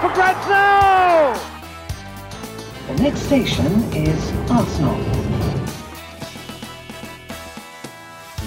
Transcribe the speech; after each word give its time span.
for 0.00 0.10
grabs 0.14 0.46
now! 0.46 1.34
The 2.86 3.02
next 3.02 3.22
station 3.26 3.66
is 3.92 4.20
Arsenal. 4.50 4.98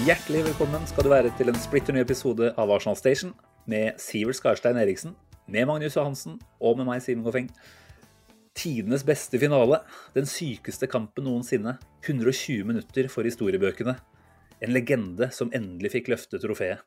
Hjertelig 0.06 0.46
velkommen 0.46 0.86
skal 0.88 1.04
du 1.04 1.10
være 1.12 1.32
til 1.36 1.52
en 1.52 1.58
splitter 1.60 1.94
ny 1.94 2.00
episode 2.02 2.54
av 2.56 2.72
Arsenal 2.72 2.96
Station 2.96 3.34
med 3.68 4.00
Sivert 4.00 4.38
Skarstein 4.38 4.80
Eriksen, 4.80 5.12
med 5.46 5.68
Magnus 5.68 5.98
Johansen 5.98 6.38
og 6.58 6.80
med 6.80 6.88
meg, 6.88 7.02
Simen 7.04 7.26
Goffeng. 7.26 7.50
Tidenes 8.56 9.04
beste 9.04 9.36
finale. 9.40 9.82
Den 10.16 10.26
sykeste 10.28 10.88
kampen 10.88 11.28
noensinne. 11.28 11.76
120 12.06 12.64
minutter 12.68 13.12
for 13.12 13.28
historiebøkene. 13.28 13.98
En 14.64 14.72
legende 14.72 15.28
som 15.36 15.52
endelig 15.52 15.92
fikk 15.98 16.10
løfte 16.14 16.40
trofeet. 16.40 16.80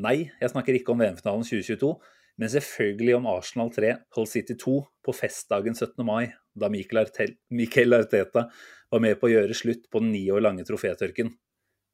Nei, 0.00 0.32
jeg 0.40 0.52
snakker 0.54 0.80
ikke 0.80 0.94
om 0.94 1.04
VM-finalen 1.04 1.44
2022, 1.44 1.92
men 2.38 2.48
selvfølgelig 2.48 3.16
om 3.16 3.26
Arsenal 3.26 3.70
3, 3.70 3.92
Hull 4.16 4.26
City 4.26 4.54
2 4.58 4.76
på 5.04 5.14
festdagen 5.14 5.74
17. 5.76 6.04
mai, 6.06 6.32
da 6.58 6.68
Michael 6.72 7.94
Arteta 7.98 8.46
var 8.92 9.00
med 9.00 9.18
på 9.20 9.28
å 9.28 9.32
gjøre 9.32 9.54
slutt 9.56 9.88
på 9.90 10.00
den 10.00 10.12
ni 10.12 10.26
år 10.32 10.42
lange 10.44 10.64
trofétørken. 10.68 11.32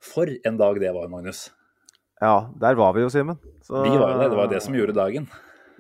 For 0.03 0.27
en 0.47 0.57
dag 0.61 0.79
det 0.81 0.93
var, 0.95 1.09
Magnus. 1.11 1.49
Ja, 2.21 2.49
der 2.59 2.75
var 2.79 2.93
vi 2.95 3.03
jo, 3.05 3.09
Simen. 3.11 3.39
Så- 3.63 3.83
Vi 3.85 3.97
var 3.99 4.13
jo 4.15 4.19
det. 4.23 4.31
Det 4.31 4.37
var 4.37 4.49
det 4.49 4.63
som 4.63 4.75
gjorde 4.75 4.95
dagen. 4.95 5.29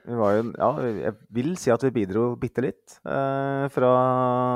Vi 0.08 0.14
var 0.14 0.32
jo, 0.36 0.52
ja, 0.56 0.68
jeg 1.04 1.14
vil 1.30 1.56
si 1.56 1.70
at 1.70 1.82
vi 1.82 1.90
bidro 1.90 2.34
bitte 2.40 2.62
litt 2.62 2.94
eh, 3.04 3.68
fra 3.68 3.90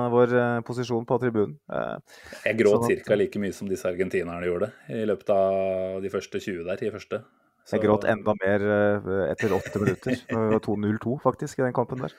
vår 0.08 0.32
eh, 0.32 0.60
posisjon 0.64 1.04
på 1.04 1.18
tribunen. 1.20 1.58
Eh, 1.70 1.98
Jeg 2.46 2.56
gråt 2.58 2.86
Sånn 2.86 2.96
at- 2.98 3.04
ca. 3.04 3.14
like 3.14 3.36
mye 3.38 3.52
som 3.52 3.68
disse 3.68 3.84
argentinerne 3.84 4.46
gjorde 4.46 4.72
i 4.88 5.04
løpet 5.04 5.28
av 5.28 6.00
de 6.00 6.08
første 6.08 6.40
20 6.40 6.64
der. 6.64 6.78
i 6.86 6.90
første. 6.90 7.24
Så- 7.64 7.76
jeg 7.76 7.84
gråt 7.86 8.04
enda 8.10 8.34
mer 8.40 8.64
eh, 8.66 9.30
etter 9.30 9.54
åtte 9.54 9.78
minutter. 9.78 10.16
Det 10.28 10.34
var 10.36 10.60
2-0-2 10.60 11.18
faktisk 11.22 11.60
i 11.60 11.66
den 11.66 11.74
kampen 11.76 12.02
der. 12.02 12.14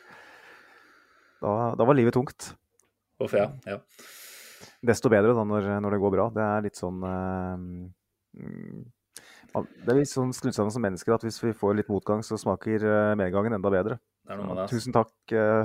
Da, 1.43 1.75
da 1.75 1.83
var 1.83 1.97
livet 1.97 2.15
tungt. 2.15 2.53
Uff, 3.19 3.33
ja, 3.35 3.49
ja. 3.67 3.79
Desto 4.83 5.11
bedre 5.11 5.35
da 5.35 5.43
når, 5.47 5.67
når 5.83 5.95
det 5.95 5.99
går 6.03 6.13
bra. 6.15 6.29
Det 6.33 6.43
er 6.43 6.63
litt 6.65 6.79
sånn 6.79 6.99
mm, 7.03 7.91
Det 9.53 9.91
er 9.91 9.99
litt 9.99 10.11
sånn 10.11 10.31
skrudd 10.35 10.55
sammen 10.55 10.71
som 10.71 10.83
mennesker 10.83 11.13
at 11.15 11.23
hvis 11.27 11.41
vi 11.43 11.51
får 11.55 11.75
litt 11.77 11.91
motgang, 11.91 12.23
så 12.23 12.39
smaker 12.39 12.83
eh, 12.87 13.15
medgangen 13.19 13.59
enda 13.59 13.71
bedre. 13.71 13.99
Det. 14.23 14.67
Tusen 14.71 14.95
takk, 14.95 15.11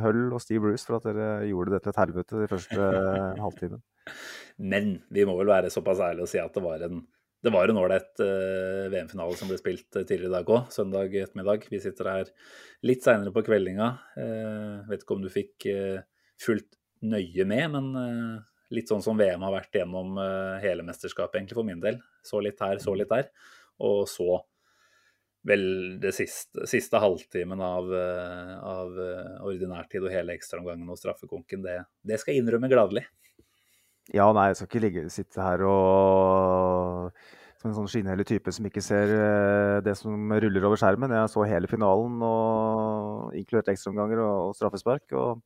Hull 0.03 0.33
og 0.35 0.41
Steve 0.43 0.65
Bruce, 0.65 0.83
for 0.83 0.99
at 0.99 1.05
dere 1.07 1.47
gjorde 1.47 1.77
det 1.77 1.79
til 1.85 1.93
et 1.93 2.01
helvete 2.03 2.41
de 2.41 2.49
første 2.51 2.89
halvtimen. 3.39 3.85
Men 4.73 4.97
vi 5.15 5.23
må 5.29 5.37
vel 5.39 5.53
være 5.53 5.71
såpass 5.71 6.03
ærlige 6.03 6.27
og 6.27 6.33
si 6.33 6.41
at 6.43 6.59
det 6.59 6.65
var 6.65 6.83
en 6.89 7.05
det 7.43 7.53
var 7.55 7.71
en 7.71 7.79
ålreit 7.79 8.19
uh, 8.23 8.89
VM-finale 8.91 9.37
som 9.39 9.51
ble 9.51 9.59
spilt 9.61 9.95
eh, 9.95 10.03
tidligere 10.03 10.33
i 10.33 10.35
dag 10.35 10.49
òg, 10.51 10.73
søndag 10.75 11.13
ettermiddag. 11.15 11.69
Vi 11.71 11.79
sitter 11.83 12.11
her 12.11 12.33
litt 12.87 13.07
seinere 13.07 13.31
på 13.35 13.45
kveldinga. 13.47 13.93
Uh, 14.19 14.89
vet 14.91 15.05
ikke 15.05 15.15
om 15.15 15.23
du 15.23 15.31
fikk 15.31 15.69
uh, 15.71 16.01
fulgt 16.43 16.75
nøye 17.07 17.47
med, 17.47 17.77
men 17.77 17.93
litt 18.75 18.91
sånn 18.91 19.05
som 19.05 19.15
VM 19.19 19.45
har 19.47 19.53
vært 19.55 19.77
gjennom 19.79 20.17
hele 20.59 20.83
mesterskapet, 20.83 21.37
egentlig 21.39 21.57
for 21.61 21.67
min 21.69 21.79
del. 21.79 22.01
Så 22.27 22.41
litt 22.43 22.59
her, 22.59 22.81
så 22.83 22.91
litt 22.99 23.13
der. 23.13 23.29
Og 23.87 24.01
så 24.11 24.41
vel 25.47 25.63
det 26.03 26.11
siste, 26.17 26.67
siste 26.67 26.99
halvtimen 26.99 27.63
av, 27.63 27.87
av 28.59 28.99
ordinærtid 29.47 30.03
og 30.03 30.11
hele 30.11 30.35
ekstraomgangen 30.35 30.91
og 30.91 30.99
straffekonken. 30.99 31.63
Det, 31.63 31.77
det 32.03 32.19
skal 32.19 32.35
jeg 32.35 32.43
innrømme 32.43 32.73
gladelig. 32.73 33.07
Ja, 34.11 34.27
nei, 34.35 34.51
jeg 34.51 34.59
skal 34.59 34.71
ikke 34.73 34.85
ligge, 34.89 35.07
sitte 35.15 35.47
her 35.47 35.63
og 35.71 37.15
som 37.59 37.73
en 37.73 37.77
sånn 37.81 37.91
skinnhellig 37.91 38.27
type 38.29 38.53
som 38.55 38.67
ikke 38.69 38.83
ser 38.85 39.11
eh, 39.11 39.77
det 39.83 39.97
som 39.99 40.31
ruller 40.31 40.67
over 40.69 40.79
skjermen. 40.79 41.15
Jeg 41.15 41.33
så 41.33 41.47
hele 41.49 41.71
finalen, 41.71 42.21
og, 42.23 43.35
inkludert 43.39 43.73
ekstraomganger 43.73 44.23
og, 44.23 44.35
og 44.51 44.59
straffespark. 44.59 45.11
Og 45.19 45.43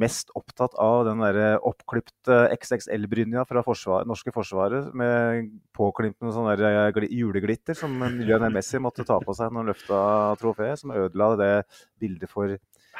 mest 0.00 0.30
opptatt 0.38 0.76
av 0.80 1.02
den 1.08 1.20
der 1.20 1.58
oppklipte 1.66 2.38
XXL-brynja 2.54 3.42
fra 3.48 3.64
forsvar, 3.66 4.06
norske 4.08 4.32
forsvaret 4.32 4.94
med 4.96 5.50
påklimpende 5.76 6.32
sånn 6.32 6.48
der 6.54 6.88
eh, 6.88 7.08
juleglitter 7.10 7.76
som 7.76 7.98
Lionel 8.22 8.54
Messi 8.54 8.80
måtte 8.80 9.04
ta 9.04 9.18
på 9.20 9.34
seg 9.36 9.50
når 9.50 9.64
han 9.64 9.72
løfta 9.74 10.00
trofeet, 10.40 10.80
som 10.80 10.94
ødela 10.94 11.34
det 11.40 11.52
bildet 12.00 12.32
for 12.32 12.56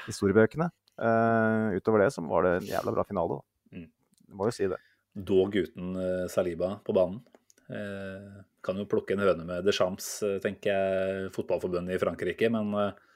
historiebøkene. 0.08 0.68
Uh, 1.00 1.72
utover 1.78 2.02
det 2.02 2.10
så 2.12 2.20
var 2.28 2.44
det 2.44 2.50
en 2.58 2.66
jævla 2.74 2.92
bra 2.92 3.04
finale. 3.08 3.38
Da. 3.38 3.78
Mm. 3.78 3.86
Jeg 4.28 4.36
må 4.36 4.48
jo 4.50 4.52
si 4.52 4.68
det. 4.68 4.76
dog 5.16 5.54
uten 5.56 5.94
Saliba 6.28 6.74
på 6.84 6.92
banen. 6.92 7.22
Eh, 7.70 8.40
kan 8.64 8.80
jo 8.80 8.88
plukke 8.90 9.16
en 9.16 9.22
høne 9.24 9.46
med 9.48 9.64
Deschamps, 9.64 10.18
eh, 10.26 10.40
tenker 10.42 10.72
jeg, 10.72 11.30
fotballforbundet 11.36 11.96
i 11.96 12.02
Frankrike. 12.02 12.50
Men 12.52 12.74
eh, 12.80 13.06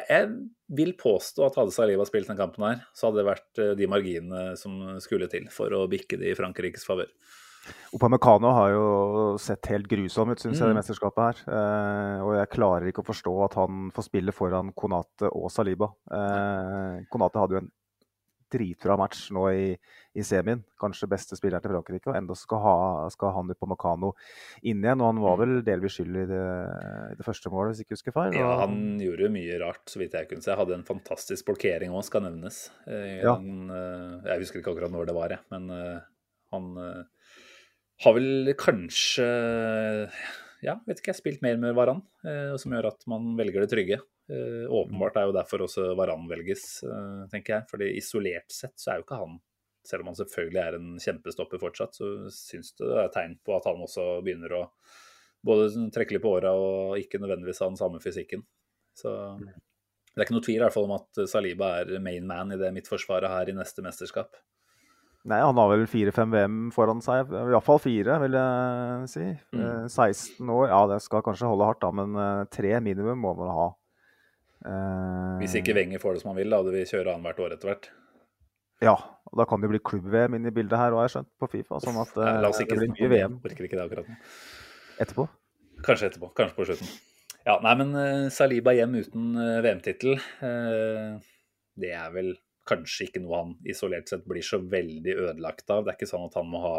jeg, 0.00 0.32
vil 0.70 0.94
påstå 0.98 1.46
at 1.46 1.60
hadde 1.60 1.74
Saliba 1.74 2.06
spilt 2.08 2.30
den 2.30 2.38
kampen 2.38 2.66
her, 2.66 2.82
så 2.94 3.08
hadde 3.08 3.20
det 3.20 3.30
vært 3.30 3.62
de 3.78 3.88
marginene 3.90 4.52
som 4.58 4.76
skulle 5.02 5.26
til 5.30 5.48
for 5.50 5.74
å 5.74 5.86
bikke 5.90 6.20
det 6.20 6.30
i 6.30 6.36
Frankrikes 6.38 6.86
favør. 6.86 7.10
Opamecano 7.92 8.52
har 8.54 8.70
jo 8.72 8.84
sett 9.42 9.66
helt 9.72 9.88
grusom 9.90 10.30
ut, 10.30 10.40
syns 10.40 10.60
jeg, 10.60 10.68
i 10.68 10.72
det 10.72 10.78
mesterskapet 10.78 11.24
her. 11.26 11.40
Eh, 11.58 12.22
og 12.24 12.36
jeg 12.38 12.52
klarer 12.54 12.88
ikke 12.90 13.02
å 13.02 13.08
forstå 13.10 13.34
at 13.46 13.56
han 13.58 13.90
får 13.94 14.06
spille 14.06 14.34
foran 14.34 14.70
Konate 14.78 15.30
og 15.34 15.50
Saliba. 15.52 15.90
Eh, 16.06 17.02
Konate 17.10 17.42
hadde 17.42 17.56
jo 17.56 17.62
en 17.64 17.70
dritbra 18.52 18.96
match 19.00 19.28
nå 19.34 19.44
i, 19.54 19.66
i 20.18 20.24
semien. 20.26 20.60
Kanskje 20.80 21.08
beste 21.10 21.36
spilleren 21.38 21.62
til 21.64 21.72
Frankrike. 21.74 22.10
Og 22.10 22.16
enda 22.18 22.36
skal, 22.38 22.60
ha, 22.64 22.74
skal 23.14 23.32
han 23.36 23.52
Upamecano 23.54 24.12
inn 24.62 24.82
igjen. 24.84 25.00
Og 25.02 25.10
han 25.12 25.22
var 25.24 25.38
vel 25.42 25.54
delvis 25.66 25.96
skyld 25.98 26.20
i 26.22 26.26
det, 26.30 26.42
det 27.20 27.26
første 27.26 27.52
målet, 27.54 27.72
hvis 27.72 27.82
jeg 27.82 27.88
ikke 27.88 27.98
husker 27.98 28.16
feil. 28.16 28.38
Ja, 28.40 28.50
han 28.64 28.76
gjorde 29.02 29.30
mye 29.34 29.60
rart, 29.62 29.84
så 29.90 30.02
vidt 30.02 30.18
jeg 30.18 30.30
kunne 30.30 30.44
se. 30.44 30.56
Hadde 30.58 30.76
en 30.78 30.86
fantastisk 30.88 31.46
blokkering 31.50 31.94
òg, 31.94 32.04
skal 32.08 32.26
nevnes. 32.26 32.62
Eh, 32.86 33.20
Ja. 33.22 33.36
han, 33.36 33.70
eh, 33.70 34.30
jeg 34.32 34.44
husker 34.46 34.60
ikke 34.62 34.74
akkurat 34.74 34.92
når 34.94 35.10
det 35.10 35.16
var, 35.16 35.34
jeg, 35.36 35.44
men 35.54 35.70
eh, 35.74 36.00
han 36.54 36.70
har 38.00 38.14
vel 38.16 38.54
kanskje 38.58 39.26
ja, 40.64 40.76
vet 40.86 41.00
ikke, 41.00 41.12
jeg 41.12 41.20
spilt 41.20 41.44
mer 41.44 41.60
med 41.60 41.76
Varan, 41.76 42.02
eh, 42.26 42.54
som 42.60 42.74
gjør 42.74 42.90
at 42.90 43.06
man 43.10 43.32
velger 43.38 43.64
det 43.64 43.70
trygge. 43.72 44.00
Eh, 44.30 44.66
åpenbart 44.70 45.16
er 45.18 45.28
jo 45.28 45.36
derfor 45.36 45.64
også 45.66 45.90
Varan 45.98 46.26
velges, 46.30 46.82
eh, 46.84 47.22
tenker 47.32 47.56
jeg. 47.56 47.68
fordi 47.70 47.88
isolert 47.96 48.52
sett 48.52 48.76
så 48.78 48.92
er 48.92 49.00
jo 49.00 49.06
ikke 49.06 49.22
han 49.22 49.40
selv 49.86 50.04
om 50.04 50.10
han 50.10 50.18
selvfølgelig 50.18 50.60
er 50.60 50.76
en 50.76 50.90
kjempestopper 51.00 51.60
fortsatt, 51.62 51.96
så 51.96 52.28
syns 52.34 52.74
det 52.76 52.90
er 53.00 53.08
tegn 53.14 53.38
på 53.44 53.56
at 53.56 53.64
han 53.64 53.80
også 53.80 54.20
begynner 54.24 54.52
å 54.58 54.62
både 55.46 55.70
trekke 55.94 56.14
litt 56.14 56.24
på 56.24 56.34
åra 56.36 56.52
og 56.52 56.98
ikke 57.00 57.20
nødvendigvis 57.22 57.62
ha 57.64 57.70
den 57.70 57.80
samme 57.80 58.00
fysikken. 58.04 58.44
Så 58.92 59.14
det 59.40 60.20
er 60.20 60.26
ikke 60.26 60.36
noe 60.36 60.44
tvil 60.44 60.58
i 60.58 60.64
hvert 60.66 60.76
fall 60.76 60.88
om 60.88 60.98
at 60.98 61.22
Saliba 61.30 61.70
er 61.80 62.04
main 62.04 62.26
man 62.28 62.52
i 62.52 62.60
det 62.60 62.74
midtforsvaret 62.76 63.32
her 63.32 63.48
i 63.48 63.56
neste 63.56 63.84
mesterskap. 63.86 64.36
Nei, 65.28 65.36
han 65.44 65.58
har 65.60 65.68
vel 65.68 65.82
fire-fem 65.90 66.30
VM 66.32 66.54
foran 66.72 67.02
seg. 67.04 67.28
Iallfall 67.28 67.80
fire, 67.84 68.14
vil 68.22 68.36
jeg 68.38 69.08
si. 69.12 69.24
Mm. 69.52 69.60
Eh, 69.66 69.88
16 69.92 70.48
år, 70.54 70.70
ja 70.72 70.78
det 70.94 71.00
skal 71.04 71.24
kanskje 71.26 71.50
holde 71.50 71.66
hardt, 71.68 71.82
da, 71.84 71.90
men 71.92 72.16
eh, 72.16 72.44
tre 72.54 72.72
minimum 72.80 73.20
må 73.20 73.34
man 73.36 73.50
ha. 73.52 73.66
Eh, 74.64 75.34
Hvis 75.42 75.58
ikke 75.60 75.74
Wenger 75.76 76.00
får 76.00 76.16
det 76.16 76.22
som 76.24 76.32
han 76.32 76.40
vil, 76.40 76.48
da 76.52 76.62
hadde 76.62 76.72
vi 76.72 76.86
kjøre 76.88 77.12
annethvert 77.18 77.44
år 77.44 77.56
etter 77.58 77.72
hvert. 77.72 77.90
Ja, 78.80 78.94
og 79.28 79.36
da 79.36 79.44
kan 79.44 79.60
det 79.60 79.68
bli 79.68 79.82
klubb-VM 79.84 80.38
inn 80.38 80.48
i 80.48 80.54
bildet 80.56 80.80
her, 80.80 80.96
har 80.96 81.04
jeg 81.04 81.12
skjønt, 81.18 81.30
på 81.36 81.50
Fifa. 81.52 81.82
Sånn 81.84 82.00
at 82.00 82.16
Nei, 82.16 82.30
eh, 82.32 82.40
La 82.46 82.48
oss 82.54 82.62
ikke 82.64 82.78
det 82.80 82.86
blir 82.88 82.96
mye. 82.96 83.12
VM 83.12 83.38
Orker 83.44 83.68
ikke 83.68 83.76
det 83.76 83.84
akkurat 83.84 84.08
nå. 84.08 84.16
etterpå. 85.04 85.28
Kanskje 85.84 86.08
etterpå. 86.14 86.32
Kanskje 86.40 86.56
på 86.56 86.68
slutten. 86.70 86.94
Ja, 87.44 87.58
nei, 87.64 87.74
men 87.80 87.92
eh, 87.96 88.28
Saliba 88.32 88.72
hjem 88.76 88.96
uten 89.00 89.30
eh, 89.36 89.60
VM-tittel, 89.64 90.16
eh, 90.44 91.20
det 91.80 91.92
er 91.96 92.08
vel 92.16 92.32
kanskje 92.70 93.08
ikke 93.08 93.22
noe 93.24 93.42
han 93.42 93.52
isolert 93.68 94.10
sett 94.10 94.24
blir 94.28 94.44
så 94.46 94.60
veldig 94.62 95.16
ødelagt 95.26 95.70
av. 95.74 95.84
Det 95.84 95.92
er 95.92 95.98
ikke 95.98 96.10
sånn 96.10 96.28
at 96.30 96.38
han 96.38 96.50
må 96.50 96.62
ha 96.64 96.74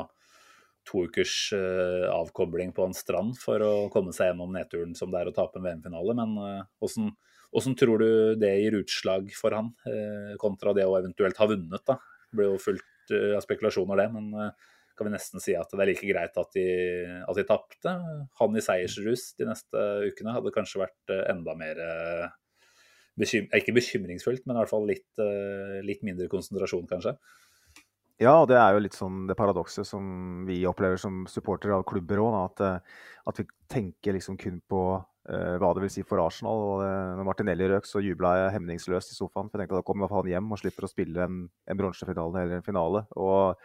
to 0.87 1.05
ukers 1.05 1.53
uh, 1.53 2.09
avkobling 2.09 2.73
på 2.73 2.85
en 2.87 2.95
strand 2.97 3.37
for 3.39 3.61
å 3.61 3.73
komme 3.93 4.13
seg 4.15 4.31
gjennom 4.31 4.53
nedturen 4.55 4.95
som 4.97 5.11
det 5.13 5.21
er 5.21 5.31
å 5.31 5.35
tape 5.35 5.59
en 5.59 5.67
VM-finale, 5.67 6.15
men 6.17 6.33
eh, 6.41 6.63
åssen 6.81 7.11
uh, 7.13 7.77
tror 7.77 8.01
du 8.01 8.11
det 8.41 8.55
gir 8.57 8.79
utslag 8.79 9.29
for 9.37 9.55
han, 9.57 9.71
uh, 9.85 10.33
kontra 10.41 10.73
det 10.77 10.87
å 10.87 10.97
eventuelt 10.97 11.37
ha 11.41 11.49
vunnet? 11.51 11.85
da? 11.85 11.99
Det 12.31 12.39
blir 12.39 12.53
jo 12.53 12.61
fullt 12.61 12.87
av 13.11 13.41
spekulasjoner, 13.43 13.99
det. 13.99 14.05
Men 14.13 14.53
kan 14.95 15.07
vi 15.07 15.11
nesten 15.11 15.41
si 15.43 15.51
at 15.57 15.67
det 15.73 15.81
er 15.83 15.89
like 15.89 16.07
greit 16.07 16.37
at 16.39 16.53
de, 16.55 16.63
at 17.27 17.35
de 17.35 17.43
tapte. 17.49 17.91
Han 18.39 18.55
i 18.55 18.61
seiersrus 18.63 19.33
de 19.35 19.49
neste 19.49 19.81
ukene 20.07 20.35
hadde 20.37 20.53
kanskje 20.55 20.79
vært 20.79 21.11
enda 21.33 21.57
mer 21.59 21.81
bekym 23.19 23.47
Ikke 23.55 23.75
bekymringsfullt, 23.75 24.45
men 24.45 24.55
i 24.55 24.61
hvert 24.61 24.71
fall 24.71 24.85
litt, 24.87 25.07
eh, 25.19 25.79
litt 25.85 26.03
mindre 26.07 26.29
konsentrasjon, 26.31 26.87
kanskje. 26.89 27.17
Ja, 28.21 28.35
og 28.37 28.51
det 28.51 28.57
er 28.59 28.75
jo 28.75 28.81
litt 28.83 28.93
sånn 28.93 29.23
det 29.25 29.33
paradokset 29.37 29.87
som 29.87 30.43
vi 30.45 30.59
opplever 30.69 30.99
som 31.01 31.23
supportere 31.29 31.79
av 31.79 31.85
klubber 31.89 32.21
òg. 32.21 32.35
At, 32.37 32.61
eh, 32.61 32.99
at, 33.27 33.39
vi 33.39 33.47
tenker 33.71 34.13
liksom 34.13 34.37
kun 34.37 34.59
på 34.69 34.81
uh, 34.99 35.55
hva 35.57 35.71
det 35.73 35.81
vil 35.85 35.93
si 35.93 36.03
for 36.05 36.21
Arsenal. 36.21 36.61
og 36.67 36.75
det, 36.83 36.91
når 37.17 37.25
Martinelli 37.25 37.69
røk, 37.71 37.87
så 37.89 38.03
jubla 38.03 38.35
jeg 38.37 38.53
hemningsløst 38.59 39.15
i 39.15 39.17
sofaen. 39.17 39.49
For 39.49 39.57
jeg 39.57 39.65
tenkte 39.65 39.79
at 39.79 39.81
da 39.81 39.87
kommer 39.89 40.13
han 40.13 40.29
hjem 40.29 40.53
og 40.53 40.61
slipper 40.61 40.85
å 40.85 40.91
spille 40.91 41.25
en, 41.25 41.41
en 41.49 41.79
bronsefinale 41.81 42.45
eller 42.45 42.59
en 42.59 42.67
finale. 42.67 43.05
Og 43.17 43.57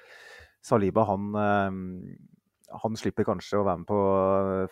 Saliba, 0.65 1.05
han, 1.05 1.29
uh, 1.37 2.73
han 2.81 2.97
slipper 2.97 3.29
kanskje 3.29 3.61
å 3.61 3.67
være 3.67 3.83
med 3.83 3.91
på 3.93 4.01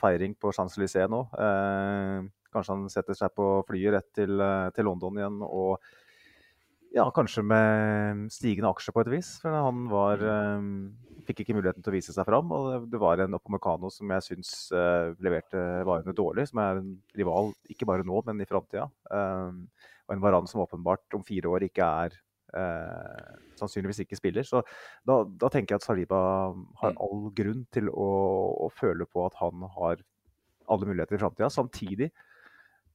feiring 0.00 0.38
på 0.40 0.54
Champs-Élysées 0.56 1.12
nå. 1.12 1.26
Uh, 1.36 2.24
kanskje 2.54 2.76
han 2.76 2.88
setter 2.92 3.18
seg 3.18 3.34
på 3.36 3.48
flyet 3.68 3.96
rett 3.96 4.10
til, 4.16 4.42
til 4.76 4.88
London 4.88 5.20
igjen. 5.20 5.38
og 5.44 5.84
ja, 6.94 7.08
kanskje 7.10 7.42
med 7.42 8.28
stigende 8.30 8.70
aksjer 8.70 8.94
på 8.94 9.02
et 9.02 9.10
vis. 9.16 9.32
For 9.42 9.50
han 9.50 9.88
var 9.90 10.20
um, 10.22 10.68
Fikk 11.26 11.40
ikke 11.42 11.56
muligheten 11.56 11.82
til 11.82 11.90
å 11.90 11.94
vise 11.96 12.12
seg 12.14 12.26
fram. 12.28 12.52
Og 12.54 12.84
det 12.92 13.00
var 13.02 13.18
en 13.24 13.34
Opomecano 13.34 13.88
som 13.90 14.12
jeg 14.14 14.26
syns 14.28 14.52
uh, 14.76 15.10
leverte 15.24 15.58
varene 15.88 16.14
dårlig. 16.14 16.44
Som 16.50 16.60
er 16.62 16.78
en 16.78 16.92
rival 17.18 17.50
ikke 17.72 17.88
bare 17.90 18.06
nå, 18.06 18.20
men 18.28 18.44
i 18.44 18.46
framtida. 18.46 18.86
Og 19.10 20.14
en 20.14 20.22
Varan 20.22 20.46
som 20.46 20.62
åpenbart 20.62 21.18
om 21.18 21.24
fire 21.26 21.50
år 21.50 21.66
ikke 21.66 21.88
er 22.04 22.14
Eh, 22.54 23.30
Sannsynligvis 23.58 24.02
ikke 24.04 24.18
spiller. 24.18 24.46
Så 24.46 24.62
da, 25.06 25.20
da, 25.26 25.50
tenker 25.50 25.74
jeg 25.74 25.82
at 25.82 25.86
Saliba 25.86 26.20
har 26.80 26.94
mm. 26.94 27.00
all 27.06 27.28
grunn 27.34 27.64
til 27.74 27.90
å, 27.90 28.08
å 28.66 28.70
føle 28.74 29.06
på 29.10 29.24
at 29.26 29.36
han 29.40 29.62
har 29.76 30.02
alle 30.70 30.88
muligheter 30.88 31.18
i 31.18 31.22
framtida. 31.22 31.50
Samtidig 31.52 32.10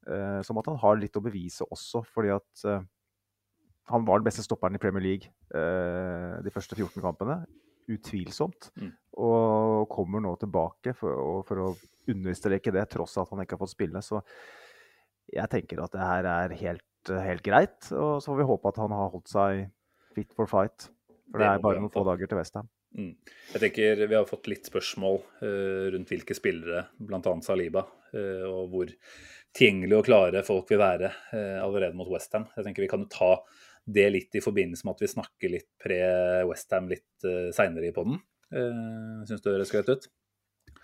uh, 0.10 0.40
som 0.46 0.60
at 0.62 0.70
han 0.72 0.80
har 0.82 1.00
litt 1.00 1.18
å 1.18 1.24
bevise 1.24 1.68
også. 1.70 2.04
fordi 2.10 2.34
at 2.36 2.66
han 3.90 4.06
var 4.06 4.20
den 4.20 4.28
beste 4.28 4.46
stopperen 4.46 4.78
i 4.78 4.82
Premier 4.82 5.04
League 5.04 5.32
eh, 5.56 6.38
de 6.46 6.54
første 6.54 6.78
14 6.78 7.02
kampene. 7.02 7.42
Utvilsomt. 7.90 8.70
Mm. 8.78 8.92
Og 9.26 9.90
kommer 9.90 10.22
nå 10.24 10.36
tilbake 10.42 10.94
for, 10.98 11.42
for, 11.48 11.64
å 11.64 12.12
understreke 12.12 12.74
det, 12.74 12.86
tross 12.94 13.18
at 13.22 13.32
han 13.34 13.42
ikke 13.44 13.58
har 13.58 13.64
fått 13.64 13.74
spille. 13.74 14.04
Så 14.06 14.22
jeg 15.34 15.50
tenker 15.52 15.82
at 15.82 15.96
det 15.96 16.06
her 16.06 16.30
er 16.30 16.56
helt, 16.62 17.14
helt 17.26 17.46
greit. 17.46 17.80
Og 17.90 18.22
så 18.22 18.30
får 18.30 18.42
vi 18.44 18.50
håpe 18.52 18.74
at 18.74 18.82
han 18.84 18.94
har 18.94 19.14
holdt 19.16 19.32
seg 19.32 19.66
fit 20.14 20.38
for 20.38 20.50
fight. 20.50 20.92
For 21.30 21.42
det, 21.42 21.48
det 21.48 21.50
er 21.56 21.66
bare 21.66 21.82
noen 21.82 21.94
få 21.94 22.06
dager 22.06 22.30
til 22.30 22.42
Westham. 22.42 22.70
Mm. 22.98 23.12
Jeg 23.54 23.62
tenker 23.62 24.00
Vi 24.10 24.18
har 24.18 24.26
fått 24.26 24.48
litt 24.50 24.66
spørsmål 24.66 25.20
uh, 25.44 25.90
rundt 25.94 26.10
hvilke 26.10 26.38
spillere, 26.38 26.88
bl.a. 26.98 27.34
Saliba, 27.46 27.84
uh, 28.16 28.46
og 28.50 28.64
hvor 28.74 28.94
tilgjengelige 29.56 30.02
og 30.02 30.08
klare 30.08 30.44
folk 30.46 30.70
vil 30.72 30.82
være 30.82 31.10
uh, 31.34 31.58
allerede 31.64 31.98
mot 31.98 32.10
Westham. 32.12 32.48
Jeg 32.56 32.68
tenker 32.68 32.86
Vi 32.86 32.92
kan 32.92 33.06
jo 33.06 33.12
ta 33.14 33.34
det 33.90 34.06
litt 34.14 34.38
i 34.38 34.44
forbindelse 34.44 34.86
med 34.86 34.98
at 34.98 35.04
vi 35.04 35.12
snakker 35.16 35.54
litt 35.56 35.70
pre-Westham 35.82 36.90
litt 36.92 37.28
uh, 37.28 37.50
seinere 37.56 37.90
i 37.90 37.96
poden. 37.96 38.20
Uh, 38.54 39.22
Syns 39.30 39.42
du 39.42 39.50
det 39.50 39.58
høres 39.58 39.74
greit 39.74 39.92
ut? 39.92 40.10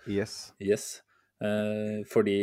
Yes. 0.06 0.36
yes. 0.62 0.86
Uh, 1.42 2.02
for 2.08 2.26
de 2.26 2.36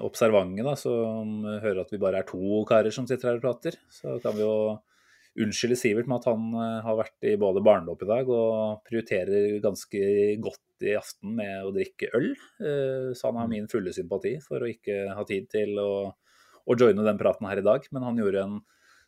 observante 0.00 0.64
da, 0.64 0.74
som 0.78 1.42
hører 1.44 1.82
at 1.84 1.92
vi 1.92 2.00
bare 2.02 2.22
er 2.22 2.28
to 2.28 2.62
karer 2.68 2.94
som 2.94 3.08
sitter 3.08 3.32
her 3.32 3.40
og 3.40 3.46
prater, 3.46 3.78
så 3.92 4.18
kan 4.22 4.36
vi 4.38 4.46
jo 4.46 4.54
unnskylde 5.44 5.78
Sivert 5.78 6.08
med 6.10 6.20
at 6.20 6.30
han 6.30 6.48
uh, 6.56 6.80
har 6.84 6.98
vært 6.98 7.28
i 7.28 7.36
både 7.40 7.62
barnedåp 7.64 8.04
i 8.04 8.10
dag 8.10 8.32
og 8.34 8.82
prioriterer 8.88 9.60
ganske 9.64 10.02
godt 10.42 10.86
i 10.86 10.96
aften 10.96 11.36
med 11.38 11.66
å 11.66 11.72
drikke 11.74 12.10
øl. 12.16 12.32
Uh, 12.62 13.12
så 13.16 13.30
han 13.30 13.40
har 13.42 13.48
mm. 13.48 13.54
min 13.54 13.70
fulle 13.70 13.94
sympati 13.96 14.36
for 14.44 14.62
å 14.62 14.70
ikke 14.70 15.06
ha 15.16 15.24
tid 15.28 15.48
til 15.52 15.80
å, 15.80 15.92
å 16.64 16.76
joine 16.76 17.06
den 17.06 17.20
praten 17.20 17.48
her 17.50 17.62
i 17.62 17.66
dag. 17.66 17.88
Men 17.94 18.06
han 18.08 18.20
gjorde 18.20 18.44
en 18.46 18.60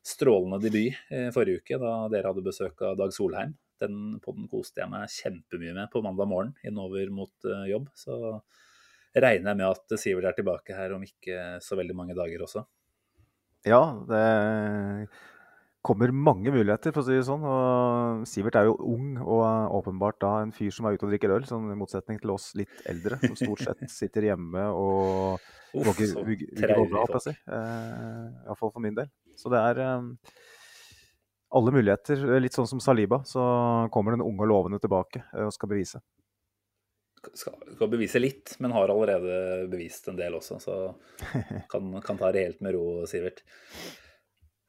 strålende 0.02 0.58
debut 0.62 0.94
eh, 1.10 1.30
forrige 1.34 1.62
uke, 1.62 1.78
da 1.78 1.94
dere 2.10 2.32
hadde 2.32 2.44
besøk 2.44 2.82
av 2.86 2.98
Dag 2.98 3.14
Solheim. 3.14 3.54
Den 3.82 4.18
podden 4.22 4.48
koste 4.50 4.82
jeg 4.82 4.90
meg 4.90 5.10
kjempemye 5.10 5.74
med 5.76 5.90
på 5.90 6.02
mandag 6.04 6.28
morgen 6.30 6.52
innover 6.66 7.10
mot 7.14 7.48
eh, 7.48 7.66
jobb. 7.70 7.88
Så 7.98 8.18
regner 9.14 9.52
jeg 9.52 9.60
med 9.60 9.66
at 9.68 9.96
Sivert 10.00 10.30
er 10.30 10.38
tilbake 10.38 10.76
her 10.76 10.94
om 10.96 11.04
ikke 11.06 11.58
så 11.62 11.78
veldig 11.78 11.96
mange 11.98 12.16
dager 12.18 12.46
også. 12.46 12.64
Ja, 13.68 13.82
det 14.08 14.22
kommer 15.82 16.12
mange 16.14 16.52
muligheter, 16.54 16.94
for 16.94 17.02
å 17.02 17.06
si 17.06 17.16
det 17.16 17.26
sånn. 17.26 17.42
Og 17.46 18.22
Sivert 18.30 18.58
er 18.58 18.68
jo 18.68 18.76
ung 18.86 19.16
og 19.20 19.42
åpenbart 19.80 20.20
da 20.22 20.32
en 20.44 20.54
fyr 20.54 20.70
som 20.74 20.86
er 20.86 20.96
ute 20.96 21.08
og 21.08 21.12
drikker 21.12 21.34
øl, 21.34 21.46
sånn 21.48 21.72
i 21.74 21.78
motsetning 21.78 22.20
til 22.22 22.34
oss 22.34 22.52
litt 22.58 22.86
eldre, 22.90 23.18
som 23.24 23.36
stort 23.38 23.64
sett 23.66 23.84
sitter 24.00 24.30
hjemme 24.30 24.68
og 24.70 25.42
våger 25.74 26.14
å 26.14 26.86
opp, 27.02 27.18
si. 27.24 27.34
Eh, 27.34 28.26
Iallfall 28.46 28.72
for 28.72 28.82
min 28.84 28.96
del. 28.96 29.10
Så 29.38 29.50
det 29.52 29.60
er 29.72 29.82
eh, 29.82 30.10
alle 31.58 31.74
muligheter. 31.74 32.26
Litt 32.40 32.56
sånn 32.56 32.70
som 32.70 32.82
Saliba, 32.82 33.22
så 33.28 33.44
kommer 33.92 34.14
den 34.14 34.24
unge 34.24 34.46
og 34.46 34.52
lovende 34.52 34.82
tilbake 34.82 35.24
eh, 35.32 35.48
og 35.48 35.54
skal 35.56 35.72
bevise. 35.74 36.02
Skal, 37.22 37.54
skal, 37.54 37.86
bevise 37.90 38.18
litt, 38.18 38.56
men 38.58 38.74
har 38.74 38.90
allerede 38.90 39.66
bevist 39.70 40.08
en 40.10 40.18
del 40.18 40.34
også. 40.38 40.58
Så 40.62 40.78
kan, 41.72 41.90
kan 42.02 42.18
ta 42.18 42.30
det 42.34 42.46
helt 42.48 42.62
med 42.62 42.74
ro, 42.76 43.02
Sivert. 43.10 43.42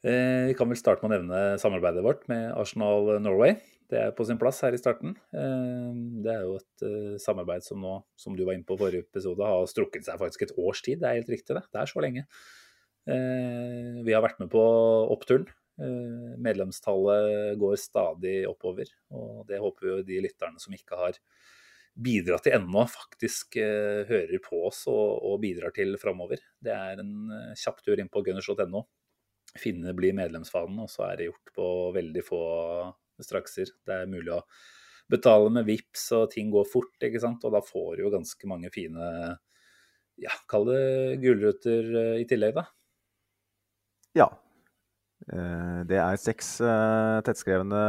Eh, 0.04 0.50
vi 0.50 0.56
kan 0.60 0.68
vel 0.68 0.76
starte 0.76 1.06
med 1.06 1.14
å 1.14 1.16
nevne 1.22 1.60
samarbeidet 1.62 2.04
vårt 2.04 2.26
med 2.28 2.50
Arsenal 2.60 3.08
Norway. 3.24 3.56
Det 3.88 4.00
er 4.02 4.16
på 4.16 4.26
sin 4.28 4.40
plass 4.42 4.60
her 4.66 4.76
i 4.76 4.80
starten. 4.82 5.14
Eh, 5.32 5.92
det 6.26 6.34
er 6.34 6.42
jo 6.44 6.58
et 6.60 6.84
eh, 6.84 7.14
samarbeid 7.24 7.64
som 7.64 7.80
nå, 7.80 7.96
som 8.20 8.36
du 8.36 8.44
var 8.44 8.58
inne 8.58 8.68
på 8.68 8.76
forrige 8.80 9.06
episode, 9.08 9.48
har 9.48 9.70
strukket 9.72 10.04
seg 10.08 10.20
faktisk 10.20 10.44
et 10.44 10.56
års 10.60 10.84
tid. 10.84 11.00
Det 11.00 11.08
er 11.08 11.22
helt 11.22 11.32
riktig, 11.32 11.56
det. 11.56 11.64
Det 11.72 11.82
er 11.82 11.92
så 11.92 12.04
lenge. 12.04 12.28
Vi 13.04 14.14
har 14.16 14.22
vært 14.24 14.38
med 14.40 14.48
på 14.48 14.62
oppturen. 15.12 15.50
Medlemstallet 16.40 17.58
går 17.60 17.74
stadig 17.82 18.46
oppover, 18.48 18.88
og 19.12 19.42
det 19.50 19.60
håper 19.60 19.84
vi 19.84 19.92
jo 19.92 20.06
de 20.08 20.20
lytterne 20.24 20.62
som 20.64 20.72
ikke 20.72 20.96
har 20.96 21.20
bidratt 22.00 22.46
til 22.48 22.56
ennå, 22.56 22.86
faktisk 22.88 23.58
hører 23.60 24.40
på 24.46 24.62
oss 24.70 24.86
og, 24.88 25.20
og 25.20 25.42
bidrar 25.44 25.76
til 25.76 25.98
framover. 26.00 26.40
Det 26.64 26.72
er 26.72 27.04
en 27.04 27.12
kjapp 27.60 27.84
tur 27.84 28.00
inn 28.00 28.12
på 28.14 28.24
gunners.no 28.24 28.86
finne 29.60 29.94
blir 29.98 30.16
medlemsfanen, 30.18 30.80
og 30.84 30.92
så 30.92 31.08
er 31.10 31.20
det 31.20 31.30
gjort 31.30 31.54
på 31.56 31.68
veldig 31.96 32.24
få 32.26 32.44
strakser. 33.24 33.70
Det 33.86 34.04
er 34.04 34.12
mulig 34.12 34.34
å 34.36 34.44
betale 35.12 35.52
med 35.54 35.68
VIPS 35.68 36.06
og 36.18 36.30
ting 36.34 36.52
går 36.54 36.70
fort, 36.70 36.96
ikke 37.04 37.22
sant. 37.22 37.44
Og 37.46 37.54
da 37.56 37.62
får 37.66 37.98
du 37.98 38.06
jo 38.06 38.14
ganske 38.14 38.50
mange 38.50 38.72
fine, 38.74 39.10
ja, 40.22 40.34
kall 40.50 40.70
det 40.70 41.20
gulrøtter 41.24 41.92
eh, 42.04 42.16
i 42.24 42.30
tillegg, 42.30 42.58
da. 42.58 42.66
Ja. 44.18 44.30
Eh, 45.32 45.82
det 45.90 46.00
er 46.02 46.22
seks 46.22 46.56
eh, 46.62 47.20
tettskrevne 47.26 47.84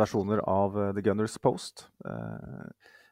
versjoner 0.00 0.42
av 0.48 0.78
The 0.96 1.04
Gunners 1.04 1.38
Post. 1.42 1.88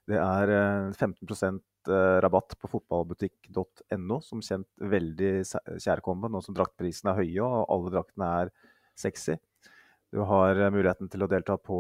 Det 0.06 0.18
er 0.22 0.52
15 0.94 1.26
Eh, 1.26 1.58
rabatt 1.88 2.56
på 2.60 2.70
fotballbutikk.no, 2.72 4.20
som 4.24 4.42
kjent 4.44 4.68
veldig 4.80 5.32
kjærkommen 5.82 6.32
nå 6.34 6.40
som 6.44 6.56
draktprisene 6.56 7.12
er 7.12 7.20
høye 7.22 7.46
og 7.46 7.70
alle 7.74 7.92
draktene 7.94 8.30
er 8.42 8.52
sexy. 8.96 9.36
Du 10.14 10.22
har 10.24 10.56
eh, 10.56 10.70
muligheten 10.72 11.10
til 11.10 11.24
å 11.24 11.28
delta 11.30 11.56
på 11.58 11.76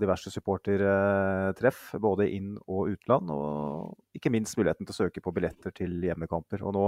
diverse 0.00 0.32
supportertreff, 0.32 1.90
både 2.00 2.28
inn- 2.32 2.56
og 2.66 2.94
utland. 2.94 3.30
Og 3.30 4.16
ikke 4.16 4.32
minst 4.32 4.56
muligheten 4.58 4.88
til 4.88 4.96
å 4.96 5.00
søke 5.04 5.22
på 5.22 5.32
billetter 5.36 5.74
til 5.76 5.98
hjemmekamper. 6.08 6.64
Og 6.64 6.74
nå 6.76 6.86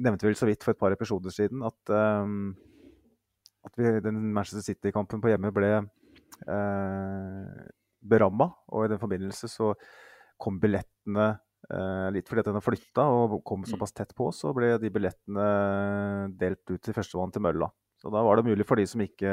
nevnte 0.00 0.24
vi 0.24 0.30
vel 0.30 0.38
så 0.38 0.48
vidt 0.48 0.64
for 0.64 0.72
et 0.72 0.80
par 0.80 0.94
episoder 0.94 1.34
siden 1.34 1.66
at, 1.66 1.92
um, 1.92 2.54
at 3.66 3.76
vi, 3.76 3.90
den 4.04 4.22
Manchester 4.32 4.64
City-kampen 4.64 5.20
på 5.20 5.34
hjemme 5.34 5.52
ble 5.52 5.72
uh, 5.82 7.66
beramma. 8.00 8.48
Og 8.72 8.86
i 8.86 8.94
den 8.94 9.02
forbindelse 9.02 9.50
så 9.50 9.74
kom 10.40 10.58
billettene 10.62 11.28
eh, 11.70 12.08
litt 12.14 12.28
fordi 12.28 12.44
at 12.44 12.50
den 12.50 12.58
har 12.58 12.64
flytta 12.64 13.06
og 13.12 13.40
kom 13.46 13.64
mm. 13.64 13.70
såpass 13.72 13.94
tett 13.96 14.14
på, 14.16 14.30
så 14.34 14.52
ble 14.56 14.74
de 14.82 14.92
billettene 14.94 15.48
delt 16.40 16.64
ut 16.70 16.82
til 16.82 16.96
førstemann 16.96 17.34
til 17.34 17.44
mølla. 17.44 17.70
Så 18.00 18.12
da 18.12 18.20
var 18.24 18.36
det 18.36 18.48
mulig 18.50 18.66
for 18.68 18.80
de 18.80 18.84
som 18.88 19.00
ikke 19.00 19.32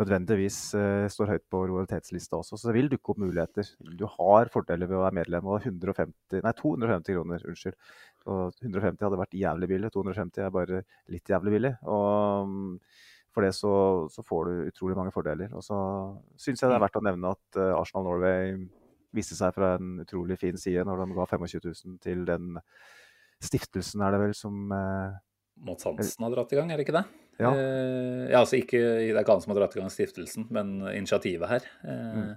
nødvendigvis 0.00 0.58
eh, 0.74 1.06
står 1.12 1.30
høyt 1.34 1.44
på 1.52 1.60
lojalitetslista 1.70 2.38
også. 2.40 2.58
Så 2.58 2.68
det 2.68 2.74
vil 2.76 2.90
dukke 2.92 3.14
opp 3.14 3.20
muligheter. 3.22 3.68
Du 3.94 4.04
har 4.10 4.50
fordeler 4.52 4.90
ved 4.90 4.98
å 4.98 5.04
være 5.04 5.18
medlem. 5.20 5.48
Og 5.48 5.62
150, 5.62 6.42
nei, 6.42 6.54
250 6.58 7.16
kroner, 7.16 7.44
unnskyld. 7.50 7.76
Og 8.26 8.64
150 8.64 9.06
hadde 9.06 9.20
vært 9.20 9.36
jævlig 9.38 9.70
billig. 9.70 9.92
250 9.94 10.46
er 10.46 10.54
bare 10.54 10.82
litt 11.14 11.30
jævlig 11.30 11.54
billig. 11.56 11.74
Og 11.86 12.50
mm, 12.50 12.72
for 13.34 13.46
det 13.46 13.52
så, 13.56 13.74
så 14.14 14.26
får 14.26 14.50
du 14.50 14.72
utrolig 14.72 14.98
mange 14.98 15.14
fordeler. 15.14 15.54
Og 15.54 15.62
så 15.66 15.78
syns 16.42 16.62
jeg 16.62 16.68
det 16.68 16.74
er 16.74 16.82
mm. 16.82 16.86
verdt 16.88 17.00
å 17.00 17.06
nevne 17.10 17.34
at 17.36 17.60
uh, 17.60 17.70
Arsenal 17.78 18.08
Norway 18.08 18.56
viste 19.14 19.36
seg 19.38 19.54
fra 19.56 19.74
en 19.78 20.00
utrolig 20.04 20.38
fin 20.40 20.58
side 20.60 20.84
når 20.86 21.04
de 21.04 21.18
ga 21.18 21.28
25 21.34 21.62
000 21.64 22.00
til 22.04 22.24
den 22.28 22.58
stiftelsen, 23.44 24.02
er 24.04 24.14
det 24.14 24.22
vel, 24.22 24.34
som 24.38 24.72
eh, 24.72 25.16
Mats 25.64 25.86
Hansen 25.86 26.26
har 26.26 26.34
dratt 26.34 26.54
i 26.54 26.58
gang, 26.58 26.72
er 26.72 26.80
det 26.80 26.86
ikke 26.86 26.96
det? 26.96 27.04
Ja. 27.38 27.50
Eh, 27.50 28.24
ja 28.32 28.40
altså 28.40 28.58
ikke, 28.60 28.80
Det 28.80 29.10
er 29.12 29.22
ikke 29.22 29.36
han 29.36 29.44
som 29.44 29.54
har 29.54 29.62
dratt 29.62 29.76
i 29.76 29.82
gang 29.82 29.92
stiftelsen, 29.92 30.48
men 30.54 30.78
initiativet 30.94 31.50
her. 31.50 31.68
Eh, 31.84 32.16
mm. 32.20 32.32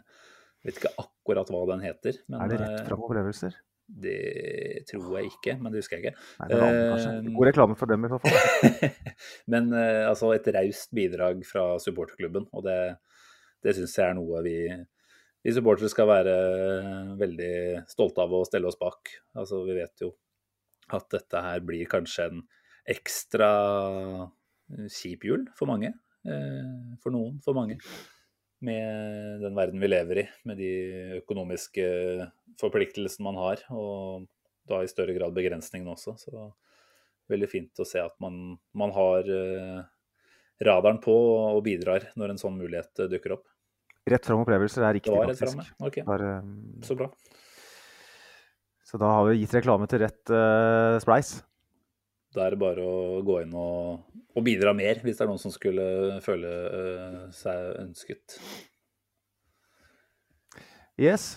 Vet 0.67 0.81
ikke 0.81 0.95
akkurat 0.99 1.53
hva 1.53 1.63
den 1.71 1.85
heter. 1.85 2.19
Men 2.27 2.43
Er 2.43 2.51
det 2.51 2.61
rett 2.61 2.79
fra 2.81 2.91
fram 2.91 3.07
opplevelser? 3.07 3.57
det 3.87 4.83
tror 4.89 5.15
jeg 5.17 5.31
ikke, 5.31 5.55
men 5.61 5.71
det 5.71 5.81
husker 5.81 5.97
jeg 5.97 6.09
ikke. 6.09 6.25
Nei, 6.41 6.47
det 6.49 6.57
var 6.59 6.67
andre, 6.67 6.87
kanskje. 6.91 7.11
Eh, 7.15 7.35
God 7.37 7.47
reklame 7.47 7.77
for 7.79 7.91
dem, 7.91 8.03
i 8.03 8.09
hvert 8.11 8.25
fall. 8.25 8.89
Men 9.53 9.69
eh, 9.71 10.03
altså 10.09 10.33
et 10.35 10.49
raust 10.57 10.91
bidrag 10.95 11.39
fra 11.47 11.65
supporterklubben, 11.79 12.49
og 12.51 12.65
det, 12.67 12.79
det 13.63 13.77
syns 13.77 13.95
jeg 13.95 14.09
er 14.09 14.17
noe 14.19 14.43
vi, 14.45 14.57
vi 15.45 15.53
supportere 15.55 15.89
skal 15.91 16.09
være 16.09 16.35
veldig 17.19 17.51
stolte 17.91 18.23
av 18.23 18.33
å 18.35 18.43
stelle 18.47 18.69
oss 18.69 18.79
bak. 18.79 19.13
Altså, 19.37 19.61
vi 19.67 19.77
vet 19.77 20.03
jo 20.03 20.11
at 20.95 21.07
dette 21.13 21.41
her 21.43 21.63
blir 21.67 21.89
kanskje 21.91 22.29
en 22.31 22.43
ekstra 22.87 23.49
kjip 24.91 25.25
jul 25.27 25.47
for 25.55 25.69
mange. 25.69 25.93
eh, 26.27 26.95
For 27.03 27.11
noen, 27.11 27.39
for 27.43 27.57
mange. 27.57 27.77
Med 28.63 29.43
den 29.43 29.55
verden 29.55 29.79
vi 29.83 29.87
lever 29.91 30.23
i, 30.23 30.29
med 30.49 30.57
de 30.57 30.71
økonomiske 31.19 31.85
forpliktelsene 32.57 33.27
man 33.27 33.37
har, 33.37 33.61
og 33.69 34.25
da 34.67 34.81
i 34.81 34.89
større 34.89 35.13
grad 35.13 35.35
begrensningene 35.35 35.93
også. 35.93 36.15
Så 36.17 36.47
veldig 37.29 37.49
fint 37.51 37.83
å 37.83 37.85
se 37.87 38.01
at 38.01 38.15
man, 38.23 38.57
man 38.73 38.91
har 38.95 39.27
eh, 39.29 39.83
radaren 40.63 40.99
på 41.03 41.13
og 41.13 41.61
bidrar 41.67 42.09
når 42.17 42.33
en 42.33 42.41
sånn 42.41 42.57
mulighet 42.57 43.03
eh, 43.03 43.11
dukker 43.11 43.37
opp. 43.37 43.45
Rett 44.07 44.29
fram 44.29 44.43
opplevelser 44.43 44.85
er 44.87 44.95
riktig, 44.97 45.11
var 45.11 45.27
rett 45.27 45.39
faktisk. 45.39 45.57
framme. 45.57 45.89
Ok, 45.89 45.99
Bare, 46.07 46.31
så 46.85 46.95
bra. 46.95 47.09
så 48.87 48.99
da 49.01 49.09
har 49.17 49.27
vi 49.27 49.41
gitt 49.41 49.55
reklame 49.57 49.87
til 49.91 49.99
rett 50.05 50.31
uh, 50.31 50.95
spleis. 51.03 51.33
Da 52.35 52.45
er 52.45 52.55
det 52.55 52.61
bare 52.61 52.83
å 52.83 53.19
gå 53.25 53.41
inn 53.43 53.53
og, 53.57 54.05
og 54.35 54.45
bidra 54.45 54.73
mer, 54.77 55.01
hvis 55.03 55.19
det 55.19 55.25
er 55.25 55.31
noen 55.31 55.41
som 55.41 55.51
skulle 55.51 56.19
føle 56.23 56.53
uh, 56.71 57.21
seg 57.35 57.81
ønsket. 57.81 58.37
Yes. 60.97 61.35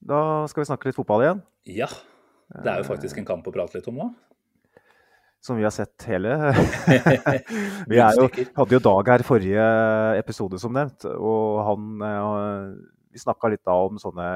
Da 0.00 0.46
skal 0.50 0.64
vi 0.64 0.70
snakke 0.70 0.88
litt 0.88 0.96
fotball 0.98 1.24
igjen. 1.24 1.44
Ja. 1.68 1.88
Det 2.50 2.72
er 2.72 2.82
jo 2.82 2.88
faktisk 2.88 3.20
en 3.20 3.28
kamp 3.28 3.46
å 3.46 3.54
prate 3.54 3.78
litt 3.78 3.88
om 3.90 4.00
nå. 4.00 4.10
Som 5.40 5.56
vi 5.56 5.64
har 5.64 5.72
sett 5.72 6.04
hele. 6.04 6.34
vi 7.88 7.96
jo, 7.96 8.26
hadde 8.58 8.74
jo 8.76 8.80
Dag 8.84 9.08
her 9.08 9.24
forrige 9.24 9.68
episode, 10.20 10.60
som 10.60 10.74
nevnt. 10.76 11.06
Og 11.16 11.62
han 11.64 12.04
eh, 12.04 12.74
Vi 13.14 13.22
snakka 13.22 13.48
litt 13.52 13.64
da 13.64 13.78
om 13.86 13.96
sånne 14.00 14.26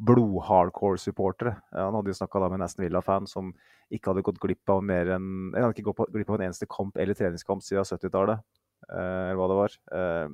blod-hardcore-supportere. 0.00 1.54
Han 1.76 1.96
hadde 1.98 2.12
jo 2.12 2.16
snakka 2.16 2.40
med 2.46 2.58
en 2.58 2.64
Aston 2.66 2.86
Villa-fan 2.86 3.28
som 3.28 3.52
ikke 3.92 4.12
hadde 4.12 4.24
gått 4.24 4.40
glipp 4.40 4.72
av 4.72 4.82
mer 4.86 5.12
enn 5.16 5.28
Han 5.52 5.66
hadde 5.66 5.74
ikke 5.76 5.90
gått 5.90 6.14
glipp 6.14 6.30
av 6.30 6.38
en 6.38 6.46
eneste 6.48 6.68
kamp 6.70 6.96
eller 7.00 7.18
treningskamp 7.18 7.62
siden 7.64 7.86
70-tallet, 7.86 8.42
eh, 8.88 9.30
eller 9.30 9.40
hva 9.40 9.50
det 9.50 9.60
var. 9.60 9.78
Eh, 9.98 10.26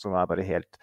Som 0.00 0.16
er 0.16 0.30
bare 0.30 0.46
helt 0.48 0.80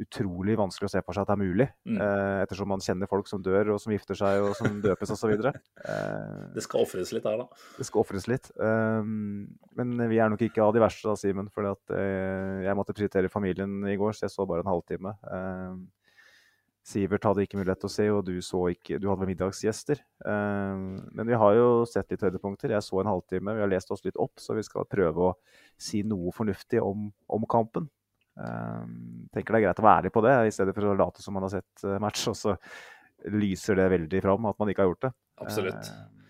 utrolig 0.00 0.54
vanskelig 0.58 0.88
å 0.88 0.92
se 0.94 1.02
for 1.04 1.12
seg 1.14 1.22
at 1.26 1.30
det 1.30 1.34
er 1.36 1.42
mulig. 1.42 1.66
Mm. 1.84 1.98
eh, 2.00 2.36
Ettersom 2.46 2.68
man 2.72 2.80
kjenner 2.82 3.10
folk 3.10 3.28
som 3.28 3.42
dør, 3.44 3.74
og 3.74 3.80
som 3.82 3.92
gifter 3.92 4.16
seg, 4.18 4.40
og 4.46 4.54
som 4.58 4.80
døpes 4.86 5.12
osv. 5.14 5.34
Eh, 5.36 6.42
Det 6.56 6.64
skal 6.64 6.86
ofres 6.86 7.12
litt 7.12 7.26
her, 7.28 7.42
da. 7.44 7.64
det 7.78 7.86
skal 7.88 8.02
ofres 8.04 8.28
litt. 8.30 8.50
Um, 8.56 9.46
men 9.78 9.94
vi 10.10 10.18
er 10.22 10.32
nok 10.32 10.42
ikke 10.48 10.64
av 10.64 10.72
de 10.74 10.82
verste, 10.82 11.04
da, 11.08 11.16
Simen. 11.20 11.50
For 11.52 11.68
jeg 11.92 12.78
måtte 12.78 12.96
prioritere 12.96 13.30
familien 13.32 13.82
i 13.90 13.98
går, 14.00 14.16
så 14.16 14.26
jeg 14.26 14.34
så 14.36 14.48
bare 14.48 14.64
en 14.64 14.72
halvtime. 14.72 15.14
Sivert 16.82 17.22
hadde 17.22 17.44
ikke 17.44 17.60
mulighet 17.60 17.78
til 17.78 17.86
å 17.86 17.92
se, 17.94 18.04
og 18.10 18.24
du, 18.26 18.32
så 18.42 18.64
ikke, 18.72 18.96
du 18.98 19.06
hadde 19.06 19.28
middagsgjester. 19.28 20.00
Men 20.26 21.28
vi 21.28 21.36
har 21.38 21.54
jo 21.54 21.66
sett 21.86 22.10
litt 22.10 22.24
høydepunkter. 22.26 22.74
Jeg 22.74 22.82
så 22.82 22.98
en 23.04 23.10
halvtime, 23.12 23.54
vi 23.54 23.62
har 23.62 23.70
lest 23.70 23.92
oss 23.94 24.02
litt 24.02 24.18
opp, 24.18 24.34
så 24.42 24.56
vi 24.58 24.64
skal 24.66 24.88
prøve 24.90 25.28
å 25.28 25.34
si 25.78 26.02
noe 26.02 26.34
fornuftig 26.34 26.82
om, 26.82 27.06
om 27.30 27.46
kampen. 27.46 27.86
Um, 28.32 29.28
tenker 29.34 29.52
det 29.52 29.60
er 29.60 29.66
greit 29.66 29.82
å 29.82 29.84
være 29.84 30.02
ærlig 30.02 30.12
på 30.14 30.22
det, 30.24 30.34
i 30.48 30.54
stedet 30.54 30.74
for 30.76 30.88
å 30.88 30.96
late 30.96 31.24
som 31.24 31.36
man 31.36 31.44
har 31.46 31.52
sett 31.52 31.84
eh, 31.84 31.98
match, 32.00 32.24
og 32.32 32.38
så 32.38 32.56
lyser 33.32 33.78
det 33.78 33.90
veldig 33.92 34.22
fram 34.24 34.48
at 34.50 34.58
man 34.58 34.72
ikke 34.72 34.84
har 34.84 34.90
gjort 34.92 35.06
det. 35.06 35.12
Absolutt. 35.44 35.90
Eh, 35.92 36.22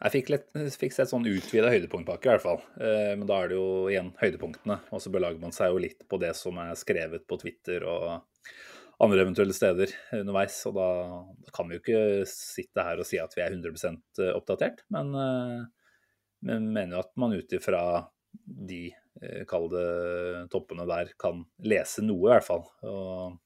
Jeg 0.00 0.12
fikk, 0.14 0.30
litt, 0.32 0.46
fikk 0.80 0.94
sett 0.96 1.10
sånn 1.10 1.26
utvida 1.28 1.72
høydepunktpakke, 1.72 2.28
i 2.28 2.32
hvert 2.34 2.44
fall. 2.44 2.60
Eh, 2.80 3.14
men 3.18 3.26
da 3.28 3.40
er 3.42 3.50
det 3.50 3.58
jo 3.58 3.70
igjen 3.92 4.12
høydepunktene. 4.20 4.78
Og 4.94 5.02
så 5.04 5.12
belager 5.12 5.42
man 5.42 5.52
seg 5.56 5.72
jo 5.72 5.82
litt 5.82 6.06
på 6.08 6.20
det 6.22 6.34
som 6.38 6.60
er 6.62 6.76
skrevet 6.78 7.26
på 7.28 7.40
Twitter 7.42 7.84
og 7.88 8.22
andre 9.00 9.24
eventuelle 9.24 9.56
steder 9.56 9.92
underveis. 10.20 10.56
Og 10.68 10.76
da, 10.78 10.88
da 11.44 11.52
kan 11.56 11.68
vi 11.68 11.76
jo 11.76 11.82
ikke 11.82 12.00
sitte 12.28 12.84
her 12.86 13.00
og 13.00 13.08
si 13.08 13.20
at 13.20 13.36
vi 13.36 13.44
er 13.44 13.56
100 13.56 14.32
oppdatert. 14.36 14.84
Men, 14.92 15.12
eh, 15.16 15.60
men 16.48 16.72
mener 16.72 16.96
jo 16.96 17.04
at 17.04 17.12
man 17.20 17.36
ut 17.36 17.56
ifra 17.56 17.84
de, 18.32 18.86
eh, 18.88 18.99
kall 19.50 19.66
det 19.72 19.86
toppene 20.52 20.86
der, 20.88 21.10
kan 21.20 21.42
lese 21.66 22.04
noe, 22.06 22.28
i 22.28 22.34
hvert 22.34 22.46
fall. 22.46 22.62
Og 22.86 23.38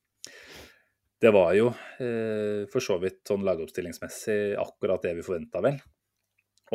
det 1.24 1.30
var 1.32 1.54
jo 1.56 1.70
eh, 2.04 2.64
for 2.68 2.84
så 2.84 2.98
vidt 3.00 3.22
sånn 3.28 3.44
lagoppstillingsmessig 3.46 4.56
akkurat 4.60 5.04
det 5.06 5.14
vi 5.16 5.24
forventa, 5.24 5.62
vel. 5.64 5.78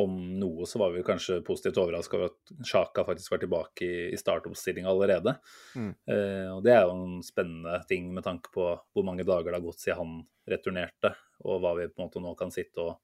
Om 0.00 0.16
noe 0.40 0.66
så 0.66 0.80
var 0.80 0.94
vi 0.94 1.04
kanskje 1.06 1.40
positivt 1.46 1.78
overraska 1.82 2.16
over 2.16 2.30
at 2.30 2.66
Sjaka 2.66 3.04
faktisk 3.06 3.34
var 3.34 3.42
tilbake 3.42 3.86
i, 3.86 4.00
i 4.14 4.18
startoppstillinga 4.18 4.90
allerede. 4.90 5.36
Mm. 5.78 5.92
Eh, 5.92 6.48
og 6.54 6.64
det 6.66 6.74
er 6.74 6.82
jo 6.82 6.96
en 6.96 7.20
spennende 7.26 7.78
ting 7.90 8.08
med 8.16 8.26
tanke 8.26 8.50
på 8.54 8.72
hvor 8.74 9.06
mange 9.06 9.26
dager 9.28 9.52
det 9.52 9.60
har 9.60 9.66
gått 9.68 9.84
siden 9.84 10.00
han 10.00 10.18
returnerte, 10.50 11.14
og 11.46 11.62
hva 11.62 11.76
vi 11.78 11.86
på 11.90 12.00
en 12.00 12.08
måte 12.08 12.24
nå 12.24 12.34
kan 12.38 12.50
sitte 12.54 12.82
og 12.82 12.98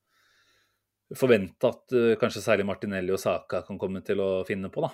forvente 1.15 1.69
at 1.71 1.95
uh, 1.95 2.13
kanskje 2.19 2.43
særlig 2.43 2.65
Martinelli 2.67 3.13
og 3.15 3.21
Saka 3.23 3.61
kan 3.63 3.79
komme 3.79 4.01
til 4.03 4.19
å 4.19 4.31
finne 4.49 4.73
på, 4.75 4.83
da. 4.83 4.91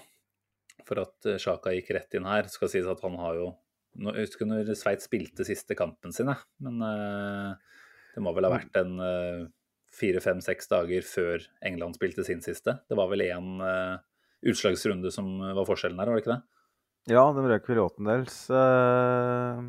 For 0.89 1.03
at 1.03 1.29
eh, 1.31 1.41
Sjaka 1.43 1.75
gikk 1.77 1.93
rett 1.97 2.19
inn 2.19 2.29
her. 2.29 2.49
Skal 2.53 2.71
sies 2.73 2.89
at 2.91 3.03
han 3.05 3.19
har 3.21 3.41
jo 3.41 3.51
Jeg 4.03 4.27
husker 4.27 4.49
når 4.49 4.73
Sveits 4.79 5.09
spilte 5.09 5.45
siste 5.45 5.77
kampen 5.79 6.15
sin, 6.17 6.31
jeg. 6.33 6.45
Men 6.65 6.81
eh, 6.87 7.75
det 8.15 8.25
må 8.25 8.33
vel 8.37 8.49
ha 8.49 8.55
vært 8.55 8.79
en 8.81 8.97
eh, 9.05 9.43
fire, 9.93 10.23
fem, 10.25 10.41
seks 10.45 10.71
dager 10.73 11.05
før 11.05 11.45
England 11.65 11.99
spilte 11.99 12.25
sin 12.25 12.41
siste. 12.45 12.79
Det 12.89 12.97
var 12.97 13.11
vel 13.13 13.27
én 13.27 13.61
utslagsrunde 14.43 15.13
som 15.15 15.37
var 15.39 15.67
forskjellen 15.69 16.01
her, 16.01 16.09
var 16.09 16.19
det 16.19 16.25
ikke 16.25 16.35
det? 16.35 16.43
Ja, 17.11 17.25
de 17.35 17.43
røk 17.43 17.67
vel 17.67 17.81
i 17.81 17.83
åttendels 17.83 18.37
eh, 18.55 19.63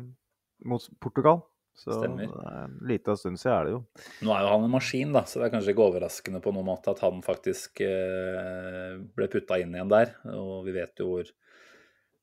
mot 0.70 0.84
Portugal. 1.02 1.42
Så 1.74 1.96
Stemmer. 1.98 2.30
er 2.30 2.58
en 2.68 2.74
liten 2.86 3.16
stund 3.18 3.40
siden 3.40 3.54
er 3.56 3.64
det 3.66 3.72
jo. 3.74 3.80
Nå 4.22 4.34
er 4.34 4.44
jo 4.44 4.50
han 4.52 4.66
en 4.66 4.72
maskin, 4.76 5.14
da, 5.14 5.24
så 5.26 5.40
det 5.40 5.48
er 5.48 5.54
kanskje 5.56 5.72
ikke 5.74 5.86
overraskende 5.88 6.40
på 6.44 6.52
noen 6.54 6.68
måte 6.68 6.92
at 6.94 7.02
han 7.02 7.18
faktisk 7.26 7.82
eh, 7.82 8.94
ble 9.16 9.28
putta 9.32 9.58
inn 9.58 9.74
igjen 9.74 9.90
der. 9.90 10.14
Og 10.30 10.68
vi 10.68 10.76
vet 10.76 11.02
jo 11.02 11.08
hvor, 11.10 11.32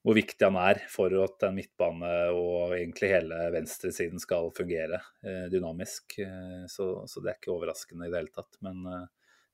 hvor 0.07 0.17
viktig 0.17 0.47
han 0.47 0.59
er 0.61 0.79
for 0.93 1.13
at 1.25 1.47
en 1.49 1.57
midtbane 1.59 2.13
og 2.31 2.77
egentlig 2.77 3.11
hele 3.11 3.41
venstresiden 3.53 4.23
skal 4.23 4.53
fungere 4.55 5.01
eh, 5.19 5.49
dynamisk. 5.51 6.15
Eh, 6.23 6.63
så, 6.71 6.93
så 7.11 7.19
det 7.19 7.33
er 7.33 7.41
ikke 7.41 7.55
overraskende 7.57 8.07
i 8.07 8.13
det 8.13 8.23
hele 8.23 8.35
tatt. 8.39 8.55
Men 8.63 8.87
eh, 8.87 9.05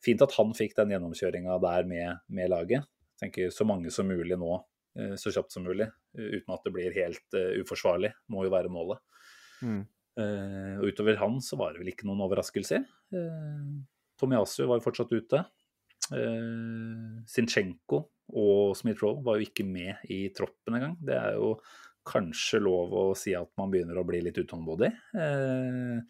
fint 0.06 0.22
at 0.24 0.38
han 0.38 0.54
fikk 0.58 0.78
den 0.78 0.94
gjennomkjøringa 0.94 1.58
der 1.66 1.90
med, 1.90 2.24
med 2.30 2.54
laget. 2.54 2.86
Jeg 3.18 3.26
tenker 3.26 3.54
så 3.54 3.66
mange 3.66 3.90
som 3.90 4.06
mulig 4.06 4.38
nå, 4.38 4.62
eh, 5.00 5.18
så 5.18 5.34
kjapt 5.34 5.58
som 5.58 5.66
mulig, 5.66 5.90
uten 6.14 6.54
at 6.54 6.70
det 6.70 6.78
blir 6.78 6.96
helt 7.02 7.38
eh, 7.38 7.58
uforsvarlig, 7.64 8.14
må 8.30 8.46
jo 8.46 8.54
være 8.54 8.70
målet. 8.70 9.02
Mm. 9.62 9.84
Eh, 10.18 10.74
og 10.80 10.90
utover 10.90 11.20
han 11.22 11.38
så 11.44 11.60
var 11.60 11.74
det 11.74 11.84
vel 11.84 11.92
ikke 11.94 12.08
noen 12.10 12.24
overraskelser. 12.26 12.86
Uh, 13.14 13.82
Tomiyasu 14.18 14.64
var 14.66 14.80
jo 14.80 14.86
fortsatt 14.88 15.14
ute. 15.14 15.44
Uh, 16.10 17.20
Sinchenko 17.30 18.02
og 18.38 18.74
Smith-Roe 18.80 19.22
var 19.26 19.38
jo 19.38 19.48
ikke 19.48 19.66
med 19.68 20.08
i 20.14 20.26
troppen 20.36 20.80
engang. 20.80 20.96
Det 21.06 21.18
er 21.18 21.38
jo 21.38 21.56
kanskje 22.08 22.62
lov 22.64 22.96
å 22.96 23.04
si 23.20 23.36
at 23.36 23.52
man 23.60 23.72
begynner 23.72 24.00
å 24.00 24.06
bli 24.08 24.24
litt 24.26 24.40
utålmodig. 24.40 24.90
Uh, 25.14 26.02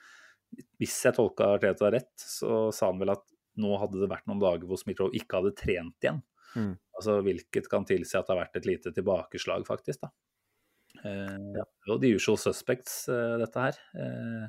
hvis 0.80 0.96
jeg 1.04 1.18
tolka 1.18 1.52
Arteta 1.58 1.92
rett, 1.92 2.14
så 2.22 2.70
sa 2.76 2.92
han 2.92 3.02
vel 3.02 3.12
at 3.18 3.26
nå 3.60 3.74
hadde 3.82 4.00
det 4.00 4.10
vært 4.10 4.28
noen 4.30 4.42
dager 4.42 4.70
hvor 4.70 4.80
Smith-Roe 4.80 5.16
ikke 5.18 5.42
hadde 5.42 5.58
trent 5.58 6.06
igjen. 6.06 6.22
Mm. 6.56 6.74
Altså, 6.96 7.20
hvilket 7.26 7.68
kan 7.70 7.86
tilsi 7.86 8.16
at 8.18 8.30
det 8.30 8.34
har 8.34 8.46
vært 8.46 8.60
et 8.60 8.70
lite 8.70 8.94
tilbakeslag, 8.96 9.66
faktisk. 9.68 10.06
da. 10.06 10.14
Eh, 11.06 11.62
og 11.92 12.02
the 12.02 12.14
usual 12.16 12.38
suspects, 12.42 13.08
eh, 13.10 13.38
dette 13.42 13.66
her. 13.68 13.80
Eh, 13.98 14.48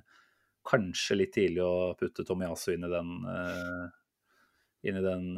kanskje 0.68 1.16
litt 1.16 1.34
tidlig 1.36 1.64
å 1.64 1.94
putte 1.98 2.24
Tomiyasu 2.28 2.74
inn 2.74 2.84
i 2.84 2.92
den, 2.92 3.12
eh, 3.32 3.88
inn 4.88 5.00
i 5.00 5.04
den 5.04 5.34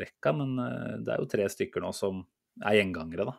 rekka, 0.00 0.32
men 0.36 0.56
det 1.04 1.12
er 1.14 1.20
jo 1.22 1.30
tre 1.30 1.44
stykker 1.48 1.80
nå 1.80 1.92
som 1.94 2.24
er 2.64 2.80
gjengangere, 2.80 3.28
da. 3.28 3.36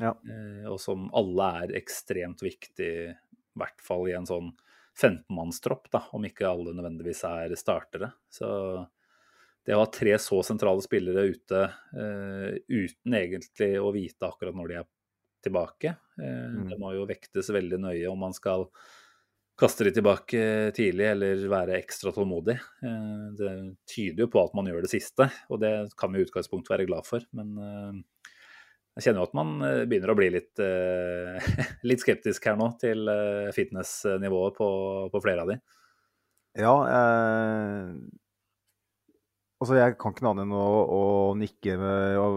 Ja. 0.00 0.14
Eh, 0.24 0.64
og 0.70 0.80
som 0.80 1.08
alle 1.16 1.48
er 1.62 1.74
ekstremt 1.80 2.42
viktig, 2.44 2.90
i 3.10 3.60
hvert 3.60 3.82
fall 3.84 4.08
i 4.08 4.16
en 4.16 4.28
sånn 4.28 4.52
15-mannstropp, 4.96 5.90
da, 5.92 6.04
om 6.16 6.24
ikke 6.26 6.48
alle 6.48 6.74
nødvendigvis 6.76 7.22
er 7.28 7.54
startere. 7.58 8.12
Så 8.32 8.48
det 9.66 9.76
å 9.76 9.82
ha 9.82 9.90
tre 9.92 10.16
så 10.22 10.40
sentrale 10.46 10.82
spillere 10.84 11.26
ute 11.28 11.60
eh, 11.66 12.56
uten 12.68 13.16
egentlig 13.16 13.74
å 13.80 13.92
vite 13.94 14.28
akkurat 14.28 14.56
når 14.56 14.72
de 14.72 14.78
er 14.80 14.88
tilbake, 15.44 15.96
eh, 16.20 16.48
Mm. 16.50 16.68
det 16.68 16.78
må 16.80 16.92
jo 16.94 17.06
vektes 17.06 17.50
veldig 17.50 17.78
nøye 17.80 18.10
om 18.10 18.18
man 18.18 18.32
skal 18.36 18.68
kaste 19.60 19.84
de 19.84 19.90
tilbake 19.92 20.72
tidlig 20.72 21.04
eller 21.10 21.42
være 21.52 21.76
ekstra 21.76 22.12
tålmodig. 22.16 22.54
Eh, 22.82 23.26
det 23.36 23.76
tyder 23.86 24.24
jo 24.24 24.30
på 24.32 24.44
at 24.44 24.54
man 24.56 24.66
gjør 24.70 24.82
det 24.86 24.90
siste, 24.92 25.30
og 25.50 25.60
det 25.60 25.92
kan 26.00 26.12
vi 26.12 26.20
i 26.20 26.24
utgangspunktet 26.24 26.72
være 26.78 26.86
glad 26.88 27.04
for. 27.06 27.20
Men 27.32 27.58
eh, 27.58 28.00
Jeg 28.98 29.04
kjenner 29.04 29.20
jo 29.22 29.28
at 29.28 29.34
man 29.38 29.50
begynner 29.88 30.10
å 30.10 30.16
bli 30.18 30.26
litt, 30.34 30.58
litt 31.86 32.00
skeptisk 32.02 32.44
her 32.44 32.56
nå 32.58 32.66
til 32.80 33.06
fitnessnivået 33.54 34.56
på, 34.58 34.66
på 35.12 35.20
flere 35.22 35.44
av 35.44 35.52
de. 35.52 35.56
Ja, 36.58 36.74
eh, 36.90 37.92
altså 39.60 39.76
jeg 39.78 39.96
kan 40.00 40.14
ikke 40.14 40.24
noe 40.24 40.34
annet 40.34 40.48
enn 40.48 40.56
å, 40.56 40.66
å 40.96 41.00
nikke 41.38 41.76
med, 41.80 42.18
og 42.20 42.34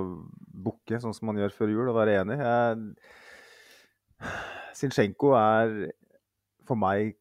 bukke, 0.64 1.00
sånn 1.02 1.16
som 1.16 1.30
man 1.30 1.40
gjør 1.40 1.56
før 1.56 1.74
jul, 1.74 1.90
og 1.90 1.98
være 1.98 2.18
enig. 2.22 2.40
Jeg, 2.44 2.88
Zinchenko 4.78 5.34
er 5.38 5.76
for 6.68 6.80
meg 6.80 7.16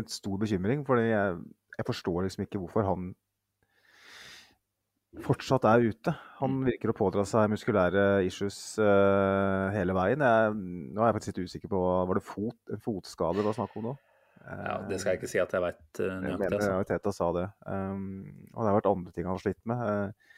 en 0.00 0.08
stor 0.08 0.38
bekymring, 0.40 0.86
fordi 0.88 1.10
jeg, 1.10 1.42
jeg 1.78 1.88
forstår 1.88 2.24
liksom 2.26 2.46
ikke 2.46 2.60
hvorfor 2.62 2.86
han 2.88 3.12
fortsatt 5.20 5.66
er 5.68 5.84
ute. 5.92 6.14
Han 6.40 6.62
virker 6.64 6.92
å 6.92 6.96
pådra 6.96 7.24
seg 7.28 7.50
muskulære 7.52 8.22
issues 8.24 8.78
uh, 8.80 9.68
hele 9.74 9.96
veien. 9.96 10.24
Jeg, 10.24 10.54
nå 10.56 11.02
er 11.02 11.10
jeg 11.10 11.18
faktisk 11.18 11.32
litt 11.32 11.50
usikker 11.50 11.72
på 11.72 11.82
Var 12.08 12.18
det 12.18 12.24
fot, 12.24 12.58
en 12.72 12.82
fotskade 12.82 13.42
det 13.42 13.46
var 13.50 13.58
snakk 13.58 13.76
om 13.76 13.90
nå? 13.90 13.94
Ja, 14.42 14.76
Det 14.88 14.98
skal 15.00 15.14
jeg 15.14 15.20
ikke 15.22 15.30
si 15.30 15.40
at 15.42 15.52
jeg 15.54 15.62
veit 15.62 16.00
Jeg 16.02 16.22
nøyaktig. 16.24 16.38
mener 16.42 16.56
Altså. 16.58 16.88
Teta 16.88 17.12
sa 17.14 17.28
det. 17.36 17.46
Um, 17.66 18.04
og 18.52 18.62
det 18.62 18.70
har 18.70 18.78
vært 18.80 18.90
andre 18.90 19.12
ting 19.14 19.28
han 19.28 19.36
har 19.36 19.44
slitt 19.44 19.60
med. 19.70 19.82
Uh, 19.86 20.32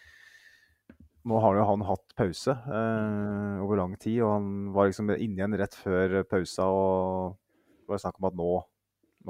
nå 1.24 1.40
har 1.40 1.56
jo 1.56 1.64
han 1.70 1.84
hatt 1.88 2.14
pause 2.18 2.52
uh, 2.52 3.62
over 3.64 3.80
lang 3.80 3.94
tid, 3.96 4.20
og 4.26 4.34
han 4.34 4.48
var 4.76 4.90
liksom 4.90 5.08
inne 5.14 5.40
igjen 5.40 5.56
rett 5.56 5.76
før 5.78 6.18
pausa. 6.28 6.66
Og 6.68 7.38
det 7.80 7.94
var 7.94 8.02
snakk 8.02 8.20
om 8.20 8.28
at 8.28 8.36
nå, 8.36 8.48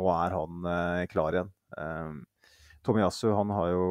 nå 0.00 0.08
er 0.16 0.34
han 0.34 0.66
uh, 0.66 1.04
klar 1.10 1.38
igjen. 1.38 1.52
Um, 1.78 2.24
Tomiyasu 2.84 3.30
han, 3.32 3.52
har 3.54 3.70
jo, 3.72 3.84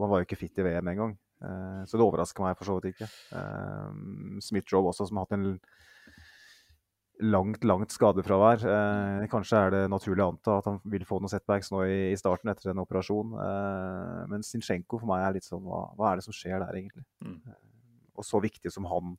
han 0.00 0.12
var 0.12 0.22
jo 0.22 0.28
ikke 0.28 0.38
fit 0.40 0.62
i 0.62 0.64
VM 0.64 0.92
engang, 0.94 1.18
uh, 1.44 1.82
så 1.84 1.98
det 1.98 2.06
overrasker 2.06 2.46
meg 2.46 2.56
for 2.58 2.70
så 2.70 2.78
vidt 2.78 2.94
ikke. 2.94 3.10
Um, 3.34 4.38
Smith-Joe 4.42 4.86
også, 4.92 5.10
som 5.10 5.18
har 5.18 5.26
hatt 5.26 5.36
en 5.36 5.50
langt, 7.20 7.64
langt 7.66 7.94
skadefravær. 7.94 8.62
Eh, 8.62 9.26
kanskje 9.32 9.60
er 9.60 9.74
det 9.74 9.82
naturlig 9.90 10.24
å 10.24 10.30
anta 10.32 10.58
at 10.60 10.68
han 10.70 10.78
vil 10.92 11.06
få 11.08 11.18
noen 11.18 11.32
setbacks 11.32 11.72
nå 11.74 11.82
i, 11.86 11.98
i 12.12 12.18
starten 12.18 12.52
etter 12.52 12.72
en 12.72 12.82
operasjon. 12.84 13.34
Eh, 13.42 14.20
men 14.30 14.46
Zinchenko 14.46 15.00
for 15.00 15.10
meg 15.10 15.24
er 15.26 15.38
litt 15.38 15.48
sånn 15.48 15.64
hva, 15.66 15.88
hva 15.98 16.12
er 16.12 16.20
det 16.20 16.28
som 16.28 16.36
skjer 16.36 16.62
der, 16.62 16.78
egentlig? 16.78 17.06
Mm. 17.24 17.40
Og 18.18 18.26
så 18.26 18.40
viktig 18.42 18.72
som 18.74 18.86
han 18.90 19.16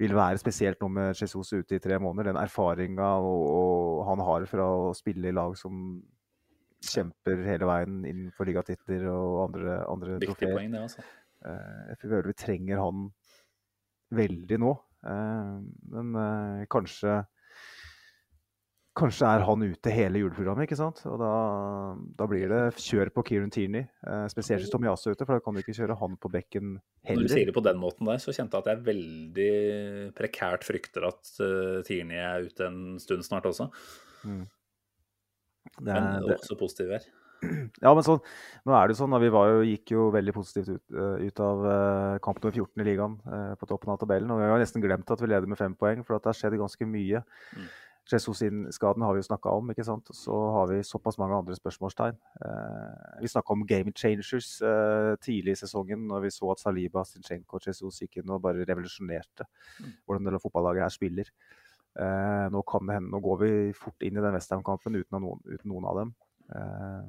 vil 0.00 0.14
være, 0.16 0.40
spesielt 0.40 0.80
nå 0.80 0.88
med 0.92 1.12
Jesus 1.12 1.52
ute 1.52 1.76
i 1.76 1.82
tre 1.82 1.98
måneder, 2.00 2.30
den 2.30 2.40
erfaringa 2.40 3.10
han 4.08 4.22
har 4.24 4.46
fra 4.48 4.68
å 4.88 4.90
spille 4.96 5.28
i 5.28 5.36
lag 5.36 5.52
som 5.60 6.00
kjemper 6.80 7.42
hele 7.44 7.68
veien 7.68 7.98
innenfor 8.08 8.48
ligatitler 8.48 9.04
og 9.12 9.42
andre, 9.48 9.74
andre 9.84 10.20
Viktig 10.22 10.48
poeng, 10.54 10.70
det, 10.72 10.84
altså. 10.86 11.04
Eh, 11.44 11.82
Jeg 11.92 12.00
føler 12.00 12.30
vi 12.30 12.36
trenger 12.40 12.80
han 12.80 13.10
veldig 14.16 14.58
nå. 14.64 14.72
Eh, 15.06 15.52
Men 15.94 16.16
eh, 16.16 16.64
kanskje 16.72 17.22
Kanskje 19.00 19.28
er 19.30 19.44
han 19.46 19.62
ute 19.62 19.92
hele 19.94 20.18
juleprogrammet, 20.18 20.66
ikke 20.66 20.76
sant? 20.76 20.98
Og 21.08 21.14
da, 21.22 21.28
da 22.18 22.26
blir 22.28 22.50
det 22.50 22.58
kjør 22.82 23.12
på 23.14 23.22
Kieran 23.28 23.52
Tierney. 23.54 23.86
eh, 24.02 24.24
Spesielt 24.28 24.64
hvis 24.64 24.72
Tomiyasu 24.72 25.06
er 25.08 25.14
ute, 25.14 25.28
for 25.28 25.38
da 25.38 25.44
kan 25.44 25.54
du 25.54 25.60
ikke 25.62 25.76
kjøre 25.78 25.96
han 26.00 26.18
på 26.20 26.30
bekken 26.34 26.72
Når 27.06 27.22
du 27.22 27.30
sier 27.30 27.46
det 27.48 27.54
på 27.56 27.62
den 27.64 27.78
måten 27.80 28.10
der, 28.10 28.18
så 28.20 28.34
kjente 28.34 28.58
jeg 28.58 28.66
at 28.66 28.72
jeg 28.72 28.84
veldig 28.90 29.52
prekært 30.18 30.66
frykter 30.66 31.06
at 31.06 31.32
Tierney 31.86 32.18
er 32.18 32.50
ute 32.50 32.66
en 32.66 32.98
stund 33.00 33.24
snart 33.24 33.46
også. 33.48 33.70
Det 34.26 35.86
Men 35.86 35.96
er, 35.96 36.20
det, 36.26 36.36
også 36.40 36.58
positiv 36.58 36.90
her. 36.98 37.06
ja, 37.84 37.92
men 37.96 38.04
sånn, 38.06 38.20
nå 38.68 38.74
er 38.76 38.88
det 38.88 38.96
jo 38.96 39.00
sånn, 39.02 39.14
da, 39.14 39.20
vi 39.22 39.30
var 39.32 39.50
jo, 39.52 39.60
gikk 39.64 39.94
jo 39.94 40.08
veldig 40.14 40.34
positivt 40.36 40.72
ut, 40.74 40.84
eh, 40.94 41.28
ut 41.28 41.44
av 41.44 41.66
kamp 42.24 42.40
nummer 42.42 42.56
14 42.56 42.82
i 42.84 42.88
ligaen 42.90 43.20
eh, 43.26 43.52
på 43.60 43.68
toppen 43.70 43.92
av 43.94 44.00
tabellen. 44.02 44.32
Og 44.34 44.42
vi 44.42 44.50
har 44.50 44.60
nesten 44.60 44.84
glemt 44.84 45.10
at 45.10 45.22
vi 45.22 45.30
leder 45.30 45.48
med 45.50 45.60
fem 45.60 45.76
poeng, 45.78 46.04
for 46.04 46.18
at 46.18 46.26
det 46.26 46.34
har 46.34 46.40
skjedd 46.40 46.58
ganske 46.60 46.88
mye. 46.88 47.22
Mm. 47.56 47.70
Jesus-skaden 48.10 49.04
har 49.04 49.14
vi 49.14 49.20
jo 49.20 49.26
snakka 49.28 49.52
om, 49.54 49.68
ikke 49.70 49.84
sant. 49.86 50.08
Så 50.16 50.34
har 50.56 50.70
vi 50.72 50.80
såpass 50.82 51.18
mange 51.20 51.36
andre 51.36 51.54
spørsmålstegn. 51.54 52.16
Eh, 52.42 53.18
vi 53.22 53.30
snakka 53.30 53.54
om 53.54 53.64
game 53.68 53.92
changers 53.94 54.56
eh, 54.66 55.14
tidlig 55.22 55.54
i 55.54 55.60
sesongen, 55.60 56.08
når 56.10 56.24
vi 56.26 56.32
så 56.34 56.50
at 56.50 56.62
Saliba, 56.62 57.04
Zinchenko 57.06 57.60
og 57.60 57.68
Jesus 57.68 58.00
gikk 58.02 58.20
inn 58.22 58.32
og 58.34 58.42
bare 58.42 58.66
revolusjonerte 58.66 59.46
Mm. 59.80 59.92
hvordan 60.04 60.32
det 60.32 60.42
fotballaget 60.42 60.82
her 60.82 60.92
spiller. 60.92 61.28
Eh, 61.98 62.46
nå 62.52 62.60
kan 62.68 62.86
det 62.86 62.96
hende, 62.98 63.10
nå 63.10 63.20
går 63.22 63.38
vi 63.40 63.52
fort 63.72 64.02
inn 64.02 64.18
i 64.18 64.24
den 64.24 64.34
Westham-kampen 64.34 64.98
uten, 64.98 65.24
uten 65.46 65.70
noen 65.70 65.86
av 65.88 65.96
dem. 66.00 66.14
Eh, 66.54 67.06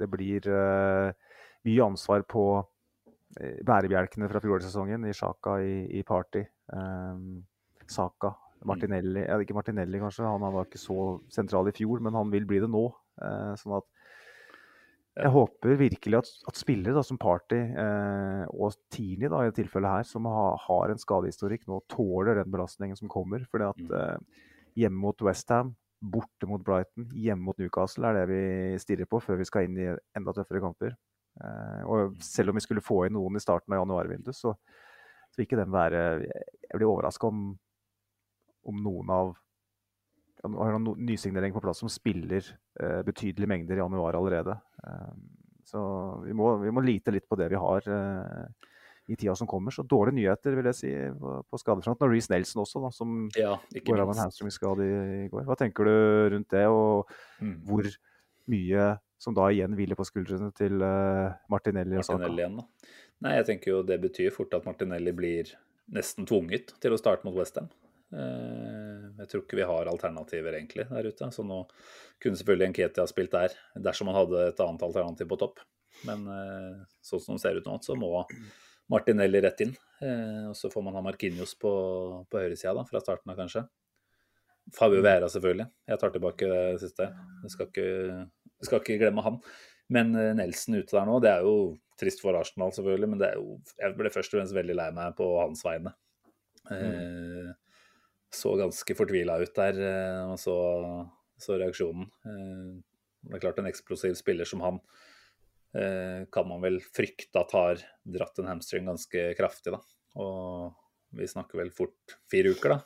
det 0.00 0.08
blir 0.10 0.48
eh, 0.50 1.12
mye 1.68 1.86
ansvar 1.86 2.24
på 2.28 2.44
eh, 3.38 3.60
bærebjelkene 3.66 4.28
fra 4.30 4.42
fjorårssesongen, 4.42 5.06
i 5.08 5.14
Sjaka, 5.16 5.58
i, 5.64 5.84
i 6.00 6.04
Party. 6.06 6.44
Um, 6.72 7.40
Saka, 7.90 8.34
Martinelli 8.68 9.24
ja, 9.24 9.34
Ikke 9.42 9.56
Martinelli, 9.56 9.98
kanskje, 9.98 10.28
han 10.28 10.44
var 10.44 10.68
ikke 10.68 10.78
så 10.78 11.16
sentral 11.32 11.66
i 11.70 11.74
fjor, 11.74 12.02
men 12.04 12.14
han 12.14 12.30
vil 12.32 12.46
bli 12.48 12.60
det 12.62 12.70
nå. 12.70 12.84
Uh, 13.20 13.56
sånn 13.58 13.80
at 13.80 13.88
jeg 15.20 15.32
håper 15.34 15.74
virkelig 15.76 16.20
at, 16.20 16.28
at 16.48 16.56
spillere 16.56 16.94
da, 16.96 17.02
som 17.04 17.18
Party 17.20 17.58
eh, 17.58 18.44
og 18.54 18.76
Tini 18.94 19.26
da, 19.28 19.42
i 19.42 19.50
det 19.50 19.56
tilfellet 19.58 19.98
her, 19.98 20.06
som 20.06 20.28
ha, 20.30 20.52
har 20.62 20.92
en 20.92 21.02
skadehistorikk, 21.02 21.66
nå 21.68 21.80
tåler 21.90 22.38
den 22.38 22.52
belastningen 22.54 22.96
som 22.96 23.10
kommer. 23.10 23.42
fordi 23.50 23.66
at 23.66 23.82
Mm. 23.90 24.24
hjemme 24.78 25.02
mot 25.02 25.22
Westham, 25.26 25.74
borte 26.00 26.48
mot 26.48 26.62
Brighton, 26.64 27.10
hjemme 27.12 27.44
mot 27.44 27.58
Newcastle 27.60 28.08
er 28.08 28.20
det 28.20 28.26
vi 28.30 28.42
stirrer 28.80 29.08
på 29.08 29.20
før 29.20 29.40
vi 29.40 29.48
skal 29.48 29.66
inn 29.66 29.76
i 29.78 29.88
enda 30.16 30.34
tøffere 30.36 30.62
kamper. 30.64 30.94
Eh, 31.44 31.82
og 31.84 32.16
selv 32.24 32.52
om 32.52 32.58
vi 32.58 32.64
skulle 32.64 32.84
få 32.84 33.04
inn 33.06 33.16
noen 33.18 33.36
i 33.36 33.42
starten 33.42 33.74
av 33.74 33.82
januarvinduet, 33.82 34.36
så, 34.36 34.54
så 35.28 35.40
vil 35.40 35.48
ikke 35.48 35.60
den 35.60 35.74
være 35.74 36.00
Jeg 36.24 36.78
blir 36.78 36.88
overraska 36.88 37.28
om, 37.28 37.52
om 38.70 38.82
noen 38.84 39.14
av 39.14 39.36
har 40.40 40.78
noen 40.80 41.04
nysignering 41.04 41.52
på 41.52 41.60
plass 41.60 41.82
som 41.82 41.90
spiller 41.92 42.40
eh, 42.80 43.00
betydelige 43.04 43.50
mengder 43.50 43.76
i 43.76 43.82
januar 43.82 44.16
allerede. 44.16 44.56
Eh, 44.86 45.12
så 45.68 45.82
vi 46.24 46.32
må, 46.32 46.54
vi 46.62 46.72
må 46.72 46.82
lite 46.84 47.12
litt 47.12 47.28
på 47.28 47.36
det 47.38 47.50
vi 47.52 47.60
har 47.60 47.88
eh, 47.92 48.69
i 49.10 49.16
tida 49.18 49.34
som 49.38 49.48
kommer. 49.50 49.74
Så 49.74 49.82
dårlige 49.86 50.16
nyheter, 50.20 50.54
vil 50.54 50.68
jeg 50.70 50.78
si, 50.78 50.90
på, 51.18 51.58
skadefronten. 51.60 52.06
Og 52.06 52.14
Reece 52.14 52.30
Nelson 52.32 52.62
også, 52.62 52.82
da, 52.84 52.90
som 52.94 53.16
Ja, 53.36 53.56
går 53.86 54.04
av 54.04 54.12
en 54.14 54.22
hamstringskade 54.24 54.86
i, 54.86 55.28
går. 55.32 55.44
Hva 55.48 55.56
tenker 55.58 55.90
du 55.90 55.94
rundt 56.36 56.50
det, 56.54 56.66
og 56.70 57.10
Mm. 57.40 57.56
hvor 57.66 57.86
mye 58.50 58.88
som 59.20 59.34
da 59.36 59.48
igjen 59.52 59.74
hviler 59.76 59.96
på 59.98 60.06
skuldrene 60.08 60.52
til 60.56 60.80
eh, 60.82 61.34
Martinelli 61.52 61.98
og? 61.98 62.04
Martinelli 62.06 62.42
igjen, 62.44 62.56
da. 62.62 62.94
Nei, 63.20 63.34
jeg 63.36 63.46
tenker 63.50 63.74
jo 63.74 63.82
det 63.84 63.98
betyr 64.00 64.30
fort 64.32 64.54
at 64.56 64.64
Martinelli 64.64 65.12
blir 65.12 65.50
nesten 65.92 66.24
tvunget 66.28 66.72
til 66.80 66.94
å 66.94 66.98
starte 67.00 67.26
mot 67.26 67.34
Westham. 67.36 67.68
Jeg 68.10 69.28
tror 69.30 69.42
ikke 69.44 69.58
vi 69.60 69.66
har 69.68 69.90
alternativer 69.90 70.56
egentlig 70.56 70.86
der 70.88 71.06
ute. 71.10 71.28
Så 71.34 71.44
nå 71.46 71.60
kunne 72.22 72.38
selvfølgelig 72.38 72.70
Nketia 72.72 73.06
spilt 73.10 73.34
der 73.34 73.54
dersom 73.76 74.10
han 74.10 74.18
hadde 74.22 74.48
et 74.48 74.62
annet 74.64 74.82
alternativ 74.86 75.28
på 75.30 75.38
topp. 75.38 75.60
Men 76.08 76.24
eh, 76.32 76.80
sånn 77.04 77.22
som 77.22 77.36
det 77.36 77.42
ser 77.44 77.60
ut 77.60 77.66
nå, 77.68 77.76
så 77.84 77.96
må 77.98 78.24
Martinelli 78.90 79.40
rett 79.44 79.60
inn. 79.64 79.74
Eh, 80.02 80.48
Og 80.50 80.56
så 80.58 80.70
får 80.72 80.82
man 80.86 80.96
ha 80.98 81.02
Markinios 81.04 81.54
på, 81.58 81.70
på 82.30 82.40
høyresida 82.42 82.82
fra 82.88 83.02
starten 83.02 83.30
av, 83.32 83.38
kanskje. 83.38 83.64
Fabio 84.76 85.02
Vera, 85.02 85.28
selvfølgelig. 85.30 85.66
Jeg 85.90 85.98
tar 86.02 86.12
tilbake 86.14 86.48
det 86.50 86.80
siste. 86.82 87.06
Jeg 87.44 87.54
skal 87.54 87.70
ikke, 87.70 87.86
jeg 88.60 88.68
skal 88.68 88.82
ikke 88.82 88.98
glemme 89.02 89.24
han. 89.26 89.40
Men 89.90 90.12
eh, 90.18 90.32
Nelson 90.38 90.78
ute 90.78 90.94
der 90.94 91.08
nå, 91.08 91.16
det 91.22 91.32
er 91.32 91.46
jo 91.46 91.54
trist 92.00 92.22
for 92.22 92.36
Arsenal, 92.38 92.70
selvfølgelig. 92.76 93.08
Men 93.14 93.22
det 93.22 93.30
er 93.32 93.40
jo, 93.40 93.56
jeg 93.80 93.96
ble 93.98 94.12
først 94.14 94.34
og 94.34 94.38
fremst 94.40 94.56
veldig 94.56 94.76
lei 94.78 94.90
meg 94.96 95.16
på 95.18 95.30
hans 95.40 95.64
vegne. 95.66 95.94
Eh, 96.70 97.50
så 98.30 98.52
ganske 98.60 98.94
fortvila 98.94 99.40
ut 99.42 99.56
der 99.56 99.80
og 100.28 100.36
så, 100.38 100.54
så 101.40 101.56
reaksjonen. 101.58 102.06
Eh, 102.30 102.68
det 103.26 103.36
er 103.36 103.42
klart 103.42 103.58
En 103.60 103.68
eksplosiv 103.68 104.14
spiller 104.16 104.48
som 104.48 104.62
han 104.64 104.78
kan 105.72 106.48
man 106.50 106.60
vel 106.64 106.80
frykte 106.82 107.38
at 107.44 107.52
har 107.54 107.82
dratt 108.02 108.38
en 108.42 108.48
hamstring 108.50 108.88
ganske 108.88 109.20
kraftig. 109.38 109.70
da. 109.70 109.78
Og 110.18 110.72
vi 111.14 111.28
snakker 111.30 111.60
vel 111.60 111.70
fort 111.70 112.16
fire 112.30 112.50
uker, 112.56 112.74
da. 112.74 112.80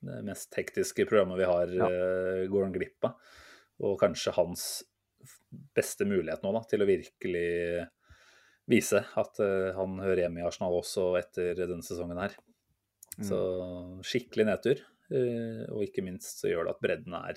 Det 0.00 0.20
mest 0.24 0.54
hektiske 0.56 1.04
programmet 1.10 1.36
vi 1.40 1.48
har, 1.50 1.66
Ja. 1.74 1.88
eh, 1.90 2.46
går 2.48 2.62
han 2.68 2.72
glipp 2.72 3.04
av. 3.04 3.16
Og 3.80 3.98
kanskje 4.00 4.32
hans 4.36 4.84
beste 5.74 6.06
mulighet 6.06 6.42
nå 6.42 6.52
da, 6.54 6.60
til 6.70 6.80
å 6.80 6.86
virkelig 6.88 7.88
vise 8.70 9.02
at 9.16 9.40
eh, 9.42 9.72
han 9.76 9.98
hører 9.98 10.22
hjemme 10.28 10.40
i 10.40 10.46
Arsenal 10.46 10.72
også 10.78 11.18
etter 11.18 11.54
denne 11.58 11.82
sesongen 11.82 12.20
her. 12.22 12.36
Så 13.20 13.36
skikkelig 14.06 14.46
nedtur. 14.46 14.78
eh, 15.10 15.66
og 15.74 15.82
ikke 15.82 16.04
minst 16.06 16.38
så 16.40 16.46
gjør 16.48 16.68
det 16.68 16.74
at 16.76 16.80
bredden 16.80 17.14
er 17.18 17.34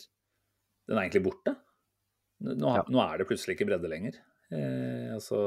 Den 0.87 0.97
er 0.97 1.07
egentlig 1.09 1.23
borte. 1.25 1.55
Nå, 2.43 2.75
Ja. 2.75 2.83
nå 2.87 2.99
er 3.01 3.17
det 3.17 3.27
plutselig 3.27 3.55
ikke 3.57 3.67
bredde 3.69 3.87
lenger. 3.89 4.17
Eh, 4.53 5.09
altså 5.15 5.41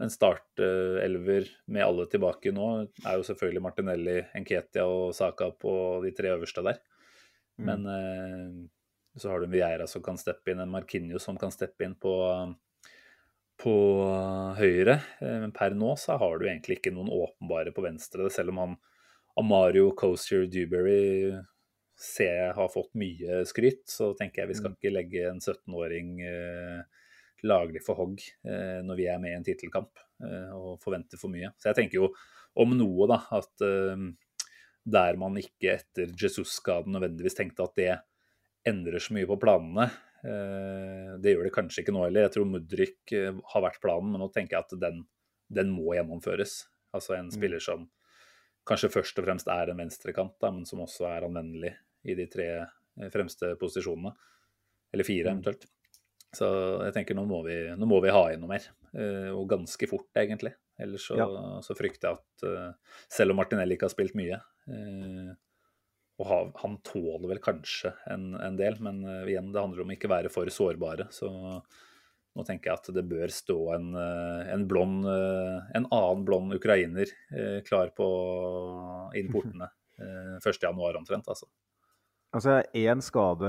en 0.00 0.10
startelver 0.10 1.48
med 1.68 1.84
alle 1.84 2.06
tilbake 2.08 2.52
nå 2.54 2.68
er 2.80 3.18
jo 3.18 3.26
selvfølgelig 3.26 3.62
Martinelli, 3.64 4.14
Enketia 4.38 4.86
og 4.88 5.12
Saka 5.16 5.50
på 5.52 5.74
de 6.04 6.14
tre 6.16 6.32
øverste 6.32 6.64
der. 6.64 6.80
Men 7.60 7.84
eh, 7.86 8.46
så 9.20 9.28
har 9.28 9.40
du 9.40 9.46
en 9.46 9.52
Vieira 9.52 9.86
som 9.86 10.02
kan 10.04 10.18
steppe 10.20 10.52
inn, 10.52 10.62
en 10.62 10.72
Marquinhos 10.72 11.26
som 11.28 11.36
kan 11.38 11.52
steppe 11.52 11.84
inn 11.84 11.94
på, 12.00 12.14
på 13.60 13.74
høyre. 14.58 14.96
Eh, 15.20 15.38
men 15.44 15.52
per 15.54 15.76
nå 15.76 15.92
så 16.00 16.16
har 16.20 16.40
du 16.40 16.48
egentlig 16.48 16.80
ikke 16.80 16.94
noen 16.96 17.12
åpenbare 17.12 17.74
på 17.76 17.84
venstre, 17.84 18.30
selv 18.32 18.54
om 18.54 18.64
han 18.64 18.80
Amario 19.40 19.92
Coaster 19.96 20.44
Dewberry 20.48 21.32
ser 22.02 22.34
jeg 22.34 22.56
har 22.56 22.72
fått 22.72 22.90
mye 22.98 23.42
skryt, 23.48 23.84
så 23.88 24.10
tenker 24.18 24.42
jeg 24.42 24.50
vi 24.50 24.58
skal 24.58 24.72
mm. 24.72 24.76
ikke 24.78 24.92
legge 24.92 25.28
en 25.28 25.40
17-åring 25.40 26.16
eh, 26.26 27.01
laglig 27.46 27.82
for 27.84 27.98
hogg 27.98 28.22
eh, 28.46 28.78
når 28.86 28.98
vi 28.98 29.08
er 29.10 29.18
med 29.22 29.32
i 29.32 29.38
en 29.38 29.46
tittelkamp 29.46 29.98
eh, 30.22 30.52
og 30.54 30.78
forventer 30.82 31.20
for 31.20 31.32
mye. 31.32 31.50
Så 31.58 31.70
jeg 31.70 31.80
tenker 31.80 32.00
jo 32.00 32.12
om 32.62 32.76
noe, 32.76 33.08
da, 33.10 33.18
at 33.38 33.66
eh, 33.66 34.06
der 34.82 35.18
man 35.20 35.38
ikke 35.40 35.76
etter 35.76 36.14
Jesus-skaden 36.18 36.94
nødvendigvis 36.94 37.38
tenkte 37.38 37.66
at 37.66 37.76
det 37.78 37.92
endrer 38.68 39.02
så 39.02 39.14
mye 39.16 39.28
på 39.30 39.40
planene, 39.42 39.88
Eh, 40.22 41.14
det 41.18 41.34
gjør 41.34 41.48
det 41.48 41.54
kanskje 41.54 41.82
ikke 41.82 41.94
nå 41.94 42.04
heller. 42.06 42.26
Jeg 42.26 42.34
tror 42.36 42.46
Mudrik 42.46 43.14
har 43.54 43.64
vært 43.64 43.80
planen, 43.82 44.12
men 44.12 44.22
nå 44.22 44.28
tenker 44.34 44.56
jeg 44.56 44.66
at 44.66 44.76
den, 44.84 45.02
den 45.50 45.72
må 45.74 45.96
gjennomføres. 45.96 46.60
Altså 46.94 47.16
en 47.16 47.28
mm. 47.30 47.34
spiller 47.34 47.62
som 47.62 47.88
kanskje 48.68 48.92
først 48.94 49.18
og 49.18 49.26
fremst 49.26 49.50
er 49.50 49.72
en 49.72 49.82
venstrekant, 49.82 50.36
da, 50.42 50.52
men 50.54 50.68
som 50.68 50.84
også 50.84 51.08
er 51.10 51.26
anvendelig 51.26 51.74
i 52.06 52.14
de 52.18 52.28
tre 52.30 52.48
fremste 53.10 53.54
posisjonene. 53.58 54.14
Eller 54.92 55.08
fire, 55.08 55.32
mm. 55.32 55.32
eventuelt. 55.32 55.66
Så 56.32 56.48
jeg 56.86 56.94
tenker 56.96 57.16
nå 57.18 57.26
må 57.28 57.42
vi, 57.46 57.56
nå 57.76 57.88
må 57.88 58.00
vi 58.04 58.12
ha 58.14 58.24
inn 58.32 58.40
noe 58.40 58.54
mer. 58.54 58.66
Og 59.36 59.44
ganske 59.50 59.88
fort, 59.88 60.08
egentlig. 60.16 60.54
Ellers 60.80 61.04
så, 61.10 61.16
ja. 61.20 61.26
så 61.64 61.76
frykter 61.76 62.08
jeg 62.08 62.20
at 62.20 62.84
selv 63.12 63.34
om 63.34 63.38
Martinelli 63.40 63.76
ikke 63.76 63.90
har 63.90 63.92
spilt 63.92 64.16
mye, 64.16 64.38
og 66.16 66.24
ha, 66.28 66.38
han 66.62 66.78
tåler 66.88 67.28
vel 67.34 67.40
kanskje 67.44 67.92
en, 68.12 68.30
en 68.40 68.56
del, 68.56 68.78
men 68.84 69.02
igjen, 69.28 69.52
det 69.52 69.60
handler 69.60 69.84
om 69.84 69.92
ikke 69.92 70.10
være 70.12 70.32
for 70.32 70.48
sårbare. 70.52 71.10
Så 71.12 71.28
nå 71.28 72.46
tenker 72.48 72.72
jeg 72.72 72.80
at 72.80 72.90
det 72.96 73.04
bør 73.12 73.32
stå 73.36 73.58
en, 73.76 73.92
en 74.56 74.66
blond, 74.68 75.04
en 75.04 75.88
annen 75.92 76.24
blond 76.28 76.56
ukrainer 76.56 77.12
klar 77.68 77.92
på 77.96 78.08
innportene 79.20 79.68
uh, 80.02 80.38
1.1 80.38 80.96
omtrent, 80.96 81.28
altså. 81.28 81.46
Altså 82.32 82.62
én 82.72 83.02
skade 83.04 83.48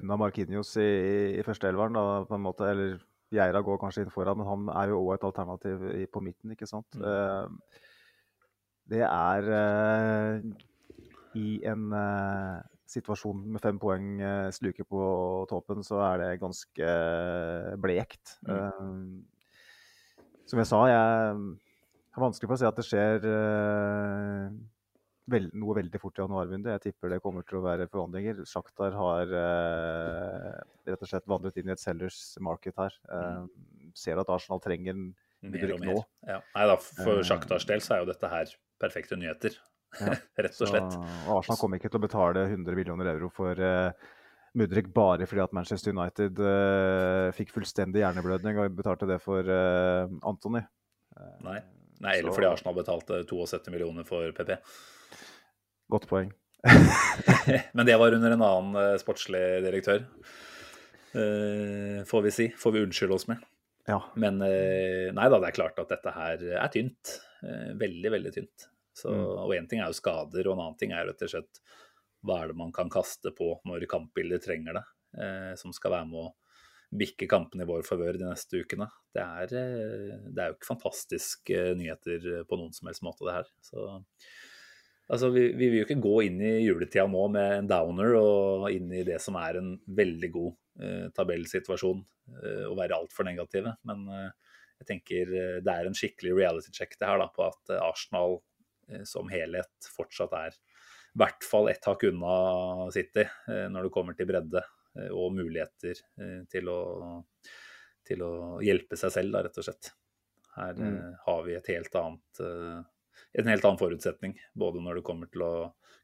unna 0.00 0.16
Markinios 0.18 0.72
i, 0.82 0.90
i 1.38 1.42
førsteelveren, 1.46 1.98
på 2.26 2.34
en 2.34 2.42
måte. 2.42 2.66
Eller 2.66 2.98
Geira 3.34 3.62
går 3.62 3.78
kanskje 3.82 4.04
inn 4.04 4.14
foran, 4.14 4.40
men 4.40 4.48
han 4.48 4.68
er 4.74 4.90
jo 4.90 5.00
òg 5.04 5.16
et 5.16 5.26
alternativ 5.28 5.84
i, 5.94 6.04
på 6.10 6.22
midten, 6.22 6.54
ikke 6.54 6.68
sant. 6.70 6.98
Mm. 6.98 7.58
det 8.90 9.00
er 9.06 9.46
i 11.34 11.48
en 11.66 11.86
uh, 11.94 12.60
situasjon 12.90 13.40
med 13.54 13.62
fem 13.62 13.78
poeng 13.82 14.10
uh, 14.20 14.50
sluker 14.54 14.86
på 14.86 15.04
toppen, 15.50 15.82
så 15.86 16.02
er 16.10 16.20
det 16.22 16.42
ganske 16.42 16.90
blekt. 17.82 18.36
Mm. 18.46 19.24
som 20.46 20.60
jeg 20.60 20.68
sa, 20.68 20.84
jeg 20.90 21.00
har 22.14 22.22
vanskelig 22.22 22.50
for 22.50 22.58
å 22.58 22.62
si 22.62 22.68
at 22.68 22.78
det 22.78 22.86
skjer 22.86 23.28
vel, 25.30 25.48
noe 25.56 25.76
veldig 25.78 26.00
fort 26.02 26.18
i 26.18 26.24
januarvinduet. 26.24 26.76
Jeg 26.76 26.92
tipper 26.92 27.14
det 27.14 27.22
kommer 27.24 27.46
til 27.48 27.60
å 27.60 27.64
være 27.64 27.88
forvandlinger. 27.90 28.42
Sjaktar 28.48 28.96
har 28.98 29.34
rett 30.88 31.04
og 31.04 31.10
slett 31.10 31.28
vandret 31.30 31.60
inn 31.60 31.70
i 31.70 31.74
et 31.74 31.82
sellers 31.82 32.18
market 32.44 32.76
her. 32.80 32.96
Eh, 33.12 33.44
Ser 33.96 34.18
at 34.20 34.32
Arsenal 34.32 34.62
trenger 34.62 34.96
en 34.96 35.12
bedrift 35.52 35.84
nå. 35.84 36.00
Ja. 36.26 36.40
Nei 36.56 36.66
da, 36.70 36.74
for 36.80 37.22
Sjaktars 37.26 37.66
del 37.68 37.82
så 37.84 37.96
er 37.96 38.02
jo 38.02 38.10
dette 38.10 38.30
her 38.32 38.50
perfekte 38.82 39.18
nyheter. 39.20 39.56
Ja. 40.00 40.16
Rett 40.44 40.58
og 40.58 40.70
slett. 40.70 40.96
Så 40.96 41.38
Arsenal 41.38 41.60
kommer 41.60 41.80
ikke 41.80 41.92
til 41.92 42.00
å 42.00 42.04
betale 42.06 42.46
100 42.48 42.78
millioner 42.78 43.12
euro 43.12 43.30
for 43.32 43.60
uh, 43.62 43.92
Mudrik 44.58 44.90
bare 44.94 45.28
fordi 45.30 45.44
at 45.44 45.54
Manchester 45.54 45.94
United 45.94 46.42
uh, 46.42 47.30
fikk 47.36 47.54
fullstendig 47.54 48.02
hjerneblødning 48.02 48.58
og 48.62 48.74
betalte 48.80 49.08
det 49.10 49.20
for 49.22 49.46
uh, 49.46 50.10
Anthony. 50.26 50.64
Nei. 51.46 51.60
Nei, 52.02 52.18
eller 52.18 52.32
så... 52.32 52.36
fordi 52.40 52.50
Arsenal 52.50 52.74
betalte 52.76 53.22
72 53.30 53.70
millioner 53.70 54.06
for 54.08 54.34
PP. 54.34 54.56
Godt 55.94 56.08
poeng. 56.10 56.32
Men 57.76 57.86
det 57.86 57.96
var 58.00 58.16
under 58.16 58.34
en 58.34 58.44
annen 58.44 58.98
sportslig 58.98 59.42
direktør, 59.62 60.06
får 61.14 62.22
vi 62.24 62.32
si. 62.34 62.46
Får 62.58 62.72
vi 62.74 62.82
unnskylde 62.82 63.14
oss 63.14 63.28
med. 63.30 63.42
Ja. 63.86 64.00
Men 64.18 64.40
nei 64.40 65.26
da, 65.28 65.38
det 65.38 65.50
er 65.50 65.54
klart 65.54 65.78
at 65.78 65.92
dette 65.92 66.14
her 66.16 66.42
er 66.56 66.72
tynt. 66.74 67.12
Veldig, 67.78 68.10
veldig 68.16 68.32
tynt. 68.34 68.66
Så, 68.94 69.10
mm. 69.10 69.24
Og 69.44 69.54
én 69.56 69.66
ting 69.70 69.82
er 69.82 69.90
jo 69.90 69.98
skader, 69.98 70.46
og 70.46 70.54
en 70.54 70.62
annen 70.64 70.78
ting 70.78 70.94
er 70.94 71.08
rett 71.08 71.22
og 71.26 71.32
slett 71.32 71.60
hva 72.24 72.40
er 72.40 72.52
det 72.52 72.58
man 72.58 72.72
kan 72.74 72.90
kaste 72.92 73.34
på 73.36 73.50
når 73.68 73.84
kampbildet 73.90 74.46
trenger 74.46 74.78
det, 74.78 74.84
eh, 75.20 75.52
som 75.60 75.74
skal 75.76 75.96
være 75.98 76.08
med 76.12 76.20
å 76.22 76.32
bikke 76.94 77.28
kampene 77.28 77.66
i 77.66 77.68
vår 77.68 77.82
favør 77.84 78.16
de 78.16 78.28
neste 78.28 78.62
ukene. 78.62 78.86
Det 79.12 79.24
er, 79.24 79.54
eh, 79.60 80.14
det 80.30 80.40
er, 80.40 80.52
jo 80.52 80.56
ikke 80.56 80.70
fantastiske 80.70 81.64
nyheter 81.80 82.46
på 82.48 82.60
noen 82.60 82.72
som 82.76 82.88
helst 82.88 83.04
måte, 83.04 83.26
det 83.26 83.36
her. 83.40 83.50
Så 83.66 83.88
altså, 85.08 85.30
vi, 85.34 85.48
vi, 85.52 85.68
vil 85.68 85.80
jo 85.80 85.88
ikke 85.88 86.00
gå 86.04 86.14
inn 86.28 86.40
i 86.44 86.54
juletida 86.64 87.06
nå 87.10 87.26
med 87.34 87.58
en 87.58 87.70
downer 87.70 88.16
og 88.20 88.70
inn 88.72 88.92
i 88.94 89.04
det 89.06 89.20
som 89.22 89.38
er 89.40 89.60
en 89.60 89.74
veldig 89.84 90.32
god 90.34 90.82
eh, 90.84 91.04
tabellsituasjon, 91.16 92.02
eh, 92.38 92.64
og 92.70 92.78
være 92.80 92.98
altfor 92.98 93.28
negative. 93.28 93.76
Men 93.88 94.08
eh, 94.08 94.56
jeg 94.82 94.90
tenker 94.90 95.36
eh, 95.36 95.60
det 95.64 95.76
er 95.76 95.90
en 95.90 95.96
skikkelig 95.98 96.34
reality 96.40 96.74
check 96.74 96.98
det 96.98 97.08
her 97.10 97.22
da, 97.22 97.30
på 97.32 97.46
at 97.48 97.76
Arsenal 97.80 98.40
Eh, 98.88 99.02
som 99.04 99.28
helhet 99.32 99.88
fortsatt 99.96 100.32
er 100.36 100.54
i 100.54 101.20
hvert 101.20 101.46
fall 101.46 101.70
ett 101.70 101.84
hakk 101.86 102.06
unna 102.10 102.90
City 102.94 103.22
eh, 103.24 103.66
når 103.72 103.86
det 103.86 103.92
kommer 103.94 104.16
til 104.18 104.28
bredde 104.28 104.60
eh, 104.60 105.10
og 105.10 105.32
muligheter 105.36 106.00
til 106.50 106.70
å, 106.72 106.80
til 108.04 108.24
å 108.26 108.32
hjelpe 108.64 108.98
seg 109.00 109.14
selv, 109.14 109.36
da, 109.36 109.44
rett 109.46 109.60
og 109.60 109.68
slett. 109.68 109.92
Her 110.54 110.78
mm. 110.78 110.98
har 111.24 111.46
vi 111.46 111.56
et 111.56 111.70
helt 111.72 111.96
annet, 111.98 112.42
en 113.34 113.50
helt 113.50 113.66
annen 113.66 113.80
forutsetning, 113.80 114.36
både 114.54 114.82
når 114.82 115.00
det 115.00 115.06
kommer 115.06 115.30
til 115.32 115.42
å 115.46 115.52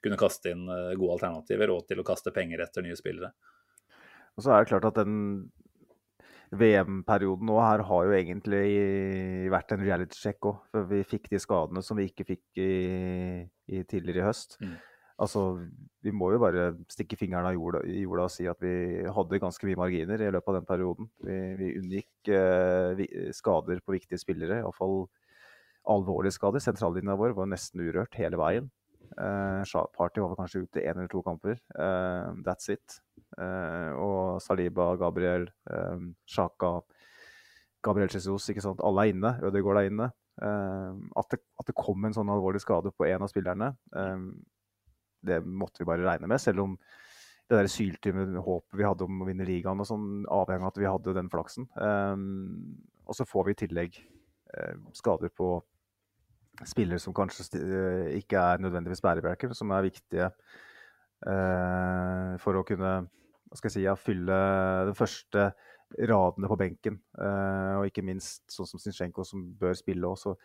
kunne 0.03 0.19
kaste 0.21 0.55
inn 0.55 0.67
gode 0.67 1.17
alternativer 1.19 1.71
og 1.75 1.85
til 1.89 2.01
å 2.01 2.07
kaste 2.07 2.33
penger 2.35 2.65
etter 2.65 2.85
nye 2.85 2.99
spillere. 2.99 3.31
Og 4.37 4.45
så 4.45 4.55
er 4.55 4.63
det 4.63 4.71
klart 4.71 4.89
at 4.89 5.01
den 5.03 5.51
VM-perioden 6.51 7.47
nå 7.47 7.59
her 7.63 7.85
har 7.87 8.07
jo 8.09 8.15
egentlig 8.17 9.51
vært 9.53 9.75
en 9.75 9.85
reality 9.85 10.19
check 10.19 10.47
òg. 10.49 10.63
For 10.73 10.89
vi 10.91 11.03
fikk 11.07 11.31
de 11.31 11.39
skadene 11.43 11.83
som 11.87 11.99
vi 12.01 12.09
ikke 12.11 12.27
fikk 12.33 12.63
i, 12.63 12.71
i 13.71 13.83
tidligere 13.87 14.25
i 14.25 14.27
høst. 14.27 14.57
Mm. 14.63 14.79
Altså, 15.21 15.43
vi 16.01 16.15
må 16.17 16.31
jo 16.33 16.41
bare 16.41 16.71
stikke 16.91 17.19
fingrene 17.21 17.53
jorda, 17.53 17.83
i 17.85 18.03
jorda, 18.03 18.25
og 18.25 18.33
si 18.33 18.47
at 18.49 18.63
vi 18.65 19.05
hadde 19.05 19.43
ganske 19.43 19.69
mye 19.69 19.79
marginer 19.79 20.23
i 20.25 20.31
løpet 20.33 20.51
av 20.51 20.57
den 20.57 20.69
perioden. 20.71 21.11
Vi, 21.21 21.39
vi 21.61 21.73
unngikk 21.83 22.31
eh, 22.33 23.03
skader 23.37 23.83
på 23.85 23.99
viktige 23.99 24.21
spillere, 24.23 24.63
iallfall 24.63 25.05
alvorlige 25.89 26.37
skader. 26.37 26.63
Sentrallinja 26.63 27.17
vår 27.19 27.35
var 27.39 27.49
nesten 27.51 27.83
urørt 27.85 28.17
hele 28.19 28.39
veien. 28.41 28.71
Uh, 29.19 29.65
Party 29.97 30.23
var 30.23 30.37
kanskje 30.39 30.65
ute 30.65 30.83
én 30.85 30.95
eller 30.95 31.11
to 31.11 31.23
kamper. 31.23 31.59
Uh, 31.75 32.37
that's 32.47 32.71
it. 32.71 33.01
Uh, 33.39 33.93
og 33.99 34.43
Saliba, 34.43 34.95
Gabriel, 34.97 35.49
um, 35.71 36.15
Sjaka, 36.29 36.79
Gabriel 37.83 38.11
Jesus, 38.13 38.49
ikke 38.51 38.63
sant? 38.65 38.83
alle 38.85 39.07
er 39.07 39.15
inne. 39.15 39.35
Ødegaard 39.43 39.83
er 39.83 39.91
inne. 39.91 40.11
At 40.41 41.27
det, 41.33 41.41
at, 41.61 41.67
det, 41.69 41.75
kom 41.77 42.05
en 42.05 42.15
sånn 42.17 42.31
alvorlig 42.33 42.63
skade 42.63 42.93
på 42.97 43.05
en 43.05 43.27
av 43.27 43.29
spillerne, 43.29 43.75
det 45.21 45.37
måtte 45.45 45.83
vi 45.83 45.89
bare 45.89 46.07
regne 46.07 46.31
med. 46.31 46.41
Selv 46.41 46.63
om 46.63 46.79
det 47.51 47.59
der 47.59 47.69
syltynne 47.69 48.41
håpet 48.41 48.79
vi 48.79 48.87
hadde 48.87 49.05
om 49.05 49.21
å 49.21 49.27
vinne 49.29 49.45
ligaen 49.45 49.83
og 49.83 49.89
sånn, 49.91 50.07
avhengig 50.33 50.65
av 50.65 50.71
at 50.71 50.81
vi 50.81 50.89
hadde 50.89 51.17
den 51.19 51.29
flaksen. 51.33 51.69
og 51.69 53.19
så 53.19 53.29
får 53.29 53.49
vi 53.49 53.57
i 53.57 53.61
tillegg 53.65 54.01
skader 54.97 55.33
på 55.35 55.59
spillere 56.67 56.99
som 57.01 57.15
kanskje 57.17 57.61
eh, 57.61 58.19
ikke 58.21 58.41
er 58.41 58.61
nødvendigvis 58.63 59.03
bærebjelker, 59.05 59.55
som 59.57 59.73
er 59.73 59.87
viktige 59.87 60.29
eh, 60.29 62.37
for 62.43 62.59
å 62.59 62.65
kunne 62.69 62.93
si, 63.57 63.85
ja, 63.85 63.97
fylle 63.99 64.37
den 64.91 64.99
første 64.99 65.51
radene 66.11 66.51
på 66.51 66.59
benken. 66.61 67.01
Eh, 67.19 67.75
og 67.81 67.89
ikke 67.89 68.05
minst 68.07 68.45
sånn 68.53 68.69
som 68.69 68.83
Zinchenko, 68.83 69.25
som 69.27 69.39
bør 69.61 69.75
spille 69.79 70.11
også. 70.11 70.37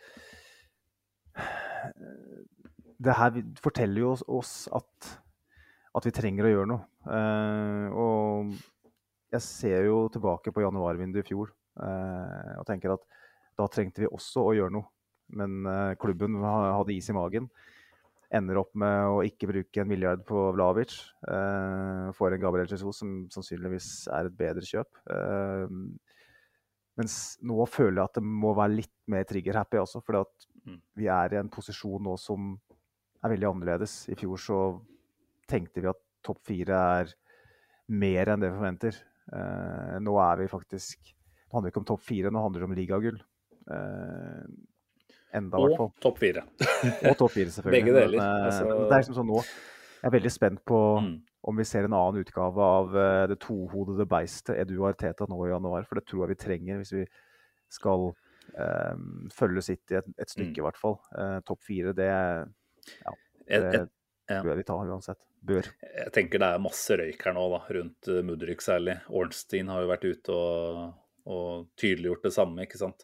Det 2.95 3.17
her 3.19 3.41
forteller 3.61 4.05
jo 4.05 4.15
oss 4.39 4.53
at, 4.73 5.11
at 5.97 6.07
vi 6.07 6.15
trenger 6.15 6.47
å 6.47 6.53
gjøre 6.53 6.71
noe. 6.71 6.87
Eh, 7.05 7.85
og 7.91 8.55
jeg 9.35 9.43
ser 9.43 9.89
jo 9.89 10.05
tilbake 10.13 10.53
på 10.55 10.63
januarvinduet 10.63 11.25
i 11.25 11.27
fjor 11.27 11.51
eh, 11.83 12.53
og 12.55 12.65
tenker 12.69 12.95
at 12.95 13.03
da 13.59 13.67
trengte 13.71 14.03
vi 14.03 14.11
også 14.11 14.43
å 14.49 14.53
gjøre 14.57 14.75
noe. 14.75 14.89
Men 15.35 15.65
uh, 15.65 15.95
klubben 15.99 16.37
hadde 16.43 16.93
is 16.93 17.09
i 17.09 17.15
magen. 17.15 17.47
Ender 18.35 18.59
opp 18.59 18.73
med 18.77 19.09
å 19.09 19.21
ikke 19.25 19.49
bruke 19.49 19.81
en 19.81 19.89
milliard 19.89 20.21
på 20.27 20.47
Vlavic. 20.55 20.97
Uh, 21.25 22.11
får 22.17 22.35
en 22.35 22.43
Gabriel 22.43 22.69
Jesus 22.69 23.01
som 23.01 23.23
sannsynligvis 23.33 23.89
er 24.13 24.29
et 24.29 24.37
bedre 24.37 24.65
kjøp. 24.65 25.01
Uh, 25.09 25.65
mens 26.99 27.17
nå 27.43 27.65
føler 27.67 27.99
jeg 27.99 28.09
at 28.09 28.19
det 28.19 28.25
må 28.45 28.53
være 28.55 28.79
litt 28.81 28.95
mer 29.11 29.25
trigger-happy 29.27 29.81
også. 29.81 30.03
For 30.05 30.21
mm. 30.21 30.79
vi 30.99 31.09
er 31.11 31.35
i 31.35 31.41
en 31.41 31.51
posisjon 31.51 32.05
nå 32.05 32.15
som 32.21 32.53
er 33.25 33.33
veldig 33.33 33.49
annerledes. 33.49 34.03
I 34.13 34.17
fjor 34.19 34.41
så 34.41 34.59
tenkte 35.49 35.83
vi 35.83 35.91
at 35.91 36.01
topp 36.25 36.41
fire 36.47 36.85
er 37.01 37.11
mer 37.91 38.31
enn 38.31 38.41
det 38.41 38.49
vi 38.49 38.57
forventer. 38.57 38.95
Nå 40.01 40.15
er 40.21 40.39
vi 40.39 40.47
faktisk 40.49 41.11
handler 41.55 41.71
ikke 41.71 41.81
om 41.81 41.87
topp 41.87 42.03
fire, 42.05 42.31
nå 42.31 42.41
handler 42.43 42.63
det 42.63 42.69
om 42.69 42.75
ligagull. 42.77 43.19
Eh, 43.71 44.41
enda, 45.35 45.57
i 45.57 45.65
hvert 45.67 45.77
fall. 45.79 45.89
Og 45.91 46.01
topp 46.03 46.19
fire. 46.21 46.43
Og 47.09 47.15
topp 47.19 47.31
fire, 47.35 47.51
selvfølgelig. 47.53 47.71
Begge 47.79 47.95
deler, 47.99 48.17
Men, 48.17 48.25
eh, 48.25 48.49
altså- 48.49 48.67
det 48.89 48.91
er 48.91 49.01
liksom 49.03 49.17
sånn 49.21 49.31
nå 49.33 49.39
Jeg 49.45 50.09
er 50.11 50.15
veldig 50.19 50.31
spent 50.31 50.59
på 50.65 50.79
Mm. 51.01 51.21
om 51.49 51.55
vi 51.57 51.63
ser 51.65 51.85
en 51.85 51.93
annen 51.93 52.21
utgave 52.23 52.57
av 52.61 52.95
eh, 52.95 53.27
det 53.27 53.39
tohodede 53.39 54.05
beistet 54.07 54.55
Edu 54.61 54.77
Arteta 54.85 55.25
nå 55.27 55.39
i 55.47 55.49
januar. 55.49 55.85
For 55.87 55.95
det 55.95 56.05
tror 56.05 56.27
jeg 56.27 56.35
vi 56.37 56.43
trenger 56.45 56.77
hvis 56.77 56.93
vi 56.93 57.05
skal 57.69 58.11
eh, 58.55 58.95
følge 59.33 59.63
City 59.65 59.95
et, 59.97 60.05
et 60.19 60.29
stykke, 60.29 60.53
Mm. 60.53 60.61
i 60.61 60.65
hvert 60.67 60.77
fall. 60.77 60.99
Eh, 61.17 61.39
Topp 61.41 61.61
fire, 61.65 61.93
det, 61.97 62.05
ja, 63.01 63.13
det 63.49 63.73
jeg, 63.73 63.89
ja. 64.29 64.41
bør 64.43 64.55
vi 64.55 64.63
ta 64.63 64.73
uansett. 64.77 65.25
Bør. 65.45 65.61
jeg 65.81 66.11
tenker 66.13 66.39
det 66.41 66.47
er 66.55 66.61
masse 66.61 66.89
røyk 66.97 67.21
her 67.25 67.33
nå, 67.33 67.49
da, 67.51 67.59
rundt 67.75 68.07
uh, 68.09 68.21
Mudryk 68.25 68.61
særlig. 68.61 68.95
Ornstein 69.13 69.67
har 69.69 69.81
jo 69.83 69.89
vært 69.91 70.05
ute 70.09 70.33
og, 70.33 70.93
og 71.29 71.67
tydeliggjort 71.77 72.23
det 72.23 72.33
samme, 72.33 72.63
ikke 72.65 72.77
sant. 72.81 73.03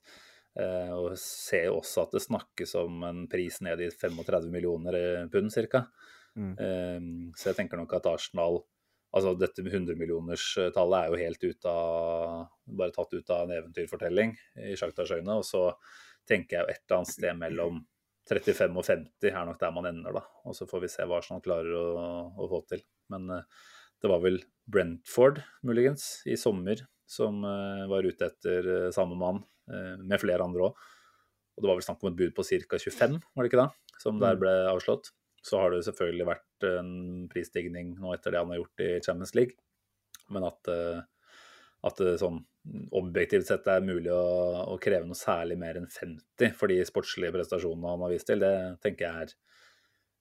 Eh, 0.59 0.91
og 0.91 1.13
ser 1.19 1.69
jo 1.69 1.77
også 1.79 2.03
at 2.03 2.17
det 2.17 2.23
snakkes 2.25 2.75
om 2.81 3.05
en 3.07 3.23
pris 3.31 3.61
ned 3.63 3.85
i 3.85 3.87
35 3.87 4.49
millioner 4.51 4.97
eh, 4.99 5.29
pund, 5.31 5.53
ca. 5.53 5.85
Mm. 6.35 6.51
Eh, 6.59 6.99
så 7.39 7.51
jeg 7.51 7.61
tenker 7.61 7.79
nok 7.79 7.99
at 7.99 8.13
Arsenal 8.13 8.63
Altså 9.11 9.33
dette 9.35 9.59
med 9.59 9.73
100-millionerstallet 9.75 10.93
er 10.95 11.09
jo 11.11 11.17
helt 11.19 11.41
ut 11.43 11.65
av 11.67 12.45
Bare 12.79 12.93
tatt 12.95 13.11
ut 13.11 13.33
av 13.35 13.41
en 13.43 13.57
eventyrfortelling 13.57 14.31
i 14.69 14.77
Sjaktas 14.79 15.11
øyne. 15.11 15.35
Og 15.35 15.43
så 15.43 15.65
tenker 16.23 16.55
jeg 16.55 16.63
jo 16.63 16.71
et 16.71 16.79
eller 16.85 16.95
annet 17.01 17.11
sted 17.11 17.35
mellom 17.41 17.81
35 18.31 18.79
og 18.79 18.87
50 18.87 19.27
er 19.33 19.49
nok 19.49 19.59
der 19.59 19.73
man 19.75 19.89
ender, 19.89 20.15
da. 20.15 20.23
Og 20.47 20.55
så 20.55 20.63
får 20.69 20.85
vi 20.85 20.91
se 20.93 21.03
hva 21.03 21.19
Arsenal 21.19 21.43
klarer 21.43 21.75
å, 21.75 21.83
å 22.39 22.47
få 22.53 22.61
til. 22.71 22.85
Men 23.11 23.27
det 23.27 24.13
var 24.13 24.23
vel 24.23 24.39
Brentford, 24.71 25.43
muligens, 25.67 26.21
i 26.23 26.39
sommer 26.39 26.85
som 27.11 27.43
eh, 27.43 27.85
var 27.91 28.07
ute 28.07 28.29
etter 28.29 28.67
eh, 28.75 28.89
samme 28.95 29.17
mann, 29.19 29.41
eh, 29.71 29.95
med 29.99 30.21
flere 30.21 30.45
andre 30.45 30.69
òg. 30.69 30.85
Og 31.51 31.63
det 31.63 31.69
var 31.69 31.79
vel 31.79 31.85
snakk 31.85 32.03
om 32.03 32.11
et 32.11 32.19
bud 32.21 32.35
på 32.37 32.45
ca. 32.47 32.79
25, 32.79 33.17
var 33.35 33.43
det 33.43 33.51
ikke 33.51 33.63
da? 33.65 33.97
Som 33.99 34.21
der 34.21 34.39
ble 34.39 34.53
avslått. 34.71 35.11
Så 35.45 35.59
har 35.59 35.73
det 35.73 35.83
selvfølgelig 35.87 36.27
vært 36.29 36.65
en 36.69 36.93
prisstigning 37.29 37.95
nå 37.99 38.13
etter 38.15 38.33
det 38.33 38.39
han 38.41 38.53
har 38.53 38.61
gjort 38.61 38.83
i 38.85 38.89
Champions 39.03 39.33
League. 39.37 39.57
Men 40.31 40.45
at, 40.47 40.69
at 41.89 41.99
det 41.99 42.13
sånn 42.21 42.39
objektivt 42.95 43.49
sett 43.49 43.67
er 43.73 43.83
mulig 43.83 44.13
å, 44.13 44.21
å 44.71 44.77
kreve 44.81 45.09
noe 45.09 45.17
særlig 45.17 45.57
mer 45.59 45.79
enn 45.81 45.89
50 45.89 46.53
for 46.57 46.71
de 46.71 46.77
sportslige 46.87 47.33
prestasjonene 47.35 47.95
han 47.95 48.05
har 48.05 48.13
vist 48.13 48.29
til, 48.29 48.41
det 48.41 48.53
tenker 48.85 49.07
jeg 49.07 49.25
er 49.25 49.35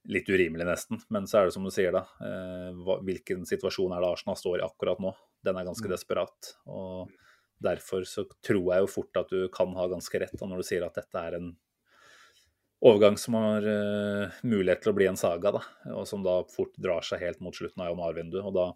litt 0.08 0.28
urimelig, 0.28 0.66
nesten. 0.66 1.00
Men 1.12 1.26
så 1.28 1.40
er 1.40 1.48
det 1.48 1.56
som 1.56 1.66
du 1.66 1.72
sier, 1.74 1.92
da. 1.94 2.04
Eh, 2.24 2.92
hvilken 3.06 3.44
situasjon 3.48 3.92
er 3.94 4.02
det 4.02 4.12
Arsenal 4.14 4.38
står 4.38 4.60
i 4.60 4.66
akkurat 4.66 5.02
nå? 5.02 5.12
Den 5.44 5.58
er 5.60 5.66
ganske 5.68 5.90
desperat. 5.90 6.54
Og 6.70 7.10
derfor 7.60 8.06
så 8.08 8.24
tror 8.46 8.72
jeg 8.72 8.84
jo 8.84 8.90
fort 8.90 9.20
at 9.20 9.32
du 9.32 9.48
kan 9.52 9.74
ha 9.76 9.88
ganske 9.90 10.22
rett 10.22 10.36
da, 10.36 10.48
når 10.48 10.62
du 10.62 10.68
sier 10.70 10.86
at 10.86 10.96
dette 10.96 11.24
er 11.26 11.36
en 11.36 11.50
overgang 12.80 13.18
som 13.20 13.36
har 13.36 13.66
eh, 13.68 14.40
mulighet 14.48 14.84
til 14.84 14.94
å 14.94 14.96
bli 14.96 15.08
en 15.10 15.20
saga, 15.20 15.52
da, 15.58 15.62
og 15.92 16.06
som 16.08 16.24
da 16.24 16.40
fort 16.48 16.72
drar 16.80 17.04
seg 17.04 17.20
helt 17.20 17.42
mot 17.44 17.56
slutten 17.56 17.82
av 17.84 17.92
januarvinduet. 17.92 18.46
og 18.46 18.56
da, 18.56 18.66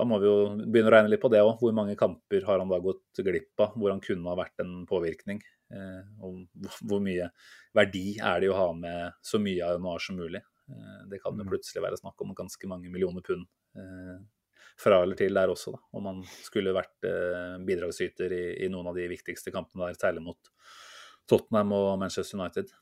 da 0.00 0.06
må 0.08 0.18
vi 0.22 0.30
jo 0.30 0.38
begynne 0.64 0.88
å 0.88 0.94
regne 0.96 1.12
litt 1.12 1.22
på 1.22 1.30
det 1.32 1.42
òg. 1.44 1.58
Hvor 1.60 1.76
mange 1.76 1.98
kamper 2.00 2.48
har 2.48 2.62
han 2.62 2.72
da 2.72 2.80
gått 2.82 3.20
glipp 3.20 3.60
av 3.60 3.76
hvor 3.76 3.92
han 3.92 4.02
kunne 4.04 4.32
ha 4.32 4.38
vært 4.40 4.64
en 4.64 4.80
påvirkning? 4.88 5.44
Eh, 5.74 6.02
og 6.24 6.80
hvor 6.88 7.04
mye 7.04 7.28
verdi 7.76 8.16
er 8.16 8.40
det 8.42 8.50
å 8.52 8.58
ha 8.58 8.72
med 8.78 9.20
så 9.24 9.40
mye 9.42 9.60
av 9.60 9.76
januar 9.76 10.02
som 10.02 10.18
mulig? 10.18 10.42
Eh, 10.70 11.00
det 11.10 11.20
kan 11.22 11.36
jo 11.36 11.44
Mm. 11.44 11.50
plutselig 11.50 11.82
være 11.84 11.98
snakk 12.00 12.20
om 12.24 12.34
ganske 12.34 12.68
mange 12.68 12.88
millioner 12.90 13.20
pund 13.20 13.44
eh, 13.76 14.22
fra 14.80 15.02
eller 15.02 15.16
til 15.16 15.34
der 15.34 15.48
også, 15.52 15.74
da, 15.74 15.80
om 15.92 16.02
man 16.02 16.22
skulle 16.42 16.72
vært 16.72 17.04
eh, 17.04 17.58
bidragsyter 17.66 18.32
i, 18.32 18.44
i 18.64 18.68
noen 18.72 18.88
av 18.88 18.96
de 18.96 19.04
viktigste 19.08 19.52
kampene 19.52 19.90
der, 19.90 19.98
særlig 20.00 20.22
mot 20.24 20.50
Tottenham 21.28 21.72
og 21.72 21.98
Manchester 22.00 22.40
United. 22.40 22.72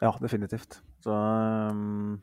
Ja, 0.00 0.12
definitivt. 0.22 0.80
Så 1.02 1.10
um, 1.10 2.20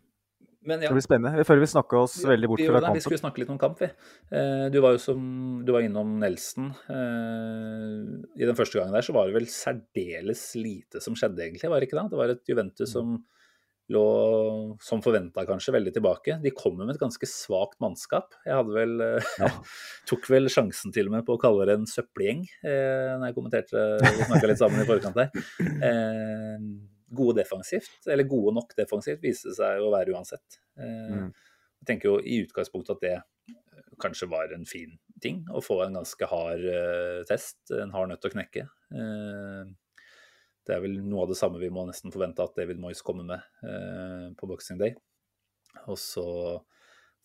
Men 0.65 0.79
det 0.79 0.89
blir 0.89 1.03
spennende. 1.03 1.43
Føler 1.45 1.61
vi 1.61 1.69
snakka 1.69 1.97
oss 2.05 2.17
veldig 2.25 2.47
bort 2.49 2.61
fra 2.63 2.79
kampen. 2.79 2.97
vi 2.97 3.03
skulle 3.05 3.21
snakke 3.21 3.41
litt 3.41 3.49
om 3.53 3.59
kamp, 3.61 3.81
vi. 3.81 3.89
Du 4.71 4.79
var 4.81 4.95
jo 4.95 5.01
som, 5.01 5.19
du 5.65 5.71
var 5.75 5.83
innom 5.85 6.15
Nelson. 6.21 6.71
I 6.89 8.45
den 8.47 8.57
første 8.57 8.79
gangen 8.79 8.95
der 8.95 9.05
så 9.05 9.13
var 9.13 9.27
det 9.27 9.35
vel 9.35 9.49
særdeles 9.51 10.55
lite 10.55 11.01
som 11.03 11.17
skjedde, 11.17 11.43
egentlig. 11.43 11.69
var 11.69 11.83
Det 11.83 11.89
ikke 11.89 11.99
det? 11.99 12.09
Det 12.13 12.21
var 12.21 12.33
et 12.33 12.49
Juventus 12.49 12.93
som 12.95 13.19
lå, 13.93 14.05
som 14.81 15.01
forventa 15.05 15.43
kanskje, 15.45 15.75
veldig 15.75 15.93
tilbake. 15.93 16.39
De 16.41 16.53
kommer 16.55 16.87
med 16.87 16.95
et 16.95 17.01
ganske 17.03 17.27
svakt 17.29 17.77
mannskap. 17.83 18.33
Jeg 18.47 18.57
hadde 18.57 18.73
vel 18.73 18.95
ja. 19.03 19.49
tok 20.09 20.25
vel 20.31 20.49
sjansen 20.49 20.93
til 20.95 21.11
og 21.11 21.17
med 21.17 21.27
på 21.27 21.35
å 21.37 21.41
kalle 21.41 21.67
det 21.69 21.77
en 21.77 21.89
søppelgjeng 21.89 22.41
eh, 22.65 23.13
når 23.19 23.29
jeg 23.29 23.37
kommenterte 23.37 23.85
og 23.99 24.25
snakka 24.31 24.49
litt 24.49 24.61
sammen 24.63 24.81
i 24.81 24.89
forkant 24.89 25.21
her. 25.21 25.45
Eh, 25.85 26.67
gode 27.15 27.37
defensivt, 27.43 27.99
eller 28.09 28.27
gode 28.27 28.55
nok 28.57 28.73
defensivt, 28.77 29.21
viste 29.23 29.53
seg 29.55 29.83
å 29.83 29.91
være 29.93 30.15
uansett. 30.17 30.61
Eh, 30.79 30.93
Mm. 31.15 31.29
Jeg 31.85 31.87
tenker 31.91 32.09
jo 32.09 32.17
i 32.17 32.39
utgangspunktet 32.41 32.95
at 32.95 33.03
det 33.03 33.15
eh, 33.15 33.81
kanskje 34.01 34.27
var 34.31 34.49
en 34.55 34.65
fin 34.65 34.95
ting, 35.21 35.43
å 35.53 35.61
få 35.61 35.83
en 35.83 35.99
ganske 35.99 36.27
hard 36.31 36.63
eh, 36.65 37.19
test, 37.29 37.59
en 37.77 37.93
hard 37.93 38.09
nøtt 38.09 38.25
å 38.25 38.31
knekke. 38.33 38.63
Eh, 38.95 39.61
det 40.65 40.75
er 40.75 40.83
vel 40.83 40.97
noe 41.05 41.25
av 41.25 41.31
det 41.31 41.37
samme 41.39 41.61
vi 41.61 41.71
må 41.73 41.85
nesten 41.87 42.13
forvente 42.13 42.43
at 42.45 42.55
David 42.57 42.79
Moyes 42.81 43.03
kommer 43.05 43.27
med 43.27 43.43
eh, 43.65 44.29
på 44.37 44.49
Boxing 44.49 44.79
Day. 44.81 44.95
Og 45.85 45.99
så 46.01 46.25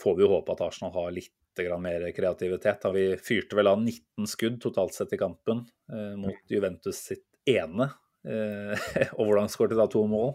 får 0.00 0.16
vi 0.16 0.24
jo 0.24 0.32
håpe 0.34 0.54
at 0.54 0.64
Arsenal 0.66 0.92
har 0.96 1.14
litt 1.14 1.34
mer 1.80 2.06
kreativitet. 2.16 2.86
Vi 2.94 3.04
fyrte 3.20 3.56
vel 3.58 3.68
av 3.68 3.80
19 3.82 4.28
skudd 4.30 4.60
totalt 4.62 4.94
sett 4.96 5.12
i 5.12 5.18
kampen 5.20 5.66
eh, 5.92 6.14
mot 6.16 6.52
Juventus 6.52 7.02
sitt 7.10 7.26
ene. 7.48 7.90
Eh, 8.24 8.86
og 9.18 9.26
hvordan 9.26 9.50
skåret 9.52 9.74
de 9.74 9.80
da 9.80 9.88
to 9.90 10.06
mål? 10.08 10.34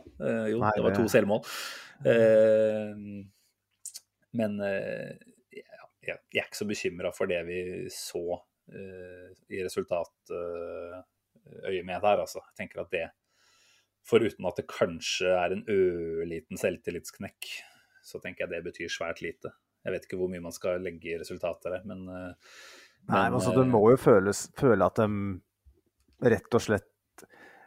Jo, 0.51 0.59
Nei, 0.61 0.75
det 0.75 0.85
var 0.85 0.97
to 0.97 1.07
selvmål. 1.09 1.45
Men 4.35 4.59
jeg, 6.05 6.19
er 6.35 6.45
ikke 6.45 6.59
så 6.59 6.67
bekymra 6.69 7.11
for 7.15 7.29
det 7.29 7.41
vi 7.47 7.59
så 7.93 8.23
eh, 8.69 9.31
i 11.71 11.81
med 11.85 12.01
der, 12.01 12.23
altså. 12.23 12.41
Jeg 12.51 12.59
tenker 12.63 12.83
at 12.85 12.91
det, 12.93 13.05
foruten 14.05 14.47
at 14.49 14.59
det 14.59 14.67
kanskje 14.71 15.31
er 15.33 15.55
en 15.55 15.63
ørliten 15.71 16.59
selvtillitsknekk, 16.61 17.51
så 18.05 18.21
tenker 18.21 18.45
jeg 18.45 18.53
det 18.53 18.63
betyr 18.67 18.91
svært 18.93 19.21
lite. 19.25 19.53
Jeg 19.85 19.93
vet 19.93 20.07
ikke 20.07 20.17
hvor 20.19 20.31
mye 20.31 20.41
man 20.41 20.53
skal 20.55 20.81
legge 20.81 21.13
i 21.13 21.19
resultatet 21.21 21.69
der, 21.69 21.85
men 21.85 22.05
eh, 22.09 22.51
Nei, 23.05 23.27
men, 23.29 23.37
altså, 23.37 23.53
Du 23.53 23.65
må 23.69 23.83
jo 23.93 23.97
føles, 24.01 24.47
føle 24.57 24.85
at 24.89 24.97
de 24.97 26.29
rett 26.33 26.57
og 26.57 26.63
slett 26.63 27.25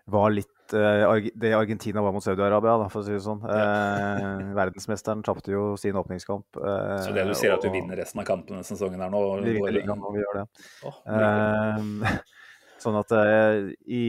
var 0.09 0.33
litt 0.33 0.75
eh, 0.75 1.29
det 1.37 1.53
Argentina 1.55 2.03
var 2.03 2.15
mot 2.17 2.25
Saudi-Arabia, 2.25 2.89
for 2.91 3.03
å 3.03 3.07
si 3.07 3.15
det 3.15 3.23
sånn. 3.23 3.45
Eh, 3.45 4.49
verdensmesteren 4.57 5.23
tapte 5.27 5.53
jo 5.53 5.77
sin 5.79 5.99
åpningskamp. 6.01 6.59
eh, 6.59 6.97
Så 7.05 7.15
det 7.15 7.27
du 7.29 7.35
sier 7.39 7.55
at 7.55 7.63
du 7.63 7.71
vinner 7.71 8.01
resten 8.01 8.23
av 8.23 8.27
kampene 8.31 8.59
denne 8.59 8.67
sesongen 8.67 9.05
her 9.05 9.13
nå 9.13 9.23
Vi 9.45 9.55
vinner 9.59 9.77
ligaen 9.79 10.03
når 10.03 10.17
vi 10.17 10.25
gjør 10.25 10.41
det. 10.41 10.49
Eh, 11.15 12.19
sånn 12.83 12.99
at 13.01 13.13
eh, 13.19 13.69
i 13.89 14.05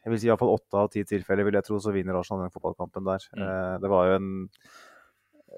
jeg 0.00 0.12
vil 0.12 0.20
si 0.20 0.30
iallfall 0.30 0.54
åtte 0.54 0.78
av 0.80 0.88
ti 0.92 1.02
tilfeller 1.04 1.44
vil 1.44 1.58
jeg 1.58 1.66
tro 1.66 1.78
så 1.82 1.92
vinner 1.92 2.16
Arsenal 2.16 2.46
den 2.46 2.54
fotballkampen 2.54 3.04
der. 3.04 3.26
Mm. 3.36 3.42
Eh, 3.44 3.74
det 3.82 3.90
var 3.92 4.08
jo 4.08 4.20
en 4.20 4.30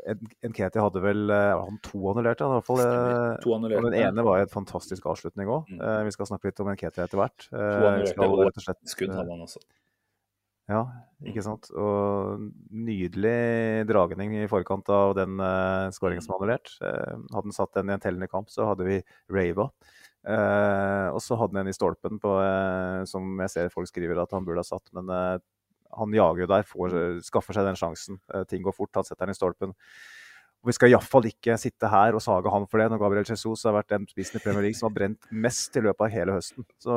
en 0.08 0.22
Nketi 0.48 0.80
hadde 0.80 1.02
vel 1.04 1.30
eh, 1.30 1.52
han 1.52 1.76
to 1.84 2.00
annullerte, 2.10 2.46
i 2.46 2.54
hvert 2.56 2.66
fall. 2.66 2.80
Eh, 2.80 3.34
To 3.44 3.54
annullerte. 3.58 3.90
den 3.92 4.06
ene 4.08 4.24
var 4.26 4.40
jo 4.40 4.46
en 4.46 4.54
fantastisk 4.54 5.06
avslutning 5.12 5.50
òg. 5.52 5.68
Mm. 5.68 5.84
vi 6.08 6.14
skal 6.16 6.30
snakke 6.30 6.48
litt 6.48 6.62
om 6.64 6.72
Nketi 6.72 7.04
etter 7.04 7.20
hvert. 7.20 7.46
Eh, 7.52 7.60
To 7.60 7.88
annullerte 7.90 8.28
og 8.28 8.42
rett 8.46 8.58
og 8.58 8.66
slett, 8.66 8.82
Skudd 8.88 9.12
eh, 9.12 9.18
hadde 9.20 9.36
han 9.36 9.46
også. 9.46 9.62
Ja, 10.70 10.82
ikke 11.26 11.42
sant. 11.44 11.68
Og 11.74 12.46
nydelig 12.70 13.84
dragning 13.90 14.36
i 14.38 14.48
forkant 14.50 14.88
av 14.94 15.16
den 15.18 15.40
uh, 15.42 15.90
skåringen 15.92 16.22
som 16.24 16.36
var 16.36 16.40
annullert. 16.40 16.70
Uh, 16.78 17.18
hadde 17.34 17.48
han 17.50 17.56
satt 17.56 17.74
den 17.76 17.90
i 17.90 17.96
en 17.96 18.02
tellende 18.02 18.30
kamp, 18.30 18.48
så 18.52 18.68
hadde 18.70 18.86
vi 18.86 19.00
rava. 19.34 19.68
Eh, 20.22 21.08
og 21.10 21.18
så 21.22 21.34
hadde 21.38 21.58
han 21.58 21.66
en 21.66 21.72
i 21.72 21.76
stolpen 21.76 22.20
på, 22.22 22.36
eh, 22.38 23.02
som 23.10 23.42
jeg 23.42 23.50
ser 23.50 23.74
folk 23.74 23.90
skriver 23.90 24.22
at 24.22 24.34
han 24.34 24.46
burde 24.46 24.62
ha 24.62 24.66
satt. 24.66 24.86
Men 24.94 25.10
eh, 25.10 25.36
han 25.98 26.16
jager 26.16 26.44
jo 26.44 26.50
der, 26.54 26.66
får, 26.66 26.98
skaffer 27.26 27.58
seg 27.58 27.68
den 27.68 27.78
sjansen. 27.78 28.18
Ting 28.48 28.64
går 28.64 28.74
fort, 28.76 28.94
han 28.96 29.04
setter 29.04 29.26
den 29.26 29.34
i 29.34 29.38
stolpen. 29.38 29.74
Og 30.62 30.70
Vi 30.70 30.74
skal 30.76 30.92
iallfall 30.92 31.26
ikke 31.26 31.56
sitte 31.58 31.88
her 31.90 32.14
og 32.14 32.22
sage 32.22 32.50
han 32.54 32.64
for 32.70 32.78
det, 32.78 32.86
når 32.88 33.00
Gabriel 33.02 33.26
Jesus 33.26 33.64
har 33.66 33.74
vært 33.74 33.90
den 33.90 34.06
spissen 34.06 34.38
i 34.38 34.42
Premier 34.44 34.62
League 34.62 34.78
som 34.78 34.86
har 34.86 34.94
brent 34.94 35.26
mest 35.34 35.74
i 35.74 35.82
løpet 35.82 36.06
av 36.06 36.14
hele 36.14 36.36
høsten. 36.36 36.64
Så 36.80 36.96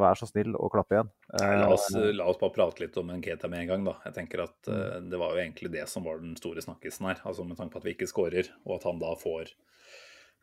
vær 0.00 0.16
så 0.16 0.26
snill 0.30 0.56
og 0.56 0.72
klapp 0.72 0.94
igjen. 0.96 1.12
La 1.36 1.68
oss, 1.68 1.90
la 1.92 2.26
oss 2.32 2.40
bare 2.40 2.56
prate 2.56 2.80
litt 2.80 2.96
om 2.98 3.12
Nketa 3.12 3.50
med 3.52 3.66
en 3.66 3.70
gang, 3.74 3.84
da. 3.90 3.98
Jeg 4.08 4.16
tenker 4.16 4.46
at 4.48 4.72
Mm. 4.72 5.10
Det 5.12 5.20
var 5.20 5.36
jo 5.36 5.42
egentlig 5.44 5.70
det 5.76 5.84
som 5.92 6.08
var 6.08 6.18
den 6.24 6.34
store 6.40 6.64
snakkisen 6.64 7.06
her. 7.10 7.20
Altså 7.28 7.44
Med 7.44 7.58
tanke 7.60 7.76
på 7.76 7.82
at 7.82 7.84
vi 7.84 7.92
ikke 7.92 8.08
skårer, 8.08 8.48
og 8.64 8.78
at 8.78 8.88
han 8.88 8.98
da 8.98 9.12
får 9.20 9.52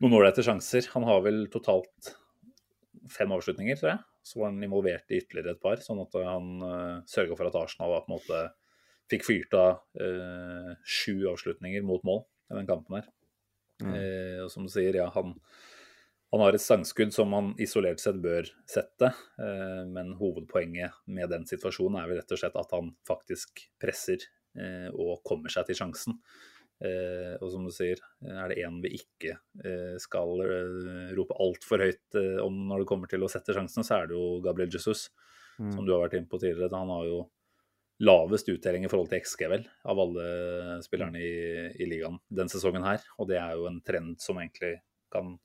noen 0.02 0.18
ålreite 0.18 0.44
sjanser. 0.44 0.88
Han 0.96 1.06
har 1.06 1.22
vel 1.24 1.44
totalt 1.52 2.12
fem 3.12 3.32
avslutninger, 3.34 3.78
tror 3.78 3.94
jeg. 3.94 4.02
Så 4.26 4.38
var 4.40 4.52
han 4.52 4.62
involvert 4.62 5.10
i 5.10 5.18
ytterligere 5.22 5.56
et 5.56 5.62
par, 5.62 5.80
sånn 5.82 6.02
at 6.04 6.14
han 6.22 6.50
uh, 6.62 7.00
sørga 7.10 7.38
for 7.38 7.48
at 7.48 7.58
Arsenal 7.58 7.90
var 7.90 8.04
på 8.04 8.12
en 8.12 8.18
måte 8.20 8.42
fikk 9.10 9.26
fyrt 9.26 9.56
av 9.58 9.82
uh, 9.98 10.72
sju 10.86 11.26
avslutninger 11.32 11.84
mot 11.86 12.04
mål 12.06 12.22
i 12.22 12.58
den 12.60 12.68
kampen 12.68 13.00
her. 13.00 13.08
Mm. 13.82 13.94
Uh, 13.94 14.38
og 14.44 14.52
som 14.52 14.66
du 14.66 14.72
sier, 14.72 15.02
ja, 15.02 15.10
han 15.14 15.38
Han 16.32 16.40
har 16.40 16.56
et 16.56 16.64
sangskudd 16.64 17.10
som 17.12 17.34
han 17.36 17.50
isolert 17.60 18.00
sett 18.00 18.16
bør 18.24 18.46
sette, 18.64 19.10
uh, 19.36 19.82
men 19.84 20.14
hovedpoenget 20.16 21.02
med 21.04 21.28
den 21.28 21.44
situasjonen 21.44 21.98
er 22.00 22.06
vel 22.08 22.22
rett 22.22 22.32
og 22.32 22.40
slett 22.40 22.56
at 22.56 22.72
han 22.72 22.88
faktisk 23.04 23.66
presser 23.76 24.24
eh, 24.56 24.88
og 24.92 25.20
kommer 25.28 25.52
seg 25.52 25.68
til 25.68 25.76
sjansen. 25.76 26.16
Eh, 26.82 27.34
og 27.38 27.50
som 27.52 27.66
du 27.66 27.72
sier, 27.74 28.00
er 28.26 28.50
det 28.50 28.62
én 28.64 28.80
vi 28.82 28.96
ikke 28.98 29.36
skal 30.02 30.40
rope 31.16 31.36
altfor 31.40 31.84
høyt 31.84 32.18
om 32.42 32.56
når 32.70 32.82
det 32.82 32.88
kommer 32.90 33.10
til 33.10 33.22
å 33.22 33.30
sette 33.30 33.54
sjansene, 33.54 33.86
så 33.86 34.00
er 34.00 34.10
det 34.10 34.16
jo 34.18 34.40
Gabriel 34.44 34.72
Jesus, 34.72 35.06
mm. 35.60 35.70
som 35.76 35.86
du 35.86 35.92
har 35.94 36.02
vært 36.04 36.18
inne 36.18 36.30
på 36.30 36.40
tidligere. 36.42 36.74
Han 36.74 36.90
har 36.90 37.06
jo 37.06 37.20
lavest 38.02 38.50
uttelling 38.50 38.88
i 38.88 38.90
forhold 38.90 39.12
til 39.12 39.22
XG, 39.22 39.44
vel, 39.52 39.68
av 39.86 40.00
alle 40.02 40.26
spillerne 40.82 41.22
i, 41.22 41.36
i 41.78 41.86
ligaen 41.86 42.18
den 42.34 42.50
sesongen 42.50 42.82
her. 42.88 43.04
Og 43.22 43.30
det 43.30 43.38
er 43.38 43.54
jo 43.54 43.68
en 43.70 43.78
trend 43.86 44.18
som 44.24 44.42
egentlig 44.42 44.80
kan 45.12 45.36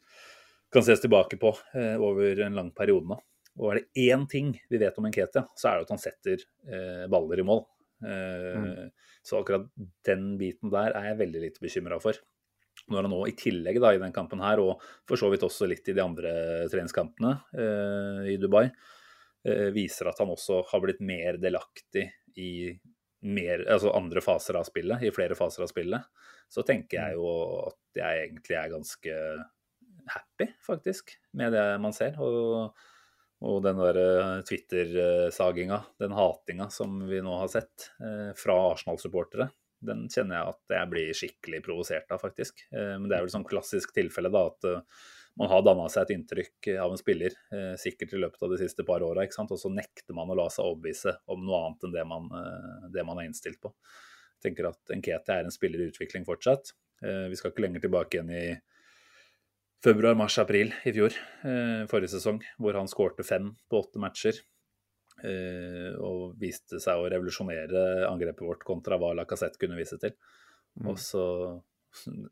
kan 0.69 0.84
ses 0.84 1.02
tilbake 1.02 1.38
på 1.38 1.56
eh, 1.73 1.95
over 2.02 2.39
en 2.39 2.56
lang 2.56 2.71
periode 2.76 3.08
nå. 3.08 3.19
Og 3.58 3.71
er 3.71 3.80
det 3.80 4.06
én 4.12 4.28
ting 4.30 4.52
vi 4.69 4.80
vet 4.82 4.97
om 5.00 5.08
Nketia, 5.10 5.47
så 5.58 5.69
er 5.69 5.80
det 5.80 5.88
at 5.88 5.93
han 5.95 6.02
setter 6.02 6.43
eh, 6.69 7.06
baller 7.10 7.41
i 7.41 7.45
mål. 7.47 7.63
Eh, 8.04 8.58
mm. 8.62 8.90
Så 9.26 9.42
akkurat 9.42 9.70
den 10.08 10.36
biten 10.40 10.74
der 10.74 10.96
er 10.98 11.12
jeg 11.12 11.22
veldig 11.24 11.44
litt 11.46 11.62
bekymra 11.64 12.00
for. 12.04 12.20
Når 12.94 13.08
han 13.08 13.12
nå 13.12 13.24
i 13.28 13.36
tillegg 13.38 13.80
da, 13.82 13.94
i 13.96 14.02
den 14.02 14.14
kampen 14.16 14.44
her, 14.44 14.62
og 14.62 14.84
for 15.10 15.20
så 15.20 15.32
vidt 15.34 15.46
også 15.48 15.68
litt 15.70 15.88
i 15.90 15.96
de 15.98 16.04
andre 16.04 16.34
treningskampene 16.72 17.34
eh, 17.58 18.22
i 18.36 18.38
Dubai, 18.42 18.68
eh, 19.48 19.68
viser 19.76 20.12
at 20.12 20.22
han 20.22 20.32
også 20.34 20.62
har 20.70 20.84
blitt 20.84 21.02
mer 21.02 21.42
delaktig 21.42 22.06
i 22.38 22.52
mer, 23.28 23.64
altså 23.66 23.92
andre 23.98 24.22
faser 24.22 24.60
av 24.60 24.68
spillet, 24.68 25.08
i 25.08 25.14
flere 25.14 25.36
faser 25.36 25.66
av 25.66 25.72
spillet, 25.72 26.06
så 26.54 26.64
tenker 26.64 27.00
jeg 27.00 27.16
mm. 27.16 27.18
jo 27.18 27.32
at 27.66 28.02
jeg 28.04 28.28
egentlig 28.28 28.60
er 28.60 28.76
ganske 28.76 29.16
happy, 30.08 30.48
faktisk, 30.64 31.18
med 31.36 31.52
det 31.58 31.66
man 31.84 31.96
ser. 31.98 32.16
Og, 32.24 32.78
og 33.45 33.62
den 33.62 33.78
der 33.78 34.00
eh, 34.02 34.39
Twitter-saginga, 34.47 35.82
den 36.02 36.15
hatinga 36.17 36.69
som 36.73 36.97
vi 37.06 37.21
nå 37.21 37.36
har 37.38 37.52
sett 37.54 37.91
eh, 38.02 38.32
fra 38.38 38.56
Arsenal-supportere, 38.71 39.50
den 39.88 40.08
kjenner 40.10 40.39
jeg 40.39 40.54
at 40.56 40.73
jeg 40.73 40.89
blir 40.89 41.19
skikkelig 41.19 41.60
provosert 41.67 42.10
av, 42.15 42.23
faktisk. 42.23 42.63
Eh, 42.71 42.95
men 42.97 43.06
det 43.06 43.19
er 43.19 43.28
vel 43.28 43.34
sånn 43.36 43.45
klassisk 43.45 43.93
tilfelle, 43.93 44.32
da, 44.34 44.47
at 44.50 44.88
man 45.38 45.52
har 45.52 45.62
danna 45.62 45.86
seg 45.93 46.08
et 46.08 46.15
inntrykk 46.15 46.67
av 46.82 46.95
en 46.95 46.97
spiller, 46.97 47.36
sikkert 47.78 48.15
i 48.15 48.21
løpet 48.23 48.41
av 48.41 48.56
de 48.56 48.58
siste 48.58 48.82
par 48.88 49.04
åra, 49.06 49.21
og 49.21 49.52
så 49.62 49.69
nekter 49.69 50.15
man 50.17 50.32
å 50.34 50.38
la 50.39 50.47
seg 50.50 50.65
overbevise 50.65 51.13
om 51.30 51.43
noe 51.45 51.60
annet 51.60 51.86
enn 51.86 51.93
det 51.93 52.06
man, 52.10 52.26
det 52.89 53.04
man 53.06 53.21
er 53.21 53.28
innstilt 53.30 53.60
på. 53.62 53.69
Jeg 54.39 54.47
tenker 54.47 54.71
at 54.71 54.95
Nketi 54.97 55.36
er 55.36 55.45
en 55.45 55.54
spiller 55.54 55.84
i 55.84 55.91
utvikling 55.91 56.26
fortsatt. 56.26 56.73
Vi 57.06 57.38
skal 57.38 57.54
ikke 57.54 57.67
lenger 57.67 57.86
tilbake 57.86 58.17
igjen 58.17 58.34
i 58.34 58.41
februar, 59.84 60.16
mars, 60.18 60.38
april 60.42 60.74
i 60.86 60.94
fjor, 60.96 61.16
eh, 61.46 61.84
forrige 61.90 62.16
sesong, 62.16 62.42
hvor 62.58 62.78
han 62.78 62.90
skårte 62.90 63.26
fem 63.26 63.52
på 63.70 63.82
åtte 63.82 64.02
matcher. 64.02 64.40
Eh, 65.26 65.96
og 65.98 66.36
viste 66.38 66.78
seg 66.82 67.00
å 67.00 67.08
revolusjonere 67.10 68.06
angrepet 68.06 68.46
vårt 68.46 68.66
kontra 68.66 69.00
hva 69.02 69.16
Lacassette 69.18 69.58
kunne 69.58 69.80
vise 69.80 69.98
til. 70.02 70.13
Mm. 70.78 70.92
Og 70.92 71.00
så 71.02 71.24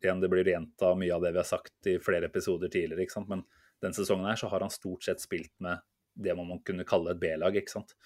igjen, 0.02 0.20
det 0.22 0.30
blir 0.30 0.46
gjenta 0.46 0.92
mye 0.98 1.14
av 1.14 1.24
det 1.24 1.32
vi 1.34 1.40
har 1.42 1.48
sagt 1.48 1.90
i 1.90 1.96
flere 2.02 2.30
episoder 2.30 2.70
tidligere, 2.70 3.06
ikke 3.06 3.16
sant. 3.18 3.30
Men 3.32 3.42
den 3.82 3.96
sesongen 3.96 4.28
her 4.30 4.38
så 4.38 4.50
har 4.52 4.62
han 4.62 4.72
stort 4.72 5.06
sett 5.06 5.22
spilt 5.22 5.54
med 5.64 5.82
det 6.16 6.34
man 6.38 6.62
kunne 6.64 6.86
kalle 6.88 7.12
et 7.12 7.20
B-lag, 7.20 7.58
ikke 7.58 7.74
sant. 7.74 7.96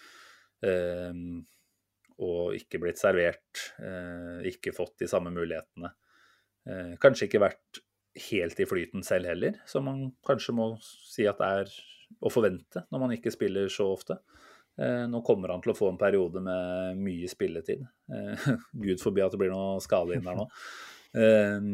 Eh, 0.65 1.13
og 2.21 2.57
ikke 2.57 2.81
blitt 2.83 3.01
servert, 3.01 3.67
eh, 3.81 4.49
ikke 4.51 4.75
fått 4.77 4.99
de 5.01 5.09
samme 5.09 5.33
mulighetene. 5.33 5.93
Eh, 6.69 6.97
kanskje 7.01 7.29
ikke 7.29 7.45
vært 7.45 7.81
helt 8.31 8.61
i 8.61 8.67
flyten 8.67 9.05
selv 9.07 9.31
heller, 9.31 9.61
som 9.71 9.87
man 9.87 10.09
kanskje 10.27 10.55
må 10.57 10.73
si 10.83 11.27
at 11.31 11.41
er 11.45 11.71
å 12.19 12.31
forvente 12.33 12.83
når 12.91 13.03
man 13.05 13.15
ikke 13.15 13.33
spiller 13.35 13.71
så 13.73 13.91
ofte. 13.95 14.19
Eh, 14.81 15.05
nå 15.11 15.21
kommer 15.27 15.53
han 15.53 15.63
til 15.63 15.75
å 15.75 15.77
få 15.77 15.91
en 15.93 16.01
periode 16.01 16.43
med 16.45 17.01
mye 17.05 17.29
spilletid. 17.31 17.85
Eh, 18.15 18.51
Gud 18.85 19.03
forby 19.03 19.25
at 19.25 19.35
det 19.35 19.41
blir 19.43 19.53
noe 19.53 19.81
skade 19.85 20.17
inn 20.17 20.27
der 20.27 20.41
nå. 20.43 20.49
Eh, 21.11 21.65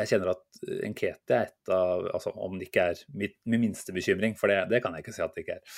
jeg 0.00 0.08
kjenner 0.10 0.32
at 0.32 0.58
Enkete 0.82 1.36
er 1.36 1.44
et 1.46 1.70
av 1.70 2.08
altså 2.10 2.32
Om 2.42 2.56
det 2.58 2.66
ikke 2.66 2.88
er 2.90 3.02
mitt, 3.14 3.36
min 3.46 3.62
minste 3.62 3.94
bekymring, 3.94 4.34
for 4.34 4.50
det, 4.50 4.56
det, 4.72 4.80
kan 4.82 4.96
jeg 4.96 5.04
ikke 5.04 5.14
si 5.14 5.22
at 5.22 5.36
det 5.36 5.44
ikke 5.44 5.54
er, 5.60 5.76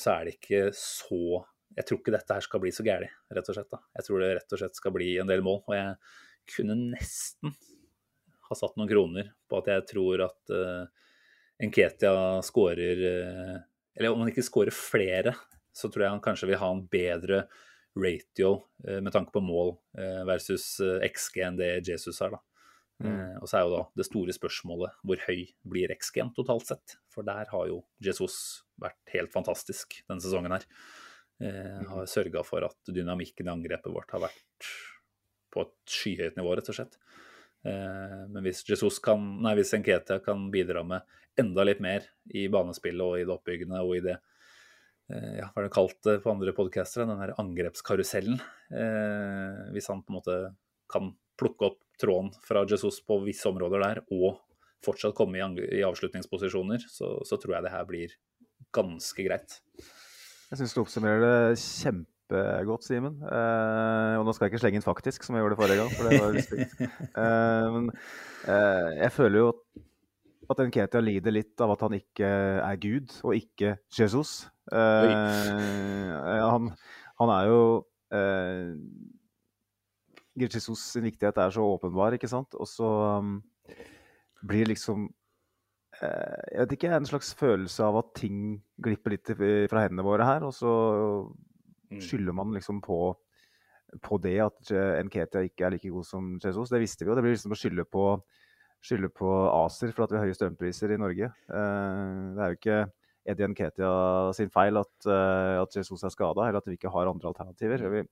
så 0.00 0.14
er 0.14 0.24
det 0.24 0.32
ikke 0.38 0.62
så 0.72 1.42
Jeg 1.76 1.84
tror 1.84 2.00
ikke 2.00 2.14
dette 2.16 2.38
her 2.38 2.46
skal 2.48 2.62
bli 2.64 2.72
så 2.72 2.86
gærent, 2.88 3.12
rett 3.36 3.52
og 3.52 3.58
slett. 3.58 3.68
Da. 3.76 3.82
Jeg 4.00 4.08
tror 4.08 4.24
det 4.24 4.30
rett 4.38 4.56
og 4.56 4.62
slett 4.62 4.80
skal 4.80 4.96
bli 4.96 5.10
en 5.20 5.28
del 5.28 5.44
mål. 5.44 5.60
Og 5.68 5.76
jeg 5.76 6.56
kunne 6.56 6.78
nesten 6.80 7.52
har 8.54 8.60
satt 8.60 8.76
noen 8.78 8.90
kroner 8.90 9.30
på 9.50 9.60
at 9.60 9.70
jeg 9.72 9.86
tror 9.90 10.24
at 10.28 10.54
uh, 10.54 10.86
Nketia 11.64 12.40
skårer 12.42 13.02
uh, 13.04 13.58
Eller 13.94 14.10
om 14.10 14.24
han 14.24 14.32
ikke 14.32 14.42
skårer 14.42 14.74
flere, 14.74 15.34
så 15.74 15.90
tror 15.90 16.06
jeg 16.06 16.14
han 16.16 16.24
kanskje 16.24 16.48
vil 16.50 16.60
ha 16.62 16.70
en 16.72 16.82
bedre 16.90 17.44
ratio 17.94 18.56
uh, 18.88 18.98
med 18.98 19.12
tanke 19.14 19.34
på 19.34 19.44
mål 19.44 19.76
versus 20.26 20.80
XG 20.82 21.44
enn 21.46 21.60
det 21.60 21.76
Jesus 21.86 22.18
har. 22.24 22.34
da. 22.34 22.42
Mm. 23.02 23.40
og 23.42 23.48
så 23.50 23.56
er 23.58 23.64
jo 23.64 23.70
da 23.72 23.80
det 23.98 24.04
store 24.06 24.32
spørsmålet 24.36 25.00
hvor 25.02 25.18
høy 25.26 25.40
blir 25.66 25.90
XG-en 25.96 26.30
totalt 26.34 26.68
sett? 26.68 26.94
For 27.10 27.26
der 27.26 27.48
har 27.50 27.66
jo 27.66 27.80
Jesus 28.02 28.36
vært 28.80 29.00
helt 29.14 29.34
fantastisk 29.34 29.98
denne 30.06 30.22
sesongen 30.22 30.54
her. 30.54 30.66
Mm. 31.42 31.88
har 31.90 32.06
sørga 32.06 32.44
for 32.46 32.62
at 32.62 32.94
dynamikken 32.94 33.48
i 33.50 33.50
angrepet 33.50 33.90
vårt 33.90 34.14
har 34.14 34.22
vært 34.22 34.68
på 35.54 35.64
et 35.64 35.74
skyhøyt 35.90 36.38
nivå, 36.38 36.54
rett 36.58 36.70
og 36.70 36.78
slett. 36.78 36.98
Eh, 37.64 38.20
men 38.28 38.44
hvis 38.44 38.62
Jesus 38.68 39.00
kan, 39.04 39.22
nei, 39.44 39.54
hvis 39.58 39.72
Enketia 39.76 40.20
kan 40.24 40.50
bidra 40.52 40.84
med 40.86 41.04
enda 41.40 41.64
litt 41.66 41.80
mer 41.82 42.04
i 42.30 42.46
banespillet 42.52 43.04
og 43.04 43.18
i 43.18 43.24
det 43.24 43.34
oppbyggende 43.34 43.80
og 43.82 43.96
i 43.96 44.02
det 44.04 44.18
eh, 45.10 45.40
ja, 45.40 45.48
hva 45.48 45.62
er 45.62 45.68
det 45.68 45.74
kalt 45.74 46.10
på 46.22 46.32
andre 46.32 46.54
podcaster, 46.56 47.08
den 47.08 47.22
der 47.22 47.34
angrepskarusellen. 47.40 48.38
Eh, 48.70 49.62
hvis 49.74 49.88
han 49.90 50.04
på 50.04 50.12
en 50.12 50.20
måte 50.20 50.38
kan 50.92 51.14
plukke 51.40 51.72
opp 51.72 51.80
tråden 52.00 52.30
fra 52.44 52.66
Jesus 52.68 53.00
på 53.06 53.18
visse 53.24 53.48
områder 53.50 53.82
der, 53.82 54.02
og 54.14 54.42
fortsatt 54.84 55.16
komme 55.16 55.40
i 55.40 55.82
avslutningsposisjoner, 55.86 56.84
så, 56.90 57.16
så, 57.24 57.38
tror 57.40 57.56
jeg 57.56 57.66
det 57.66 57.72
her 57.72 57.86
blir 57.88 58.16
ganske 58.74 59.24
greit. 59.24 59.56
Jeg 60.50 60.60
syns 60.60 60.74
du 60.76 60.82
oppsummerer 60.82 61.24
det 61.24 61.62
kjempe 61.62 62.13
kjempegodt, 62.34 62.84
Simen. 62.86 63.16
Eh, 63.22 64.14
og 64.18 64.26
nå 64.26 64.34
skal 64.34 64.46
jeg 64.46 64.54
ikke 64.54 64.62
slenge 64.64 64.80
inn 64.80 64.86
'faktisk', 64.86 65.24
som 65.24 65.36
jeg 65.36 65.44
gjorde 65.44 65.60
forrige 65.60 65.80
gang. 65.80 65.90
for 65.94 66.08
det 66.08 66.20
var. 66.20 66.32
Eh, 67.24 67.66
men 67.72 67.90
eh, 68.48 68.90
jeg 69.02 69.12
føler 69.12 69.38
jo 69.38 69.48
at 70.50 70.60
Nketia 70.60 71.00
lider 71.00 71.32
litt 71.32 71.60
av 71.60 71.72
at 71.72 71.80
han 71.80 71.94
ikke 71.96 72.28
er 72.60 72.76
Gud, 72.76 73.12
og 73.24 73.36
ikke 73.36 73.76
Jesus. 73.88 74.50
Eh, 74.72 75.10
han, 76.44 76.70
han, 77.20 77.28
er 77.28 77.48
jo 77.48 77.60
eh, 78.12 78.74
Jesus 80.36 80.78
sin 80.92 81.04
viktighet 81.04 81.38
er 81.38 81.50
så 81.54 81.64
åpenbar, 81.64 82.16
ikke 82.16 82.28
sant? 82.28 82.54
Og 82.54 82.68
så 82.68 82.90
um, 83.20 83.38
blir 84.44 84.68
liksom 84.68 85.08
eh, 86.02 86.38
jeg 86.52 86.60
vet 86.60 86.76
ikke, 86.76 86.92
en 86.92 87.08
slags 87.08 87.34
følelse 87.38 87.84
av 87.84 88.02
at 88.02 88.14
ting 88.18 88.62
glipper 88.82 89.14
litt 89.14 89.34
fra 89.70 89.86
hendene 89.86 90.06
våre 90.06 90.28
her. 90.28 90.44
Og 90.44 90.54
så. 90.56 90.72
Skylder 92.02 92.34
man 92.36 92.54
liksom 92.54 92.80
på, 92.84 93.14
på 94.02 94.18
det 94.22 94.38
at 94.42 94.72
Nketia 95.06 95.44
ikke 95.46 95.66
er 95.66 95.76
like 95.76 95.92
god 95.92 96.06
som 96.08 96.34
Jesus. 96.42 96.72
Det 96.72 96.80
visste 96.82 97.04
vi 97.04 97.10
jo. 97.12 97.16
Det 97.16 97.24
blir 97.24 97.36
liksom 97.36 97.54
å 97.54 97.58
skylde 97.58 97.86
på, 97.86 98.08
skylde 98.84 99.10
på 99.14 99.30
ACER 99.52 99.94
for 99.94 100.06
at 100.06 100.12
vi 100.12 100.20
har 100.20 100.28
høye 100.28 100.36
strømpriser 100.36 100.94
i 100.94 101.00
Norge. 101.00 101.30
Eh, 101.30 102.18
det 102.34 102.44
er 102.44 102.52
jo 102.52 102.58
ikke 102.58 102.80
Eddie 103.32 103.48
Nketia 103.52 103.92
sin 104.36 104.52
feil 104.52 104.80
at, 104.80 105.08
eh, 105.08 105.56
at 105.62 105.78
Jesus 105.78 106.04
er 106.04 106.12
skada, 106.12 106.48
eller 106.48 106.60
at 106.60 106.68
vi 106.68 106.76
ikke 106.78 106.92
har 106.92 107.10
andre 107.10 107.30
alternativer. 107.32 107.86
Vi, 107.94 108.04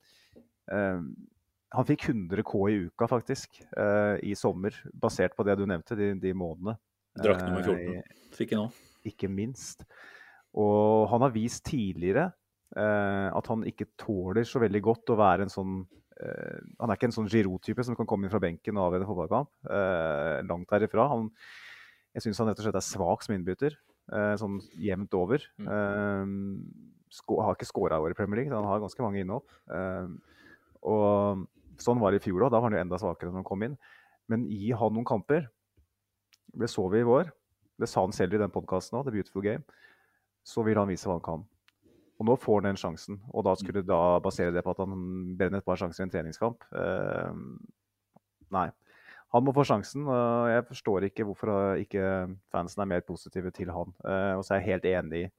eh, 0.76 1.02
han 1.72 1.88
fikk 1.88 2.08
100 2.10 2.44
K 2.44 2.62
i 2.68 2.78
uka, 2.86 3.08
faktisk, 3.08 3.62
i 4.20 4.34
sommer, 4.36 4.76
basert 4.92 5.32
på 5.32 5.44
det 5.48 5.54
du 5.56 5.64
nevnte, 5.64 5.96
de, 5.96 6.10
de 6.20 6.34
månedene. 6.36 6.74
Drakt 7.16 7.46
nummer 7.46 7.64
14 7.64 8.02
fikk 8.36 8.52
han 8.52 8.66
òg. 8.66 8.82
Ikke 9.08 9.30
minst. 9.32 9.86
Og 10.52 11.08
han 11.08 11.24
har 11.24 11.32
vist 11.32 11.64
tidligere 11.64 12.26
Eh, 12.26 12.41
at 12.72 13.48
han 13.52 13.66
ikke 13.68 13.90
tåler 14.00 14.46
så 14.48 14.62
veldig 14.62 14.80
godt 14.84 15.10
å 15.12 15.18
være 15.20 15.44
en 15.44 15.52
sånn 15.52 15.74
uh, 15.84 16.58
Han 16.78 16.88
er 16.88 16.96
ikke 16.96 17.10
en 17.10 17.16
sånn 17.18 17.28
Giroud-type 17.28 17.84
som 17.84 17.98
kan 17.98 18.08
komme 18.08 18.24
inn 18.24 18.32
fra 18.32 18.40
benken 18.40 18.78
og 18.78 18.86
avgjøre 18.86 19.04
en 19.04 19.10
fotballkamp. 19.10 19.50
Uh, 19.68 20.40
langt 20.48 20.72
derifra. 20.72 21.04
Han, 21.12 21.26
jeg 22.16 22.24
syns 22.24 22.40
han 22.40 22.48
rett 22.48 22.62
og 22.62 22.68
slett 22.68 22.80
er 22.80 22.86
svak 22.86 23.26
som 23.26 23.36
innbytter. 23.36 23.76
Sånn 24.36 24.58
jevnt 24.82 25.14
over. 25.14 25.44
Mm. 25.62 26.66
har 27.38 27.54
ikke 27.54 27.68
skåra 27.68 27.96
i 27.96 28.04
år 28.04 28.12
i 28.12 28.16
Premier 28.18 28.42
League, 28.42 28.52
han 28.52 28.66
har 28.66 28.82
ganske 28.82 29.00
mange 29.04 29.22
innhopp. 29.22 29.46
og 30.82 31.46
sånn 31.80 32.00
var 32.02 32.12
det 32.12 32.20
i 32.20 32.24
fjor 32.26 32.46
òg. 32.46 32.52
Da 32.52 32.60
var 32.60 32.68
han 32.68 32.76
jo 32.76 32.82
enda 32.82 32.98
svakere 33.00 33.30
når 33.30 33.42
han 33.42 33.48
kom 33.48 33.64
inn. 33.66 33.76
Men 34.30 34.44
gi 34.50 34.72
han 34.76 34.94
noen 34.94 35.08
kamper. 35.08 35.46
Det 36.52 36.68
så 36.70 36.84
vi 36.92 37.00
i 37.00 37.08
vår. 37.08 37.30
Det 37.80 37.88
sa 37.88 38.04
han 38.04 38.14
selv 38.14 38.36
i 38.36 38.42
den 38.42 38.52
podkasten 38.52 38.98
òg, 38.98 39.06
The 39.06 39.14
Beautiful 39.14 39.44
Game. 39.44 39.64
Så 40.46 40.64
vil 40.66 40.78
han 40.78 40.90
vise 40.90 41.08
hva 41.08 41.18
han 41.18 41.24
kan. 41.24 41.46
Og 42.22 42.28
nå 42.28 42.36
får 42.38 42.60
han 42.60 42.68
den 42.70 42.78
sjansen. 42.78 43.18
Og 43.34 43.42
da 43.42 43.56
skulle 43.58 43.82
du 43.82 43.88
da 43.90 44.20
basere 44.22 44.54
det 44.54 44.62
på 44.62 44.70
at 44.70 44.84
han 44.84 44.92
brenner 45.34 45.58
et 45.58 45.66
par 45.66 45.80
sjanser 45.80 46.04
i 46.04 46.06
en 46.06 46.12
treningskamp? 46.12 46.62
Uh, 46.70 47.34
nei. 48.54 48.68
han 49.34 49.42
må 49.42 49.54
få 49.56 49.64
sjansen. 49.66 50.06
og 50.06 50.52
Jeg 50.52 50.64
forstår 50.68 51.08
ikke 51.08 51.26
hvorfor 51.26 51.74
ikke 51.82 52.04
fansen 52.54 52.84
er 52.84 52.90
mer 52.94 53.02
positive 53.02 53.50
til 53.50 53.72
han. 53.74 53.90
Eh, 54.04 54.34
og 54.36 54.44
så 54.44 54.54
er 54.54 54.60
jeg 54.60 54.68
helt 54.68 54.88
enig 54.92 55.22
i, 55.22 55.30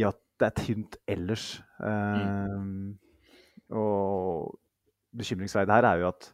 i 0.00 0.04
at 0.06 0.20
det 0.40 0.48
er 0.48 0.62
tynt 0.62 0.96
ellers. 1.10 1.46
Mm. 1.82 2.94
Og 3.74 4.54
bekymringsverdig 5.18 5.74
her 5.74 5.90
er 5.90 6.00
jo 6.00 6.08
at 6.12 6.30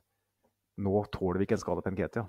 nå 0.79 1.03
tåler 1.11 1.41
vi 1.41 1.49
ikke 1.49 1.59
en 1.59 1.65
skade 1.65 1.83
på 1.83 1.95
Nketia. 1.97 2.29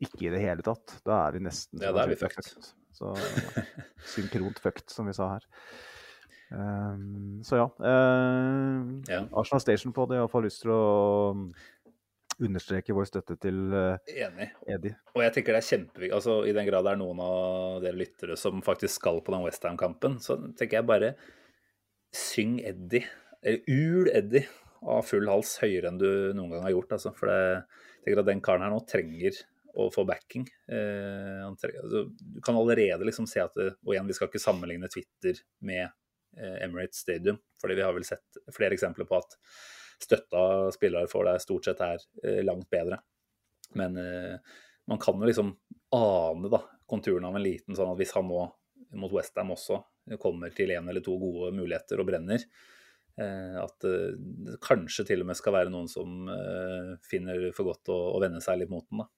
Ikke 0.00 0.28
i 0.28 0.32
det 0.32 0.40
hele 0.46 0.64
tatt. 0.64 1.00
Da 1.04 1.24
er 1.26 1.36
vi 1.36 1.44
nesten 1.44 1.82
Ja, 1.82 1.92
da 1.92 2.06
er 2.06 2.14
vi 2.14 2.22
fucked. 2.22 2.70
Så 2.98 3.14
synkront 4.14 4.58
fucked, 4.62 4.88
som 4.90 5.06
vi 5.06 5.14
sa 5.16 5.30
her. 5.36 5.48
Um, 6.50 7.40
så 7.44 7.60
ja. 7.60 7.66
Uh, 7.78 8.98
ja. 9.08 9.24
Arsenal 9.32 9.60
Station 9.62 9.92
på 9.94 10.06
det. 10.10 10.18
Iallfall 10.18 10.48
lyst 10.48 10.64
til 10.64 10.72
å 10.74 10.84
understreke 12.38 12.94
vår 12.94 13.08
støtte 13.10 13.36
til 13.42 13.58
uh, 13.74 14.14
Enig. 14.14 14.48
Eddie. 14.70 14.94
Og 15.16 15.24
jeg 15.24 15.34
tenker 15.36 15.56
det 15.56 15.62
er 15.62 15.68
kjempeviktig. 15.68 16.14
altså 16.14 16.38
I 16.46 16.54
den 16.56 16.68
grad 16.70 16.86
det 16.86 16.94
er 16.94 17.00
noen 17.00 17.22
av 17.24 17.82
dere 17.84 17.98
lyttere 17.98 18.38
som 18.38 18.62
faktisk 18.64 19.00
skal 19.00 19.20
på 19.26 19.34
den 19.34 19.44
Westham-kampen, 19.44 20.18
så 20.22 20.38
tenker 20.58 20.80
jeg 20.80 20.88
bare 20.88 21.12
syng 22.14 22.58
Eddie. 22.66 23.04
Eller 23.42 23.62
ul 23.70 24.10
Eddie 24.14 24.46
av 24.88 25.04
full 25.06 25.28
hals 25.30 25.56
høyere 25.62 25.90
enn 25.90 26.00
du 26.00 26.08
noen 26.38 26.54
gang 26.54 26.66
har 26.66 26.74
gjort. 26.76 26.96
Altså. 26.96 27.14
For 27.18 27.30
det, 27.30 27.38
jeg 27.98 28.06
tenker 28.06 28.24
at 28.24 28.30
den 28.30 28.44
karen 28.44 28.66
her 28.66 28.74
nå 28.74 28.80
trenger 28.88 29.42
å 29.78 29.88
få 29.94 30.04
backing. 30.08 30.44
Eh, 30.72 31.42
altså, 31.46 32.04
du 32.08 32.40
kan 32.44 32.58
allerede 32.58 33.06
liksom 33.06 33.28
se 33.30 33.42
at 33.44 33.54
det, 33.58 33.72
Og 33.86 33.94
igjen, 33.94 34.08
vi 34.08 34.16
skal 34.16 34.30
ikke 34.30 34.42
sammenligne 34.42 34.90
Twitter 34.92 35.40
med 35.64 35.84
eh, 36.36 36.56
Emirates 36.64 37.04
Stadium, 37.04 37.38
fordi 37.60 37.78
vi 37.78 37.84
har 37.86 37.94
vel 37.96 38.06
sett 38.06 38.40
flere 38.54 38.74
eksempler 38.76 39.08
på 39.08 39.20
at 39.20 39.38
støtta 40.02 40.70
spillere 40.72 41.10
får 41.10 41.28
deg 41.28 41.42
stort 41.42 41.68
sett 41.68 41.82
er 41.84 42.02
eh, 42.24 42.40
langt 42.46 42.70
bedre. 42.70 43.00
Men 43.78 43.96
eh, 44.00 44.56
man 44.88 45.02
kan 45.02 45.20
jo 45.20 45.28
liksom 45.28 45.52
ane 45.94 46.50
da, 46.52 46.62
konturene 46.88 47.28
av 47.28 47.36
en 47.36 47.44
liten 47.44 47.76
sånn 47.76 47.92
at 47.92 48.00
hvis 48.00 48.14
han 48.16 48.28
nå 48.28 48.46
mot 48.98 49.12
Westham 49.12 49.52
også 49.52 49.82
kommer 50.22 50.52
til 50.56 50.72
én 50.72 50.88
eller 50.88 51.04
to 51.04 51.18
gode 51.20 51.50
muligheter 51.56 52.00
og 52.00 52.08
brenner, 52.08 52.44
eh, 53.20 53.58
at 53.60 53.84
det 53.84 54.56
kanskje 54.64 55.04
til 55.10 55.24
og 55.24 55.28
med 55.28 55.38
skal 55.38 55.56
være 55.58 55.74
noen 55.74 55.90
som 55.92 56.30
finner 57.04 57.50
for 57.56 57.68
godt 57.68 57.92
å, 57.92 57.98
å 58.16 58.22
vende 58.22 58.40
seg 58.44 58.62
litt 58.62 58.72
mot 58.72 58.86
den. 58.88 59.02
da. 59.02 59.10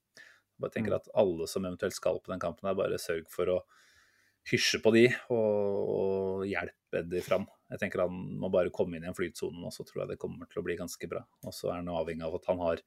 Bare 0.61 0.75
tenker 0.75 0.95
mm. 0.95 0.99
at 1.01 1.13
alle 1.23 1.47
som 1.51 1.67
eventuelt 1.67 1.97
skal 1.97 2.21
på 2.21 2.33
den 2.33 2.43
kampen, 2.43 2.69
her, 2.69 2.79
bare 2.79 3.01
sørg 3.01 3.29
for 3.33 3.53
å 3.53 3.61
hysje 4.51 4.81
på 4.81 4.93
de 4.95 5.05
og, 5.33 5.91
og 5.95 6.45
hjelpe 6.49 7.05
de 7.07 7.23
fram. 7.25 7.45
Jeg 7.71 7.83
tenker 7.83 8.07
Han 8.07 8.17
må 8.41 8.49
bare 8.53 8.73
komme 8.75 8.97
inn 8.97 9.05
i 9.05 9.11
en 9.11 9.17
flytsone 9.17 9.61
nå, 9.61 9.73
så 9.75 9.85
tror 9.87 10.05
jeg 10.05 10.15
det 10.15 10.21
kommer 10.23 10.49
til 10.51 10.63
å 10.63 10.67
bli 10.67 10.79
ganske 10.81 11.11
bra. 11.11 11.23
Og 11.47 11.55
så 11.55 11.71
er 11.71 11.83
han 11.83 11.93
avhengig 11.93 12.27
av 12.27 12.39
at 12.41 12.49
han 12.51 12.63
har 12.65 12.83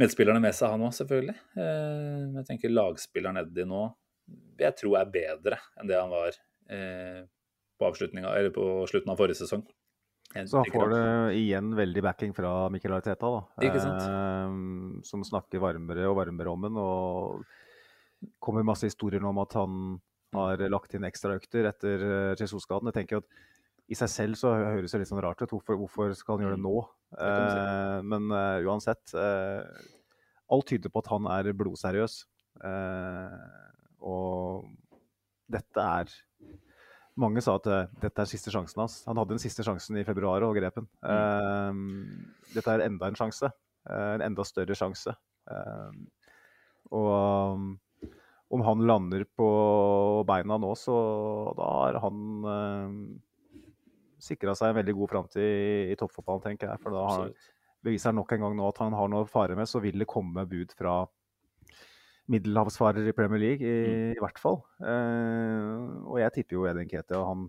medspillerne 0.00 0.42
med 0.42 0.54
seg, 0.56 0.72
han 0.72 0.84
òg, 0.86 0.94
selvfølgelig. 0.96 1.36
Eh, 1.60 2.28
jeg 2.38 2.46
tenker 2.48 2.72
lagspilleren 2.72 3.40
Eddie 3.42 3.68
nå 3.68 3.88
jeg 4.60 4.76
tror 4.78 5.00
er 5.00 5.12
bedre 5.12 5.58
enn 5.78 5.88
det 5.90 5.98
han 5.98 6.12
var 6.12 6.34
eh, 6.70 7.22
på, 7.80 7.88
på 7.88 8.72
slutten 8.90 9.12
av 9.12 9.18
forrige 9.18 9.40
sesong. 9.40 9.64
Så 10.30 10.60
han 10.60 10.70
får 10.70 10.92
det 10.92 11.06
igjen 11.40 11.72
veldig 11.74 12.02
backing 12.06 12.34
fra 12.36 12.68
Mikkel 12.70 12.94
Arteta, 12.94 13.30
da. 13.34 13.40
Ikke 13.66 13.80
sant? 13.82 14.04
Eh, 14.04 15.00
som 15.06 15.24
snakker 15.26 15.62
varmere 15.62 16.06
og 16.06 16.20
varmere 16.20 16.52
om 16.52 16.66
den. 16.66 16.78
Og 16.78 18.36
kommer 18.42 18.66
masse 18.66 18.86
historier 18.86 19.24
om 19.26 19.40
at 19.42 19.56
han 19.58 19.98
har 20.36 20.62
lagt 20.70 20.94
inn 20.94 21.06
ekstraøkter 21.08 21.66
etter 21.72 22.04
uh, 22.04 22.38
Jesus-skaden. 22.38 22.92
Jeg 22.92 23.00
tenker 23.00 23.24
at 23.24 23.90
i 23.90 23.98
seg 23.98 24.12
selv 24.12 24.38
så 24.38 24.52
høres 24.54 24.94
det 24.94 25.02
litt 25.02 25.10
sånn 25.10 25.22
rart 25.24 25.42
ut. 25.42 25.50
Hvorfor, 25.50 25.80
hvorfor 25.80 26.14
skal 26.14 26.38
han 26.38 26.46
gjøre 26.46 26.58
det 26.60 26.62
mm. 26.62 26.68
nå? 26.68 26.82
Eh, 27.26 27.96
men 28.06 28.30
uh, 28.30 28.62
uansett 28.70 29.16
Alt 30.50 30.66
tyder 30.66 30.90
på 30.90 31.02
at 31.02 31.10
han 31.10 31.26
er 31.30 31.52
blodseriøs. 31.54 32.14
og 34.02 34.64
dette 35.50 35.84
er 35.98 36.10
mange 37.18 37.42
sa 37.42 37.56
at 37.58 37.66
dette 38.02 38.22
er 38.22 38.28
siste 38.30 38.52
sjansen 38.52 38.84
hans. 38.84 39.00
Han 39.08 39.18
hadde 39.18 39.34
den 39.34 39.42
siste 39.42 39.64
sjansen 39.66 39.98
i 39.98 40.06
februar 40.06 40.44
og 40.46 40.54
grep 40.56 40.78
den. 40.78 40.86
Mm. 41.02 42.30
dette 42.54 42.74
er 42.74 42.86
enda 42.86 43.10
en 43.10 43.18
sjanse. 43.18 43.50
en 43.90 44.22
enda 44.24 44.44
større 44.46 44.76
sjanse. 44.78 45.14
og 46.90 47.78
om 48.50 48.60
han 48.66 48.86
lander 48.86 49.24
på 49.38 49.48
beina 50.26 50.56
nå, 50.58 50.72
så 50.74 50.94
da 51.54 51.66
har 51.70 51.98
han 52.02 52.22
uh, 52.42 52.94
sikra 54.18 54.56
seg 54.58 54.72
en 54.72 54.80
veldig 54.80 54.94
god 54.98 55.12
framtid 55.12 55.44
i, 55.44 55.92
i 55.92 55.98
toppfotballen, 55.98 56.42
tenker 56.48 56.72
jeg. 56.72 56.82
For 56.82 56.96
da 56.96 57.04
har, 57.06 57.30
beviser 57.86 58.10
han 58.10 58.18
nok 58.18 58.34
en 58.34 58.46
gang 58.46 58.56
nå 58.58 58.66
at 58.66 58.80
han 58.82 58.96
har 58.98 59.12
noe 59.12 59.22
å 59.26 59.30
fare 59.30 59.54
med. 59.58 59.70
Så 59.70 59.82
vil 59.84 60.02
det 60.02 60.08
komme 60.10 60.42
bud 60.50 60.74
fra 60.74 61.04
middelhavsfarer 62.30 63.08
i 63.08 63.14
Premier 63.16 63.42
League, 63.42 63.66
i, 63.66 63.88
mm. 63.88 64.14
i 64.14 64.22
hvert 64.22 64.38
fall. 64.40 64.60
Uh, 64.82 66.06
og 66.06 66.20
jeg 66.22 66.36
tipper 66.36 66.58
jo 66.58 66.68
Edin 66.70 66.90
Ketia. 66.90 67.22
Han, 67.26 67.48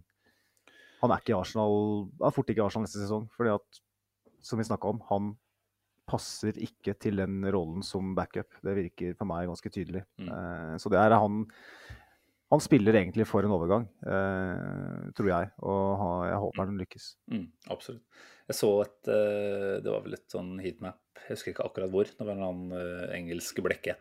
han 1.03 1.13
er 1.13 1.21
ikke 1.21 1.35
i 1.35 1.37
Arsenal, 1.37 1.77
er 2.21 2.35
fort 2.35 2.51
ikke 2.51 2.63
i 2.63 2.65
Arsenal 2.65 2.87
neste 2.87 3.03
sesong. 3.03 3.27
fordi 3.37 3.53
at, 3.53 3.81
som 4.41 4.61
vi 4.61 4.67
snakka 4.67 4.89
om, 4.89 5.01
han 5.11 5.31
passer 6.09 6.57
ikke 6.59 6.95
til 6.99 7.21
den 7.21 7.45
rollen 7.53 7.85
som 7.85 8.15
backup. 8.17 8.49
Det 8.65 8.75
virker 8.75 9.13
for 9.19 9.29
meg 9.29 9.47
ganske 9.51 9.71
tydelig. 9.71 10.03
Mm. 10.19 10.31
Uh, 10.31 10.75
så 10.81 10.91
det 10.93 11.01
er 11.01 11.17
han 11.17 11.45
Han 12.51 12.59
spiller 12.59 12.97
egentlig 12.99 13.23
for 13.23 13.45
en 13.47 13.53
overgang, 13.55 13.85
uh, 14.03 15.05
tror 15.15 15.29
jeg. 15.29 15.51
Og 15.63 16.01
jeg 16.27 16.41
håper 16.43 16.65
han 16.65 16.81
lykkes. 16.81 17.05
Mm, 17.31 17.45
absolutt. 17.71 18.25
Jeg 18.49 18.57
så 18.57 18.71
et 18.83 19.07
Det 19.07 19.87
var 19.87 20.01
vel 20.03 20.17
et 20.17 20.33
sånn 20.33 20.57
heatmap, 20.59 20.99
jeg 21.21 21.37
husker 21.37 21.53
ikke 21.53 21.69
akkurat 21.69 21.93
hvor. 21.93 22.09
Det 22.11 22.27
var 22.27 22.35
en 22.35 22.43
annen 22.49 23.13
engelsk 23.15 23.61
blekke. 23.63 23.95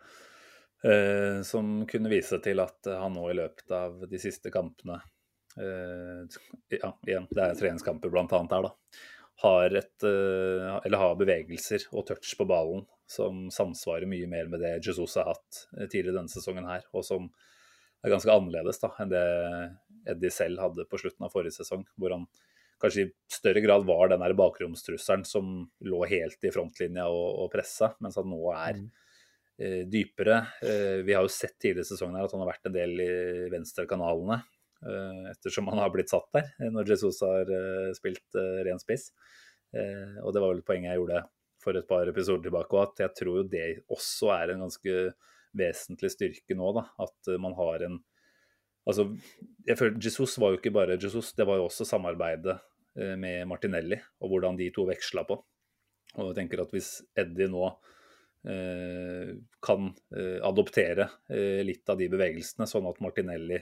Som 1.45 1.83
kunne 1.85 2.09
vise 2.09 2.39
til 2.41 2.57
at 2.63 2.87
han 2.89 3.13
nå 3.13 3.27
i 3.29 3.35
løpet 3.37 3.73
av 3.77 3.99
de 4.09 4.17
siste 4.17 4.49
kampene 4.49 4.95
Ja, 5.59 6.89
igjen, 7.05 7.27
det 7.29 7.43
er 7.43 7.59
treningskamper 7.59 8.09
blant 8.09 8.33
annet 8.33 8.55
her, 8.55 8.65
da 8.65 8.71
har, 9.41 9.75
et, 9.75 10.03
eh, 10.03 10.79
eller 10.85 11.01
har 11.01 11.17
bevegelser 11.19 11.87
og 11.91 12.05
touch 12.09 12.35
på 12.37 12.45
ballen 12.49 12.83
som 13.09 13.47
samsvarer 13.53 14.09
mye 14.09 14.27
mer 14.29 14.49
med 14.51 14.61
det 14.61 14.75
Jesus 14.85 15.17
har 15.17 15.31
hatt 15.31 15.63
eh, 15.77 15.87
tidligere 15.87 16.19
denne 16.19 16.31
sesongen 16.31 16.67
her, 16.69 16.85
og 16.93 17.05
som 17.07 17.27
er 18.01 18.13
ganske 18.13 18.33
annerledes 18.33 18.81
da, 18.81 18.91
enn 19.01 19.11
det 19.11 19.25
Eddie 20.11 20.33
selv 20.33 20.61
hadde 20.61 20.87
på 20.89 20.99
slutten 21.01 21.25
av 21.25 21.33
forrige 21.33 21.57
sesong, 21.57 21.83
hvor 21.97 22.13
han 22.15 22.25
kanskje 22.81 23.05
i 23.05 23.11
større 23.29 23.61
grad 23.61 23.85
var 23.85 24.09
den 24.09 24.23
der 24.23 24.33
bakromstrusselen 24.37 25.25
som 25.27 25.51
lå 25.85 26.01
helt 26.09 26.45
i 26.45 26.53
frontlinja 26.53 27.05
og, 27.09 27.27
og 27.43 27.51
pressa, 27.53 27.91
mens 28.01 28.17
han 28.17 28.29
nå 28.29 28.41
er 28.55 28.79
mm. 28.79 28.87
Eh, 29.61 29.83
dypere. 29.89 30.39
Eh, 30.65 31.01
vi 31.05 31.13
har 31.15 31.25
jo 31.25 31.31
sett 31.31 31.57
tidligere 31.59 31.85
i 31.85 31.91
sesongen 31.91 32.17
her 32.17 32.27
at 32.27 32.33
han 32.35 32.43
har 32.43 32.51
vært 32.51 32.69
en 32.69 32.75
del 32.79 32.97
i 33.05 33.13
venstrekanalene, 33.53 34.41
Eh, 34.81 35.25
ettersom 35.29 35.67
han 35.69 35.77
har 35.77 35.91
blitt 35.93 36.09
satt 36.09 36.25
der 36.33 36.71
når 36.73 36.87
Jesus 36.89 37.19
har 37.21 37.45
spilt 37.93 38.37
ren 38.65 38.79
spiss. 38.81 39.11
Og 40.25 40.31
det 40.33 40.41
var 40.41 40.49
vel 40.55 40.63
poenget 40.65 40.89
jeg 40.89 40.97
gjorde 40.97 41.19
for 41.61 41.77
et 41.77 41.85
par 41.85 42.09
episoder 42.09 42.47
tilbake 42.47 42.73
òg, 42.73 42.87
at 42.89 43.03
jeg 43.03 43.13
tror 43.19 43.37
jo 43.37 43.43
det 43.45 43.67
også 43.93 44.31
er 44.33 44.55
en 44.55 44.63
ganske 44.65 44.95
vesentlig 45.53 46.09
styrke 46.15 46.57
nå. 46.57 46.71
da, 46.79 46.87
At 47.05 47.29
man 47.37 47.53
har 47.59 47.85
en 47.85 47.99
Altså, 48.89 49.05
jeg 49.69 49.77
føler 49.77 50.01
Jesus 50.01 50.39
var 50.41 50.55
jo 50.55 50.57
ikke 50.57 50.73
bare 50.73 50.97
Jesus, 50.97 51.35
det 51.37 51.45
var 51.45 51.59
jo 51.59 51.67
også 51.67 51.85
samarbeidet 51.85 52.57
med 52.97 53.45
Martinelli, 53.45 53.99
og 54.17 54.33
hvordan 54.33 54.57
de 54.57 54.71
to 54.73 54.87
veksla 54.89 55.21
på. 55.29 55.37
Og 56.17 56.31
jeg 56.31 56.39
tenker 56.41 56.63
at 56.63 56.73
hvis 56.73 56.89
Eddie 57.13 57.47
nå 57.51 57.69
kan 58.41 59.91
eh, 60.17 60.39
adoptere 60.41 61.09
eh, 61.29 61.61
litt 61.65 61.89
av 61.89 61.99
de 61.99 62.07
bevegelsene, 62.09 62.65
sånn 62.69 62.87
at 62.89 63.01
Martinelli 63.03 63.59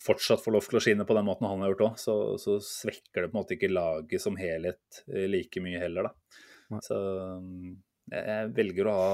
fortsatt 0.00 0.42
får 0.42 0.56
lov 0.56 0.66
til 0.66 0.78
å 0.78 0.82
skinne 0.82 1.06
på 1.06 1.14
den 1.16 1.28
måten 1.28 1.46
han 1.46 1.62
har 1.62 1.74
gjort 1.74 1.86
òg, 1.90 2.00
så, 2.00 2.16
så, 2.40 2.56
svekker 2.64 3.22
det 3.26 3.30
på 3.30 3.36
en 3.36 3.40
måte 3.42 3.56
ikke 3.56 3.72
laget 3.72 4.24
som 4.24 4.38
helhet 4.40 5.02
eh, 5.12 5.28
like 5.30 5.62
mye 5.62 5.82
heller, 5.82 6.10
da. 6.10 6.80
Så 6.86 6.96
mm, 7.42 7.74
jeg 8.10 8.52
velger 8.54 8.86
å 8.86 8.94
ha 8.94 9.10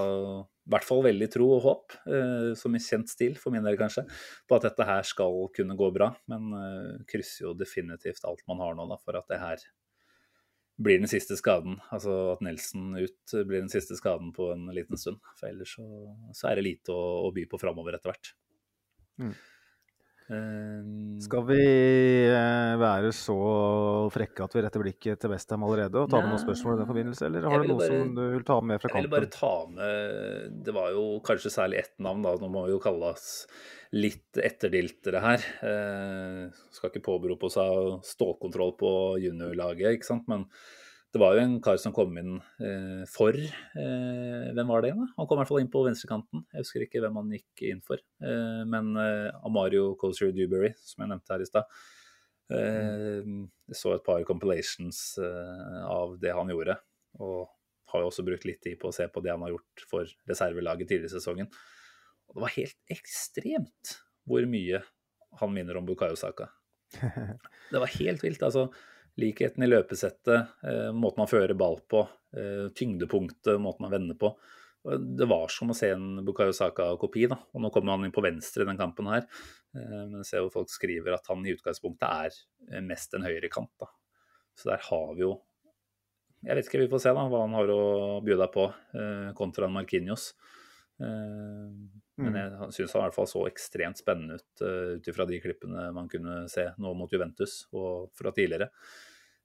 i 0.67 0.73
hvert 0.73 0.87
fall 0.87 1.03
veldig 1.05 1.29
tro 1.31 1.47
og 1.57 1.63
håp, 1.63 1.97
eh, 2.11 2.53
som 2.59 2.75
i 2.75 2.83
kjent 2.83 3.11
stil 3.13 3.37
for 3.39 3.55
min 3.55 3.67
del 3.67 3.79
kanskje, 3.79 4.07
på 4.49 4.57
at 4.57 4.67
dette 4.67 4.87
her 4.89 5.05
skal 5.07 5.47
kunne 5.55 5.77
gå 5.79 5.91
bra. 5.95 6.11
Men 6.31 6.49
eh, 6.59 6.95
krysser 7.11 7.47
jo 7.47 7.57
definitivt 7.59 8.25
alt 8.27 8.43
man 8.51 8.63
har 8.65 8.75
nå 8.79 8.89
da, 8.91 8.99
for 9.03 9.19
at 9.21 9.29
det 9.31 9.43
her 9.43 9.63
blir 10.77 11.01
den 11.01 11.11
siste 11.11 11.39
skaden. 11.41 11.79
Altså 11.95 12.15
at 12.35 12.45
Nelson 12.45 12.95
ut 12.99 13.37
blir 13.49 13.63
den 13.63 13.73
siste 13.73 13.97
skaden 13.99 14.33
på 14.37 14.51
en 14.53 14.69
liten 14.77 15.01
stund. 15.01 15.21
For 15.39 15.51
ellers 15.51 15.77
så, 15.79 15.87
så 16.37 16.51
er 16.51 16.59
det 16.59 16.67
lite 16.69 16.95
å, 16.95 17.27
å 17.27 17.35
by 17.35 17.47
på 17.51 17.61
framover 17.61 17.97
etter 17.97 18.13
hvert. 18.13 18.33
Mm. 19.23 19.35
Ehm, 20.27 21.21
Skal 21.23 21.45
vi 21.47 21.63
eh, 22.27 22.73
være 22.81 23.13
så 23.15 23.37
frekke 24.11 24.47
at 24.47 24.57
vi 24.57 24.65
retter 24.65 24.83
blikket 24.83 25.23
til 25.23 25.31
Westham 25.31 25.63
allerede 25.67 26.03
og 26.03 26.11
ta 26.11 26.19
med 26.19 26.33
noen 26.33 26.43
spørsmål 26.43 26.75
i 26.75 26.81
den 26.81 26.91
forbindelse, 26.91 27.29
eller 27.29 27.47
har 27.47 27.63
du 27.63 27.71
noe 27.71 27.79
bare, 27.79 28.01
som 28.03 28.15
du 28.17 28.23
vil 28.35 28.47
ta 28.49 28.59
med 28.59 28.83
fra 28.83 28.91
kampen? 28.91 29.05
Jeg 29.05 29.07
vil 29.07 29.15
bare 29.15 29.33
ta 29.37 29.55
med 29.71 30.57
Det 30.67 30.75
var 30.75 30.93
jo 30.97 31.07
kanskje 31.27 31.55
særlig 31.55 31.83
ett 31.85 31.95
navn, 32.03 32.27
da. 32.27 32.35
Nå 32.43 32.51
må 32.51 32.67
vi 32.67 32.75
jo 32.75 32.83
kalle 32.83 33.13
oss 33.15 33.29
litt 33.95 34.41
etterdiltere 34.41 35.21
her. 35.23 35.45
Eh, 35.69 36.65
skal 36.75 36.91
ikke 36.91 37.05
påberope 37.07 37.49
oss 37.49 37.59
av 37.61 38.01
stålkontroll 38.07 38.75
på 38.81 38.91
juniorlaget, 39.23 39.99
ikke 39.99 40.09
sant. 40.09 40.27
Men 40.31 40.47
det 41.15 41.21
var 41.23 41.37
jo 41.37 41.45
en 41.47 41.59
kar 41.65 41.79
som 41.81 41.95
kom 41.97 42.17
inn 42.21 42.35
eh, 42.61 43.05
for 43.09 43.37
eh, 43.37 44.49
Hvem 44.53 44.69
var 44.69 44.83
det? 44.83 44.91
igjen, 44.91 45.05
da? 45.05 45.13
Han 45.17 45.29
kom 45.29 45.39
i 45.39 45.41
hvert 45.41 45.53
fall 45.53 45.63
inn 45.63 45.71
på 45.73 45.85
venstrekanten. 45.87 46.43
Jeg 46.53 46.65
husker 46.65 46.85
ikke 46.85 47.01
hvem 47.05 47.21
han 47.21 47.31
gikk 47.37 47.63
inn 47.71 47.85
for. 47.87 48.03
Eh, 48.21 48.63
men 48.69 48.91
eh, 49.01 49.31
Amario 49.47 49.95
Coser 50.01 50.35
Dewberry, 50.37 50.75
som 50.83 51.05
jeg 51.05 51.13
nevnte 51.15 51.33
her 51.33 51.45
i 51.45 51.49
stad. 51.49 51.79
Eh, 52.53 53.31
jeg 53.71 53.81
så 53.81 53.95
et 53.95 54.05
par 54.07 54.27
compilations 54.29 55.01
av 55.23 56.19
det 56.21 56.35
han 56.37 56.53
gjorde. 56.53 56.77
Og 57.23 57.47
har 57.95 58.03
jo 58.03 58.11
også 58.11 58.27
brukt 58.27 58.45
litt 58.49 58.61
tid 58.67 58.77
på 58.83 58.91
å 58.91 58.95
se 58.95 59.07
på 59.09 59.23
det 59.25 59.33
han 59.33 59.47
har 59.47 59.55
gjort 59.55 59.87
for 59.89 60.17
reservelaget 60.29 60.91
tidligere 60.91 61.15
i 61.15 61.17
sesongen. 61.17 61.51
Og 62.29 62.39
det 62.39 62.45
var 62.45 62.55
helt 62.57 62.93
ekstremt 62.93 63.97
hvor 64.27 64.47
mye 64.51 64.83
han 65.41 65.53
minner 65.55 65.79
om 65.79 65.87
Bukayo 65.87 66.17
Saka. 66.19 66.51
Det 67.71 67.81
var 67.83 67.91
helt 67.99 68.23
vilt. 68.25 68.43
altså 68.43 68.69
Likheten 69.17 69.65
i 69.65 69.69
løpesettet, 69.69 70.53
eh, 70.63 70.91
måten 70.93 71.23
man 71.23 71.31
fører 71.31 71.57
ball 71.57 71.79
på, 71.89 72.03
eh, 72.37 72.69
tyngdepunktet, 72.77 73.57
måten 73.61 73.87
man 73.87 73.95
vender 73.95 74.19
på. 74.21 74.35
Det 74.87 75.27
var 75.27 75.49
som 75.49 75.73
å 75.73 75.75
se 75.75 75.89
en 75.91 76.25
Bukayo 76.25 76.53
Saka-kopi. 76.53 77.27
da, 77.29 77.39
og 77.55 77.61
Nå 77.61 77.73
kommer 77.73 77.97
han 77.97 78.05
inn 78.05 78.13
på 78.13 78.23
venstre 78.23 78.63
i 78.63 78.67
den 78.67 78.77
kampen 78.77 79.07
her. 79.07 79.27
Eh, 79.75 80.05
men 80.07 80.21
jeg 80.21 80.27
ser 80.27 80.39
jo 80.39 80.51
folk 80.51 80.69
skriver 80.69 81.15
at 81.15 81.27
han 81.29 81.45
i 81.47 81.57
utgangspunktet 81.57 82.03
er 82.73 82.81
mest 82.83 83.15
en 83.15 83.23
høyrekant. 83.23 83.73
da. 83.81 83.87
Så 84.55 84.71
der 84.71 84.79
har 84.79 85.15
vi 85.15 85.21
jo 85.21 85.41
Jeg 86.45 86.55
vet 86.55 86.67
ikke, 86.67 86.79
vi 86.79 86.89
får 86.89 87.01
se 87.01 87.09
da, 87.09 87.27
hva 87.27 87.41
han 87.41 87.55
har 87.55 87.67
å 87.67 88.23
by 88.23 88.37
deg 88.37 88.53
på 88.53 89.35
kontra 89.35 89.67
Markinios. 89.67 90.35
Men 90.99 92.37
jeg 92.39 92.71
syns 92.73 92.95
han 92.95 93.03
i 93.03 93.05
hvert 93.05 93.17
fall 93.19 93.29
så 93.29 93.43
ekstremt 93.49 94.01
spennende 94.01 94.39
ut 94.39 94.63
uh, 94.65 94.95
ut 94.97 95.11
ifra 95.11 95.27
de 95.29 95.41
klippene 95.43 95.91
man 95.93 96.09
kunne 96.09 96.47
se 96.49 96.65
nå 96.81 96.95
mot 96.97 97.13
Juventus 97.13 97.67
og 97.77 98.09
fra 98.17 98.33
tidligere. 98.33 98.71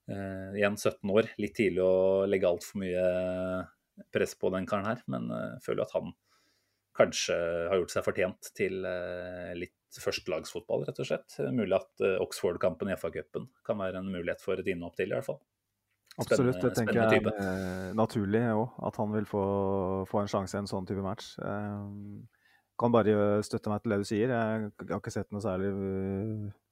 Uh, 0.09 0.55
igjen 0.57 0.77
17 0.79 1.11
år, 1.13 1.29
litt 1.41 1.53
tidlig 1.57 1.83
å 1.83 2.25
legge 2.29 2.49
altfor 2.49 2.81
mye 2.81 3.03
press 4.15 4.33
på 4.39 4.49
den 4.55 4.65
karen 4.69 4.87
her, 4.87 5.03
men 5.11 5.27
uh, 5.29 5.59
føler 5.63 5.85
at 5.85 5.93
han 5.97 6.15
kanskje 6.97 7.37
har 7.71 7.79
gjort 7.79 7.93
seg 7.93 8.07
fortjent 8.07 8.51
til 8.57 8.81
uh, 8.87 9.51
litt 9.57 9.75
førstelagsfotball, 10.01 10.87
rett 10.87 11.03
og 11.03 11.07
slett. 11.07 11.35
Mulig 11.51 11.75
at 11.75 12.03
Oxford-kampen 12.23 12.87
i 12.87 12.95
FA-cupen 12.95 13.49
kan 13.67 13.79
være 13.81 13.99
en 13.99 14.07
mulighet 14.07 14.39
for 14.39 14.55
et 14.55 14.69
innhopp 14.71 14.95
til, 14.95 15.11
i 15.11 15.17
hvert 15.17 15.27
fall. 15.27 15.41
Absolutt, 16.19 16.59
det 16.59 16.73
tenker 16.75 16.97
jeg 16.99 17.21
er 17.21 17.27
eh, 17.31 17.89
naturlig 17.95 18.41
òg, 18.51 18.65
at 18.87 18.97
han 18.99 19.13
vil 19.13 19.27
få, 19.29 19.43
få, 20.09 20.21
en 20.21 20.31
sjanse 20.31 20.57
i 20.57 20.59
en 20.59 20.67
sånn 20.67 20.87
type 20.89 21.03
match. 21.05 21.33
Eh, 21.39 21.85
kan 22.81 22.91
bare 22.91 23.39
støtte 23.45 23.71
meg 23.71 23.83
til 23.83 23.93
det 23.93 24.01
du 24.01 24.07
sier. 24.09 24.33
Jeg, 24.33 24.71
har 24.81 24.99
ikke 24.99 25.13
sett 25.13 25.29
noe 25.31 25.43
særlig 25.43 25.69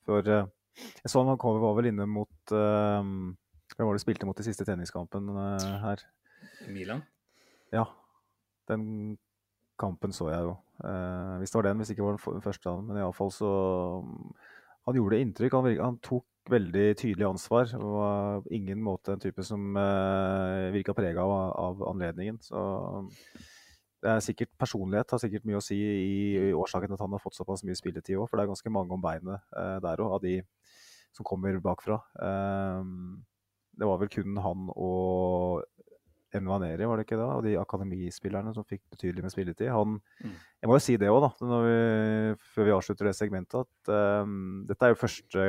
før 0.09 0.23
for 0.25 0.31
uh, 0.33 0.49
Jeg 1.03 1.11
så 1.11 1.21
han 1.21 1.37
var 1.37 1.75
vel 1.77 1.91
inne 1.91 2.07
mot 2.09 2.53
uh, 2.55 3.03
Hvem 3.75 3.87
var 3.87 3.93
det 3.93 4.01
spilte 4.01 4.25
mot 4.25 4.39
i 4.41 4.45
siste 4.47 4.65
treningskampen 4.65 5.29
her? 5.83 6.01
Milan? 6.73 7.03
Ja. 7.71 7.85
Den 8.67 8.81
kampen 9.79 10.11
så 10.15 10.31
jeg 10.33 10.47
jo. 10.47 10.55
Hvis 11.39 11.53
det 11.53 11.59
var 11.59 11.67
den, 11.69 11.79
hvis 11.79 11.91
ikke 11.93 12.07
var 12.07 12.17
den 12.17 12.43
første. 12.43 12.73
Men 12.87 12.97
iallfall 12.97 13.31
så 13.31 13.51
Han 14.87 14.97
gjorde 14.97 15.21
inntrykk. 15.21 15.55
Han, 15.55 15.69
han, 15.77 15.99
tok 16.03 16.25
veldig 16.51 16.87
tydelig 16.99 17.27
ansvar. 17.27 17.71
Og 17.77 17.93
var 17.95 18.49
ingen 18.55 18.81
måte 18.83 19.15
en 19.15 19.21
type 19.23 19.43
som 19.45 19.77
uh, 19.77 20.69
virka 20.73 20.95
prega 20.97 21.23
av, 21.25 21.53
av, 21.67 21.85
anledningen. 21.91 22.39
Så 22.43 22.59
det 23.99 24.13
er 24.13 24.23
sikkert 24.23 24.53
Personlighet 24.59 25.11
har 25.11 25.19
sikkert 25.19 25.47
mye 25.47 25.59
å 25.59 25.63
si 25.63 25.77
i, 25.79 26.19
i 26.49 26.53
årsaken 26.55 26.95
at 26.95 27.01
han 27.03 27.15
har 27.15 27.23
fått 27.23 27.35
såpass 27.39 27.65
mye 27.67 27.77
spilletid 27.77 28.17
òg. 28.17 28.29
For 28.29 28.39
det 28.39 28.45
er 28.45 28.53
ganske 28.53 28.73
mange 28.73 28.95
om 28.95 29.03
beinet 29.03 29.43
uh, 29.55 29.77
der 29.83 30.05
òg, 30.05 30.19
av 30.19 30.23
de 30.23 30.39
som 31.15 31.25
kommer 31.27 31.57
bakfra. 31.63 31.99
Um, 32.21 33.21
det 33.79 33.87
var 33.87 33.99
vel 34.01 34.11
kun 34.11 34.37
han 34.43 34.69
og 34.75 35.63
Envaneri, 36.37 36.85
var 36.85 36.99
det 36.99 37.05
ikke 37.07 37.17
da? 37.17 37.27
Og 37.37 37.45
de 37.45 37.55
akademispillerne 37.57 38.53
som 38.53 38.65
fikk 38.67 38.83
betydelig 38.93 39.23
med 39.25 39.33
spilletid. 39.33 39.69
Han, 39.73 39.95
mm. 40.21 40.35
Jeg 40.61 40.69
må 40.69 40.77
jo 40.77 40.83
si 40.85 40.97
det 41.01 41.09
òg, 41.09 41.23
da, 41.25 41.59
vi, 41.65 41.77
før 42.53 42.67
vi 42.67 42.73
avslutter 42.75 43.09
det 43.09 43.15
segmentet, 43.17 43.65
at 43.65 43.91
um, 44.23 44.65
dette 44.69 44.85
er 44.85 44.93
jo 44.93 44.99
første 45.01 45.47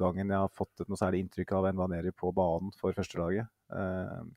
gangen 0.00 0.34
jeg 0.34 0.44
har 0.44 0.56
fått 0.58 0.82
et 0.82 0.90
noe 0.90 1.00
særlig 1.00 1.22
inntrykk 1.22 1.54
av 1.58 1.70
Envaneri 1.70 2.14
på 2.16 2.32
banen 2.34 2.74
for 2.78 2.96
førstelaget. 2.96 3.50
Um, 3.70 4.32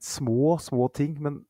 små, 0.00 0.56
små 0.62 0.88
ting, 0.94 1.18
men 1.22 1.42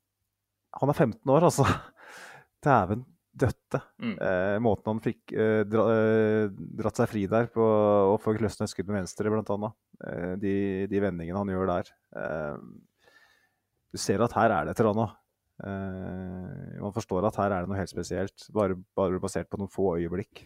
han 0.78 0.90
er 0.90 0.98
15 0.98 1.36
år, 1.36 1.48
altså. 1.50 1.68
Dæven 2.66 3.06
døtte. 3.40 3.80
Mm. 4.02 4.16
Eh, 4.24 4.56
måten 4.64 4.92
han 4.92 5.00
fikk 5.04 5.32
eh, 5.34 5.62
dra, 5.68 5.84
eh, 5.94 6.50
dratt 6.80 7.00
seg 7.00 7.10
fri 7.10 7.24
der 7.30 7.48
på 7.52 7.64
å 7.64 8.18
få 8.22 8.34
løsne 8.38 8.66
et 8.66 8.72
skudd 8.72 8.90
med 8.90 9.00
venstre, 9.00 9.32
blant 9.32 9.50
annet. 9.54 9.76
Eh, 10.06 10.34
de, 10.42 10.54
de 10.90 11.02
vendingene 11.02 11.40
han 11.40 11.52
gjør 11.52 11.72
der. 11.72 11.90
Eh, 12.22 12.60
du 13.94 14.00
ser 14.00 14.22
at 14.24 14.36
her 14.36 14.54
er 14.54 14.68
det 14.68 14.74
et 14.74 14.82
eller 14.82 14.94
annet. 14.94 15.18
Eh, 15.68 16.78
man 16.84 16.94
forstår 16.94 17.28
at 17.28 17.40
her 17.40 17.54
er 17.54 17.64
det 17.64 17.72
noe 17.72 17.80
helt 17.80 17.92
spesielt, 17.92 18.48
bare, 18.54 18.78
bare 18.98 19.20
basert 19.22 19.50
på 19.50 19.60
noen 19.60 19.72
få 19.72 19.96
øyeblikk 19.98 20.44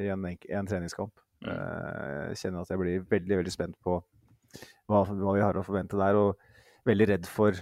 i 0.00 0.10
en, 0.12 0.26
en 0.28 0.70
treningskamp. 0.70 1.14
Mm. 1.40 1.50
Jeg 1.50 2.40
kjenner 2.42 2.66
at 2.66 2.70
jeg 2.70 2.80
blir 2.82 3.04
veldig, 3.08 3.36
veldig 3.40 3.52
spent 3.54 3.76
på 3.80 3.94
hva, 3.96 5.00
hva 5.08 5.32
vi 5.32 5.40
har 5.40 5.56
å 5.56 5.64
forvente 5.64 5.96
der. 5.96 6.18
og 6.20 6.48
veldig 6.88 7.06
redd 7.10 7.28
for 7.28 7.56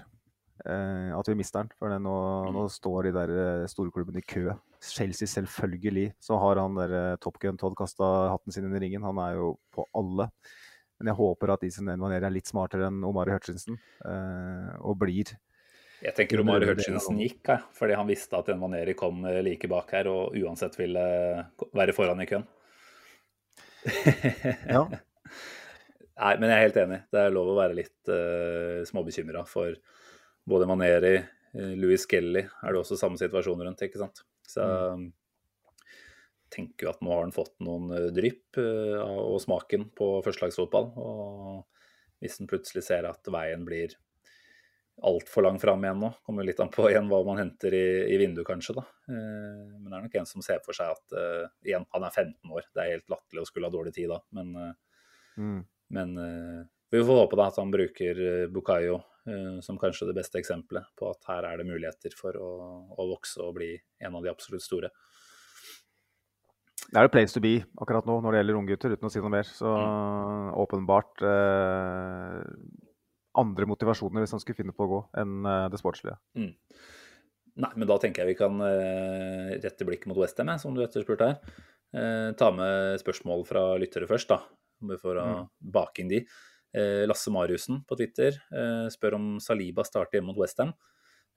at 0.69 1.29
vi 1.31 1.37
mister 1.39 1.63
den. 1.63 1.71
For 1.79 1.93
nå, 1.93 2.15
mm. 2.49 2.57
nå, 2.57 2.65
står 2.73 3.09
de 3.09 3.13
der 3.15 3.33
storklubbene 3.71 4.21
i 4.21 4.27
kø. 4.27 4.51
Chelsea 4.85 5.29
selvfølgelig. 5.31 6.13
Så 6.23 6.39
har 6.39 6.61
han 6.61 6.79
der 6.79 6.95
eh, 6.95 7.19
Top 7.23 7.39
Gun 7.43 7.59
Todd 7.61 7.77
kasta 7.79 8.31
hatten 8.33 8.55
sin 8.55 8.69
inn 8.69 8.77
i 8.79 8.83
ringen. 8.85 9.07
Han 9.07 9.21
er 9.23 9.39
jo 9.39 9.53
på 9.75 9.87
alle. 9.99 10.29
Men 10.99 11.13
jeg 11.13 11.19
håper 11.21 11.55
at 11.55 11.67
Isen 11.67 11.91
Envaner 11.93 12.27
er 12.27 12.35
litt 12.35 12.51
smartere 12.51 12.89
enn 12.91 13.05
Omari 13.07 13.35
Hutchinson, 13.37 13.79
eh, 14.05 14.73
og 14.83 14.99
blir 15.05 15.37
jeg 15.99 16.15
tenker 16.15 16.39
Omari 16.39 16.69
Hutchinson 16.69 17.19
gikk, 17.19 17.41
ja, 17.51 17.57
fordi 17.75 17.97
han 17.99 18.07
visste 18.07 18.39
at 18.39 18.51
Envaneri 18.53 18.95
kom 18.99 19.25
eh, 19.27 19.41
like 19.43 19.67
bak 19.71 19.91
her 19.97 20.07
og 20.11 20.37
uansett 20.39 20.77
ville 20.79 21.03
være 21.75 21.95
foran 21.97 22.23
i 22.23 22.29
køen. 22.31 22.47
ja. 24.71 24.85
Nei, 26.19 26.35
men 26.39 26.51
jeg 26.51 26.55
er 26.55 26.65
helt 26.65 26.79
enig. 26.83 27.01
Det 27.15 27.19
er 27.23 27.35
lov 27.35 27.51
å 27.53 27.59
være 27.59 27.77
litt 27.79 28.11
uh, 28.11 28.81
småbekymra 28.89 29.45
for 29.47 29.75
både 30.51 30.67
Maneri, 30.71 31.19
Louis 31.79 32.03
Kelly 32.09 32.43
er 32.45 32.75
det 32.75 32.81
også 32.81 32.97
samme 32.99 33.19
situasjon 33.21 33.63
rundt, 33.65 33.83
ikke 33.85 34.01
sant. 34.01 34.23
Så 34.49 34.65
jeg 36.49 36.55
tenker 36.55 36.87
jo 36.87 36.93
at 36.95 37.01
nå 37.05 37.13
har 37.13 37.27
han 37.27 37.35
fått 37.35 37.57
noen 37.65 37.91
uh, 37.93 38.09
drypp 38.15 38.57
uh, 38.57 39.05
og 39.05 39.41
smaken 39.45 39.91
på 39.97 40.19
førstelagsfotball. 40.25 40.87
Og 40.97 42.23
hvis 42.23 42.39
han 42.41 42.49
plutselig 42.51 42.87
ser 42.87 43.09
at 43.09 43.29
veien 43.33 43.67
blir 43.69 43.93
altfor 45.05 45.45
lang 45.45 45.61
fram 45.63 45.85
igjen 45.85 46.01
nå, 46.03 46.09
kommer 46.27 46.47
litt 46.47 46.59
an 46.59 46.73
på 46.75 46.89
igjen 46.89 47.07
hva 47.11 47.21
man 47.27 47.39
henter 47.39 47.77
i, 47.77 47.85
i 48.11 48.17
vinduet, 48.19 48.49
kanskje. 48.49 48.79
da. 48.81 48.87
Uh, 49.11 49.77
men 49.77 49.91
det 49.91 49.99
er 49.99 50.07
nok 50.07 50.19
en 50.23 50.31
som 50.33 50.45
ser 50.45 50.65
for 50.65 50.77
seg 50.77 50.97
at 50.97 51.21
igjen, 51.69 51.87
han 51.93 52.09
er 52.09 52.17
15 52.17 52.57
år. 52.57 52.73
Det 52.73 52.83
er 52.83 52.97
helt 52.97 53.13
latterlig 53.13 53.45
å 53.45 53.51
skulle 53.51 53.71
ha 53.71 53.77
dårlig 53.77 53.95
tid 53.99 54.15
da, 54.15 54.23
men 54.39 54.55
mm. 55.37 55.61
Men 55.89 56.11
vi 56.93 57.01
får 57.01 57.17
håpe 57.17 57.37
da 57.39 57.47
at 57.49 57.57
han 57.57 57.71
bruker 57.73 58.19
Bukayo 58.53 58.99
som 59.65 59.79
kanskje 59.81 60.07
det 60.09 60.15
beste 60.17 60.41
eksempelet 60.41 60.89
på 60.99 61.09
at 61.11 61.27
her 61.29 61.47
er 61.49 61.61
det 61.61 61.67
muligheter 61.69 62.15
for 62.17 62.37
å, 62.41 62.51
å 62.95 63.07
vokse 63.11 63.43
og 63.45 63.57
bli 63.59 63.75
en 64.05 64.17
av 64.19 64.25
de 64.25 64.31
absolutt 64.33 64.65
store. 64.65 64.91
Det 66.89 66.97
er 66.97 67.05
jo 67.05 67.13
place 67.13 67.35
to 67.37 67.41
be 67.45 67.59
akkurat 67.83 68.07
nå 68.09 68.15
når 68.25 68.33
det 68.33 68.41
gjelder 68.41 68.59
unggutter, 68.63 68.93
uten 68.97 69.09
å 69.09 69.13
si 69.13 69.21
noe 69.21 69.33
mer. 69.33 69.49
Så 69.49 69.69
mm. 69.69 70.53
åpenbart 70.63 71.25
eh, 71.29 72.39
andre 73.43 73.69
motivasjoner 73.69 74.25
hvis 74.25 74.33
han 74.37 74.43
skulle 74.43 74.63
finne 74.63 74.77
på 74.77 74.87
å 74.87 74.93
gå, 74.95 75.01
enn 75.21 75.43
eh, 75.45 75.67
det 75.73 75.81
sportslige. 75.83 76.17
Mm. 76.39 76.55
Nei, 77.59 77.73
men 77.75 77.91
da 77.91 77.99
tenker 78.01 78.23
jeg 78.23 78.33
vi 78.33 78.39
kan 78.39 78.63
eh, 78.65 79.59
rette 79.61 79.85
blikket 79.85 80.09
mot 80.09 80.21
Westham, 80.23 80.55
som 80.63 80.77
du 80.77 80.85
etterspurte 80.85 81.33
her. 81.33 81.67
ta 82.37 82.51
med 82.53 83.01
spørsmål 83.01 83.45
fra 83.49 83.63
lyttere 83.81 84.09
først, 84.09 84.29
da 84.33 84.97
for 85.01 85.19
å 85.19 85.27
mm. 85.29 85.47
bake 85.75 86.03
inn 86.03 86.13
de. 86.13 86.23
Eh, 86.77 87.07
Lasse 87.09 87.33
Mariussen 87.33 87.81
på 87.89 87.97
Twitter 87.97 88.37
eh, 88.53 88.89
spør 88.93 89.17
om 89.17 89.29
Saliba 89.41 89.85
starter 89.87 90.19
hjemme 90.19 90.33
mot 90.33 90.41
Westham. 90.43 90.75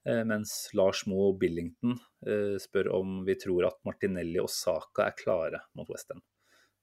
Eh, 0.04 0.24
mens 0.28 0.70
Lars 0.76 1.04
Moe 1.06 1.32
Billington 1.38 1.96
spør 2.62 2.90
om 2.98 3.22
vi 3.26 3.34
tror 3.38 3.66
at 3.70 3.78
Martinelli 3.86 4.38
og 4.42 4.50
Saka 4.50 5.08
er 5.08 5.16
klare 5.18 5.62
mot 5.78 5.88
Westham. 5.90 6.20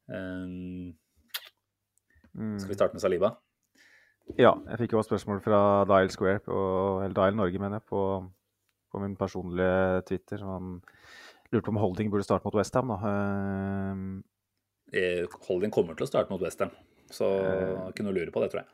Mm. 0.10 0.96
Skal 2.60 2.72
vi 2.72 2.78
starte 2.78 2.98
med 2.98 3.04
Saliba? 3.04 3.30
Ja, 4.38 4.52
jeg 4.70 4.82
fikk 4.84 4.94
jo 4.94 5.00
også 5.00 5.14
spørsmål 5.14 5.40
fra 5.42 5.60
Dial 5.90 6.12
Square, 6.14 6.42
på, 6.46 6.58
eller 7.02 7.16
Dial 7.18 7.38
Norge, 7.38 7.62
mener 7.62 7.80
jeg, 7.80 7.88
på, 7.90 8.02
på 8.92 9.02
min 9.02 9.16
personlige 9.18 10.04
Twitter. 10.10 10.44
Han 10.46 10.78
lurte 11.50 11.66
på 11.66 11.74
om 11.74 11.82
Holding 11.82 12.12
burde 12.14 12.28
starte 12.28 12.46
mot 12.46 12.58
Westham. 12.60 12.94
Eh, 14.94 15.40
Holding 15.48 15.74
kommer 15.74 15.98
til 15.98 16.06
å 16.06 16.12
starte 16.12 16.34
mot 16.34 16.44
Westham, 16.44 16.76
så 17.14 17.28
uh, 17.28 17.90
ikke 17.90 18.06
noe 18.06 18.14
å 18.14 18.18
lure 18.20 18.34
på 18.34 18.44
det, 18.44 18.52
tror 18.54 18.64
jeg. 18.64 18.72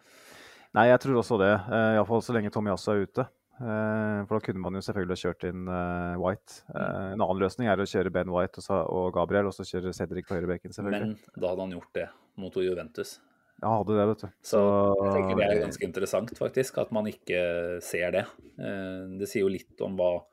Nei, 0.75 0.89
jeg 0.91 1.01
tror 1.05 1.21
også 1.21 1.39
det. 1.39 1.53
Uh, 1.69 1.95
Iallfall 1.95 2.23
så 2.25 2.35
lenge 2.35 2.51
Tommy 2.53 2.73
Assa 2.73 2.95
er 2.95 3.05
ute. 3.07 3.27
Uh, 3.55 4.25
for 4.27 4.35
da 4.35 4.41
kunne 4.43 4.59
man 4.63 4.75
jo 4.75 4.83
selvfølgelig 4.83 5.21
kjørt 5.21 5.45
inn 5.47 5.69
uh, 5.71 6.17
White. 6.19 6.59
Uh, 6.73 7.13
en 7.13 7.21
annen 7.23 7.39
løsning 7.45 7.71
er 7.71 7.79
å 7.79 7.87
kjøre 7.87 8.11
Ben 8.11 8.33
White 8.33 8.63
og, 8.65 8.81
og 8.91 9.13
Gabriel, 9.15 9.47
og 9.51 9.55
så 9.55 9.67
kjøre 9.67 9.95
Cedric 9.95 10.27
på 10.27 10.35
høyrebekken. 10.35 10.75
Men 10.83 11.15
da 11.37 11.53
hadde 11.53 11.63
han 11.63 11.77
gjort 11.77 11.95
det 11.95 12.09
mot 12.41 12.59
Juventus. 12.59 13.17
Ja, 13.61 13.71
hadde 13.77 13.95
det, 13.95 14.05
vet 14.09 14.23
du. 14.25 14.31
Så 14.43 14.61
jeg 14.99 15.11
tenker 15.15 15.39
det 15.39 15.45
er 15.47 15.61
ganske 15.63 15.87
interessant, 15.87 16.31
faktisk, 16.37 16.79
at 16.83 16.91
man 16.95 17.07
ikke 17.07 17.39
ser 17.83 18.11
det. 18.11 18.25
Eh, 18.59 19.03
det 19.21 19.29
sier 19.31 19.45
jo 19.45 19.51
litt 19.53 19.83
om, 19.85 19.95
hva, 19.95 20.25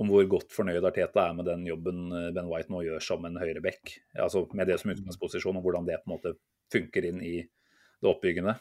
om 0.00 0.08
hvor 0.08 0.24
godt 0.30 0.54
fornøyd 0.54 0.84
Arteta 0.88 1.26
er 1.26 1.34
med 1.36 1.48
den 1.48 1.66
jobben 1.68 2.06
eh, 2.16 2.30
Ben 2.34 2.48
White 2.50 2.72
nå 2.72 2.82
gjør 2.86 3.02
som 3.04 3.24
en 3.28 3.40
høyreback. 3.40 3.96
Altså 4.16 4.46
med 4.56 4.70
det 4.70 4.78
som 4.80 4.92
utgangsposisjon, 4.94 5.58
og 5.58 5.66
hvordan 5.66 5.88
det 5.88 6.00
på 6.02 6.10
en 6.10 6.14
måte 6.16 6.36
funker 6.72 7.08
inn 7.10 7.20
i 7.24 7.36
det 7.42 8.08
oppbyggende. 8.08 8.54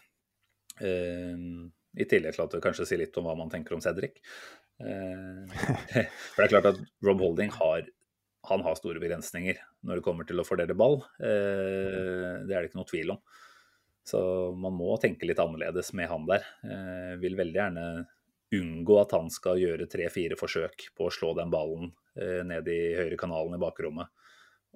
I 0.82 2.06
tillegg 2.10 2.36
til 2.36 2.44
at 2.44 2.54
det 2.54 2.60
kanskje 2.64 2.86
sier 2.90 3.00
litt 3.02 3.16
om 3.20 3.26
hva 3.28 3.34
man 3.38 3.50
tenker 3.52 3.76
om 3.76 3.82
Cedric. 3.84 4.20
For 4.82 6.42
det 6.42 6.46
er 6.46 6.52
klart 6.52 6.70
at 6.72 6.80
Rob 7.06 7.22
Holding 7.24 7.54
har 7.56 7.88
han 8.50 8.64
har 8.66 8.78
store 8.78 9.02
begrensninger 9.02 9.60
når 9.86 10.00
det 10.00 10.06
kommer 10.06 10.28
til 10.28 10.42
å 10.42 10.46
fordele 10.46 10.76
ball. 10.78 11.00
Det 11.22 12.50
er 12.50 12.58
det 12.58 12.70
ikke 12.70 12.80
noe 12.80 12.90
tvil 12.90 13.14
om. 13.16 13.22
Så 14.08 14.22
man 14.58 14.76
må 14.76 14.96
tenke 15.02 15.28
litt 15.30 15.42
annerledes 15.42 15.94
med 15.98 16.10
han 16.10 16.26
der. 16.30 16.48
Vil 17.22 17.38
veldig 17.40 17.60
gjerne 17.60 17.86
unngå 18.58 18.98
at 19.02 19.14
han 19.16 19.30
skal 19.32 19.60
gjøre 19.62 19.88
tre-fire 19.92 20.38
forsøk 20.40 20.90
på 20.98 21.08
å 21.08 21.14
slå 21.14 21.34
den 21.38 21.52
ballen 21.54 21.92
eh, 22.20 22.42
ned 22.48 22.68
i 22.72 22.82
høyre 22.98 23.20
kanalen 23.20 23.56
i 23.56 23.62
bakrommet, 23.62 24.12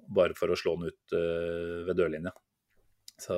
bare 0.08 0.36
for 0.38 0.52
å 0.52 0.58
slå 0.58 0.76
den 0.78 0.92
ut 0.92 1.16
eh, 1.16 1.84
ved 1.88 1.98
dørlinja. 1.98 2.32
Så 3.20 3.36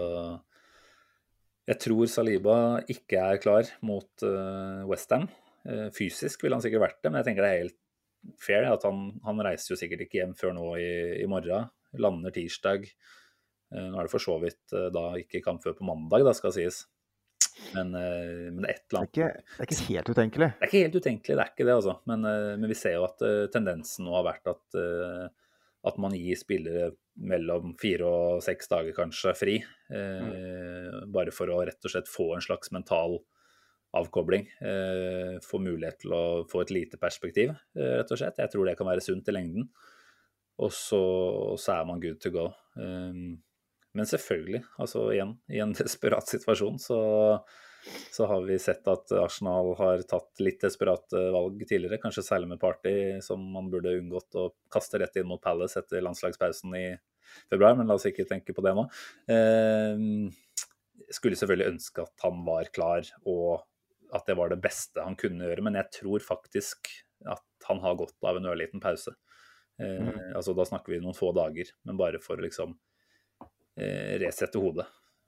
jeg 1.68 1.80
tror 1.84 2.08
Saliba 2.08 2.56
ikke 2.88 3.20
er 3.20 3.42
klar 3.42 3.68
mot 3.84 4.24
eh, 4.24 4.86
Westham. 4.88 5.28
Eh, 5.68 5.88
fysisk 5.94 6.44
ville 6.44 6.56
han 6.56 6.64
sikkert 6.64 6.86
vært 6.86 7.02
det, 7.02 7.10
men 7.10 7.20
jeg 7.20 7.28
tenker 7.28 7.44
det 7.44 7.50
er 7.50 7.62
helt 7.64 7.80
fair. 8.40 8.68
at 8.72 8.86
Han, 8.88 9.18
han 9.26 9.42
reiser 9.44 9.74
jo 9.74 9.80
sikkert 9.80 10.06
ikke 10.06 10.22
hjem 10.22 10.36
før 10.38 10.54
nå 10.56 10.68
i, 10.80 10.92
i 11.22 11.26
morgen. 11.30 11.68
Lander 12.00 12.32
tirsdag. 12.34 12.88
Eh, 13.74 13.88
nå 13.90 13.98
er 13.98 14.08
det 14.08 14.14
for 14.14 14.24
så 14.24 14.38
vidt 14.42 14.76
eh, 14.76 14.88
da 14.94 15.10
ikke 15.20 15.44
kamp 15.44 15.64
før 15.64 15.76
på 15.76 15.88
mandag, 15.88 16.24
da 16.24 16.34
skal 16.36 16.54
sies. 16.56 16.86
Men, 17.74 17.94
eh, 17.94 18.48
men 18.52 18.64
et 18.68 18.84
eller 18.88 19.02
annet 19.02 19.14
det 19.14 19.24
er, 19.24 19.34
ikke, 19.34 19.42
det 19.56 19.64
er 19.64 19.68
ikke 19.68 19.88
helt 19.88 20.12
utenkelig? 20.12 20.48
Det 20.48 20.64
er 20.64 20.70
ikke 20.70 20.84
helt 20.84 20.98
utenkelig, 20.98 21.36
det 21.36 21.44
er 21.44 21.52
ikke 21.52 21.66
det, 21.66 21.74
altså. 21.74 21.96
Men, 22.10 22.28
men 22.62 22.70
vi 22.70 22.78
ser 22.78 22.96
jo 22.96 23.06
at 23.08 23.24
tendensen 23.54 24.08
nå 24.08 24.14
har 24.16 24.26
vært 24.28 24.52
at, 24.52 24.78
at 25.88 25.98
man 26.00 26.16
gir 26.16 26.38
spillere 26.40 26.92
mellom 27.28 27.74
fire 27.80 28.06
og 28.06 28.44
seks 28.44 28.70
dager 28.70 28.94
kanskje 28.96 29.34
fri. 29.36 29.56
Mm. 29.90 31.10
Bare 31.14 31.34
for 31.34 31.50
å 31.50 31.58
rett 31.66 31.82
og 31.82 31.92
slett 31.92 32.10
få 32.10 32.30
en 32.36 32.44
slags 32.44 32.70
mental 32.74 33.18
avkobling. 33.98 34.46
Få 35.42 35.60
mulighet 35.64 36.04
til 36.04 36.14
å 36.14 36.22
få 36.50 36.62
et 36.62 36.74
lite 36.76 37.00
perspektiv, 37.00 37.54
rett 37.74 38.14
og 38.14 38.20
slett. 38.20 38.38
Jeg 38.38 38.54
tror 38.54 38.68
det 38.68 38.76
kan 38.78 38.90
være 38.90 39.04
sunt 39.04 39.30
i 39.30 39.34
lengden. 39.34 39.68
Og 40.62 40.72
så, 40.74 41.02
så 41.58 41.76
er 41.78 41.90
man 41.90 42.02
good 42.02 42.22
to 42.22 42.34
go. 42.34 42.48
Men 43.96 44.08
selvfølgelig, 44.08 44.62
altså 44.82 45.06
igjen, 45.14 45.34
i 45.52 45.62
en 45.64 45.72
desperat 45.78 46.28
situasjon 46.28 46.78
så, 46.82 46.98
så, 48.12 48.26
har 48.30 48.44
vi 48.46 48.58
sett 48.60 48.88
at 48.90 49.12
Arsenal 49.16 49.72
har 49.78 50.04
tatt 50.08 50.42
litt 50.44 50.60
desperate 50.64 51.22
valg 51.34 51.62
tidligere, 51.64 52.00
kanskje 52.02 52.26
særlig 52.26 52.52
med 52.52 52.62
Party, 52.62 52.94
som 53.24 53.42
man 53.54 53.70
burde 53.72 53.96
unngått 53.98 54.36
å 54.38 54.50
kaste 54.72 55.00
rett 55.00 55.16
inn 55.20 55.30
mot 55.30 55.42
Palace 55.42 55.80
etter 55.80 56.04
landslagspausen 56.04 56.76
i 56.78 56.86
februar, 57.48 57.78
men 57.78 57.88
la 57.88 57.96
oss 57.98 58.08
ikke 58.08 58.28
tenke 58.28 58.56
på 58.56 58.64
det 58.64 58.74
nå. 58.76 58.84
Eh, 59.32 60.04
skulle 61.14 61.38
selvfølgelig 61.40 61.72
ønske 61.74 62.04
at 62.04 62.26
han 62.26 62.44
var 62.44 62.68
klar, 62.74 63.08
og 63.24 63.64
at 64.16 64.28
det 64.28 64.36
var 64.38 64.52
det 64.52 64.60
beste 64.64 65.04
han 65.04 65.16
kunne 65.20 65.48
gjøre, 65.48 65.64
men 65.64 65.76
jeg 65.80 65.92
tror 66.00 66.24
faktisk 66.24 66.90
at 67.28 67.44
han 67.68 67.80
har 67.82 67.96
godt 67.98 68.16
av 68.24 68.38
en 68.38 68.48
ørliten 68.48 68.80
pause. 68.80 69.12
Eh, 69.80 70.04
mm. 70.04 70.36
altså 70.38 70.54
Da 70.56 70.64
snakker 70.68 70.94
vi 70.94 71.00
noen 71.02 71.16
få 71.16 71.32
dager, 71.36 71.72
men 71.88 71.98
bare 72.00 72.20
for 72.24 72.40
liksom 72.40 72.76
Eh, 72.76 72.87
resette 73.78 74.58
hodet. 74.58 74.86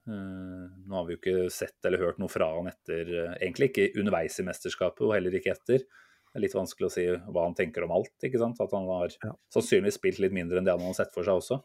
Eh, 0.08 0.66
nå 0.88 0.96
har 0.96 1.06
vi 1.06 1.14
jo 1.14 1.20
ikke 1.20 1.50
sett 1.52 1.84
eller 1.84 2.00
hørt 2.00 2.20
noe 2.20 2.32
fra 2.32 2.48
han 2.54 2.70
etter 2.70 3.10
eh, 3.12 3.34
Egentlig 3.36 3.68
ikke 3.68 4.00
underveis 4.00 4.38
i 4.40 4.46
mesterskapet, 4.46 5.02
og 5.06 5.12
heller 5.14 5.36
ikke 5.36 5.52
etter. 5.54 5.84
Det 5.84 6.38
er 6.38 6.44
litt 6.44 6.56
vanskelig 6.56 6.88
å 6.88 6.94
si 6.94 7.04
hva 7.10 7.44
han 7.44 7.56
tenker 7.58 7.84
om 7.84 7.94
alt. 7.98 8.14
ikke 8.24 8.40
sant? 8.40 8.60
At 8.62 8.72
han 8.76 8.88
har 8.88 9.12
ja. 9.12 9.34
sannsynligvis 9.52 9.98
spilt 9.98 10.22
litt 10.22 10.34
mindre 10.34 10.60
enn 10.60 10.68
det 10.68 10.74
han 10.74 10.86
har 10.86 10.96
sett 10.96 11.12
for 11.14 11.26
seg 11.26 11.42
også. 11.42 11.60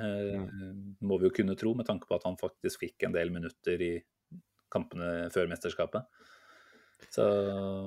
Eh, 0.00 0.48
må 1.04 1.18
vi 1.18 1.28
jo 1.28 1.36
kunne 1.36 1.58
tro, 1.58 1.74
med 1.76 1.88
tanke 1.88 2.08
på 2.08 2.16
at 2.16 2.26
han 2.28 2.40
faktisk 2.40 2.86
fikk 2.86 3.08
en 3.08 3.16
del 3.16 3.34
minutter 3.34 3.82
i 3.84 3.94
kampene 4.72 5.28
før 5.34 5.50
mesterskapet. 5.50 6.06
Så 7.12 7.24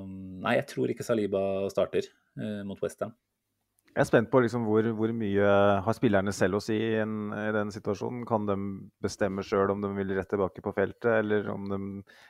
nei, 0.06 0.58
jeg 0.60 0.68
tror 0.70 0.92
ikke 0.92 1.06
Saliba 1.08 1.42
starter 1.72 2.06
eh, 2.06 2.62
mot 2.68 2.82
Westham. 2.84 3.16
Jeg 3.96 4.04
er 4.04 4.08
spent 4.10 4.28
på 4.28 4.42
liksom 4.44 4.66
hvor, 4.68 4.84
hvor, 4.98 5.12
mye 5.16 5.52
har 5.86 5.96
spillerne 5.96 6.34
selv 6.36 6.58
å 6.58 6.60
si 6.64 6.76
i, 6.76 6.98
en, 7.00 7.30
i 7.32 7.52
den 7.56 7.70
situasjonen. 7.72 8.26
Kan 8.28 8.44
de 8.50 8.58
bestemme 9.00 9.46
sjøl 9.48 9.72
om 9.72 9.86
de 9.86 9.92
vil 9.96 10.12
rett 10.18 10.28
tilbake 10.28 10.64
på 10.66 10.74
feltet, 10.76 11.08
eller, 11.22 11.48
de, 11.48 11.80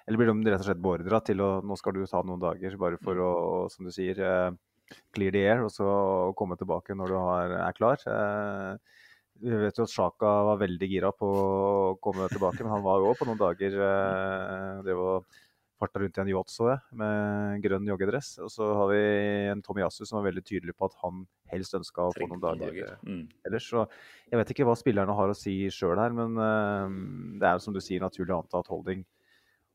eller 0.05 0.21
blir 0.21 0.29
de 0.29 0.51
rett 0.53 0.61
og 0.61 0.67
slett 0.67 0.83
beordra 0.83 1.23
til 1.25 1.41
å 1.41 1.49
nå 1.65 1.77
skal 1.81 1.97
du 1.97 2.03
ta 2.05 2.21
noen 2.21 2.43
dager 2.43 2.77
bare 2.77 2.99
for 3.01 3.17
å, 3.17 3.31
som 3.73 3.89
du 3.89 3.93
sier, 3.95 4.21
uh, 4.21 4.93
clear 5.17 5.33
the 5.33 5.41
air, 5.41 5.63
og 5.65 5.73
så 5.73 5.89
komme 6.37 6.53
tilbake 6.59 6.93
når 6.93 7.15
du 7.15 7.17
har, 7.17 7.55
er 7.63 7.79
klar. 7.81 8.05
Uh, 8.05 9.01
vi 9.41 9.57
vet 9.65 9.81
jo 9.81 9.89
at 9.89 9.95
Sjaka 9.95 10.35
var 10.51 10.61
veldig 10.61 10.91
gira 10.93 11.09
på 11.17 11.31
å 11.33 11.95
komme 11.97 12.29
tilbake, 12.29 12.61
men 12.61 12.75
han 12.77 12.85
var 12.85 13.01
jo 13.01 13.09
òg 13.09 13.17
på 13.23 13.25
noen 13.31 13.41
dager 13.41 13.81
uh, 13.81 14.85
det 14.85 15.01
var 15.01 15.25
farta 15.79 15.99
rundt 15.99 16.17
i 16.17 16.21
en 16.23 16.29
yacht, 16.31 16.51
så 16.53 16.69
jeg, 16.71 16.81
med 16.99 17.63
grønn 17.63 17.89
joggedress. 17.89 18.35
Og 18.43 18.51
så 18.51 18.67
har 18.79 18.91
vi 18.91 19.01
en 19.51 19.63
Tomiyasu 19.65 20.03
som 20.05 20.19
var 20.19 20.29
veldig 20.29 20.43
tydelig 20.47 20.75
på 20.77 20.87
at 20.87 20.95
han 21.01 21.25
helst 21.51 21.75
ønska 21.77 22.07
å 22.07 22.13
få 22.15 22.29
noen 22.29 22.43
dager, 22.43 22.71
dager. 22.71 22.93
Mm. 23.03 23.25
ellers. 23.47 23.67
Så 23.67 23.83
jeg 24.31 24.39
vet 24.39 24.53
ikke 24.55 24.67
hva 24.69 24.77
spillerne 24.79 25.17
har 25.17 25.31
å 25.31 25.37
si 25.37 25.57
sjøl 25.73 25.99
her, 25.99 26.15
men 26.15 26.39
uh, 26.39 26.87
det 27.41 27.49
er 27.49 27.61
som 27.63 27.75
du 27.75 27.81
sier 27.83 28.03
naturlig 28.03 28.35
å 28.35 28.39
anta 28.43 28.63
at 28.63 28.71
Holding, 28.71 29.03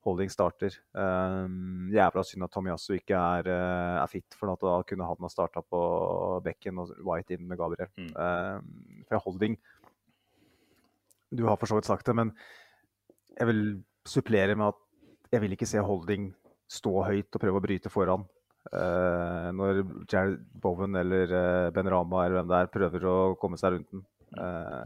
holding 0.06 0.32
starter. 0.32 0.78
Um, 0.96 1.90
jævla 1.92 2.24
synd 2.24 2.48
at 2.48 2.54
Tomiyasu 2.56 2.94
ikke 2.96 3.20
er, 3.20 3.52
uh, 3.52 4.00
er, 4.00 4.08
fit, 4.12 4.38
for 4.38 4.54
da 4.56 4.80
kunne 4.88 5.10
han 5.10 5.28
ha 5.28 5.32
starta 5.32 5.64
på 5.64 5.82
bekken 6.46 6.80
og 6.80 6.96
White 7.04 7.36
inn 7.36 7.44
med 7.50 7.60
Gabriel. 7.60 7.92
Mm. 8.00 8.14
Uh, 8.16 9.04
for 9.10 9.28
Holding 9.28 9.60
Du 11.30 11.44
har 11.46 11.60
for 11.60 11.70
så 11.70 11.76
vidt 11.76 11.86
sagt 11.86 12.08
det, 12.08 12.16
men 12.16 12.32
jeg 13.36 13.46
vil 13.52 13.60
supplere 14.08 14.56
med 14.56 14.72
at 14.72 14.86
jeg 15.30 15.42
vil 15.44 15.54
ikke 15.54 15.68
se 15.68 15.82
Holding 15.84 16.30
stå 16.70 16.92
høyt 17.06 17.34
og 17.34 17.42
prøve 17.42 17.60
å 17.60 17.64
bryte 17.64 17.92
foran. 17.92 18.26
Uh, 18.70 19.48
når 19.56 19.82
Jared 20.04 20.42
Bowen 20.60 20.98
eller 21.00 21.30
uh, 21.32 21.68
Ben 21.74 21.88
Rama 21.90 22.26
eller 22.26 22.40
hvem 22.40 22.50
det 22.50 22.58
er, 22.58 22.74
prøver 22.74 23.06
å 23.08 23.14
komme 23.40 23.58
seg 23.60 23.76
rundt 23.76 23.94
den. 23.94 24.02
Uh, 24.36 24.84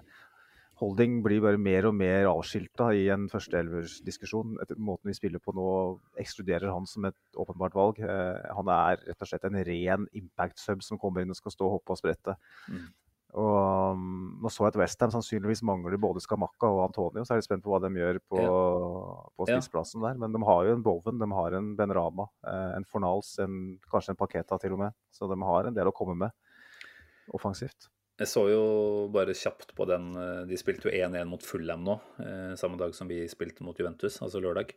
Holding 0.80 1.20
blir 1.22 1.42
bare 1.42 1.58
mer 1.60 1.86
og 1.88 1.94
mer 1.96 2.26
avskilta 2.26 2.88
i 2.98 3.04
en 3.14 3.28
førsteelversdiskusjon. 3.30 4.56
Måten 4.74 5.10
vi 5.10 5.14
spiller 5.16 5.42
på 5.42 5.54
nå 5.54 5.66
ekskluderer 6.20 6.72
han 6.72 6.88
som 6.90 7.06
et 7.06 7.38
åpenbart 7.38 7.76
valg. 7.78 8.00
han 8.02 8.70
er 8.74 8.98
rett 9.04 9.22
og 9.22 9.30
slett 9.30 9.46
en 9.46 9.60
ren 9.68 10.08
impact-sub 10.18 10.82
som 10.82 10.98
kommer 10.98 11.22
inn 11.22 11.30
og 11.30 11.38
skal 11.38 11.54
stå, 11.54 11.68
og 11.68 11.76
hoppe 11.76 11.94
og 11.94 12.00
sprette. 12.02 12.34
Mm. 12.66 12.88
Og 13.34 13.94
um, 13.96 14.34
Nå 14.42 14.50
så 14.52 14.66
jeg 14.66 14.74
at 14.74 14.78
Westham 14.78 15.12
sannsynligvis 15.14 15.64
mangler 15.66 15.96
både 16.00 16.22
Skamakka 16.22 16.68
og 16.70 16.84
Antonio, 16.86 17.24
så 17.26 17.34
er 17.34 17.40
jeg 17.40 17.48
spent 17.48 17.64
på 17.64 17.72
hva 17.72 17.80
de 17.82 17.90
gjør 17.98 18.20
på, 18.30 18.38
ja. 18.38 18.50
på 19.34 19.46
spissplassen 19.48 20.04
der. 20.04 20.18
Men 20.20 20.34
de 20.34 20.42
har 20.46 20.68
jo 20.68 20.74
en 20.76 20.84
Boven, 20.84 21.18
de 21.18 21.28
har 21.34 21.56
en 21.58 21.72
Benrama, 21.78 22.28
eh, 22.46 22.76
en 22.76 22.86
Fornals, 22.86 23.32
en, 23.42 23.56
kanskje 23.90 24.14
en 24.14 24.20
Paketa 24.20 24.58
til 24.62 24.76
og 24.76 24.84
med. 24.84 24.94
Så 25.14 25.26
de 25.30 25.38
har 25.40 25.66
en 25.66 25.74
del 25.74 25.90
å 25.90 25.94
komme 25.96 26.14
med 26.20 27.34
offensivt. 27.34 27.88
Jeg 28.20 28.30
så 28.30 28.44
jo 28.46 28.66
bare 29.10 29.34
kjapt 29.34 29.72
på 29.74 29.88
den 29.90 30.12
eh, 30.20 30.44
De 30.46 30.58
spilte 30.60 30.86
jo 30.86 30.92
1-1 30.94 31.26
mot 31.26 31.42
Fullham 31.42 31.82
nå, 31.82 31.96
eh, 32.22 32.52
samme 32.60 32.78
dag 32.78 32.94
som 32.94 33.10
vi 33.10 33.24
spilte 33.30 33.66
mot 33.66 33.78
Juventus, 33.80 34.20
altså 34.22 34.42
lørdag. 34.44 34.76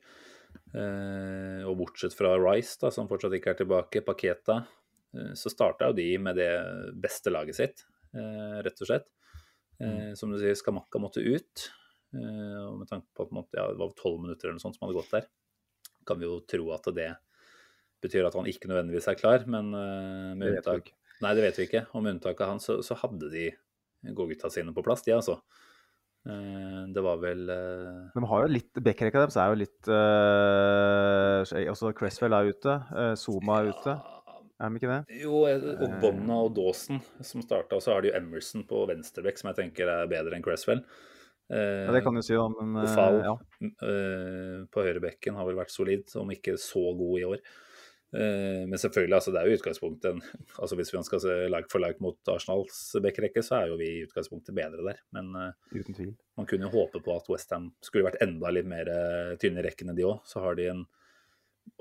Og 0.73 1.73
bortsett 1.77 2.15
fra 2.17 2.31
Rice, 2.39 2.79
da, 2.81 2.89
som 2.89 3.05
fortsatt 3.09 3.35
ikke 3.35 3.51
er 3.51 3.57
tilbake, 3.59 4.01
Paketa, 4.01 4.55
så 5.37 5.51
starta 5.51 5.89
jo 5.91 5.95
de 5.99 6.07
med 6.23 6.39
det 6.39 6.49
beste 7.03 7.29
laget 7.29 7.59
sitt. 7.59 7.83
Eh, 8.17 8.57
rett 8.65 8.81
og 8.81 8.89
slett. 8.89 9.07
Mm. 9.77 9.89
Eh, 9.89 10.13
som 10.17 10.31
du 10.31 10.39
sier, 10.41 10.57
Skamakka 10.57 11.01
måtte 11.01 11.23
ut. 11.23 11.67
Eh, 12.15 12.59
og 12.65 12.81
med 12.81 12.89
tanke 12.89 13.07
på 13.15 13.27
at 13.27 13.57
ja, 13.57 13.67
det 13.71 13.81
var 13.81 13.93
tolv 13.99 14.23
minutter 14.23 14.49
eller 14.49 14.57
noe 14.57 14.65
sånt 14.65 14.77
som 14.77 14.87
hadde 14.87 14.97
gått 14.97 15.13
der, 15.13 15.25
kan 16.07 16.19
vi 16.19 16.27
jo 16.27 16.39
tro 16.47 16.65
at 16.75 16.85
det 16.95 17.11
betyr 18.03 18.27
at 18.27 18.35
han 18.37 18.49
ikke 18.49 18.69
nødvendigvis 18.69 19.09
er 19.11 19.19
klar. 19.19 19.45
Men 19.49 19.65
med 19.73 20.47
unntak 20.53 20.93
Nei, 21.17 21.31
det 21.33 21.47
vet 21.47 21.57
vi 21.57 21.63
ikke. 21.65 21.87
Og 21.97 22.03
med 22.05 22.13
unntak 22.13 22.37
av 22.45 22.51
han, 22.51 22.59
så, 22.61 22.75
så 22.85 22.93
hadde 23.01 23.25
de 23.33 23.47
gågutta 24.13 24.51
sine 24.53 24.69
på 24.69 24.83
plass, 24.85 25.01
de 25.01 25.15
altså. 25.15 25.39
Det 26.27 27.01
var 27.01 27.17
vel. 27.23 27.41
De 27.47 28.21
har 28.29 28.43
jo 28.43 28.51
litt 28.51 28.81
Backrekka 28.83 29.23
deres 29.23 29.37
er 29.39 29.49
jo 29.49 29.61
litt 29.63 29.89
uh, 29.89 31.93
Cresswell 31.97 32.35
er 32.37 32.51
ute, 32.51 32.73
uh, 32.91 33.15
Zuma 33.17 33.63
er 33.63 33.71
ute. 33.71 33.95
Er 34.57 34.71
de 34.71 34.79
ikke 34.79 34.89
det? 34.89 35.19
Jo, 35.21 35.43
og 35.45 35.99
Bonna 36.01 36.39
og 36.47 36.55
Dawson 36.57 37.01
som 37.21 37.43
starta. 37.45 37.77
Og 37.77 37.83
så 37.85 37.93
har 37.93 38.01
det 38.01 38.11
jo 38.11 38.17
Emerson 38.17 38.65
på 38.69 38.81
venstrebekk, 38.89 39.37
som 39.37 39.51
jeg 39.51 39.59
tenker 39.61 39.91
er 39.93 40.09
bedre 40.09 40.33
enn 40.37 40.45
Cresswell. 40.45 40.81
ja, 41.53 41.91
Det 41.93 42.01
kan 42.03 42.17
du 42.17 42.23
si, 42.25 42.33
da, 42.33 42.47
men 42.49 42.73
Og 42.81 42.89
Fall 42.95 43.21
ja. 43.21 43.35
uh, 43.37 44.65
på 44.73 44.83
høyrebekken 44.87 45.37
har 45.37 45.47
vel 45.47 45.61
vært 45.61 45.75
solid, 45.75 46.09
om 46.17 46.33
ikke 46.33 46.57
så 46.61 46.83
god 46.97 47.21
i 47.21 47.25
år. 47.29 47.45
Eh, 48.15 48.63
Men 48.67 48.79
selvfølgelig, 48.79 49.15
altså 49.17 49.31
det 49.35 49.39
er 49.41 49.49
jo 49.49 49.57
utgangspunktet 49.57 50.13
en, 50.13 50.21
altså 50.61 50.77
Hvis 50.79 50.93
vi 50.93 51.01
skal 51.03 51.19
se 51.19 51.33
like 51.51 51.67
for 51.71 51.83
like 51.83 51.99
mot 51.99 52.31
Arsenals 52.31 52.95
backrekke, 53.03 53.43
så 53.43 53.59
er 53.59 53.71
jo 53.71 53.79
vi 53.81 53.89
i 53.89 54.05
utgangspunktet 54.05 54.55
bedre 54.55 54.85
der. 54.85 55.01
Men 55.11 55.33
eh, 55.35 55.51
man 56.39 56.47
kunne 56.47 56.69
jo 56.69 56.73
håpe 56.73 57.03
på 57.03 57.15
at 57.17 57.27
Westham 57.31 57.73
skulle 57.83 58.07
vært 58.07 58.21
enda 58.23 58.51
litt 58.53 58.69
mer 58.69 58.87
eh, 58.93 59.33
tynne 59.41 59.59
i 59.59 59.67
rekken 59.67 59.91
enn 59.91 59.99
de 59.99 60.07
òg. 60.07 60.21
Så 60.27 60.43
har 60.43 60.55
de 60.55 60.69
en 60.71 60.85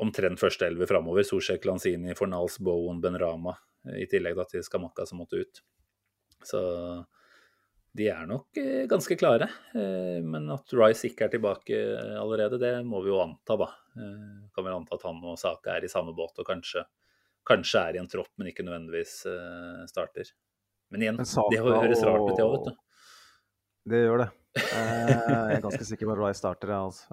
omtrent 0.02 0.40
første 0.40 0.66
elleve 0.66 0.88
framover. 0.90 1.22
Sosjek, 1.26 1.64
Lanzini, 1.68 2.14
Fornals, 2.18 2.58
Bowen, 2.58 3.00
Benrama. 3.00 3.56
eh, 3.88 4.02
I 4.02 4.06
tillegg 4.10 4.36
da 4.36 4.44
til 4.50 4.62
Skamakka 4.66 5.06
som 5.06 5.18
måtte 5.22 5.40
ut. 5.40 5.60
Så 6.44 6.60
de 7.96 8.08
er 8.12 8.26
nok 8.28 8.58
eh, 8.60 8.84
ganske 8.90 9.16
klare. 9.16 9.48
Eh, 9.74 10.20
Men 10.22 10.50
at 10.52 10.72
Rice 10.76 11.08
ikke 11.08 11.24
er 11.26 11.32
tilbake 11.32 11.78
allerede, 12.20 12.58
det 12.60 12.74
må 12.84 13.00
vi 13.02 13.10
jo 13.14 13.20
anta, 13.22 13.56
da. 13.56 13.70
Kan 13.96 14.64
vel 14.66 14.74
anta 14.76 14.98
at 14.98 15.06
han 15.08 15.22
og 15.24 15.38
Saka 15.40 15.76
er 15.78 15.84
i 15.86 15.88
samme 15.88 16.12
båt 16.16 16.36
og 16.42 16.46
kanskje, 16.46 16.82
kanskje 17.48 17.80
er 17.88 17.96
i 17.96 18.00
en 18.02 18.08
tropp, 18.12 18.28
men 18.36 18.50
ikke 18.50 18.64
nødvendigvis 18.66 19.22
starter. 19.88 20.28
Men 20.92 21.02
igjen, 21.02 21.16
Men 21.16 21.50
det 21.50 21.62
høres 21.64 22.02
rart 22.04 22.26
ut, 22.26 22.36
det 22.36 22.44
òg, 22.44 22.52
vet 22.58 22.66
du. 22.68 22.82
Det 23.86 24.02
gjør 24.04 24.18
det. 24.24 24.28
Jeg 24.56 25.56
er 25.56 25.62
ganske 25.64 25.84
sikker 25.88 26.06
på 26.10 26.12
at 26.16 26.20
Rice 26.26 26.42
starter, 26.42 26.68
jeg, 26.74 26.90
altså. 26.90 27.06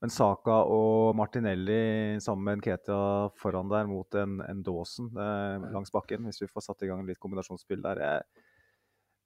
Eh, 0.00 0.06
men 0.06 0.10
Saka 0.10 0.62
og 0.64 1.14
Martinelli 1.16 2.18
sammen 2.20 2.44
med 2.44 2.58
Nketia 2.62 3.30
foran 3.36 3.68
der 3.68 3.86
mot 3.86 4.14
en, 4.14 4.40
en 4.40 4.62
Dawson 4.64 5.10
eh, 5.16 5.70
langs 5.74 5.92
bakken, 5.92 6.24
hvis 6.24 6.40
vi 6.40 6.48
får 6.48 6.62
satt 6.70 6.82
i 6.82 6.86
gang 6.88 7.04
litt 7.06 7.20
kombinasjonsspill 7.20 7.82
der 7.84 8.00
jeg, 8.00 8.22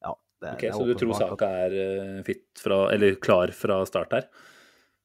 Ja, 0.03 0.14
det, 0.43 0.51
Ok, 0.55 0.61
det 0.61 0.68
er 0.68 0.72
Så 0.75 0.85
du 0.87 0.95
tror 0.95 1.12
åpenbart 1.14 1.22
at- 1.22 1.39
Saka 1.39 1.47
er 1.47 1.70
eh, 2.18 2.22
fit 2.27 2.45
fra, 2.59 2.81
eller 2.93 3.14
klar 3.22 3.53
fra 3.55 3.85
start 3.87 4.12
her? 4.12 4.27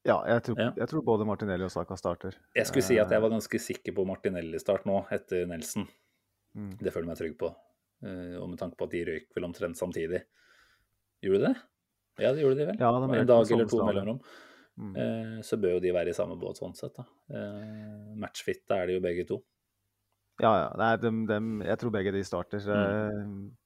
Ja, 0.05 0.23
jeg 0.25 0.43
tror, 0.43 0.57
Ja. 0.59 0.71
jeg 0.75 0.87
tror 0.89 1.03
både 1.03 1.25
Martinelli 1.27 1.63
og 1.65 1.71
Saka 1.71 1.95
starter. 1.95 2.33
Jeg 2.55 2.65
skulle 2.65 2.83
si 2.83 2.97
at 2.97 3.09
jeg 3.11 3.21
var 3.21 3.29
ganske 3.29 3.59
sikker 3.59 3.93
på 3.93 4.05
Martinelli-start 4.07 4.85
nå, 4.85 5.05
etter 5.11 5.45
Nelson. 5.45 5.87
Mm. 6.55 6.77
Det 6.79 6.91
føler 6.93 7.05
jeg 7.05 7.11
meg 7.11 7.17
trygg 7.19 7.37
på. 7.37 7.49
Eh, 8.01 8.37
Og 8.41 8.49
med 8.49 8.57
tanke 8.57 8.75
på 8.79 8.85
at 8.87 8.91
de 8.91 9.05
røyk 9.05 9.27
vel 9.35 9.43
omtrent 9.45 9.77
samtidig. 9.77 10.23
Gjorde 11.21 11.39
de 11.43 11.47
det? 11.53 11.55
Ja, 12.23 12.31
det 12.33 12.41
gjorde 12.41 12.55
de 12.57 12.65
vel. 12.71 12.77
Ja, 12.79 12.91
de 12.91 13.19
en 13.19 13.27
dag 13.27 13.51
eller 13.51 13.67
to 13.67 13.83
mellomrom. 13.85 14.21
Mm. 14.79 14.93
Eh, 14.95 15.37
Så 15.43 15.57
bør 15.59 15.73
jo 15.77 15.79
de 15.83 15.91
være 15.91 16.13
i 16.13 16.15
samme 16.15 16.37
båt 16.39 16.59
sånn 16.61 16.75
sett, 16.77 16.95
da. 16.95 17.03
Eh, 17.35 18.13
matchfitte 18.19 18.77
er 18.77 18.87
de 18.87 18.93
jo 18.95 19.01
begge 19.03 19.25
to. 19.27 19.41
Ja, 20.39 20.53
ja. 20.55 20.69
Nei, 20.79 20.93
de, 21.03 21.09
de, 21.27 21.39
jeg 21.67 21.79
tror 21.81 21.91
begge 21.91 22.13
de 22.15 22.21
starter. 22.23 22.63
Mm. 22.63 22.79
Eh, 22.79 23.57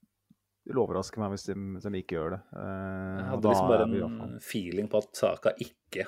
Det 0.63 0.71
vil 0.71 0.79
overraske 0.79 1.19
meg 1.19 1.33
hvis 1.35 1.43
de, 1.49 1.53
de 1.83 1.99
ikke 1.99 2.15
gjør 2.17 2.33
det. 2.37 2.41
Eh, 2.55 3.15
Jeg 3.19 3.29
hadde 3.29 3.51
liksom 3.51 3.69
bare 3.69 3.87
en 3.91 4.37
feeling 4.41 4.87
på 4.89 5.01
at 5.03 5.15
Saka 5.19 5.51
ikke 5.61 6.07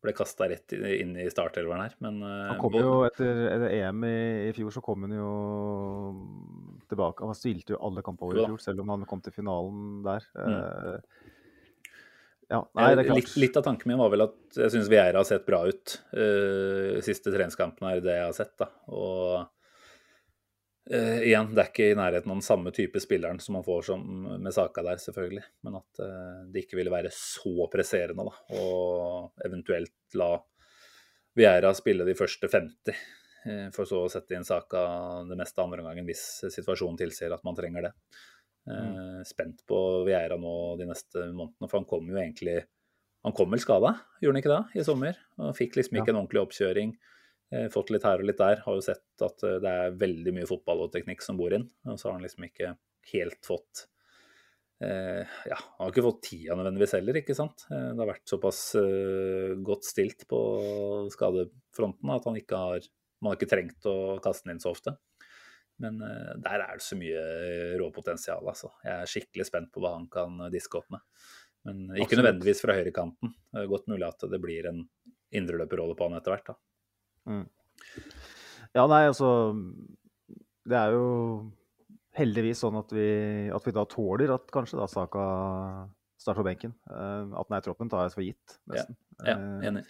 ble 0.00 0.14
kasta 0.16 0.46
rett 0.48 0.72
inn 0.72 1.10
i 1.20 1.26
startelveren 1.28 1.82
her, 1.84 1.94
men 2.00 2.22
eh, 2.24 2.46
Han 2.48 2.58
kom 2.62 2.78
jo 2.80 2.94
etter, 3.04 3.42
etter 3.52 3.74
EM 3.76 4.06
i, 4.08 4.14
i 4.48 4.52
fjor, 4.56 4.72
så 4.72 4.80
kom 4.82 5.04
han 5.04 5.12
jo 5.12 5.32
tilbake. 6.88 7.26
Han 7.28 7.36
stilte 7.36 7.74
jo 7.76 7.80
alle 7.84 8.02
kampene 8.02 8.38
i 8.40 8.46
fjor, 8.48 8.62
selv 8.64 8.80
om 8.82 8.94
han 8.94 9.04
kom 9.06 9.20
til 9.22 9.34
finalen 9.36 10.00
der. 10.06 10.24
Mm. 10.34 11.28
Ja, 12.50 12.64
nei, 12.74 12.90
det 12.96 13.04
er 13.04 13.08
klart. 13.12 13.20
Litt, 13.20 13.36
litt 13.38 13.56
av 13.60 13.62
tanken 13.62 13.92
min 13.92 14.00
var 14.00 14.10
vel 14.10 14.24
at 14.24 14.58
jeg 14.58 14.72
syns 14.74 14.90
Vieira 14.90 15.20
har 15.20 15.28
sett 15.28 15.46
bra 15.46 15.62
ut 15.70 15.94
uh, 16.18 16.98
siste 17.06 17.30
treningskampen 17.30 17.86
her, 17.86 18.02
det 18.02 18.16
jeg 18.16 18.26
har 18.26 18.34
sett. 18.34 18.56
da. 18.58 18.66
Og 18.90 19.36
uh, 20.90 21.20
igjen, 21.22 21.52
det 21.54 21.62
er 21.62 21.70
ikke 21.70 21.92
i 21.92 21.98
nærheten 21.98 22.32
av 22.32 22.40
den 22.40 22.46
samme 22.46 22.74
type 22.74 23.02
spilleren 23.02 23.38
som 23.42 23.54
man 23.54 23.66
får 23.66 23.86
som 23.92 24.02
med 24.42 24.50
Saka 24.56 24.82
der, 24.82 24.98
selvfølgelig. 24.98 25.46
Men 25.62 25.78
at 25.78 26.02
uh, 26.02 26.42
det 26.50 26.64
ikke 26.64 26.80
ville 26.80 26.94
være 26.94 27.14
så 27.14 27.70
presserende, 27.70 28.26
da. 28.26 28.58
Og 28.58 29.46
eventuelt 29.46 30.18
la 30.18 30.32
Vieira 31.38 31.70
spille 31.78 32.04
de 32.08 32.16
første 32.18 32.50
50, 32.50 32.96
eh, 33.46 33.66
for 33.74 33.86
så 33.86 34.02
å 34.04 34.10
sette 34.10 34.34
inn 34.34 34.46
Saka 34.46 34.82
det 35.28 35.38
meste 35.38 35.62
andre 35.62 35.84
gangen 35.86 36.08
hvis 36.08 36.24
situasjonen 36.50 36.98
tilsier 36.98 37.30
at 37.34 37.46
man 37.46 37.54
trenger 37.58 37.86
det. 37.86 37.92
Eh, 38.70 39.22
spent 39.28 39.64
på 39.68 39.78
Vieira 40.06 40.38
nå 40.40 40.54
de 40.80 40.88
neste 40.88 41.26
månedene, 41.30 41.68
for 41.68 41.80
han 41.80 41.88
kom 41.88 42.10
jo 42.10 42.20
egentlig 42.20 42.60
Han 43.20 43.34
kom 43.36 43.50
vel 43.52 43.60
skada, 43.60 43.90
gjorde 44.22 44.32
han 44.32 44.40
ikke 44.40 44.52
det, 44.54 44.80
i 44.80 44.84
sommer? 44.86 45.16
Og 45.36 45.56
fikk 45.58 45.74
liksom 45.76 45.98
ikke 46.00 46.14
en 46.14 46.22
ordentlig 46.22 46.40
oppkjøring. 46.40 46.94
Eh, 47.52 47.66
fått 47.68 47.90
litt 47.92 48.06
her 48.06 48.22
og 48.22 48.28
litt 48.30 48.38
der. 48.40 48.62
Har 48.64 48.78
jo 48.78 48.84
sett 48.84 49.24
at 49.26 49.44
eh, 49.44 49.58
det 49.60 49.72
er 49.82 49.98
veldig 50.00 50.32
mye 50.38 50.48
fotball 50.48 50.86
og 50.86 50.92
teknikk 50.94 51.20
som 51.24 51.36
bor 51.36 51.52
inn. 51.52 51.66
Og 51.84 51.98
så 52.00 52.08
har 52.08 52.16
han 52.16 52.24
liksom 52.24 52.46
ikke 52.46 52.70
helt 53.10 53.44
fått 53.46 53.84
eh, 54.84 55.26
Ja, 55.50 55.58
han 55.58 55.82
har 55.82 55.92
ikke 55.92 56.06
fått 56.06 56.22
tida 56.28 56.56
nødvendigvis 56.56 56.96
heller, 56.96 57.20
ikke 57.20 57.36
sant. 57.36 57.66
Eh, 57.68 57.90
det 57.90 58.02
har 58.02 58.12
vært 58.12 58.32
såpass 58.32 58.62
eh, 58.80 59.52
godt 59.66 59.88
stilt 59.88 60.24
på 60.30 60.40
skadefronten 61.12 62.16
at 62.16 62.28
han 62.30 62.40
ikke 62.40 62.64
har 62.64 62.90
Man 63.20 63.34
har 63.34 63.36
ikke 63.36 63.50
trengt 63.50 63.84
å 63.84 64.16
kaste 64.24 64.46
den 64.46 64.56
inn 64.56 64.62
så 64.62 64.70
ofte. 64.72 64.94
Men 65.80 66.00
eh, 66.04 66.32
der 66.44 66.64
er 66.66 66.78
det 66.78 66.84
så 66.84 66.98
mye 66.98 67.20
råpotensial, 67.80 68.44
altså. 68.52 68.72
Jeg 68.84 68.96
er 68.96 69.12
skikkelig 69.12 69.46
spent 69.48 69.70
på 69.74 69.82
hva 69.84 69.94
han 69.96 70.08
kan 70.12 70.36
eh, 70.46 70.52
diske 70.52 70.80
opp 70.80 70.90
med. 70.92 71.04
Men 71.68 71.82
ikke 71.90 72.06
Absolutt. 72.06 72.22
nødvendigvis 72.22 72.62
fra 72.64 72.76
høyrekanten. 72.78 73.32
Godt 73.68 73.88
mulig 73.92 74.06
at 74.06 74.24
det 74.32 74.38
blir 74.40 74.68
en 74.70 74.84
indreløperrolle 75.36 75.96
på 75.96 76.08
han 76.08 76.16
etter 76.16 76.32
hvert. 76.32 76.52
da. 76.52 76.54
Mm. 77.28 77.46
Ja, 78.76 78.84
nei, 78.86 79.02
altså 79.10 79.28
Det 80.64 80.78
er 80.78 80.94
jo 80.94 81.06
heldigvis 82.16 82.62
sånn 82.64 82.78
at 82.80 82.92
vi, 82.94 83.08
at 83.52 83.66
vi 83.66 83.74
da 83.74 83.84
tåler 83.88 84.32
at 84.34 84.48
kanskje 84.54 84.80
da 84.80 84.88
Saka 84.90 85.24
starter 86.20 86.42
på 86.42 86.46
benken. 86.48 86.74
Eh, 86.90 87.34
at 87.40 87.48
den 87.48 87.56
er 87.56 87.62
i 87.62 87.66
troppen 87.66 87.92
tar 87.92 88.06
jeg 88.06 88.16
for 88.16 88.26
gitt, 88.26 88.56
nesten. 88.70 88.98
Ja, 89.20 89.36
ja 89.36 89.68
enig. 89.70 89.84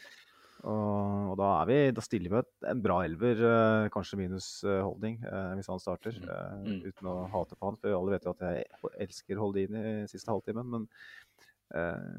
Og, 0.61 1.30
og 1.32 1.36
da, 1.40 1.46
er 1.62 1.68
vi, 1.70 1.76
da 1.96 2.02
stiller 2.04 2.28
vi 2.28 2.36
med 2.36 2.66
en 2.68 2.80
bra 2.84 2.98
elver, 3.06 3.38
eh, 3.48 3.86
kanskje 3.94 4.18
minus 4.20 4.48
eh, 4.68 4.80
Holding, 4.84 5.16
eh, 5.24 5.52
hvis 5.56 5.70
han 5.72 5.80
starter. 5.80 6.16
eh, 6.20 6.56
Mm. 6.61 6.82
Uten 6.90 7.08
å 7.08 7.14
hate 7.32 7.56
på 7.56 7.70
han, 7.70 7.78
for 7.80 7.94
alle 7.96 8.12
vet 8.12 8.26
jo 8.28 8.34
at 8.34 8.42
jeg 8.44 8.66
elsker 9.06 9.40
Holdini 9.40 9.80
i 10.02 10.08
siste 10.11 10.28
halvtimen. 10.30 10.68
Men 10.74 10.84
eh, 11.74 12.18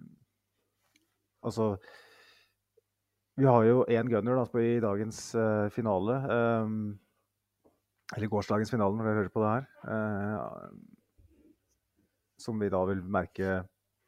altså 1.46 1.76
Vi 3.38 3.46
har 3.48 3.64
jo 3.64 3.86
én 3.88 4.10
gunner 4.12 4.36
da, 4.42 4.46
på, 4.50 4.60
i 4.60 4.80
dagens 4.84 5.22
eh, 5.36 5.70
finale. 5.74 6.18
eh, 6.26 6.74
eller 8.18 8.28
gårsdagens 8.34 8.74
finale, 8.74 8.98
når 8.98 9.06
dere 9.08 9.20
hører 9.22 9.32
på 9.32 9.44
det 9.46 9.52
her. 9.54 10.72
som 12.42 12.58
vi 12.60 12.68
da 12.74 12.82
vil 12.89 13.04
merke 13.06 13.62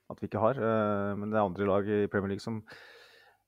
at 0.09 0.19
vi 0.19 0.27
ikke 0.27 0.41
har. 0.41 0.57
men 1.15 1.29
det 1.29 1.38
er 1.38 1.45
andre 1.45 1.65
lag 1.69 1.88
i 1.88 2.07
Premier 2.07 2.34
League 2.34 2.43
som 2.43 2.57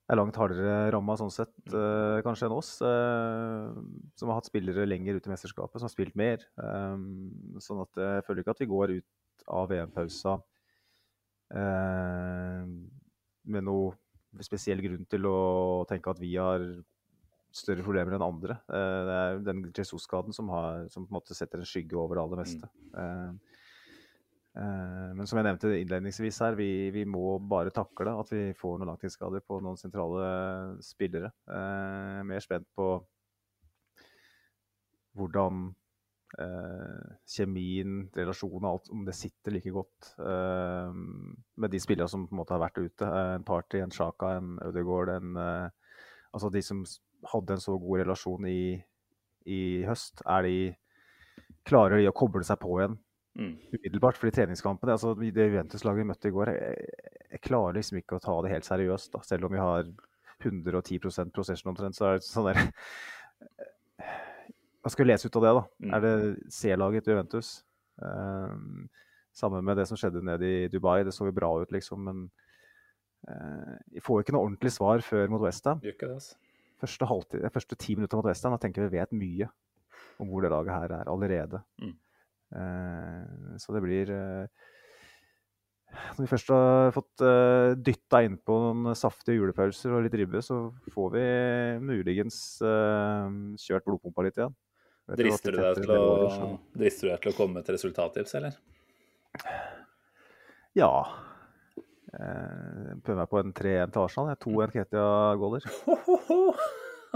er 0.06 0.18
langt 0.20 0.36
hardere 0.38 0.74
ramma 0.94 1.16
sånn 1.18 1.32
sett, 1.34 1.52
uh, 1.74 2.20
kanskje 2.22 2.46
enn 2.46 2.54
oss. 2.54 2.76
Uh, 2.82 3.74
som 4.18 4.30
har 4.30 4.38
hatt 4.38 4.46
spillere 4.50 4.86
lenger 4.86 5.18
ut 5.18 5.26
i 5.26 5.32
mesterskapet, 5.32 5.80
som 5.80 5.88
har 5.88 5.94
spilt 5.94 6.14
mer. 6.18 6.44
Um, 6.60 7.32
sånn 7.62 7.82
at 7.82 7.98
jeg 8.02 8.26
føler 8.26 8.44
ikke 8.44 8.54
at 8.54 8.62
vi 8.62 8.70
går 8.70 8.94
ut 9.00 9.46
av 9.50 9.66
VM-pausa 9.72 10.36
uh, 11.58 12.62
med 13.46 13.66
noe 13.66 14.42
spesiell 14.44 14.82
grunn 14.84 15.06
til 15.08 15.26
å 15.30 15.36
tenke 15.88 16.12
at 16.12 16.20
vi 16.20 16.34
har 16.36 16.62
større 17.56 17.84
problemer 17.86 18.12
enn 18.12 18.24
andre. 18.26 18.58
Det 18.68 19.12
er 19.16 19.38
den 19.46 19.62
Jesus-skaden 19.72 20.34
som, 20.36 20.50
har- 20.52 20.90
som 20.92 21.06
på 21.06 21.08
en 21.08 21.16
måte 21.16 21.32
setter 21.34 21.62
en 21.62 21.68
skygge 21.68 21.96
over 21.96 22.18
det 22.18 22.24
aller 22.26 22.42
meste. 22.42 22.68
Mm. 22.92 23.38
Men 24.56 25.28
som 25.28 25.36
jeg 25.36 25.44
nevnte 25.44 25.72
innledningsvis 25.76 26.38
her, 26.40 26.54
vi, 26.56 26.88
vi 26.94 27.02
må 27.08 27.36
bare 27.44 27.72
takle 27.74 28.14
at 28.16 28.30
vi 28.32 28.54
får 28.56 28.78
noen 28.78 28.92
langtidsskader 28.92 29.42
på 29.44 29.58
noen 29.64 29.76
sentrale 29.80 30.28
spillere. 30.84 31.28
Eh, 31.44 32.22
mer 32.24 32.40
spent 32.44 32.68
på 32.76 32.86
hvordan 35.16 35.68
eh, 36.40 37.14
kjemien, 37.36 37.98
relasjonen 38.16 38.64
og 38.64 38.70
alt, 38.70 38.90
om 38.92 39.04
det 39.06 39.16
sitter 39.16 39.56
like 39.56 39.72
godt 39.74 40.12
eh, 40.20 40.92
med 40.92 41.72
de 41.72 41.80
spillerne 41.82 42.12
som 42.12 42.26
på 42.28 42.36
en 42.36 42.42
måte 42.42 42.56
har 42.56 42.64
vært 42.64 42.80
ute. 42.82 43.08
Eh, 43.08 43.32
en 43.38 43.46
Party, 43.46 43.80
en 43.82 43.94
Sjaka, 43.94 44.36
en 44.40 44.56
Ødegaard, 44.66 45.16
en 45.16 45.42
eh, 45.42 45.68
Altså 46.36 46.50
de 46.52 46.60
som 46.60 46.82
hadde 47.30 47.54
en 47.54 47.62
så 47.62 47.78
god 47.80 48.02
relasjon 48.02 48.44
i, 48.50 48.74
i 49.48 49.60
høst, 49.88 50.20
er 50.28 50.42
de 50.44 50.56
Klarer 51.66 52.02
de 52.02 52.10
å 52.10 52.14
koble 52.14 52.44
seg 52.46 52.58
på 52.60 52.74
igjen. 52.76 52.98
Umiddelbart. 53.36 54.18
fordi 54.18 54.34
treningskampene, 54.38 54.96
altså 54.96 55.14
Det 55.14 55.46
Juventus-laget 55.48 56.02
vi 56.02 56.08
møtte 56.08 56.28
i 56.28 56.34
går, 56.34 56.52
jeg, 56.54 56.86
jeg 57.32 57.42
klarer 57.44 57.78
liksom 57.78 58.00
ikke 58.00 58.18
å 58.18 58.24
ta 58.24 58.36
det 58.42 58.52
helt 58.54 58.68
seriøst. 58.68 59.12
da, 59.12 59.22
Selv 59.26 59.48
om 59.48 59.52
vi 59.52 59.62
har 59.62 59.90
110 60.44 60.98
possession 61.34 61.72
omtrent, 61.72 61.96
så 61.96 62.10
er 62.10 62.20
det 62.20 62.28
sånn 62.28 62.50
der 62.50 62.62
Hva 64.80 64.92
skal 64.92 65.04
vi 65.04 65.10
lese 65.10 65.26
ut 65.26 65.36
av 65.40 65.42
det, 65.42 65.54
da? 65.56 65.64
Mm. 65.82 65.94
Er 65.96 66.04
det 66.04 66.14
C-laget 66.54 67.04
til 67.04 67.16
Juventus? 67.16 67.48
Um, 67.96 68.86
sammen 69.36 69.64
med 69.64 69.76
det 69.80 69.86
som 69.88 69.98
skjedde 69.98 70.22
nede 70.24 70.46
i 70.46 70.68
Dubai. 70.72 71.02
Det 71.04 71.14
så 71.14 71.26
jo 71.28 71.34
bra 71.36 71.50
ut, 71.60 71.72
liksom, 71.74 72.06
men 72.06 72.22
eh, 73.28 73.76
vi 73.96 74.02
får 74.04 74.22
ikke 74.22 74.36
noe 74.36 74.46
ordentlig 74.46 74.72
svar 74.72 75.04
før 75.04 75.32
mot 75.32 75.42
Westham. 75.44 75.82
Altså. 75.82 76.38
Første, 76.80 77.08
halvtid, 77.08 77.44
første 77.52 77.78
ti 77.80 77.96
minutter 77.98 78.20
mot 78.20 78.28
Westham, 78.28 78.54
da 78.56 78.62
tenker 78.62 78.86
vi 78.86 79.00
vet 79.00 79.12
mye 79.16 79.50
om 80.22 80.30
hvor 80.30 80.44
det 80.44 80.52
laget 80.52 80.72
her 80.72 80.94
er 81.00 81.10
allerede. 81.12 81.60
Mm. 81.82 81.94
Eh, 82.54 83.56
så 83.58 83.74
det 83.74 83.82
blir 83.82 84.10
eh, 84.14 84.66
Når 86.16 86.20
vi 86.22 86.28
først 86.30 86.52
har 86.52 86.92
fått 86.94 87.24
uh, 87.24 87.72
dytta 87.74 88.20
innpå 88.26 88.56
noen 88.60 88.94
saftige 88.98 89.38
julepølser 89.40 89.94
og 89.96 90.04
litt 90.04 90.16
ribbe, 90.18 90.42
så 90.44 90.66
får 90.92 91.12
vi 91.14 91.26
muligens 91.80 92.38
kjørt 92.60 93.86
blodpumpa 93.86 94.26
litt 94.26 94.40
igjen. 94.40 94.56
Drister 95.16 95.54
du 95.54 95.62
deg 95.62 95.80
til 95.80 95.92
å, 95.94 96.58
drister 96.74 97.06
du 97.06 97.12
deg 97.14 97.22
til 97.22 97.32
å 97.32 97.36
komme 97.38 97.56
med 97.56 97.64
et 97.64 97.72
resultattips, 97.76 98.34
eller? 98.40 98.58
Ja. 100.76 100.90
Jeg 102.16 102.98
prøver 103.06 103.20
meg 103.22 103.30
på 103.30 103.40
en 103.40 103.54
3-1 103.56 103.94
til 103.94 104.02
Arsenal. 104.02 104.32
Jeg 104.32 104.36
er 104.36 104.42
To 104.42 104.66
Nketia-goaler. 104.66 105.70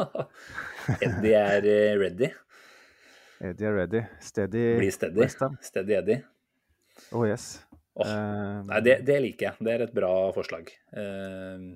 Eddie 1.06 1.40
er 1.40 1.66
eh, 1.68 1.98
ready. 2.00 2.30
Eddie 3.40 3.66
er 3.66 3.74
ready. 3.74 4.02
Steady 4.20 4.64
Bli 4.76 4.90
steady. 4.92 5.28
Steady 5.64 5.94
Eddie. 5.96 6.20
Oh 7.12 7.24
yes. 7.24 7.62
Oh, 7.94 8.04
um, 8.04 8.66
Nei, 8.68 8.80
det, 8.84 8.98
det 9.08 9.16
liker 9.24 9.48
jeg. 9.48 9.64
Det 9.64 9.72
er 9.72 9.84
et 9.86 9.94
bra 9.96 10.12
forslag. 10.36 10.68
Uh, 10.92 11.72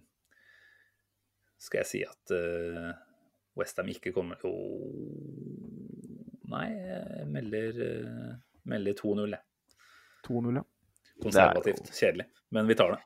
skal 1.65 1.81
jeg 1.81 1.89
si 1.89 2.03
at 2.05 2.35
uh, 2.37 2.93
Westham 3.57 3.89
ikke 3.89 4.13
kommer 4.13 4.41
Jo 4.45 4.53
Nei, 6.53 6.67
jeg 6.77 7.27
melder, 7.33 7.81
uh, 7.81 8.37
melder 8.69 8.99
2-0, 9.01 9.33
jeg. 9.33 9.43
2-0, 10.29 10.61
ja. 10.61 10.65
Konservativt. 11.25 11.89
Kjedelig. 11.97 12.29
Men 12.53 12.69
vi 12.69 12.77
tar 12.79 12.93
det. 12.95 13.01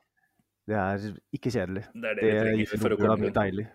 Det 0.69 0.77
er 0.77 1.05
ikke 1.33 1.49
kjedelig. 1.53 1.85
Det 1.95 2.11
er 2.11 2.19
det, 2.19 2.23
Det 2.23 2.29
vi 2.29 2.39
trenger 2.43 2.83
for 2.83 2.93
å 2.93 2.99
komme 2.99 3.31
deilig. 3.39 3.65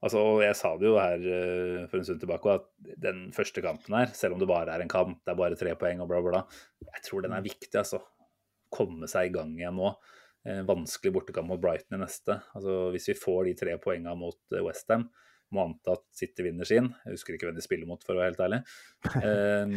Altså, 0.00 0.20
jeg 0.40 0.56
sa 0.56 0.70
det 0.80 0.88
jo 0.88 0.94
her 0.96 1.24
uh, 1.24 1.88
for 1.90 2.00
en 2.00 2.06
stund 2.08 2.22
tilbake, 2.22 2.54
at 2.56 2.94
den 3.04 3.26
første 3.36 3.64
kampen 3.64 3.98
her, 3.98 4.14
selv 4.16 4.36
om 4.36 4.40
det 4.40 4.48
bare 4.48 4.72
er 4.72 4.84
en 4.84 4.92
kamp, 4.92 5.18
det 5.24 5.34
er 5.34 5.40
bare 5.40 5.58
tre 5.60 5.74
poeng 5.80 6.00
og 6.00 6.08
bla, 6.08 6.22
bla, 6.24 6.44
jeg 6.86 7.04
tror 7.04 7.26
den 7.26 7.36
er 7.36 7.44
viktig, 7.44 7.74
altså. 7.82 8.00
Komme 8.70 9.08
seg 9.10 9.28
i 9.28 9.34
gang 9.34 9.50
igjen 9.58 9.74
nå. 9.76 9.88
Eh, 10.46 10.60
vanskelig 10.62 11.10
bortekamp 11.16 11.50
mot 11.50 11.60
Brighton 11.60 11.98
i 11.98 12.04
neste. 12.04 12.36
Altså, 12.54 12.76
hvis 12.94 13.10
vi 13.10 13.16
får 13.18 13.48
de 13.48 13.56
tre 13.58 13.74
poengene 13.82 14.14
mot 14.16 14.38
uh, 14.54 14.60
Westham, 14.62 15.08
må 15.50 15.64
anta 15.66 15.96
at 15.98 16.04
City 16.14 16.46
vinner 16.46 16.68
sin. 16.68 16.92
Jeg 17.02 17.16
husker 17.16 17.34
ikke 17.34 17.48
hvem 17.48 17.58
de 17.58 17.64
spiller 17.66 17.90
mot, 17.90 18.00
for 18.06 18.14
å 18.14 18.22
være 18.22 18.32
helt 18.32 18.46
ærlig. 18.46 18.62
Eh, 19.26 19.74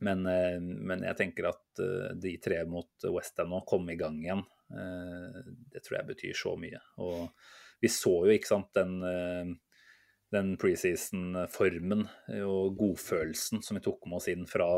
men, 0.00 0.26
eh, 0.26 0.58
men 0.60 1.04
jeg 1.06 1.18
tenker 1.18 1.50
at 1.50 1.82
eh, 1.82 2.12
de 2.18 2.36
tre 2.42 2.62
mot 2.68 3.06
Westham 3.12 3.52
nå, 3.52 3.62
komme 3.68 3.94
i 3.94 3.98
gang 4.00 4.18
igjen, 4.22 4.42
eh, 4.74 5.42
det 5.72 5.84
tror 5.84 6.00
jeg 6.00 6.08
betyr 6.12 6.38
så 6.38 6.54
mye. 6.58 6.80
Og 7.04 7.28
vi 7.82 7.90
så 7.90 8.14
jo, 8.24 8.32
ikke 8.32 8.48
sant, 8.48 8.70
den, 8.78 8.96
eh, 9.02 9.52
den 10.32 10.54
preseason-formen 10.56 12.06
og 12.46 12.76
godfølelsen 12.78 13.60
som 13.62 13.76
vi 13.76 13.82
tok 13.84 14.06
med 14.08 14.16
oss 14.16 14.28
inn 14.32 14.46
fra 14.48 14.68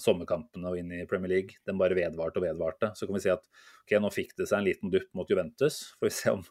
sommerkampene 0.00 0.70
og 0.70 0.78
inn 0.80 0.92
i 0.96 1.02
Premier 1.10 1.32
League. 1.34 1.58
Den 1.68 1.76
bare 1.80 1.96
vedvarte 1.98 2.40
og 2.40 2.46
vedvarte. 2.46 2.92
Så 2.96 3.06
kan 3.06 3.18
vi 3.18 3.24
si 3.26 3.32
at 3.34 3.44
ok, 3.84 3.96
nå 4.00 4.10
fikk 4.14 4.32
det 4.38 4.48
seg 4.48 4.60
en 4.62 4.68
liten 4.70 4.92
dupp 4.94 5.10
mot 5.18 5.28
Juventus. 5.30 5.82
Får 5.98 6.08
vi 6.08 6.14
se 6.16 6.32
om 6.32 6.44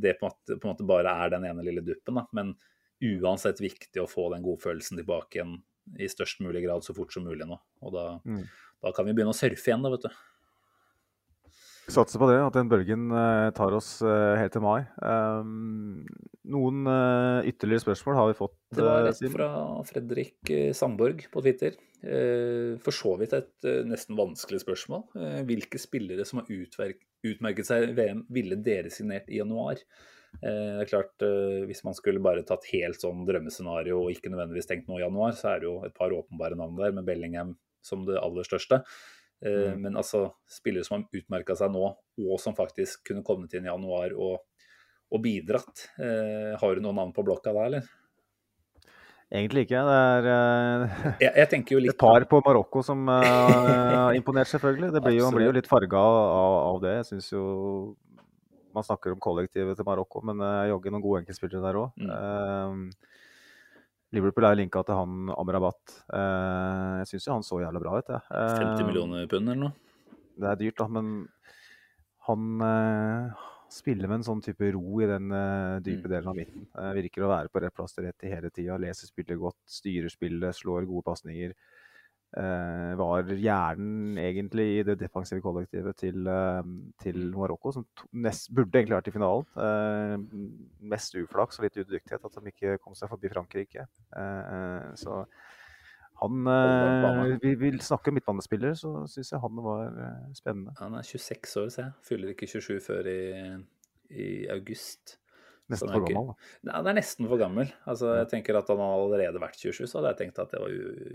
det 0.00 0.16
på 0.18 0.26
en 0.26 0.32
måte, 0.32 0.56
på 0.58 0.66
en 0.66 0.74
måte 0.74 0.88
bare 0.88 1.14
er 1.24 1.30
den 1.36 1.46
ene 1.50 1.64
lille 1.66 1.84
duppen. 1.86 2.18
Da. 2.18 2.26
Men 2.36 2.54
uansett 3.00 3.62
viktig 3.62 4.02
å 4.02 4.08
få 4.10 4.26
den 4.34 4.42
godfølelsen 4.44 4.98
tilbake 5.00 5.38
igjen 5.38 5.60
i 5.98 6.10
størst 6.10 6.42
mulig 6.44 6.64
grad 6.66 6.84
så 6.86 6.94
fort 6.96 7.14
som 7.14 7.24
mulig 7.26 7.46
nå. 7.48 7.56
Og 7.86 7.94
da, 7.94 8.20
Mm. 8.26 8.44
da 8.82 8.92
kan 8.92 9.06
vi 9.06 9.12
begynne 9.14 9.32
å 9.32 9.38
surfe 9.38 9.70
igjen, 9.70 9.82
da, 9.82 9.90
vet 9.90 10.02
du. 10.08 10.10
Satser 11.90 12.20
på 12.22 12.28
det, 12.30 12.38
at 12.42 12.54
den 12.56 12.68
bølgen 12.70 13.10
eh, 13.14 13.50
tar 13.56 13.74
oss 13.76 13.98
eh, 14.06 14.38
helt 14.38 14.52
til 14.54 14.62
mai. 14.64 14.84
Um, 15.02 16.04
noen 16.50 16.86
eh, 16.90 17.48
ytterligere 17.50 17.84
spørsmål 17.84 18.18
har 18.18 18.28
vi 18.30 18.36
fått. 18.38 18.54
Det 18.76 18.86
var 18.86 19.08
et 19.08 19.22
fra 19.32 19.50
Fredrik 19.88 20.52
Sandborg 20.76 21.26
på 21.32 21.44
Twitter. 21.46 21.78
For 22.80 22.96
så 22.96 23.10
vidt 23.20 23.34
et 23.36 23.66
nesten 23.84 24.16
vanskelig 24.16 24.62
spørsmål. 24.62 25.02
Hvilke 25.44 25.76
spillere 25.76 26.24
som 26.24 26.40
har 26.40 26.48
utmerket 26.48 27.68
seg 27.68 27.90
i 27.90 27.96
VM, 27.98 28.22
ville 28.32 28.56
dere 28.64 28.88
signert 28.94 29.28
i 29.28 29.36
januar? 29.42 29.82
Det 30.40 30.54
er 30.80 30.88
klart, 30.88 31.12
Hvis 31.68 31.84
man 31.84 31.92
skulle 31.98 32.22
bare 32.24 32.46
tatt 32.48 32.70
helt 32.72 33.04
sånn 33.04 33.26
drømmescenario 33.28 33.98
og 34.00 34.14
ikke 34.14 34.32
nødvendigvis 34.32 34.70
tenkt 34.70 34.88
noe 34.88 35.02
i 35.02 35.04
januar, 35.04 35.36
så 35.36 35.52
er 35.52 35.60
det 35.60 35.68
jo 35.68 35.76
et 35.84 35.92
par 35.98 36.14
åpenbare 36.16 36.56
navn 36.56 36.80
der, 36.80 36.96
med 36.96 37.04
Bellingham 37.04 37.52
som 37.84 38.08
det 38.08 38.16
aller 38.16 38.48
største. 38.48 38.80
Eh, 39.40 39.72
Mm. 39.72 39.80
Men 39.82 39.96
altså, 39.96 40.26
spillere 40.48 40.84
som 40.84 40.98
har 40.98 41.20
utmerka 41.20 41.56
seg 41.56 41.72
nå, 41.72 41.86
og 42.26 42.40
som 42.40 42.56
faktisk 42.56 43.06
kunne 43.08 43.24
kommet 43.24 43.54
inn 43.54 43.64
i 43.64 43.70
januar 43.70 44.12
og, 44.12 44.42
og 45.10 45.22
bidratt. 45.24 45.86
Eh, 45.98 46.58
Har 46.60 46.74
du 46.74 46.84
noen 46.84 46.98
navn 47.00 47.14
på 47.16 47.24
blokka 47.24 47.54
da, 47.56 47.64
eller? 47.70 47.88
Egentlig 49.30 49.62
ikke. 49.68 49.80
Det 49.86 49.96
er 49.96 50.26
eh, 50.26 50.94
Jeg, 51.22 51.32
jeg 51.38 51.80
litt 51.84 51.92
et 51.94 52.02
par 52.02 52.24
på 52.26 52.40
Marokko 52.42 52.82
som 52.82 53.08
eh, 53.08 53.24
har 53.24 54.18
imponert, 54.18 54.50
selvfølgelig. 54.50 54.90
Det 54.96 55.02
blir 55.04 55.20
jo, 55.20 55.30
blir 55.30 55.46
jo 55.46 55.54
litt 55.54 55.70
farga 55.70 56.02
av, 56.02 56.56
av 56.74 56.80
det. 56.82 56.96
Jeg 56.98 57.08
syns 57.12 57.30
jo 57.32 57.44
Man 58.74 58.86
snakker 58.86 59.14
om 59.14 59.22
kollektivet 59.22 59.78
til 59.78 59.86
Marokko, 59.86 60.20
men 60.22 60.38
uh, 60.44 60.68
jaggu 60.68 60.92
noen 60.92 61.02
gode 61.02 61.24
enkeltspillere 61.24 61.62
der 61.64 61.78
òg. 61.80 61.96
Mm. 61.98 62.84
Liverpool 64.12 64.44
er 64.48 64.56
linka 64.58 64.82
til 64.86 64.96
han 64.98 65.28
Amrabat. 65.38 65.92
Eh, 66.12 66.94
jeg 67.02 67.10
syns 67.12 67.26
jo 67.28 67.34
han 67.36 67.46
så 67.46 67.60
jævla 67.62 67.82
bra 67.82 67.98
ut, 68.00 68.08
jeg. 68.10 68.22
Eh, 68.34 68.56
50 68.58 68.88
millioner 68.88 69.28
pund 69.30 69.48
eller 69.52 69.60
noe. 69.68 69.72
Det 70.40 70.48
er 70.50 70.58
dyrt, 70.64 70.78
da, 70.80 70.86
men 70.88 71.12
han 72.26 72.64
eh, 72.66 73.46
spiller 73.70 74.08
med 74.10 74.20
en 74.20 74.26
sånn 74.26 74.42
type 74.42 74.72
ro 74.74 74.98
i 75.04 75.06
den 75.10 75.30
eh, 75.30 75.78
dype 75.84 76.08
Mm. 76.08 76.10
delen 76.10 76.28
av 76.32 76.36
midten. 76.40 76.66
Eh, 76.74 76.92
virker 76.98 77.22
å 77.26 77.30
være 77.30 77.52
på 77.52 77.62
rett 77.62 77.74
plass 77.76 77.94
til 77.94 78.04
rett 78.08 78.26
hele 78.26 78.50
tida. 78.50 78.78
Leser 78.82 79.06
spillet 79.12 79.38
godt, 79.38 79.58
styrer 79.70 80.10
spillet, 80.10 80.54
slår 80.58 80.88
gode 80.90 81.06
pasninger. 81.06 81.54
Eh, 82.30 82.92
var 82.94 83.26
hjernen 83.26 84.18
egentlig 84.22 84.66
i 84.76 84.82
det 84.86 84.94
defensive 85.00 85.42
kollektivet 85.42 85.96
til, 85.98 86.28
eh, 86.30 86.62
til 87.02 87.32
Marokko, 87.34 87.72
som 87.74 87.86
nest, 88.12 88.52
burde 88.54 88.78
egentlig 88.78 88.94
vært 89.00 89.08
i 89.10 89.14
finalen. 89.16 89.46
Eh, 89.58 90.16
mest 90.92 91.16
uflaks 91.18 91.58
og 91.58 91.66
litt 91.66 91.80
udyktighet 91.82 92.24
at 92.24 92.38
de 92.38 92.52
ikke 92.52 92.78
kom 92.78 92.94
seg 92.94 93.10
forbi 93.10 93.32
Frankrike. 93.34 93.86
Så 94.94 95.24
han 96.22 97.40
Vi 97.42 97.54
vil 97.54 97.80
snakke 97.80 98.12
midtbanespiller, 98.12 98.74
så 98.74 99.08
syns 99.08 99.32
jeg 99.32 99.40
han 99.40 99.56
var 99.56 99.90
spennende. 100.34 100.74
Han 100.78 100.94
er 100.94 101.02
26 101.02 101.56
år, 101.56 101.68
ser 101.68 101.82
jeg. 101.82 101.92
Fyller 102.02 102.28
ikke 102.28 102.46
27 102.46 102.80
før 102.80 103.06
i, 103.06 103.64
i 104.10 104.46
august. 104.46 105.18
Nesten 105.70 105.86
for 105.86 105.94
han 105.94 106.02
er 106.02 106.14
gammel. 106.14 106.30
da. 106.34 106.48
Nei, 106.66 106.74
han 106.76 106.88
er 106.90 106.96
nesten 106.98 107.28
for 107.30 107.40
gammel. 107.40 107.70
Altså, 107.92 108.10
jeg 108.18 108.28
tenker 108.32 108.58
at 108.58 108.72
han 108.72 108.82
har 108.82 108.94
allerede 109.04 109.42
vært 109.42 109.60
27, 109.60 109.86
så 109.86 110.00
hadde 110.00 110.10
jeg 110.12 110.18
tenkt 110.24 110.40
at 110.42 110.54
det 110.54 110.62
var 110.62 110.74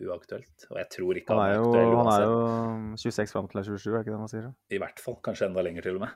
uaktuelt. 0.10 0.68
Og 0.72 0.80
jeg 0.80 0.90
tror 0.96 1.20
ikke 1.22 1.36
Han 1.36 1.42
han 1.42 1.52
er 1.52 1.56
er 1.56 1.60
jo, 1.60 1.68
aktuell 1.68 1.96
han 2.00 2.12
er 2.16 2.26
jo 2.26 3.04
26 3.04 3.36
fram 3.36 3.50
til 3.52 3.60
han 3.60 3.66
er 3.66 3.70
27, 3.70 3.92
er 3.92 4.06
ikke 4.06 4.16
det 4.16 4.22
man 4.24 4.32
sier? 4.32 4.48
I 4.72 4.82
hvert 4.86 5.04
fall. 5.04 5.18
Kanskje 5.28 5.50
enda 5.50 5.66
lenger, 5.66 5.86
til 5.90 6.00
og 6.00 6.06
med. 6.06 6.16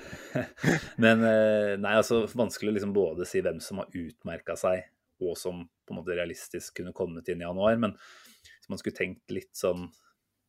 Men 1.04 1.24
eh, 1.26 1.74
nei, 1.82 1.94
altså 1.98 2.22
vanskelig 2.30 2.72
å 2.72 2.76
liksom 2.78 2.94
både 2.96 3.28
si 3.28 3.42
hvem 3.44 3.60
som 3.64 3.82
har 3.82 3.90
utmerka 4.02 4.56
seg, 4.58 4.86
og 5.20 5.34
som 5.36 5.64
på 5.66 5.92
en 5.92 5.98
måte 6.00 6.16
realistisk 6.16 6.78
kunne 6.78 6.94
kommet 6.96 7.28
inn 7.28 7.42
i 7.42 7.46
januar. 7.48 7.76
Men 7.82 7.96
hvis 7.96 8.70
man 8.72 8.80
skulle 8.80 8.96
tenkt 8.96 9.34
litt 9.34 9.52
sånn 9.56 9.90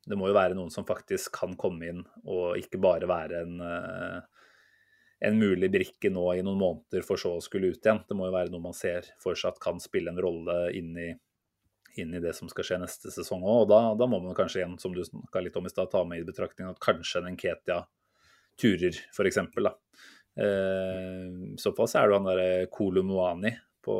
Det 0.01 0.17
må 0.17 0.31
jo 0.31 0.33
være 0.33 0.55
noen 0.57 0.71
som 0.73 0.85
faktisk 0.87 1.35
kan 1.37 1.51
komme 1.61 1.91
inn, 1.91 1.99
og 2.25 2.57
ikke 2.57 2.79
bare 2.81 3.05
være 3.09 3.43
en 3.45 3.59
eh, 3.61 4.23
en 5.21 5.37
mulig 5.37 5.69
brikke 5.71 6.09
nå 6.09 6.23
i 6.33 6.41
noen 6.45 6.59
måneder 6.59 7.05
for 7.05 7.21
så 7.21 7.35
å 7.37 7.43
skulle 7.43 7.69
ut 7.73 7.85
igjen. 7.85 8.01
Det 8.07 8.17
må 8.17 8.27
jo 8.27 8.33
være 8.33 8.49
noe 8.53 8.63
man 8.63 8.77
ser 8.77 9.05
for 9.21 9.37
seg 9.37 9.53
at 9.53 9.61
kan 9.61 9.81
spille 9.81 10.09
en 10.09 10.21
rolle 10.21 10.55
inn 10.77 10.95
i, 10.97 11.09
inn 12.01 12.15
i 12.17 12.21
det 12.23 12.33
som 12.37 12.49
skal 12.49 12.65
skje 12.65 12.79
neste 12.81 13.13
sesong 13.13 13.43
òg. 13.45 13.63
Og 13.63 13.67
da, 13.69 13.81
da 13.99 14.07
må 14.09 14.21
man 14.23 14.37
kanskje 14.37 14.63
igjen, 14.63 14.79
som 14.81 14.95
du 14.95 15.03
snakka 15.05 15.43
litt 15.45 15.59
om 15.59 15.69
i 15.69 15.73
stad, 15.73 15.91
ta 15.91 16.01
med 16.07 16.23
i 16.23 16.27
betraktning 16.27 16.71
at 16.71 16.81
kanskje 16.81 17.21
en 17.21 17.35
Nketia 17.35 17.83
turer, 18.61 18.97
f.eks. 19.13 19.37
Eh, 20.41 21.27
såpass 21.61 21.93
så 21.93 22.01
er 22.01 22.09
det 22.09 22.17
han 22.17 22.29
derre 22.29 22.69
Kolumuani 22.73 23.51
på, 23.85 23.97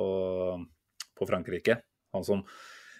på 1.17 1.28
Frankrike. 1.30 1.78
Han 2.15 2.26
som 2.26 2.41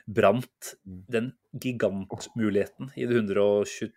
brant 0.06 0.76
den 0.84 1.32
gigantmuligheten 1.58 2.94
i 3.00 3.08
det 3.10 3.18
122. 3.24 3.90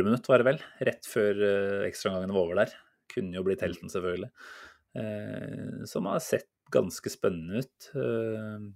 minutt, 0.00 0.28
var 0.28 0.40
det 0.40 0.48
vel, 0.48 0.64
rett 0.88 1.08
før 1.08 1.44
eh, 1.50 1.84
ekstraomgangene 1.90 2.36
var 2.36 2.48
over 2.48 2.62
der. 2.62 2.74
Kunne 3.12 3.38
jo 3.38 3.44
blitt 3.46 3.64
helten, 3.64 3.92
selvfølgelig. 3.92 4.30
Eh, 4.98 5.84
som 5.88 6.08
har 6.10 6.22
sett 6.24 6.50
ganske 6.72 7.12
spennende 7.12 7.62
ut. 7.62 7.90
Eh, 7.96 8.70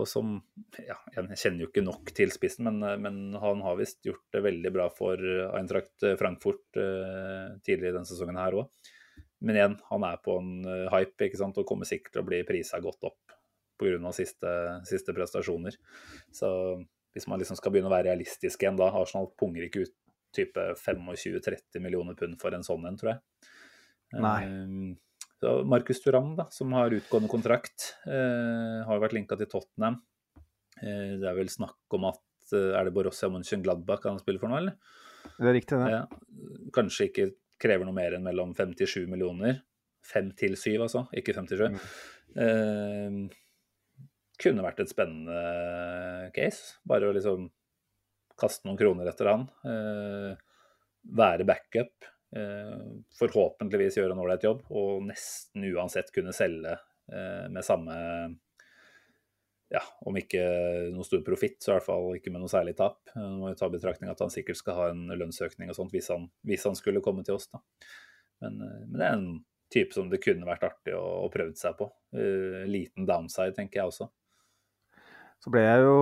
og 0.00 0.06
som 0.06 0.36
Ja, 0.78 0.96
jeg 1.16 1.40
kjenner 1.40 1.64
jo 1.64 1.70
ikke 1.72 1.82
nok 1.82 2.12
til 2.14 2.30
spissen, 2.30 2.68
men, 2.68 2.78
eh, 2.86 3.00
men 3.00 3.34
han 3.40 3.64
har 3.64 3.80
visst 3.80 4.04
gjort 4.06 4.22
det 4.32 4.44
veldig 4.46 4.72
bra 4.76 4.88
for 4.94 5.18
Eintracht 5.58 6.06
Frankfurt 6.20 6.78
eh, 6.78 7.58
tidligere 7.66 7.98
denne 7.98 8.08
sesongen 8.08 8.38
her 8.38 8.60
òg. 8.60 8.88
Men 9.40 9.56
igjen, 9.56 9.76
han 9.88 10.04
er 10.04 10.20
på 10.20 10.36
en 10.40 10.50
eh, 10.68 10.86
hype 10.92 11.28
ikke 11.28 11.40
sant, 11.40 11.58
og 11.60 11.68
kommer 11.68 11.88
sikkert 11.88 12.14
til 12.14 12.22
å 12.22 12.28
bli 12.28 12.42
prisa 12.48 12.80
godt 12.82 13.08
opp 13.08 13.36
pga. 13.80 14.12
Siste, 14.12 14.50
siste 14.88 15.14
prestasjoner. 15.16 15.78
Så 16.36 16.50
hvis 17.14 17.26
man 17.30 17.40
liksom 17.40 17.56
skal 17.58 17.72
begynne 17.72 17.88
å 17.88 17.94
være 17.94 18.10
realistisk 18.10 18.60
igjen 18.60 18.78
da, 18.78 18.90
Arsenal 18.92 19.30
punger 19.40 19.64
ikke 19.66 19.86
ut 19.86 19.96
type 20.36 20.64
25-30 20.78 21.80
millioner 21.82 22.14
pund 22.18 22.38
for 22.40 22.54
en 22.54 22.64
sånn 22.66 22.86
en, 22.88 22.96
tror 23.00 23.14
jeg. 23.14 23.50
Nei. 24.20 24.40
Eh, 24.44 24.96
Så 25.40 25.64
Markus 25.64 26.02
Thuram, 26.04 26.34
da, 26.36 26.44
som 26.52 26.72
har 26.76 26.92
utgående 26.92 27.30
kontrakt, 27.32 27.94
eh, 28.04 28.84
har 28.84 28.98
vært 29.00 29.14
linka 29.16 29.38
til 29.40 29.46
Tottenham. 29.48 30.02
Eh, 30.82 31.16
det 31.16 31.24
er 31.30 31.34
vel 31.38 31.48
snakk 31.48 31.78
om 31.96 32.04
at 32.12 32.20
Er 32.52 32.82
det 32.84 32.92
Borussia 32.92 33.28
Mönchengladbach 33.30 34.02
han 34.08 34.18
spiller 34.18 34.40
for 34.40 34.50
nå, 34.50 34.56
eller? 34.58 34.74
Det 35.38 35.46
er 35.46 35.54
riktig, 35.54 35.76
det. 35.78 35.90
Ja. 35.92 36.06
kanskje 36.74 37.06
ikke 37.06 37.26
krever 37.62 37.84
noe 37.86 37.94
mer 37.94 38.16
enn 38.16 38.24
mellom 38.24 38.56
5-7 38.56 39.06
millioner. 39.06 39.60
5 40.02 40.32
til 40.34 40.56
7, 40.56 40.80
altså, 40.82 41.04
ikke 41.14 41.32
57. 41.36 41.78
Eh, 42.34 43.28
kunne 44.40 44.64
vært 44.64 44.80
et 44.80 44.90
spennende 44.90 46.32
case. 46.34 46.80
Bare 46.84 47.06
å 47.06 47.14
liksom 47.14 47.50
kaste 48.40 48.68
noen 48.68 48.78
kroner 48.80 49.10
etter 49.10 49.30
han. 49.30 49.46
Eh, 49.66 50.32
være 51.20 51.46
backup. 51.48 52.08
Eh, 52.36 52.76
forhåpentligvis 53.18 53.98
gjøre 53.98 54.14
en 54.14 54.22
ålreit 54.22 54.46
jobb, 54.46 54.62
og 54.70 55.02
nesten 55.08 55.66
uansett 55.72 56.12
kunne 56.14 56.34
selge 56.36 56.76
eh, 56.76 57.46
med 57.50 57.66
samme 57.66 57.96
ja, 59.70 59.82
om 60.06 60.16
ikke 60.18 60.42
noe 60.90 61.06
stor 61.06 61.22
profitt, 61.26 61.60
så 61.62 61.70
i 61.70 61.74
hvert 61.76 61.86
fall 61.86 62.08
ikke 62.18 62.32
med 62.34 62.42
noe 62.42 62.50
særlig 62.50 62.74
tap. 62.78 62.98
Nå 63.14 63.28
må 63.38 63.50
vi 63.52 63.58
ta 63.58 63.68
i 63.70 63.74
betraktning 63.74 64.10
at 64.10 64.22
han 64.22 64.32
sikkert 64.34 64.58
skal 64.58 64.78
ha 64.78 64.88
en 64.90 65.04
lønnsøkning 65.14 65.70
og 65.70 65.78
sånt 65.78 65.94
hvis 65.94 66.10
han, 66.10 66.26
hvis 66.46 66.66
han 66.66 66.78
skulle 66.78 67.02
komme 67.04 67.22
til 67.26 67.38
oss. 67.38 67.46
da. 67.52 67.62
Men, 68.42 68.58
men, 68.58 68.96
det 68.96 69.06
er 69.06 69.14
en 69.14 69.28
type 69.70 69.94
som 69.94 70.10
det 70.10 70.22
kunne 70.24 70.48
vært 70.48 70.66
artig 70.66 70.96
å, 70.98 71.04
å 71.22 71.30
prøve 71.30 71.54
seg 71.58 71.76
på. 71.78 71.86
Uh, 72.16 72.66
liten 72.66 73.06
downside, 73.06 73.54
tenker 73.54 73.82
jeg 73.82 73.92
også. 73.92 74.08
Så 75.40 75.52
ble 75.52 75.62
jeg 75.64 75.84
jo 75.86 76.00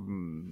mm, 0.00 0.44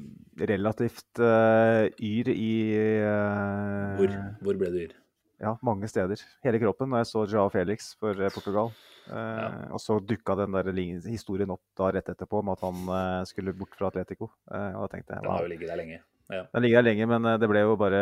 relativt 0.52 1.20
uh, 1.22 1.86
yr 1.96 2.28
i 2.32 2.52
uh, 3.00 3.94
hvor, 3.96 4.16
hvor 4.44 4.58
ble 4.60 4.72
du 4.74 4.80
yr? 4.82 4.98
Ja, 5.42 5.56
mange 5.64 5.88
steder. 5.90 6.20
Hele 6.44 6.60
kroppen 6.62 6.92
når 6.92 7.02
jeg 7.02 7.10
så 7.10 7.24
Jao 7.26 7.48
Felix 7.50 7.88
for 7.98 8.14
eh, 8.14 8.30
Portugal. 8.30 8.70
Uh, 9.08 9.16
ja. 9.16 9.48
Og 9.74 9.80
så 9.82 9.96
dukka 9.98 10.36
den 10.38 10.54
der 10.54 10.70
historien 11.08 11.50
opp 11.50 11.64
da 11.78 11.88
rett 11.96 12.12
etterpå 12.12 12.44
om 12.44 12.52
at 12.52 12.62
han 12.62 12.92
skulle 13.26 13.56
bort 13.56 13.74
fra 13.74 13.90
Atletico. 13.90 14.30
Og 14.46 14.84
da 14.84 14.86
tenkte 14.92 15.16
jeg, 15.16 15.24
Den 15.24 15.32
har 15.34 15.42
jo 15.42 15.50
ligget 15.50 15.72
der 15.72 15.80
lenge. 15.82 15.98
Ja. 16.33 16.43
Den 16.55 16.64
ligger 16.64 16.80
der 16.80 16.87
lenge, 16.87 17.07
men 17.11 17.26
eh, 17.28 17.37
det 17.41 17.49
ble 17.51 17.62
jo 17.62 17.74
bare 17.80 18.01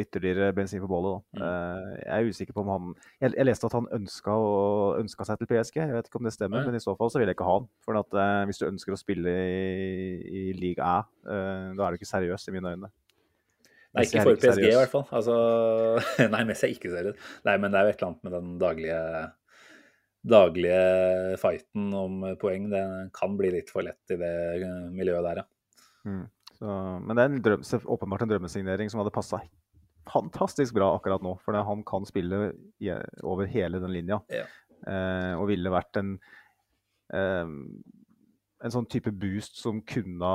ytterligere 0.00 0.54
bensin 0.56 0.80
på 0.80 0.88
bålet. 0.88 1.20
Mm. 1.36 1.42
Eh, 1.44 1.90
jeg 2.00 2.14
er 2.16 2.30
usikker 2.32 2.56
på 2.56 2.64
om 2.64 2.72
han 2.72 2.88
Jeg, 3.20 3.34
jeg 3.36 3.48
leste 3.48 3.68
at 3.68 3.76
han 3.76 3.90
ønska, 3.98 4.36
ønska, 5.02 5.26
seg 5.28 5.42
til 5.42 5.50
PSG. 5.52 5.76
Jeg 5.82 5.98
vet 5.98 6.08
ikke 6.08 6.22
om 6.22 6.28
det 6.28 6.34
stemmer, 6.36 6.62
ja. 6.62 6.70
men 6.70 6.80
i 6.80 6.82
så 6.84 6.96
fall 6.96 7.12
så 7.12 7.20
vil 7.20 7.28
jeg 7.28 7.36
ikke 7.36 7.50
ha 7.50 7.58
han. 7.60 7.68
For 7.84 8.00
at, 8.00 8.18
hvis 8.48 8.62
du 8.62 8.66
ønsker 8.70 8.96
å 8.96 9.00
spille 9.00 9.36
i, 9.36 10.42
i 10.42 10.42
liga 10.56 10.88
A, 10.88 10.98
da 11.22 11.86
er 11.86 11.92
du 11.92 12.00
ikke 12.00 12.08
seriøs 12.08 12.48
i 12.48 12.56
mine 12.56 12.74
øyne. 12.74 12.92
Nei, 13.92 14.06
ikke 14.08 14.24
for 14.24 14.40
PSG 14.40 14.64
i 14.70 14.76
hvert 14.76 14.92
fall. 14.92 15.04
Altså, 15.12 15.36
nei, 16.32 16.42
Messi 16.48 16.68
er 16.68 16.74
ikke 16.74 16.92
seriøs. 16.92 17.30
Nei, 17.44 17.56
men 17.60 17.72
det 17.72 17.80
er 17.80 17.84
jo 17.88 17.92
et 17.92 17.98
eller 17.98 18.08
annet 18.10 18.26
med 18.26 18.36
den 18.38 18.52
daglige, 18.62 19.00
daglige 20.32 20.84
fighten 21.42 21.90
om 21.98 22.22
poeng. 22.40 22.70
Det 22.72 22.84
kan 23.18 23.36
bli 23.36 23.52
litt 23.58 23.72
for 23.72 23.84
lett 23.84 24.14
i 24.14 24.20
det 24.20 24.36
miljøet 24.96 25.28
der, 25.28 25.42
ja. 25.42 25.48
Mm. 26.08 26.24
Så, 26.62 26.74
men 27.02 27.18
det 27.18 27.22
er 27.22 27.30
en 27.32 27.42
drøm, 27.42 27.62
åpenbart 27.90 28.22
en 28.22 28.30
drømmesignering 28.30 28.90
som 28.92 29.00
hadde 29.02 29.14
passa 29.14 29.40
fantastisk 30.10 30.76
bra 30.76 30.92
akkurat 30.96 31.22
nå. 31.24 31.34
For 31.42 31.56
han 31.56 31.82
kan 31.86 32.06
spille 32.06 32.52
over 33.26 33.50
hele 33.50 33.80
den 33.82 33.94
linja. 33.94 34.20
Ja. 34.30 34.46
Eh, 34.82 35.32
og 35.38 35.48
ville 35.50 35.72
vært 35.72 35.98
en 36.00 36.16
eh, 37.14 37.50
en 38.62 38.70
sånn 38.70 38.86
type 38.86 39.10
boost 39.10 39.56
som 39.58 39.80
kunne 39.82 40.28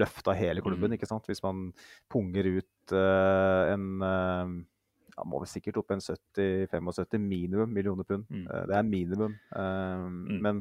løfta 0.00 0.32
hele 0.36 0.62
klubben. 0.64 0.88
Mm. 0.88 0.96
ikke 0.96 1.08
sant? 1.08 1.26
Hvis 1.28 1.44
man 1.44 1.68
punger 2.12 2.48
ut 2.48 2.96
eh, 2.96 3.74
en 3.74 4.64
ja, 5.16 5.24
må 5.24 5.40
vi 5.42 5.48
sikkert 5.48 5.78
opp 5.80 5.92
en 5.92 6.02
70-75 6.04 7.20
minimum 7.20 7.70
millioner 7.72 8.04
pund. 8.08 8.26
Mm. 8.28 8.42
Uh, 8.48 8.62
det 8.68 8.74
er 8.76 8.88
minimum. 8.88 9.36
Mm. 9.56 10.34
Men 10.44 10.58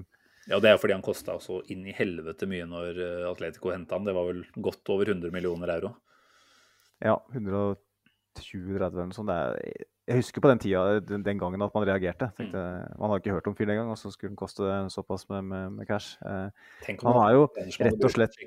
Ja, 0.49 0.59
det 0.61 0.69
er 0.69 0.77
fordi 0.77 0.93
han 0.93 1.05
kosta 1.05 1.39
så 1.41 1.61
inn 1.73 1.87
i 1.89 1.95
helvete 1.95 2.45
mye 2.49 2.67
når 2.69 2.99
Atletico 3.31 3.71
henta 3.73 3.97
han. 3.97 4.05
Det 4.05 4.13
var 4.13 4.27
vel 4.29 4.43
godt 4.61 4.93
over 4.93 5.09
100 5.09 5.33
millioner 5.33 5.71
euro. 5.73 5.95
Ja, 7.01 7.17
120-30 7.33 8.77
eller 8.77 9.09
noe 9.09 9.17
sånt. 9.17 9.33
Er 9.33 9.57
jeg 10.05 10.21
husker 10.21 10.43
på 10.43 10.49
den 10.51 10.61
tida, 10.61 10.99
den, 11.01 11.23
den 11.25 11.39
gangen 11.41 11.61
at 11.65 11.73
man 11.73 11.85
reagerte. 11.87 12.29
Tenkte, 12.37 12.61
mm. 12.61 12.97
Man 13.01 13.09
har 13.09 13.21
ikke 13.21 13.33
hørt 13.33 13.47
om 13.49 13.55
fyren 13.57 13.73
engang, 13.73 13.89
og 13.89 13.97
så 13.97 14.11
skulle 14.13 14.29
den 14.29 14.37
koste 14.37 14.73
såpass 14.93 15.25
med, 15.29 15.41
med, 15.49 15.69
med 15.79 15.87
cash. 15.89 16.19
Eh, 16.21 16.49
han 16.91 17.21
er 17.23 17.31
jo 17.33 17.47
rett 17.57 18.05
og 18.05 18.13
slett 18.13 18.37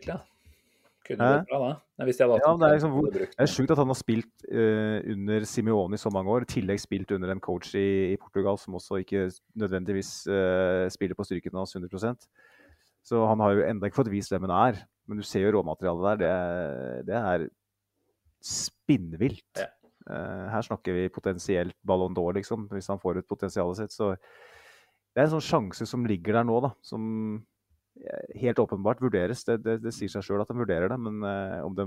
kunne 1.09 1.29
det 1.33 1.49
bra, 1.49 1.59
da. 1.65 2.05
Hvis 2.07 2.21
jeg 2.21 2.31
ja, 2.31 2.51
det 2.61 2.67
er, 2.69 2.75
liksom, 2.77 2.97
det 3.15 3.27
er 3.43 3.51
sjukt 3.51 3.73
at 3.75 3.81
han 3.81 3.91
har 3.91 3.99
spilt 3.99 4.45
uh, 4.53 4.99
under 5.15 5.47
Simione 5.49 5.99
i 5.99 6.03
så 6.03 6.13
mange 6.15 6.31
år. 6.35 6.45
I 6.45 6.53
tillegg 6.53 6.83
spilt 6.83 7.15
under 7.17 7.33
en 7.33 7.43
coach 7.43 7.73
i, 7.79 8.13
i 8.13 8.19
Portugal 8.21 8.61
som 8.61 8.77
også 8.79 9.01
ikke 9.03 9.27
nødvendigvis 9.59 10.13
uh, 10.31 10.87
spiller 10.93 11.19
på 11.19 11.27
styrken 11.27 11.59
hans 11.59 11.75
100% 11.77 12.29
Så 13.09 13.25
han 13.31 13.43
har 13.43 13.57
jo 13.57 13.67
enda 13.67 13.89
ikke 13.89 14.03
fått 14.03 14.13
vist 14.13 14.35
hvem 14.35 14.47
han 14.47 14.57
er. 14.59 14.85
Men 15.09 15.19
du 15.19 15.27
ser 15.27 15.47
jo 15.47 15.57
råmaterialet 15.57 16.07
der. 16.07 16.23
Det, 16.23 17.09
det 17.09 17.19
er 17.19 17.49
spinnvilt. 18.45 19.49
Ja. 19.59 19.73
Uh, 20.09 20.47
her 20.55 20.65
snakker 20.65 20.95
vi 20.97 21.11
potensielt 21.13 21.77
Ballon 21.85 22.15
d'Or, 22.17 22.33
liksom, 22.37 22.69
hvis 22.73 22.89
han 22.89 23.01
får 23.01 23.21
ut 23.21 23.29
potensialet 23.29 23.83
sitt. 23.83 23.97
Så 23.97 24.15
det 24.15 25.21
er 25.21 25.27
en 25.27 25.37
sånn 25.37 25.49
sjanse 25.49 25.89
som 25.89 26.07
ligger 26.07 26.39
der 26.39 26.47
nå, 26.49 26.61
da, 26.65 26.71
som 26.87 27.03
helt 28.41 28.63
åpenbart 28.63 29.03
vurderes. 29.03 29.45
Det, 29.47 29.59
det, 29.65 29.79
det 29.85 29.93
sier 29.95 30.13
seg 30.13 30.25
sjøl 30.27 30.43
at 30.43 30.51
de 30.51 30.59
vurderer 30.59 30.91
det, 30.93 30.99
men 31.03 31.21
uh, 31.25 31.61
om 31.67 31.77
de 31.77 31.87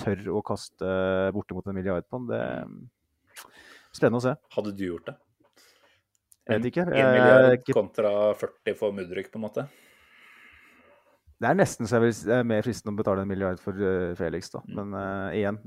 tør 0.00 0.24
å 0.34 0.42
kaste 0.46 0.96
bortimot 1.34 1.68
en 1.70 1.76
milliard 1.76 2.06
på 2.10 2.18
den, 2.18 2.32
det 2.32 2.40
er 2.40 3.46
spennende 3.94 4.20
å 4.20 4.24
se. 4.24 4.34
Hadde 4.56 4.74
du 4.74 4.84
gjort 4.88 5.12
det? 5.12 5.16
Jeg 6.44 6.60
vet 6.60 6.70
ikke. 6.72 6.86
1 6.90 7.12
milliard 7.14 7.70
kontra 7.72 8.14
40 8.40 8.78
for 8.80 8.96
Mudrik, 8.96 9.30
på 9.32 9.40
en 9.40 9.46
måte? 9.46 9.68
Det 11.40 11.48
er 11.50 11.56
nesten 11.56 11.88
så 11.88 11.98
jeg 11.98 12.04
vil, 12.04 12.18
er 12.36 12.44
mer 12.46 12.64
fristende 12.64 12.94
å 12.94 12.98
betale 12.98 13.24
en 13.24 13.30
milliard 13.30 13.62
for 13.62 13.78
uh, 13.78 14.12
Felix, 14.18 14.50
da. 14.52 14.64
Mm. 14.66 14.74
Men 14.80 14.98
uh, 14.98 15.30
igjen 15.36 15.62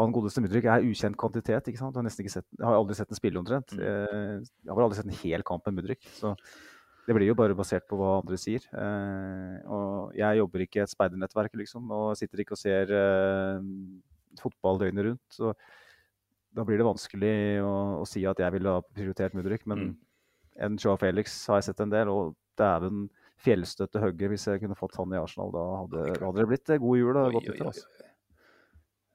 han 0.00 0.14
godeste 0.14 0.42
Mudrik 0.42 0.66
er 0.66 0.84
ukjent 0.84 1.16
kvantitet. 1.18 1.68
ikke 1.70 1.78
sant? 1.78 1.94
Jeg 1.94 2.02
har, 2.02 2.30
sett, 2.32 2.46
jeg 2.58 2.66
har 2.66 2.76
aldri 2.76 2.96
sett 2.98 3.12
en 3.12 3.18
spille 3.18 3.38
omtrent. 3.38 3.74
Mm. 3.76 3.82
Eh, 3.86 4.54
jeg 4.66 4.72
har 4.72 4.82
aldri 4.82 4.98
sett 4.98 5.10
en 5.10 5.20
hel 5.20 5.44
kamp 5.46 5.68
med 5.68 5.78
Mudrik. 5.78 6.08
Så 6.16 6.34
det 7.04 7.14
blir 7.16 7.28
jo 7.28 7.36
bare 7.36 7.56
basert 7.56 7.84
på 7.88 7.98
hva 8.00 8.18
andre 8.22 8.38
sier. 8.40 8.64
Eh, 8.72 9.56
og 9.68 10.14
jeg 10.16 10.40
jobber 10.40 10.64
ikke 10.64 10.80
i 10.80 10.84
et 10.84 10.92
speidernettverk, 10.92 11.56
liksom, 11.60 11.90
og 11.92 12.14
sitter 12.18 12.44
ikke 12.44 12.56
og 12.56 12.60
ser 12.60 12.92
uh, 12.96 13.58
fotball 14.40 14.80
døgnet 14.80 15.10
rundt. 15.10 15.24
Så 15.32 15.52
da 16.54 16.64
blir 16.64 16.80
det 16.80 16.86
vanskelig 16.88 17.34
å, 17.64 17.74
å 18.00 18.06
si 18.08 18.24
at 18.28 18.40
jeg 18.40 18.56
ville 18.56 18.72
ha 18.76 18.84
prioritert 18.86 19.36
Mudrik. 19.36 19.66
Men 19.70 19.90
mm. 19.90 19.92
en 20.64 20.80
Joa 20.80 20.96
Felix 21.02 21.36
har 21.50 21.60
jeg 21.60 21.68
sett 21.68 21.84
en 21.84 21.92
del, 21.92 22.12
og 22.12 22.32
dæven 22.58 23.08
fjellstøtte 23.44 24.00
hugget 24.00 24.32
hvis 24.32 24.48
jeg 24.48 24.62
kunne 24.62 24.78
fått 24.78 24.96
han 24.96 25.12
i 25.12 25.20
Arsenal. 25.20 25.52
Da 25.52 25.64
hadde, 25.82 26.06
da 26.16 26.28
hadde 26.30 26.40
det 26.40 26.50
blitt 26.54 26.74
god 26.86 27.00
jul 27.02 27.20
godt 27.36 27.50
nyttår. 27.50 27.68
Altså. 27.74 28.10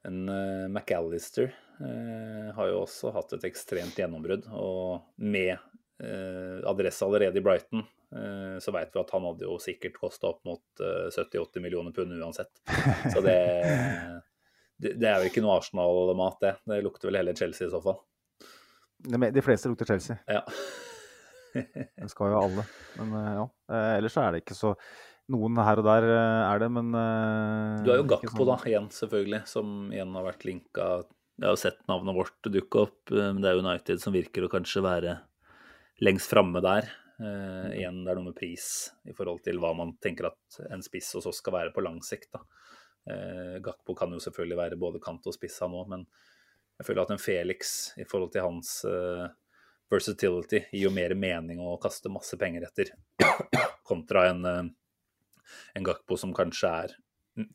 En 0.07 0.21
uh, 0.29 0.69
McAllister 0.69 1.49
uh, 1.81 2.53
har 2.55 2.69
jo 2.69 2.83
også 2.83 3.11
hatt 3.17 3.33
et 3.39 3.49
ekstremt 3.49 3.97
gjennombrudd. 3.97 4.45
Og 4.53 5.01
med 5.17 5.57
adresse 5.99 7.03
allerede 7.03 7.41
i 7.41 7.43
Brighton, 7.43 7.81
så 8.63 8.71
veit 8.71 8.93
vi 8.93 9.01
at 9.01 9.09
han 9.11 9.25
hadde 9.27 9.43
jo 9.43 9.57
sikkert 9.59 9.97
kosta 9.99 10.29
opp 10.29 10.45
mot 10.47 10.79
70-80 10.79 11.59
millioner 11.65 11.91
pund 11.91 12.15
uansett. 12.15 12.53
Så 13.13 13.19
det, 13.25 13.35
det, 14.79 15.09
er 15.09 15.19
jo 15.19 15.27
ikke 15.27 15.43
noe 15.43 15.57
Arsenal-mat, 15.59 16.39
det. 16.39 16.53
Det 16.71 16.79
lukter 16.85 17.11
vel 17.11 17.19
heller 17.19 17.35
Chelsea 17.35 17.67
i 17.67 17.73
så 17.73 17.83
fall. 17.83 17.99
De 19.11 19.43
fleste 19.43 19.73
lukter 19.73 19.91
Chelsea. 19.91 20.17
Ja. 20.31 20.45
det 21.99 22.09
skal 22.15 22.31
jo 22.31 22.41
alle. 22.45 22.65
Men 23.01 23.13
ja. 23.19 23.45
Ellers 23.99 24.15
så 24.15 24.23
er 24.23 24.37
det 24.37 24.45
ikke 24.45 24.57
så 24.57 24.73
noen 25.29 25.61
her 25.61 25.81
og 25.81 25.87
der 25.87 26.09
eh, 26.09 26.41
er 26.49 26.61
det, 26.63 26.69
men 26.73 26.91
Du 27.85 27.91
har 27.91 28.01
jo 28.01 28.09
Gakpo, 28.09 28.33
sånn... 28.33 28.49
da, 28.49 28.57
igjen, 28.69 28.91
selvfølgelig, 28.93 29.41
som 29.49 29.73
igjen 29.93 30.13
har 30.17 30.25
vært 30.25 30.45
linka 30.47 30.87
Jeg 31.03 31.45
har 31.45 31.55
jo 31.55 31.61
sett 31.61 31.81
navnet 31.91 32.17
vårt 32.17 32.49
dukke 32.49 32.85
opp, 32.87 32.99
eh, 33.13 33.29
men 33.33 33.43
det 33.43 33.51
er 33.51 33.61
United 33.61 34.01
som 34.03 34.15
virker 34.15 34.45
å 34.45 34.51
kanskje 34.51 34.85
være 34.85 35.17
lengst 36.05 36.31
framme 36.31 36.61
der. 36.63 36.89
Uh, 37.19 37.67
igjen, 37.75 38.03
det 38.05 38.13
er 38.13 38.19
noe 38.19 38.29
med 38.29 38.37
pris 38.37 38.65
i 39.09 39.15
forhold 39.15 39.41
til 39.43 39.59
hva 39.59 39.73
man 39.75 39.91
tenker 39.99 40.29
at 40.29 40.59
en 40.71 40.83
spiss 40.85 41.11
hos 41.17 41.27
oss 41.27 41.41
skal 41.41 41.57
være 41.57 41.73
på 41.75 41.83
lang 41.83 41.99
sikt. 42.05 42.31
da. 42.35 42.43
Uh, 43.09 43.55
Gakpo 43.63 43.95
kan 43.97 44.13
jo 44.15 44.21
selvfølgelig 44.23 44.59
være 44.59 44.79
både 44.79 45.03
kant 45.03 45.27
og 45.27 45.35
spiss, 45.35 45.59
han 45.63 45.75
òg, 45.75 45.91
men 45.91 46.07
jeg 46.79 46.87
føler 46.87 47.03
at 47.03 47.11
en 47.11 47.19
Felix 47.19 47.73
i 47.99 48.05
forhold 48.07 48.31
til 48.31 48.45
hans 48.45 48.69
versatility 49.91 50.61
gir 50.69 50.85
jo 50.85 50.91
mer 50.95 51.11
mening 51.11 51.59
å 51.59 51.73
kaste 51.81 52.07
masse 52.13 52.37
penger 52.39 52.69
etter, 52.69 52.93
kontra 53.89 54.29
en 54.29 54.71
en 55.73 55.83
Gakpo 55.83 56.17
som 56.17 56.33
kanskje 56.35 56.71
er 56.83 56.95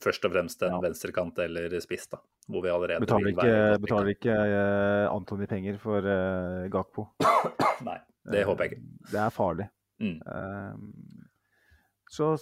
først 0.03 0.25
og 0.25 0.33
fremst 0.33 0.63
en 0.65 0.79
ja. 0.79 0.81
venstrekant 0.87 1.39
eller 1.45 1.75
spiss, 1.85 2.09
da. 2.13 2.21
Hvor 2.49 2.65
vi 2.65 2.73
allerede 2.73 3.05
betaler 3.05 3.33
ikke, 3.33 3.53
betaler 3.81 4.11
ikke 4.13 4.35
uh, 4.35 5.15
Antony 5.15 5.49
penger 5.49 5.79
for 5.81 6.05
uh, 6.05 6.65
Gakpo. 6.73 7.07
Nei, 7.89 7.99
det 8.33 8.45
håper 8.49 8.65
jeg 8.65 8.75
ikke. 8.75 8.87
Uh, 8.87 9.11
det 9.13 9.21
er 9.25 9.35
farlig. 9.35 9.69
Mm. 10.03 10.17
så 12.11 12.33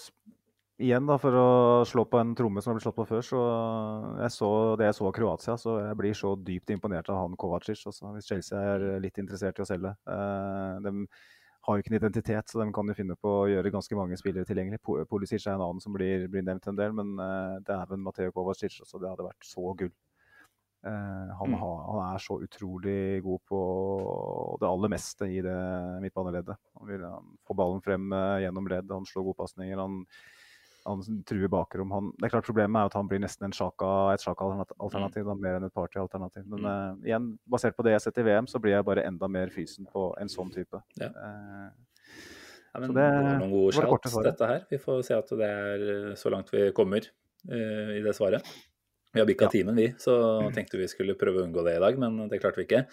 igjen, 0.81 1.05
da, 1.07 1.19
for 1.21 1.37
å 1.37 1.49
slå 1.87 2.07
på 2.09 2.19
en 2.19 2.33
tromme 2.35 2.63
som 2.63 2.73
har 2.73 2.79
blitt 2.79 2.87
slått 2.87 2.97
på 2.97 3.07
før, 3.11 3.21
så 3.27 3.43
jeg 4.23 4.33
så 4.35 4.49
det 4.81 4.89
jeg 4.89 4.97
så 4.99 5.07
av 5.07 5.13
Kroatia, 5.19 5.57
så 5.61 5.77
jeg 5.83 5.99
blir 6.01 6.17
så 6.17 6.33
dypt 6.49 6.73
imponert 6.75 7.11
av 7.13 7.21
han 7.21 7.37
Kovacic. 7.39 7.85
Også, 7.91 8.11
hvis 8.17 8.31
Chelsea 8.33 8.59
er 8.73 8.87
litt 9.05 9.21
interessert 9.23 9.61
i 9.61 9.65
å 9.65 9.69
selge. 9.69 9.95
de 10.07 11.07
har 11.63 11.77
jo 11.77 11.85
ikke 11.85 11.93
en 11.93 12.01
identitet, 12.01 12.49
så 12.51 12.59
de 12.59 12.73
kan 12.75 12.89
jo 12.89 12.97
finne 12.99 13.15
på 13.21 13.35
å 13.43 13.51
gjøre 13.53 13.71
ganske 13.71 13.99
mange 13.99 14.19
spillere 14.19 14.49
tilgjengelig. 14.49 14.81
Polisic 15.13 15.45
er 15.45 15.55
en 15.55 15.67
annen 15.69 15.85
som 15.85 15.95
blir, 15.95 16.27
blir 16.33 16.43
nevnt 16.47 16.67
en 16.67 16.81
del, 16.81 16.97
men 16.97 17.15
dæven 17.69 18.03
Mateo 18.03 18.35
Kovacic 18.35 18.81
også. 18.83 18.99
Det 18.99 19.13
hadde 19.13 19.29
vært 19.29 19.47
så 19.47 19.77
gull. 19.79 19.93
Eh, 20.85 21.33
han, 21.39 21.49
Mm. 21.53 21.59
har, 21.61 21.77
han 21.93 22.15
er 22.15 22.19
så 22.19 22.41
utrolig 22.43 23.23
god 23.23 23.41
på 23.47 23.59
det 24.61 24.67
aller 24.69 24.89
meste 24.91 25.29
i 25.31 25.41
det 25.45 25.57
midtbaneleddet. 26.03 26.57
Han 26.79 26.89
vil 26.89 27.05
han 27.07 27.35
få 27.47 27.55
ballen 27.55 27.83
frem 27.85 28.13
eh, 28.13 28.41
gjennom 28.47 28.67
ledd, 28.71 28.91
han 28.91 29.07
slår 29.07 29.29
gode 29.31 29.39
pasninger. 29.45 29.79
Han, 29.79 30.01
han 30.85 31.05
truer 31.29 31.47
bakrom. 31.53 31.93
Han, 31.95 32.09
det 32.19 32.27
er 32.27 32.33
klart 32.35 32.49
Problemet 32.49 32.81
er 32.81 32.91
at 32.91 32.97
han 32.99 33.07
blir 33.11 33.23
nesten 33.23 33.47
en 33.47 33.55
Sjaka, 33.55 33.93
et 34.17 34.25
Sjaka-alternativ, 34.25 35.31
mer 35.39 35.61
enn 35.61 35.69
et 35.69 35.75
Party-alternativ. 35.77 36.49
Men 36.51 36.67
eh, 36.67 37.13
igjen, 37.13 37.31
basert 37.47 37.77
på 37.79 37.87
det 37.87 37.95
jeg 37.95 38.01
har 38.01 38.07
sett 38.09 38.19
i 38.19 38.27
VM, 38.27 38.51
så 38.51 38.59
blir 38.59 38.75
jeg 38.75 38.89
bare 38.91 39.07
enda 39.07 39.29
mer 39.31 39.55
fysen 39.55 39.87
på 39.87 40.09
en 40.19 40.31
sånn 40.33 40.51
type. 40.55 40.83
Ja. 40.99 41.11
Uh, 41.15 41.71
Ja, 42.73 42.81
men 42.81 42.89
Så 42.89 42.95
det, 42.97 43.03
det 43.05 43.23
var 43.23 43.35
noen 43.43 43.51
gode 43.53 43.73
det 43.77 44.11
svaret. 44.11 44.27
dette 44.33 44.47
her. 44.49 44.63
Vi 44.71 44.79
får 44.81 45.01
se 45.05 45.15
at 45.15 45.29
det 45.37 45.49
er 45.49 46.15
så 46.17 46.31
langt 46.33 46.49
vi 46.55 46.71
kommer 46.73 47.05
uh, 47.05 47.91
i 47.93 48.01
det 48.01 48.15
svaret. 48.17 48.47
Vi 49.13 49.21
har 49.21 49.27
bikka 49.29 49.45
Ja. 49.45 49.53
timen, 49.53 49.77
vi, 49.77 49.91
så 50.01 50.15
tenkte 50.55 50.79
vi 50.81 50.89
skulle 50.89 51.15
prøve 51.21 51.43
å 51.43 51.47
unngå 51.47 51.65
det 51.67 51.77
i 51.77 51.83
dag, 51.83 51.99
men 52.01 52.29
det 52.31 52.39
klarte 52.41 52.63
vi 52.63 52.65
ikke. 52.69 52.87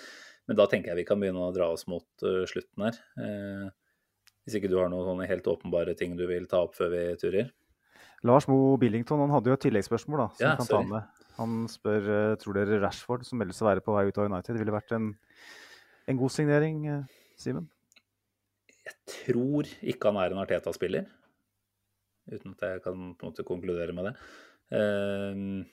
Men 0.49 0.57
da 0.57 0.65
tenker 0.67 0.91
jeg 0.91 0.97
vi 1.03 1.05
kan 1.07 1.19
begynne 1.21 1.45
å 1.45 1.53
dra 1.55 1.69
oss 1.71 1.85
mot 1.87 2.03
uh, 2.25 2.41
slutten 2.49 2.83
her. 2.83 2.97
Eh, 3.21 3.69
hvis 4.43 4.57
ikke 4.59 4.67
du 4.71 4.75
har 4.81 4.89
noen 4.91 5.21
helt 5.29 5.47
åpenbare 5.47 5.93
ting 5.95 6.17
du 6.17 6.25
vil 6.27 6.47
ta 6.49 6.63
opp 6.65 6.75
før 6.75 6.89
vi 6.91 7.03
turer? 7.21 7.51
Lars 8.27 8.47
Mo 8.49 8.75
Billington 8.81 9.21
han 9.23 9.31
hadde 9.31 9.47
jo 9.51 9.55
et 9.55 9.63
tilleggsspørsmål 9.63 10.23
da, 10.25 10.27
som 10.35 10.43
Ja, 10.43 10.55
kan 10.59 10.65
sorry. 10.67 10.83
ta 10.83 10.93
med. 10.95 11.25
Han 11.39 11.55
spør 11.71 12.09
uh, 12.09 12.35
tror 12.41 12.57
dere 12.57 12.81
Rashford, 12.83 13.23
som 13.29 13.39
meldes 13.39 13.61
å 13.63 13.69
være 13.69 13.85
på 13.85 13.95
vei 13.95 14.07
ut 14.09 14.17
av 14.19 14.27
United, 14.27 14.57
ville 14.59 14.75
vært 14.75 14.91
en, 14.97 15.13
en 16.09 16.19
god 16.19 16.33
signering, 16.35 16.81
eh, 16.89 17.03
Simen? 17.39 17.69
Jeg 18.89 18.97
tror 19.13 19.69
ikke 19.85 20.09
han 20.11 20.17
er 20.19 20.33
en 20.33 20.41
Arteta-spiller, 20.43 21.05
uten 22.33 22.57
at 22.57 22.65
jeg 22.65 22.81
kan 22.83 23.13
på 23.15 23.23
en 23.23 23.29
måte 23.31 23.45
konkludere 23.47 23.93
med 23.95 24.09
det. 24.09 24.15
Jeg, 24.73 25.67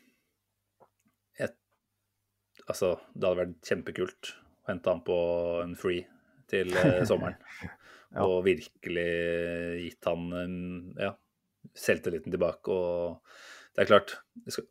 altså, 2.70 2.96
det 3.14 3.28
hadde 3.28 3.42
vært 3.42 3.70
kjempekult 3.70 4.32
å 4.36 4.70
hente 4.72 4.92
han 4.92 5.02
på 5.06 5.18
en 5.62 5.74
free 5.78 6.06
til 6.50 6.72
eh, 6.76 7.02
sommeren. 7.08 7.38
Ja. 8.14 8.22
Og 8.22 8.40
virkelig 8.46 9.10
gitt 9.82 10.06
han 10.08 10.30
ja, 10.96 11.12
selvtilliten 11.76 12.32
tilbake. 12.32 12.72
og 12.72 13.22
det 13.76 13.82
er 13.82 13.88
klart, 13.90 14.12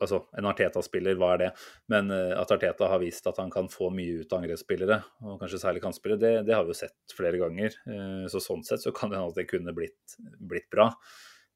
altså, 0.01 0.23
En 0.33 0.47
Arteta-spiller, 0.49 1.17
hva 1.21 1.35
er 1.35 1.41
det? 1.43 1.49
Men 1.93 2.09
eh, 2.13 2.31
at 2.39 2.51
Arteta 2.55 2.87
har 2.89 3.03
vist 3.03 3.27
at 3.29 3.37
han 3.37 3.51
kan 3.53 3.67
få 3.69 3.91
mye 3.93 4.23
ut 4.23 4.33
av 4.33 4.41
angrepsspillere, 4.41 4.97
og 5.21 5.37
kanskje 5.43 5.61
særlig 5.61 5.83
kantspillere, 5.83 6.21
det, 6.23 6.31
det 6.47 6.55
har 6.57 6.65
vi 6.65 6.73
jo 6.73 6.79
sett 6.79 7.13
flere 7.13 7.37
ganger. 7.41 7.77
Eh, 7.85 8.23
så 8.31 8.41
Sånn 8.41 8.65
sett 8.65 8.81
så 8.81 8.93
kan 8.95 9.11
det 9.11 9.19
hende 9.19 9.35
at 9.35 9.37
det 9.37 9.49
kunne 9.51 9.75
blitt, 9.77 10.17
blitt 10.41 10.71
bra. 10.73 10.89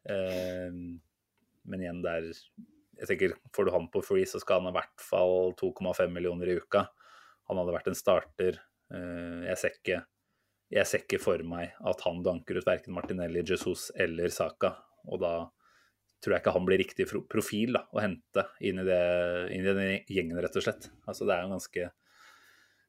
Men 0.09 1.81
igjen, 1.83 1.99
det 2.01 2.11
er 2.17 2.29
jeg 2.99 3.09
tenker, 3.09 3.35
Får 3.55 3.67
du 3.67 3.71
han 3.73 3.89
på 3.91 4.01
free, 4.05 4.27
så 4.27 4.41
skal 4.41 4.61
han 4.61 4.71
i 4.71 4.77
hvert 4.77 5.03
fall 5.03 5.53
2,5 5.59 6.11
millioner 6.13 6.51
i 6.51 6.57
uka. 6.59 6.85
Han 7.49 7.59
hadde 7.61 7.75
vært 7.75 7.87
en 7.91 7.97
starter. 7.97 8.59
Eh, 8.93 9.45
Jeg 9.49 9.57
ser 9.57 9.77
ikke, 9.77 10.01
jeg 10.69 10.85
ser 10.85 11.05
ikke 11.05 11.21
for 11.23 11.41
meg 11.47 11.73
at 11.79 12.03
han 12.05 12.21
danker 12.25 12.59
ut 12.59 12.67
verken 12.67 12.93
Martinelli, 12.93 13.41
Jesus 13.45 13.89
eller 13.95 14.29
Saka. 14.29 14.75
Og 15.07 15.21
da 15.23 15.33
tror 16.19 16.35
jeg 16.35 16.43
ikke 16.43 16.53
han 16.53 16.67
blir 16.67 16.81
riktig 16.81 17.07
profil 17.31 17.77
da, 17.77 17.85
å 17.95 18.01
hente 18.03 18.43
inn 18.59 18.81
i, 18.81 18.85
det, 18.85 18.99
inn 19.55 19.63
i 19.63 19.73
den 19.73 19.93
gjengen, 20.11 20.39
rett 20.43 20.57
og 20.59 20.65
slett. 20.65 20.89
Altså, 21.07 21.25
det 21.25 21.35
er 21.35 21.45
jo 21.45 21.53
ganske 21.55 21.89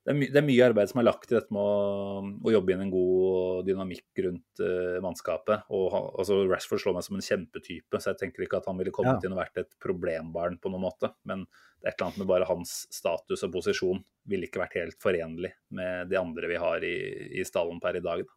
det 0.06 0.12
er, 0.14 0.16
my, 0.16 0.26
det 0.32 0.38
er 0.40 0.44
mye 0.46 0.64
arbeid 0.64 0.88
som 0.88 0.98
er 1.02 1.04
lagt 1.04 1.28
i 1.30 1.34
dette 1.36 1.52
med 1.52 1.60
å, 1.60 2.20
å 2.48 2.52
jobbe 2.54 2.72
inn 2.72 2.80
en 2.86 2.92
god 2.92 3.66
dynamikk 3.68 4.22
rundt 4.24 4.62
uh, 4.64 4.96
mannskapet. 5.04 5.66
Og 5.76 5.84
han- 5.92 6.06
altså, 6.22 6.38
Rashford 6.48 6.80
slår 6.80 6.96
meg 6.96 7.04
som 7.04 7.18
en 7.18 7.26
kjempetype, 7.26 8.00
så 8.00 8.14
jeg 8.14 8.20
tenker 8.22 8.46
ikke 8.46 8.62
at 8.62 8.68
han 8.70 8.80
ville 8.80 8.94
kommet 8.96 9.20
Ja. 9.20 9.28
inn 9.28 9.36
og 9.36 9.42
vært 9.42 9.60
et 9.60 9.76
problembarn 9.84 10.56
på 10.58 10.72
noen 10.72 10.86
måte. 10.88 11.12
Men 11.28 11.44
det 11.44 11.84
er 11.84 11.92
et 11.92 12.00
eller 12.00 12.08
annet 12.08 12.22
med 12.24 12.30
bare 12.32 12.48
hans 12.48 12.74
status 12.96 13.44
og 13.44 13.52
posisjon 13.58 14.00
ville 14.32 14.48
ikke 14.48 14.62
vært 14.64 14.78
helt 14.80 14.98
forenlig 15.04 15.52
med 15.76 16.08
de 16.08 16.16
andre 16.20 16.48
vi 16.48 16.56
har 16.64 16.80
i, 16.84 16.96
i 17.40 17.44
stallen 17.44 17.80
per 17.80 17.96
i 18.00 18.04
dag. 18.04 18.24
Da. 18.24 18.36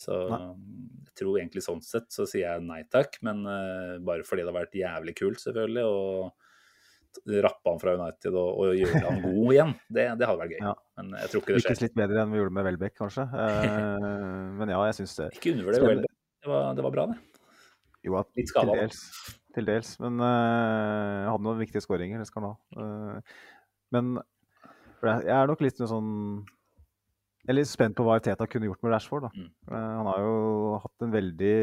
Så 0.00 0.16
Nei. 0.32 0.40
jeg 1.04 1.14
tror 1.20 1.36
egentlig 1.42 1.60
sånn 1.66 1.82
sett 1.84 2.08
så 2.08 2.24
sier 2.24 2.46
jeg 2.54 2.64
nei 2.64 2.82
takk, 2.88 3.18
men 3.26 3.44
uh, 3.44 3.98
bare 4.00 4.24
fordi 4.24 4.46
det 4.46 4.54
har 4.54 4.62
vært 4.64 4.80
jævlig 4.80 5.14
kult, 5.20 5.44
selvfølgelig. 5.44 5.84
og 5.84 6.39
rappe 7.44 7.72
han 7.72 7.80
fra 7.82 7.94
United 7.98 8.36
og, 8.36 8.60
og 8.62 8.78
gjøre 8.78 9.02
han 9.06 9.20
god 9.24 9.52
igjen. 9.54 9.74
Det, 9.88 10.06
det 10.20 10.28
hadde 10.30 10.40
vært 10.44 10.54
gøy. 10.56 10.62
Ja. 10.70 10.76
Men 11.00 11.14
jeg 11.16 11.32
tror 11.32 11.42
ikke 11.42 11.54
det 11.54 11.60
Lykkes 11.62 11.82
litt 11.86 11.96
bedre 11.96 12.22
enn 12.22 12.32
vi 12.34 12.40
gjorde 12.40 12.56
med 12.58 12.66
Welbeck, 12.68 12.96
kanskje. 12.98 13.26
Uh, 13.32 14.48
men 14.60 14.72
ja, 14.74 14.80
jeg 14.90 14.98
syns 15.00 15.16
det. 15.18 15.28
Ikke 15.38 15.54
undervurder 15.56 15.86
Welbeck. 15.88 16.16
Det 16.40 16.50
var, 16.52 16.66
det 16.76 16.84
var 16.86 16.96
bra, 16.96 17.06
det. 17.12 17.46
Jo, 18.06 18.16
at, 18.20 18.28
Litt 18.38 18.52
skada, 18.52 18.76
dels. 18.78 19.00
Til 19.56 19.66
dels. 19.68 19.94
Men 20.00 20.20
uh, 20.22 21.30
hadde 21.30 21.44
noen 21.44 21.60
viktige 21.60 21.84
skåringer, 21.84 22.20
det 22.22 22.28
skal 22.28 22.46
han 22.46 22.52
ha. 22.52 22.80
Uh, 22.80 23.40
men 23.96 24.14
jeg 25.00 25.32
er 25.32 25.48
nok 25.48 25.62
litt 25.64 25.78
sånn 25.80 26.10
Jeg 27.40 27.52
er 27.54 27.56
litt 27.56 27.70
spent 27.70 27.96
på 27.96 28.04
hva 28.04 28.18
Teta 28.22 28.46
kunne 28.50 28.68
gjort 28.68 28.82
med 28.84 28.92
Rashford. 28.94 29.28
Da. 29.28 29.30
Mm. 29.32 29.50
Eh, 29.70 29.92
han 29.98 30.10
har 30.10 30.24
jo 30.26 30.34
hatt 30.84 31.06
en 31.06 31.14
veldig 31.14 31.54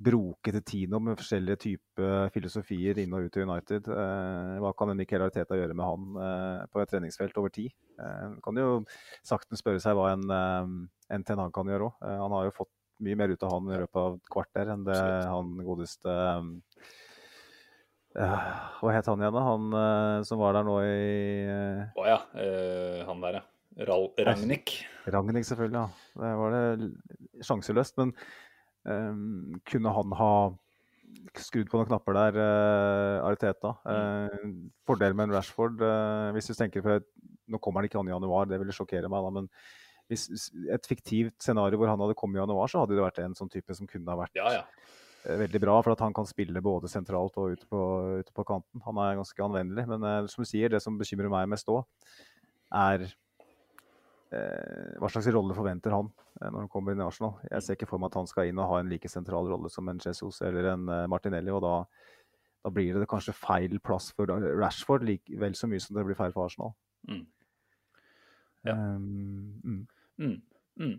brokete 0.00 0.62
Tino 0.64 0.98
med 1.02 1.18
forskjellige 1.20 1.60
typer 1.66 2.30
filosofier 2.32 2.98
inn 3.02 3.12
og 3.16 3.26
ut 3.26 3.36
i 3.36 3.44
United. 3.44 3.90
Eh, 3.92 4.54
hva 4.62 4.72
kan 4.76 4.92
en 4.92 5.00
Mikel 5.00 5.24
Arteta 5.24 5.58
gjøre 5.58 5.76
med 5.76 5.84
han 5.86 6.20
eh, 6.24 6.62
på 6.72 6.80
et 6.80 6.92
treningsfelt 6.92 7.36
over 7.40 7.52
tid? 7.52 7.74
Eh, 8.00 8.38
kan 8.44 8.60
jo 8.60 8.80
saktens 9.26 9.60
spørre 9.60 9.82
seg 9.82 9.98
hva 9.98 10.14
en, 10.14 10.24
eh, 10.36 10.72
en 11.16 11.26
Ten 11.26 11.42
Hag 11.42 11.52
kan 11.56 11.68
gjøre 11.68 11.90
òg. 11.90 12.08
han 12.08 12.36
har 12.36 12.48
jo 12.48 12.56
fått 12.62 12.72
mye 13.04 13.16
mer 13.16 13.32
ut 13.32 13.44
av 13.44 13.54
han 13.54 13.70
i 13.70 13.78
løpet 13.80 14.00
av 14.00 14.16
et 14.16 14.32
kvarter 14.32 14.72
enn 14.72 14.82
det 14.84 14.98
han 15.00 15.54
godeste 15.64 16.16
Hva 18.10 18.90
het 18.92 19.06
han 19.08 19.22
igjen, 19.22 19.36
da? 19.36 19.44
Han 19.46 20.24
som 20.26 20.40
var 20.40 20.56
der 20.56 20.66
nå 20.66 20.74
i 20.82 21.46
Å 21.96 22.08
ja. 22.08 22.18
han 23.06 23.24
der, 23.24 23.40
ja. 23.40 23.46
Ral 23.86 24.08
Ragnhild. 24.18 24.72
Ragnhild, 25.06 25.46
selvfølgelig. 25.46 25.78
Ja. 25.78 26.20
Det 26.20 26.30
var 26.40 26.56
det 26.56 26.90
sjanseløst. 27.46 27.96
Men 28.00 28.12
eh, 28.88 29.14
kunne 29.68 29.94
han 29.96 30.18
ha 30.18 30.32
skrudd 31.38 31.70
på 31.70 31.78
noen 31.78 31.88
knapper 31.90 32.16
der, 32.16 32.38
uh, 32.38 33.26
Ariteta? 33.26 33.74
Uh, 33.84 34.70
fordelen 34.88 35.18
med 35.18 35.28
en 35.28 35.36
Rashford 35.36 35.82
uh, 35.82 36.30
Hvis 36.36 36.50
du 36.50 36.54
tenker 36.56 36.84
for 36.84 37.04
Nå 37.50 37.58
kommer 37.62 37.82
han 37.82 37.90
ikke 37.90 37.98
an 37.98 38.10
i 38.10 38.14
januar, 38.14 38.46
det 38.46 38.60
ville 38.62 38.74
sjokkere 38.74 39.10
meg, 39.10 39.24
da. 39.26 39.30
Men 39.34 39.48
hvis 40.10 40.50
et 40.70 40.84
fiktivt 40.86 41.34
scenario 41.42 41.80
hvor 41.80 41.90
han 41.90 41.98
hadde 41.98 42.14
kommet 42.18 42.38
i 42.38 42.42
januar, 42.42 42.70
så 42.70 42.84
hadde 42.84 42.94
det 42.94 43.02
vært 43.02 43.18
en 43.24 43.34
sånn 43.34 43.50
type 43.50 43.74
som 43.74 43.88
kunne 43.90 44.06
ha 44.06 44.20
vært 44.20 44.38
Ja, 44.38 44.52
ja. 44.54 45.32
veldig 45.40 45.60
bra, 45.64 45.74
for 45.82 45.96
at 45.96 46.04
han 46.04 46.14
kan 46.14 46.28
spille 46.30 46.62
både 46.62 46.86
sentralt 46.90 47.34
og 47.42 47.56
ute 47.56 47.66
på, 47.66 47.80
ute 48.22 48.34
på 48.34 48.44
kanten. 48.46 48.84
Han 48.86 49.02
er 49.02 49.18
ganske 49.18 49.42
anvendelig. 49.42 49.82
Men 49.90 50.30
som 50.30 50.46
du 50.46 50.50
sier, 50.50 50.70
det 50.70 50.78
som 50.84 50.94
bekymrer 50.98 51.32
meg 51.32 51.50
mest 51.50 51.74
òg, 51.74 51.82
er 52.70 53.08
hva 54.30 55.10
slags 55.10 55.26
rolle 55.34 55.58
forventer 55.58 55.98
han 55.98 56.14
når 56.40 56.64
han 56.64 56.70
kommer 56.72 56.94
inn 56.94 57.02
i 57.02 57.04
Arsenal. 57.04 57.36
Jeg 57.50 57.64
ser 57.64 57.76
ikke 57.76 57.90
for 57.90 58.02
meg 58.02 58.12
at 58.12 58.20
han 58.20 58.30
skal 58.30 58.48
inn 58.48 58.60
og 58.62 58.70
ha 58.72 58.80
en 58.80 58.90
like 58.92 59.10
sentral 59.12 59.50
rolle 59.50 59.70
som 59.72 59.88
en 59.92 60.00
Jesus 60.00 60.40
eller 60.46 60.72
en 60.72 60.88
eh, 60.88 61.06
Martinelli. 61.12 61.52
og 61.52 61.62
da, 61.64 61.74
da 62.64 62.72
blir 62.74 62.96
det 62.96 63.08
kanskje 63.10 63.36
feil 63.36 63.76
plass 63.84 64.10
for 64.16 64.30
Rashford 64.30 65.04
like, 65.08 65.36
vel 65.40 65.56
så 65.58 65.68
mye 65.70 65.82
som 65.84 65.98
det 65.98 66.06
blir 66.08 66.18
feil 66.18 66.32
for 66.36 66.48
Arsenal. 66.48 66.72
Mm. 67.08 67.26
Ja. 68.68 68.76
Um, 68.76 69.60
mm. 69.64 69.84
Mm. 70.20 70.36
Mm. 70.80 70.96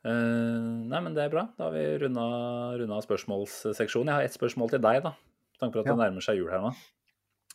Eh, 0.00 0.70
nei, 0.88 1.00
men 1.04 1.16
det 1.16 1.26
er 1.26 1.32
bra. 1.32 1.48
Da 1.58 1.68
har 1.68 1.76
vi 1.76 1.84
runda, 2.04 3.02
spørsmålsseksjonen. 3.04 4.08
Jeg 4.08 4.16
har 4.16 4.28
ett 4.28 4.38
spørsmål 4.38 4.72
til 4.72 4.84
deg, 4.84 5.02
da. 5.04 5.12
Med 5.16 5.62
tanke 5.64 5.76
på 5.76 5.84
at 5.84 5.92
det 5.92 6.00
nærmer 6.00 6.24
seg 6.24 6.40
jul 6.40 6.48
her 6.52 6.64
nå. 6.64 6.72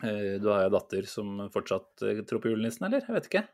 Eh, 0.04 0.36
du 0.44 0.50
har 0.52 0.66
jo 0.66 0.74
datter 0.76 1.08
som 1.10 1.46
fortsatt 1.54 2.04
eh, 2.06 2.22
tror 2.28 2.44
på 2.44 2.52
julenissen, 2.52 2.86
eller? 2.88 3.06
Jeg 3.08 3.16
vet 3.16 3.30
ikke. 3.32 3.46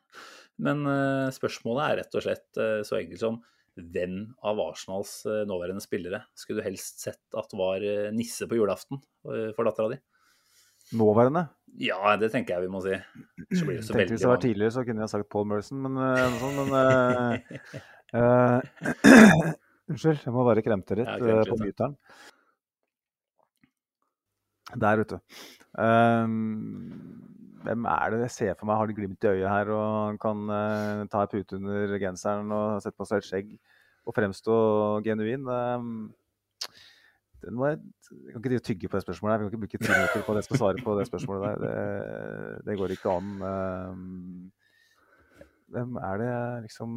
Men 0.62 0.84
eh, 0.90 1.32
spørsmålet 1.34 1.84
er 1.86 2.00
rett 2.02 2.18
og 2.18 2.26
slett 2.26 2.62
eh, 2.62 2.82
så 2.88 3.00
enkelt 3.00 3.24
som 3.24 3.40
hvem 3.76 4.16
av 4.46 4.60
Arsenals 4.62 5.22
eh, 5.26 5.44
nåværende 5.50 5.84
spillere 5.84 6.24
skulle 6.38 6.62
du 6.62 6.68
helst 6.68 7.02
sett 7.06 7.40
at 7.40 7.56
var 7.58 7.84
nisse 8.14 8.48
på 8.50 8.60
julaften 8.60 9.00
for 9.24 9.68
dattera 9.68 9.94
di? 9.94 10.00
Nåværende. 10.98 11.46
Ja, 11.80 12.18
det 12.20 12.34
tenker 12.34 12.58
jeg 12.58 12.66
vi 12.66 12.72
må 12.74 12.82
si. 12.84 12.98
Så 13.56 13.64
blir 13.64 13.80
det 13.80 13.86
så 13.88 13.96
Tenkte 13.96 14.18
Hvis 14.18 14.26
det 14.26 14.32
var 14.32 14.42
tidligere, 14.44 14.74
så 14.76 14.84
kunne 14.84 15.06
jeg 15.06 15.14
sagt 15.14 15.30
Paul 15.32 15.46
Merson, 15.48 15.80
men, 15.86 15.96
noe 15.96 16.40
sånt, 16.42 16.58
men 16.68 18.18
uh, 18.18 19.54
Unnskyld, 19.92 20.22
jeg 20.24 20.34
må 20.36 20.46
bare 20.48 20.64
kremte 20.64 20.96
litt 21.00 21.10
Ja, 21.10 21.40
eh, 21.42 21.48
på 21.48 21.58
myteren. 21.60 21.98
Der, 24.72 25.02
vet 25.02 25.12
du. 25.12 25.18
Ehm, 25.84 27.41
hvem 27.66 27.86
er 27.90 28.14
det 28.14 28.24
jeg 28.26 28.34
ser 28.36 28.56
for 28.60 28.70
meg 28.70 28.80
har 28.80 28.90
det 28.90 28.96
glimt 28.98 29.28
i 29.28 29.34
øyet 29.34 29.52
her 29.52 29.72
og 29.76 30.18
kan 30.22 30.48
uh, 30.50 31.04
ta 31.12 31.26
en 31.26 31.32
pute 31.32 31.60
under 31.60 31.98
genseren 32.02 32.52
og 32.56 32.82
sette 32.84 32.98
på 32.98 33.08
seg 33.10 33.22
et 33.22 33.30
skjegg 33.30 33.54
og 34.08 34.18
fremstå 34.18 34.58
genuin? 35.06 35.46
Um, 35.48 35.94
den 37.42 37.58
må 37.58 37.72
jeg, 37.72 37.82
jeg 38.12 38.36
kan 38.36 38.46
ikke 38.46 38.66
tygge 38.68 38.90
på 38.90 38.98
det 38.98 39.06
spørsmålet. 39.06 39.34
her. 39.34 39.42
Vi 39.42 39.50
kan 39.50 39.52
ikke 39.52 39.66
bruke 39.66 39.82
ti 39.82 39.90
minutter 39.90 40.26
på 40.26 40.34
det 40.34 40.42
jeg 40.42 40.50
skal 40.50 40.62
svare 40.62 40.86
på 40.86 40.96
det 41.00 41.08
spørsmålet 41.10 41.44
der. 41.48 41.62
Det, 41.66 42.66
det 42.68 42.78
går 42.78 42.94
ikke 42.96 43.18
an. 43.18 43.30
Um, 43.42 44.52
hvem 45.74 46.00
er 46.04 46.22
det 46.22 46.30
jeg 46.30 46.64
liksom 46.68 46.96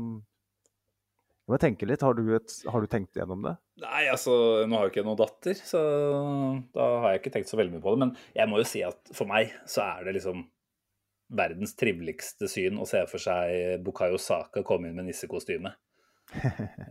Jeg 1.45 1.53
må 1.53 1.61
tenke 1.61 1.89
litt. 1.89 2.03
Har 2.05 2.16
du, 2.16 2.24
et, 2.36 2.57
har 2.73 2.81
du 2.81 2.89
tenkt 2.89 3.16
gjennom 3.16 3.45
det? 3.45 3.55
Nei, 3.85 4.07
altså, 4.09 4.32
nå 4.65 4.78
har 4.78 4.86
jo 4.86 4.93
ikke 4.93 5.03
jeg 5.03 5.09
noen 5.11 5.20
datter, 5.20 5.59
så 5.61 5.81
da 6.73 6.86
har 7.03 7.12
jeg 7.12 7.20
ikke 7.20 7.32
tenkt 7.35 7.51
så 7.53 7.59
veldig 7.61 7.74
mye 7.74 7.85
på 7.85 7.93
det. 7.93 8.01
Men 8.01 8.15
jeg 8.36 8.49
må 8.49 8.61
jo 8.62 8.69
si 8.69 8.81
at 8.86 9.12
for 9.12 9.28
meg 9.28 9.53
så 9.69 9.85
er 9.85 10.09
det 10.09 10.16
liksom 10.16 10.41
verdens 11.36 11.74
triveligste 11.78 12.48
syn 12.51 12.78
å 12.81 12.86
se 12.89 13.02
for 13.11 13.23
seg 13.23 13.82
Bukayo 13.85 14.19
Saka 14.20 14.65
komme 14.66 14.90
inn 14.90 14.98
med 14.98 15.11
nissekostyme. 15.11 15.74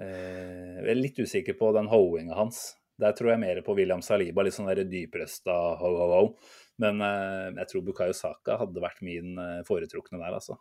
Eh, 0.03 0.77
jeg 0.77 0.91
er 0.93 0.97
litt 0.97 1.17
usikker 1.19 1.55
på 1.59 1.71
den 1.75 1.87
hoinga 1.91 2.35
hans. 2.37 2.75
Der 3.01 3.15
tror 3.17 3.31
jeg 3.33 3.41
mer 3.41 3.59
på 3.65 3.73
William 3.75 4.01
Saliba, 4.05 4.43
litt 4.45 4.55
sånn 4.55 4.69
dyprøsta 4.87 5.55
ho-ho-ho. 5.79 6.35
Men 6.81 7.01
eh, 7.03 7.49
jeg 7.57 7.71
tror 7.71 7.83
Bukayo 7.87 8.15
Saka 8.15 8.59
hadde 8.61 8.83
vært 8.83 9.01
min 9.05 9.33
eh, 9.41 9.63
foretrukne 9.67 10.21
der, 10.21 10.37
altså. 10.37 10.59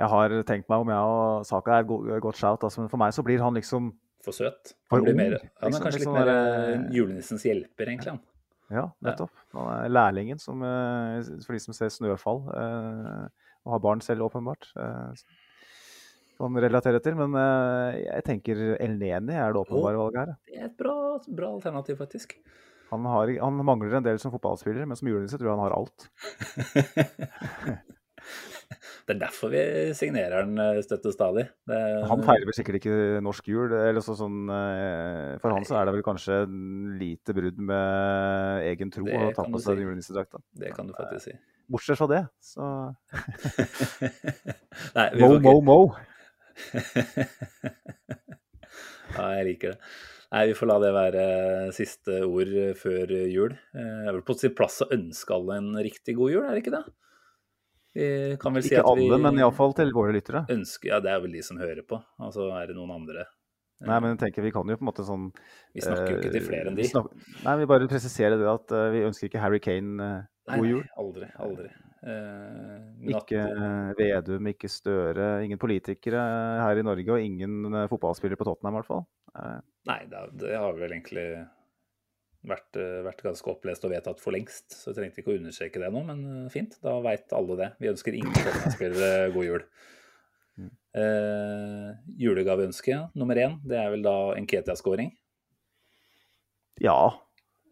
Jeg 0.00 0.08
har 0.12 0.36
tenkt 0.48 0.70
meg 0.72 0.84
om 0.84 0.92
jeg 0.92 1.10
og 1.16 1.48
Saka 1.48 1.80
er 1.80 1.88
et 1.88 2.24
godt 2.24 2.38
shout, 2.38 2.62
altså, 2.62 2.84
men 2.84 2.92
for 2.92 3.02
meg 3.02 3.16
så 3.16 3.24
blir 3.26 3.42
han 3.44 3.56
liksom 3.58 3.90
For 4.24 4.36
søt. 4.36 4.74
For 4.88 5.00
Han, 5.00 5.08
blir 5.08 5.16
ung, 5.16 5.20
mer, 5.20 5.38
han 5.60 5.72
liksom, 5.72 5.80
er 5.80 5.86
kanskje 5.86 6.02
litt 6.02 6.06
litt 6.06 6.12
sånn 6.12 6.20
mer 6.20 6.94
julenissens 6.96 7.48
hjelper, 7.48 7.92
egentlig. 7.92 8.14
han. 8.14 8.22
Ja, 8.70 8.86
nettopp. 9.02 9.32
Han 9.56 9.68
er 9.74 9.90
lærlingen 9.90 10.38
som, 10.40 10.62
eh, 10.62 11.20
for 11.44 11.52
de 11.56 11.60
som 11.62 11.74
ser 11.74 11.90
Snøfall, 11.90 12.44
eh, 12.54 13.28
og 13.66 13.72
har 13.74 13.82
barn 13.82 14.00
selv, 14.00 14.22
åpenbart. 14.28 14.70
eh, 14.78 15.12
Kan 16.40 16.56
relatere 16.56 17.02
til. 17.04 17.14
Men 17.18 17.34
jeg 18.00 18.24
tenker 18.24 18.60
El 18.80 18.94
Neni 18.96 19.34
er 19.36 19.52
det 19.52 19.60
åpenbare 19.60 19.98
valget 20.00 20.20
her. 20.22 20.36
Det 20.48 20.56
er 20.56 20.64
et 20.70 20.76
bra, 20.78 20.94
bra 21.28 21.50
alternativ, 21.52 21.98
faktisk. 22.00 22.32
Han, 22.90 23.04
har, 23.04 23.28
han 23.42 23.60
mangler 23.64 23.98
en 23.98 24.02
del 24.06 24.18
som 24.18 24.32
fotballspiller, 24.32 24.86
men 24.88 24.96
som 24.96 25.06
julenisse 25.10 25.36
tror 25.36 25.50
jeg 25.50 25.58
han 25.58 25.66
har 25.66 25.76
alt. 25.76 26.08
Det 29.10 29.16
er 29.16 29.20
derfor 29.24 29.50
vi 29.50 29.60
signerer 29.98 30.44
den 30.46 30.58
eh, 30.62 30.78
støtt 30.86 31.02
og 31.08 31.12
stadig. 31.16 31.42
Det, 31.66 31.78
Han 32.10 32.20
feirer 32.22 32.46
vel 32.46 32.54
sikkert 32.54 32.76
ikke 32.78 32.92
norsk 33.24 33.48
jul. 33.50 33.72
Eller 33.74 34.02
så, 34.06 34.14
sånn, 34.18 34.44
eh, 34.54 35.32
for 35.42 35.50
han 35.56 35.64
så 35.66 35.74
er 35.80 35.84
det 35.88 35.94
vel 35.96 36.04
kanskje 36.06 36.36
lite 37.00 37.30
brudd 37.34 37.58
med 37.70 38.62
egen 38.70 38.90
tro 38.94 39.04
å 39.08 39.10
ta 39.34 39.42
på 39.50 39.58
seg 39.62 39.74
si. 39.80 39.84
julenissedrakta. 39.88 40.38
det 40.62 40.70
kan 40.76 40.86
du 40.86 40.92
faktisk 40.98 41.24
si. 41.30 41.34
Bortsett 41.70 41.98
fra 42.00 42.08
det, 42.10 42.22
så 42.42 42.64
Nei, 44.96 45.08
vi 45.14 45.20
mo, 45.22 45.26
får 45.26 45.40
mo, 45.42 45.50
ikke- 45.50 45.66
mo. 45.66 45.78
Ja, 49.16 49.24
jeg 49.40 49.44
liker 49.52 49.68
det. 49.74 49.78
Nei, 50.30 50.44
Vi 50.46 50.54
får 50.54 50.66
la 50.70 50.76
det 50.84 50.92
være 50.94 51.22
siste 51.74 52.20
ord 52.26 52.52
før 52.78 53.10
jul. 53.26 53.56
Jeg 53.74 54.12
vel 54.14 54.22
på 54.26 54.34
sin 54.38 54.54
plass 54.54 54.78
å 54.84 54.90
ønske 54.94 55.34
alle 55.34 55.56
en 55.58 55.72
riktig 55.82 56.14
god 56.18 56.30
jul, 56.36 56.44
er 56.46 56.52
det 56.54 56.62
ikke 56.62 56.76
det? 56.76 56.84
Vi 57.94 58.36
kan 58.40 58.54
vel 58.54 58.62
si 58.62 58.70
Ikke 58.74 58.84
at 58.86 58.96
vi 58.98 59.08
alle, 59.08 59.18
men 59.24 59.38
iallfall 59.42 59.72
til 59.74 59.90
våre 59.92 60.12
lyttere. 60.14 60.44
ønsker 60.48 60.92
Ja, 60.92 61.00
det 61.02 61.10
er 61.10 61.20
vel 61.24 61.32
de 61.32 61.42
som 61.42 61.58
hører 61.58 61.82
på. 61.86 61.98
Altså 62.22 62.46
er 62.54 62.68
det 62.70 62.76
noen 62.76 62.90
andre. 63.00 63.24
Nei, 63.80 63.96
men 63.98 64.12
jeg 64.12 64.18
tenker 64.26 64.42
vi 64.44 64.50
kan 64.52 64.68
jo 64.68 64.76
på 64.76 64.84
en 64.84 64.90
måte 64.90 65.04
sånn 65.08 65.30
Vi 65.74 65.80
snakker 65.80 66.10
jo 66.12 66.18
ikke 66.20 66.32
til 66.34 66.42
flere 66.44 66.68
enn 66.68 66.76
de. 66.76 66.82
eh, 66.84 66.90
snak- 66.92 67.14
Nei, 67.46 67.54
vi 67.62 67.64
bare 67.70 67.88
presiserer 67.88 68.36
det 68.38 68.46
at 68.50 68.72
eh, 68.76 68.90
vi 68.92 69.00
ønsker 69.08 69.30
ikke 69.30 69.40
Harry 69.40 69.58
Kane 69.58 69.96
eh, 70.04 70.26
Nei, 70.50 70.56
god 70.58 70.62
nei, 70.66 70.70
jul. 70.74 70.84
aldri. 71.00 71.30
Aldri. 71.40 71.70
Eh, 72.04 72.76
men 73.00 73.14
Ikke 73.16 73.40
eh, 73.40 73.94
Vedum, 73.98 74.46
ikke 74.52 74.68
Støre. 74.68 75.30
Ingen 75.46 75.58
politikere 75.58 76.20
her 76.60 76.76
i 76.76 76.84
Norge, 76.84 77.08
og 77.10 77.20
ingen 77.24 77.72
eh, 77.74 77.88
fotballspillere 77.88 78.36
på 78.40 78.44
Tottenham 78.50 78.76
i 78.76 78.80
hvert 78.82 78.90
fall. 78.92 79.06
Eh, 79.34 79.58
Nei, 79.88 79.98
det, 80.10 80.16
har 80.18 80.30
det 80.44 80.54
har 80.60 80.72
vel 80.76 80.92
egentlig 80.92 81.26
vært, 82.46 82.76
eh, 82.80 83.00
vært 83.04 83.22
ganske 83.24 83.52
opplest 83.52 83.84
og 83.84 83.92
vedtatt 83.94 84.20
for 84.22 84.34
lengst. 84.34 84.72
Så 84.72 84.90
jeg 84.90 84.98
trengte 84.98 85.22
ikke 85.22 85.34
å 85.34 85.38
understreke 85.38 85.82
det 85.82 85.92
nå, 85.92 86.02
men 86.08 86.20
eh, 86.46 86.50
fint. 86.52 86.76
Da 86.84 86.96
veit 87.04 87.32
alle 87.36 87.58
det. 87.60 87.70
Vi 87.82 87.90
ønsker 87.92 88.16
ingen 88.16 88.34
Tottenham-spillere 88.36 89.30
god 89.36 89.48
jul. 89.48 89.64
Mm. 90.60 90.70
Eh, 91.00 91.88
julegaveønske 92.26 93.00
nummer 93.18 93.40
én, 93.40 93.58
det 93.66 93.80
er 93.80 93.90
vel 93.94 94.06
da 94.06 94.16
Enketia-scoring. 94.38 95.12
Ja. 96.80 97.00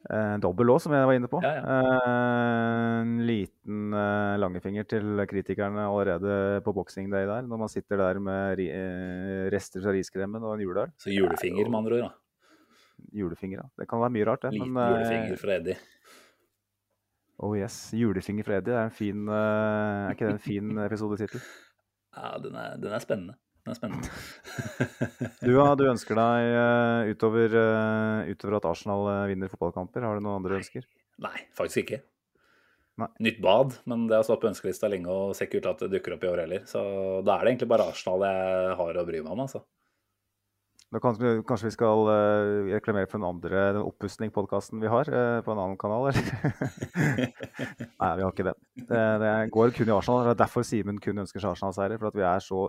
Eh, 0.09 0.37
dobbel 0.41 0.71
òg, 0.73 0.79
som 0.85 0.95
jeg 0.95 1.09
var 1.09 1.17
inne 1.17 1.29
på. 1.33 1.41
Ja, 1.45 1.57
ja. 1.59 1.65
Eh, 1.65 2.99
en 2.99 3.19
liten 3.29 3.97
eh, 3.97 4.37
langefinger 4.41 4.87
til 4.89 5.25
kritikerne 5.31 5.89
allerede 5.89 6.63
på 6.65 6.75
boksing 6.77 7.11
Day 7.13 7.27
der, 7.29 7.49
når 7.49 7.65
man 7.65 7.73
sitter 7.73 8.01
der 8.01 8.21
med 8.23 8.63
eh, 8.69 9.49
rester 9.53 9.85
fra 9.85 9.97
riskremen 9.97 10.45
og 10.45 10.57
en 10.57 10.65
juleøl. 10.65 10.97
Så 11.01 11.13
julefinger, 11.15 11.69
med 11.69 11.83
andre 11.83 12.01
ord. 12.03 12.09
da. 12.09 12.28
Julefinger, 13.15 13.63
ja. 13.63 13.67
Det 13.79 13.87
kan 13.91 14.01
være 14.03 14.15
mye 14.17 14.27
rart, 14.29 14.45
det. 14.47 14.53
Liten 14.57 14.73
Men 14.75 14.83
eh, 14.85 14.95
julefinger 14.99 15.41
fra 15.43 15.57
Eddie. 15.59 15.77
oh 17.39 17.55
yes, 17.59 17.77
julefinger 17.95 18.45
for 18.47 18.57
Eddie. 18.59 18.73
Det 18.73 18.79
er, 18.79 18.89
en 18.91 18.97
fin, 18.99 19.25
eh, 19.29 20.09
er 20.09 20.17
ikke 20.17 20.27
det 20.31 20.37
en 20.37 20.45
fin 20.49 20.79
episodetittel? 20.89 21.45
Ja, 22.19 22.35
den 22.43 22.59
er, 22.59 22.77
den 22.83 22.93
er 22.97 23.05
spennende. 23.05 23.39
Den 23.65 23.75
er 23.75 23.79
spennende. 23.79 24.13
Du, 25.45 25.53
ja, 25.55 25.67
du 25.79 25.85
ønsker 25.87 26.19
deg 26.19 26.53
eh, 26.59 27.11
utover, 27.15 27.55
utover 28.29 28.57
at 28.59 28.67
Arsenal 28.73 29.07
vinner 29.31 29.51
fotballkamper, 29.53 30.03
har 30.07 30.19
du 30.19 30.25
noen 30.25 30.41
andre 30.41 30.59
ønsker? 30.59 30.87
Nei, 31.23 31.37
faktisk 31.57 31.85
ikke. 31.85 32.01
Nei. 32.99 33.07
Nytt 33.23 33.37
bad, 33.43 33.77
men 33.87 34.09
det 34.11 34.17
har 34.19 34.25
stått 34.27 34.41
på 34.43 34.49
ønskelista 34.51 34.89
lenge 34.91 35.07
og 35.13 35.35
ser 35.39 35.47
ikke 35.47 35.61
ut 35.61 35.67
til 35.69 35.71
at 35.71 35.83
det 35.85 35.91
dukker 35.93 36.17
opp 36.17 36.25
i 36.27 36.31
år 36.33 36.41
heller. 36.43 36.65
Så 36.67 36.81
da 37.23 37.37
er 37.37 37.45
det 37.47 37.53
egentlig 37.53 37.69
bare 37.71 37.87
Arsenal 37.93 38.25
jeg 38.27 38.73
har 38.81 38.99
å 38.99 39.05
bry 39.07 39.21
meg 39.23 39.35
om, 39.37 39.43
altså. 39.45 39.63
Da 40.89 41.01
kan, 41.05 41.19
kanskje 41.45 41.69
vi 41.69 41.75
skal 41.75 42.07
uh, 42.09 42.69
reklamere 42.73 43.09
for 43.11 43.21
den 43.21 43.29
andre 43.29 43.65
den 43.77 43.85
oppussing-podkasten 43.85 44.81
vi 44.81 44.89
har 44.89 45.11
uh, 45.13 45.41
på 45.45 45.53
en 45.53 45.59
annen 45.61 45.77
kanal, 45.81 46.07
eller? 46.09 46.31
Nei, 48.01 48.13
vi 48.17 48.25
har 48.25 48.31
ikke 48.33 48.47
den. 48.47 48.63
Det, 48.89 49.03
det 49.21 49.33
går 49.53 49.75
kun 49.77 49.91
i 49.91 49.93
Arsenal. 49.93 50.23
Det 50.25 50.33
er 50.33 50.39
derfor 50.47 50.65
Simen 50.65 51.01
kun 51.05 51.21
ønsker 51.21 51.45
seg 51.45 51.53
Arsenal-seier. 51.53 51.99
For 52.01 52.09
at 52.09 52.17
vi 52.17 52.25
er 52.25 52.41
så 52.47 52.63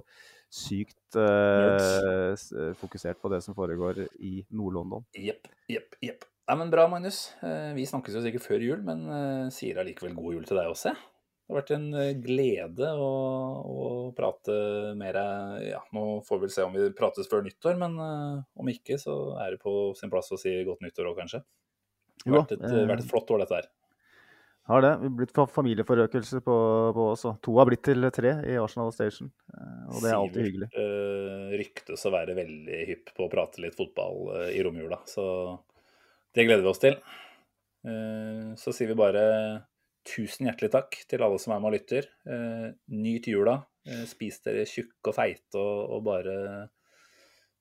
sykt 0.51 1.15
uh, 1.15 2.73
fokusert 2.81 3.21
på 3.23 3.31
det 3.31 3.39
som 3.45 3.55
foregår 3.55 4.03
i 4.19 4.41
Nord-London. 4.51 5.07
Jepp, 5.15 5.47
jepp, 5.71 5.95
jepp. 6.03 6.27
Nei, 6.49 6.57
men 6.59 6.73
bra, 6.73 6.89
Magnus. 6.91 7.21
Vi 7.77 7.87
snakkes 7.87 8.17
jo 8.17 8.25
sikkert 8.25 8.43
før 8.43 8.65
jul, 8.65 8.79
men 8.83 9.05
sier 9.53 9.79
allikevel 9.79 10.17
god 10.17 10.33
jul 10.33 10.47
til 10.49 10.57
deg 10.57 10.71
også. 10.73 10.95
Det 11.49 11.55
har 11.55 11.63
vært 11.63 11.71
en 11.73 11.85
eh, 11.97 12.11
glede 12.21 12.89
å, 13.01 13.13
å 13.65 13.85
prate 14.13 14.53
mer 14.99 15.17
Ja, 15.65 15.79
nå 15.97 16.19
får 16.27 16.37
vi 16.37 16.45
vel 16.45 16.51
se 16.53 16.65
om 16.67 16.75
vi 16.77 16.91
prates 16.93 17.25
før 17.31 17.41
nyttår, 17.41 17.73
men 17.81 17.95
uh, 17.97 18.43
om 18.53 18.69
ikke, 18.69 18.99
så 19.01 19.15
er 19.41 19.55
det 19.55 19.63
på 19.63 19.73
sin 19.97 20.13
plass 20.13 20.29
å 20.29 20.37
si 20.37 20.53
godt 20.67 20.85
nyttår 20.85 21.09
òg, 21.09 21.17
kanskje. 21.23 21.41
Det 22.21 22.29
har 22.29 22.43
vært 22.43 22.53
et, 22.53 22.65
eh, 22.69 22.85
vært 22.91 23.01
et 23.01 23.09
flott 23.09 23.33
år, 23.33 23.41
dette 23.41 23.57
her. 23.57 23.69
Har 24.69 24.83
det. 24.85 24.91
Vi 25.01 25.09
har 25.09 25.15
blitt 25.17 25.39
familieforøkelse 25.55 26.43
på, 26.45 26.57
på 26.93 27.05
oss. 27.15 27.23
og 27.25 27.39
To 27.45 27.55
har 27.57 27.65
blitt 27.65 27.81
til 27.87 28.05
tre 28.13 28.35
i 28.45 28.57
Arsenal 28.61 28.91
Station. 28.93 29.31
eh, 29.55 29.87
Og 29.89 30.03
det 30.03 30.11
er 30.11 30.17
alltid 30.19 30.35
Sivert, 30.35 30.51
hyggelig. 30.51 30.69
eh, 30.83 31.55
ryktes 31.63 32.05
å 32.05 32.13
være 32.13 32.37
veldig 32.37 32.83
hypp 32.91 33.09
på 33.17 33.25
å 33.25 33.31
prate 33.31 33.63
litt 33.63 33.77
fotball 33.79 34.21
uh, 34.35 34.45
i 34.53 34.61
romjula, 34.61 35.01
så 35.09 35.25
det 36.37 36.45
gleder 36.45 36.61
vi 36.61 36.69
oss 36.69 36.83
til. 36.83 36.99
Eh, 37.89 38.53
så 38.59 38.75
sier 38.75 38.91
vi 38.91 38.99
bare 38.99 39.23
tusen 40.09 40.49
hjertelig 40.49 40.71
takk 40.73 40.97
til 41.09 41.23
alle 41.25 41.37
som 41.41 41.53
er 41.53 41.61
med 41.61 41.71
og 41.71 41.77
lytter. 41.77 42.09
Eh, 42.25 42.67
nyt 42.97 43.29
jula. 43.29 43.59
Eh, 43.87 44.03
spis 44.09 44.41
dere 44.45 44.65
tjukke 44.69 45.13
og 45.13 45.17
feite 45.17 45.61
og, 45.61 45.95
og 45.95 46.05
bare 46.09 46.35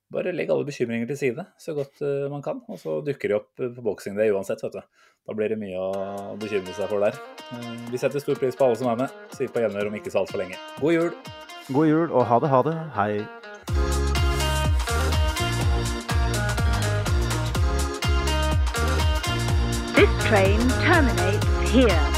bare 0.09 0.33
legg 0.33 0.49
alle 0.49 0.65
bekymringer 0.65 1.09
til 1.11 1.19
side 1.21 1.45
så 1.61 1.75
godt 1.77 2.01
eh, 2.03 2.29
man 2.33 2.43
kan. 2.43 2.63
Og 2.69 2.81
så 2.81 2.99
dukker 3.05 3.29
de 3.29 3.37
opp 3.39 3.51
på 3.59 3.85
boksing 3.85 4.17
Day 4.17 4.33
uansett, 4.33 4.63
vet 4.65 4.79
du. 4.79 5.05
Da 5.29 5.37
blir 5.37 5.53
det 5.53 5.59
mye 5.61 5.77
å 5.77 6.37
bekymre 6.41 6.73
seg 6.77 6.89
for 6.89 7.05
der. 7.05 7.19
Eh, 7.53 7.75
vi 7.93 8.01
setter 8.01 8.23
stor 8.25 8.41
pris 8.41 8.57
på 8.57 8.69
alle 8.69 8.79
som 8.81 8.89
er 8.93 9.03
med. 9.05 9.19
Sier 9.37 9.53
på 9.53 9.65
gjenhør 9.65 9.93
om 9.93 9.99
ikke 10.01 10.13
så 10.15 10.25
altfor 10.25 10.41
lenge. 10.43 10.57
God 10.81 10.97
jul! 10.97 11.13
God 11.69 11.91
jul 11.91 12.09
og 12.09 12.25
ha 12.25 12.41
det, 12.41 12.49
ha 12.49 12.63
det. 12.65 12.77
Hei. 12.97 13.13
This 19.99 20.25
train 20.25 20.61
terminates 20.81 21.71
here. 21.71 22.18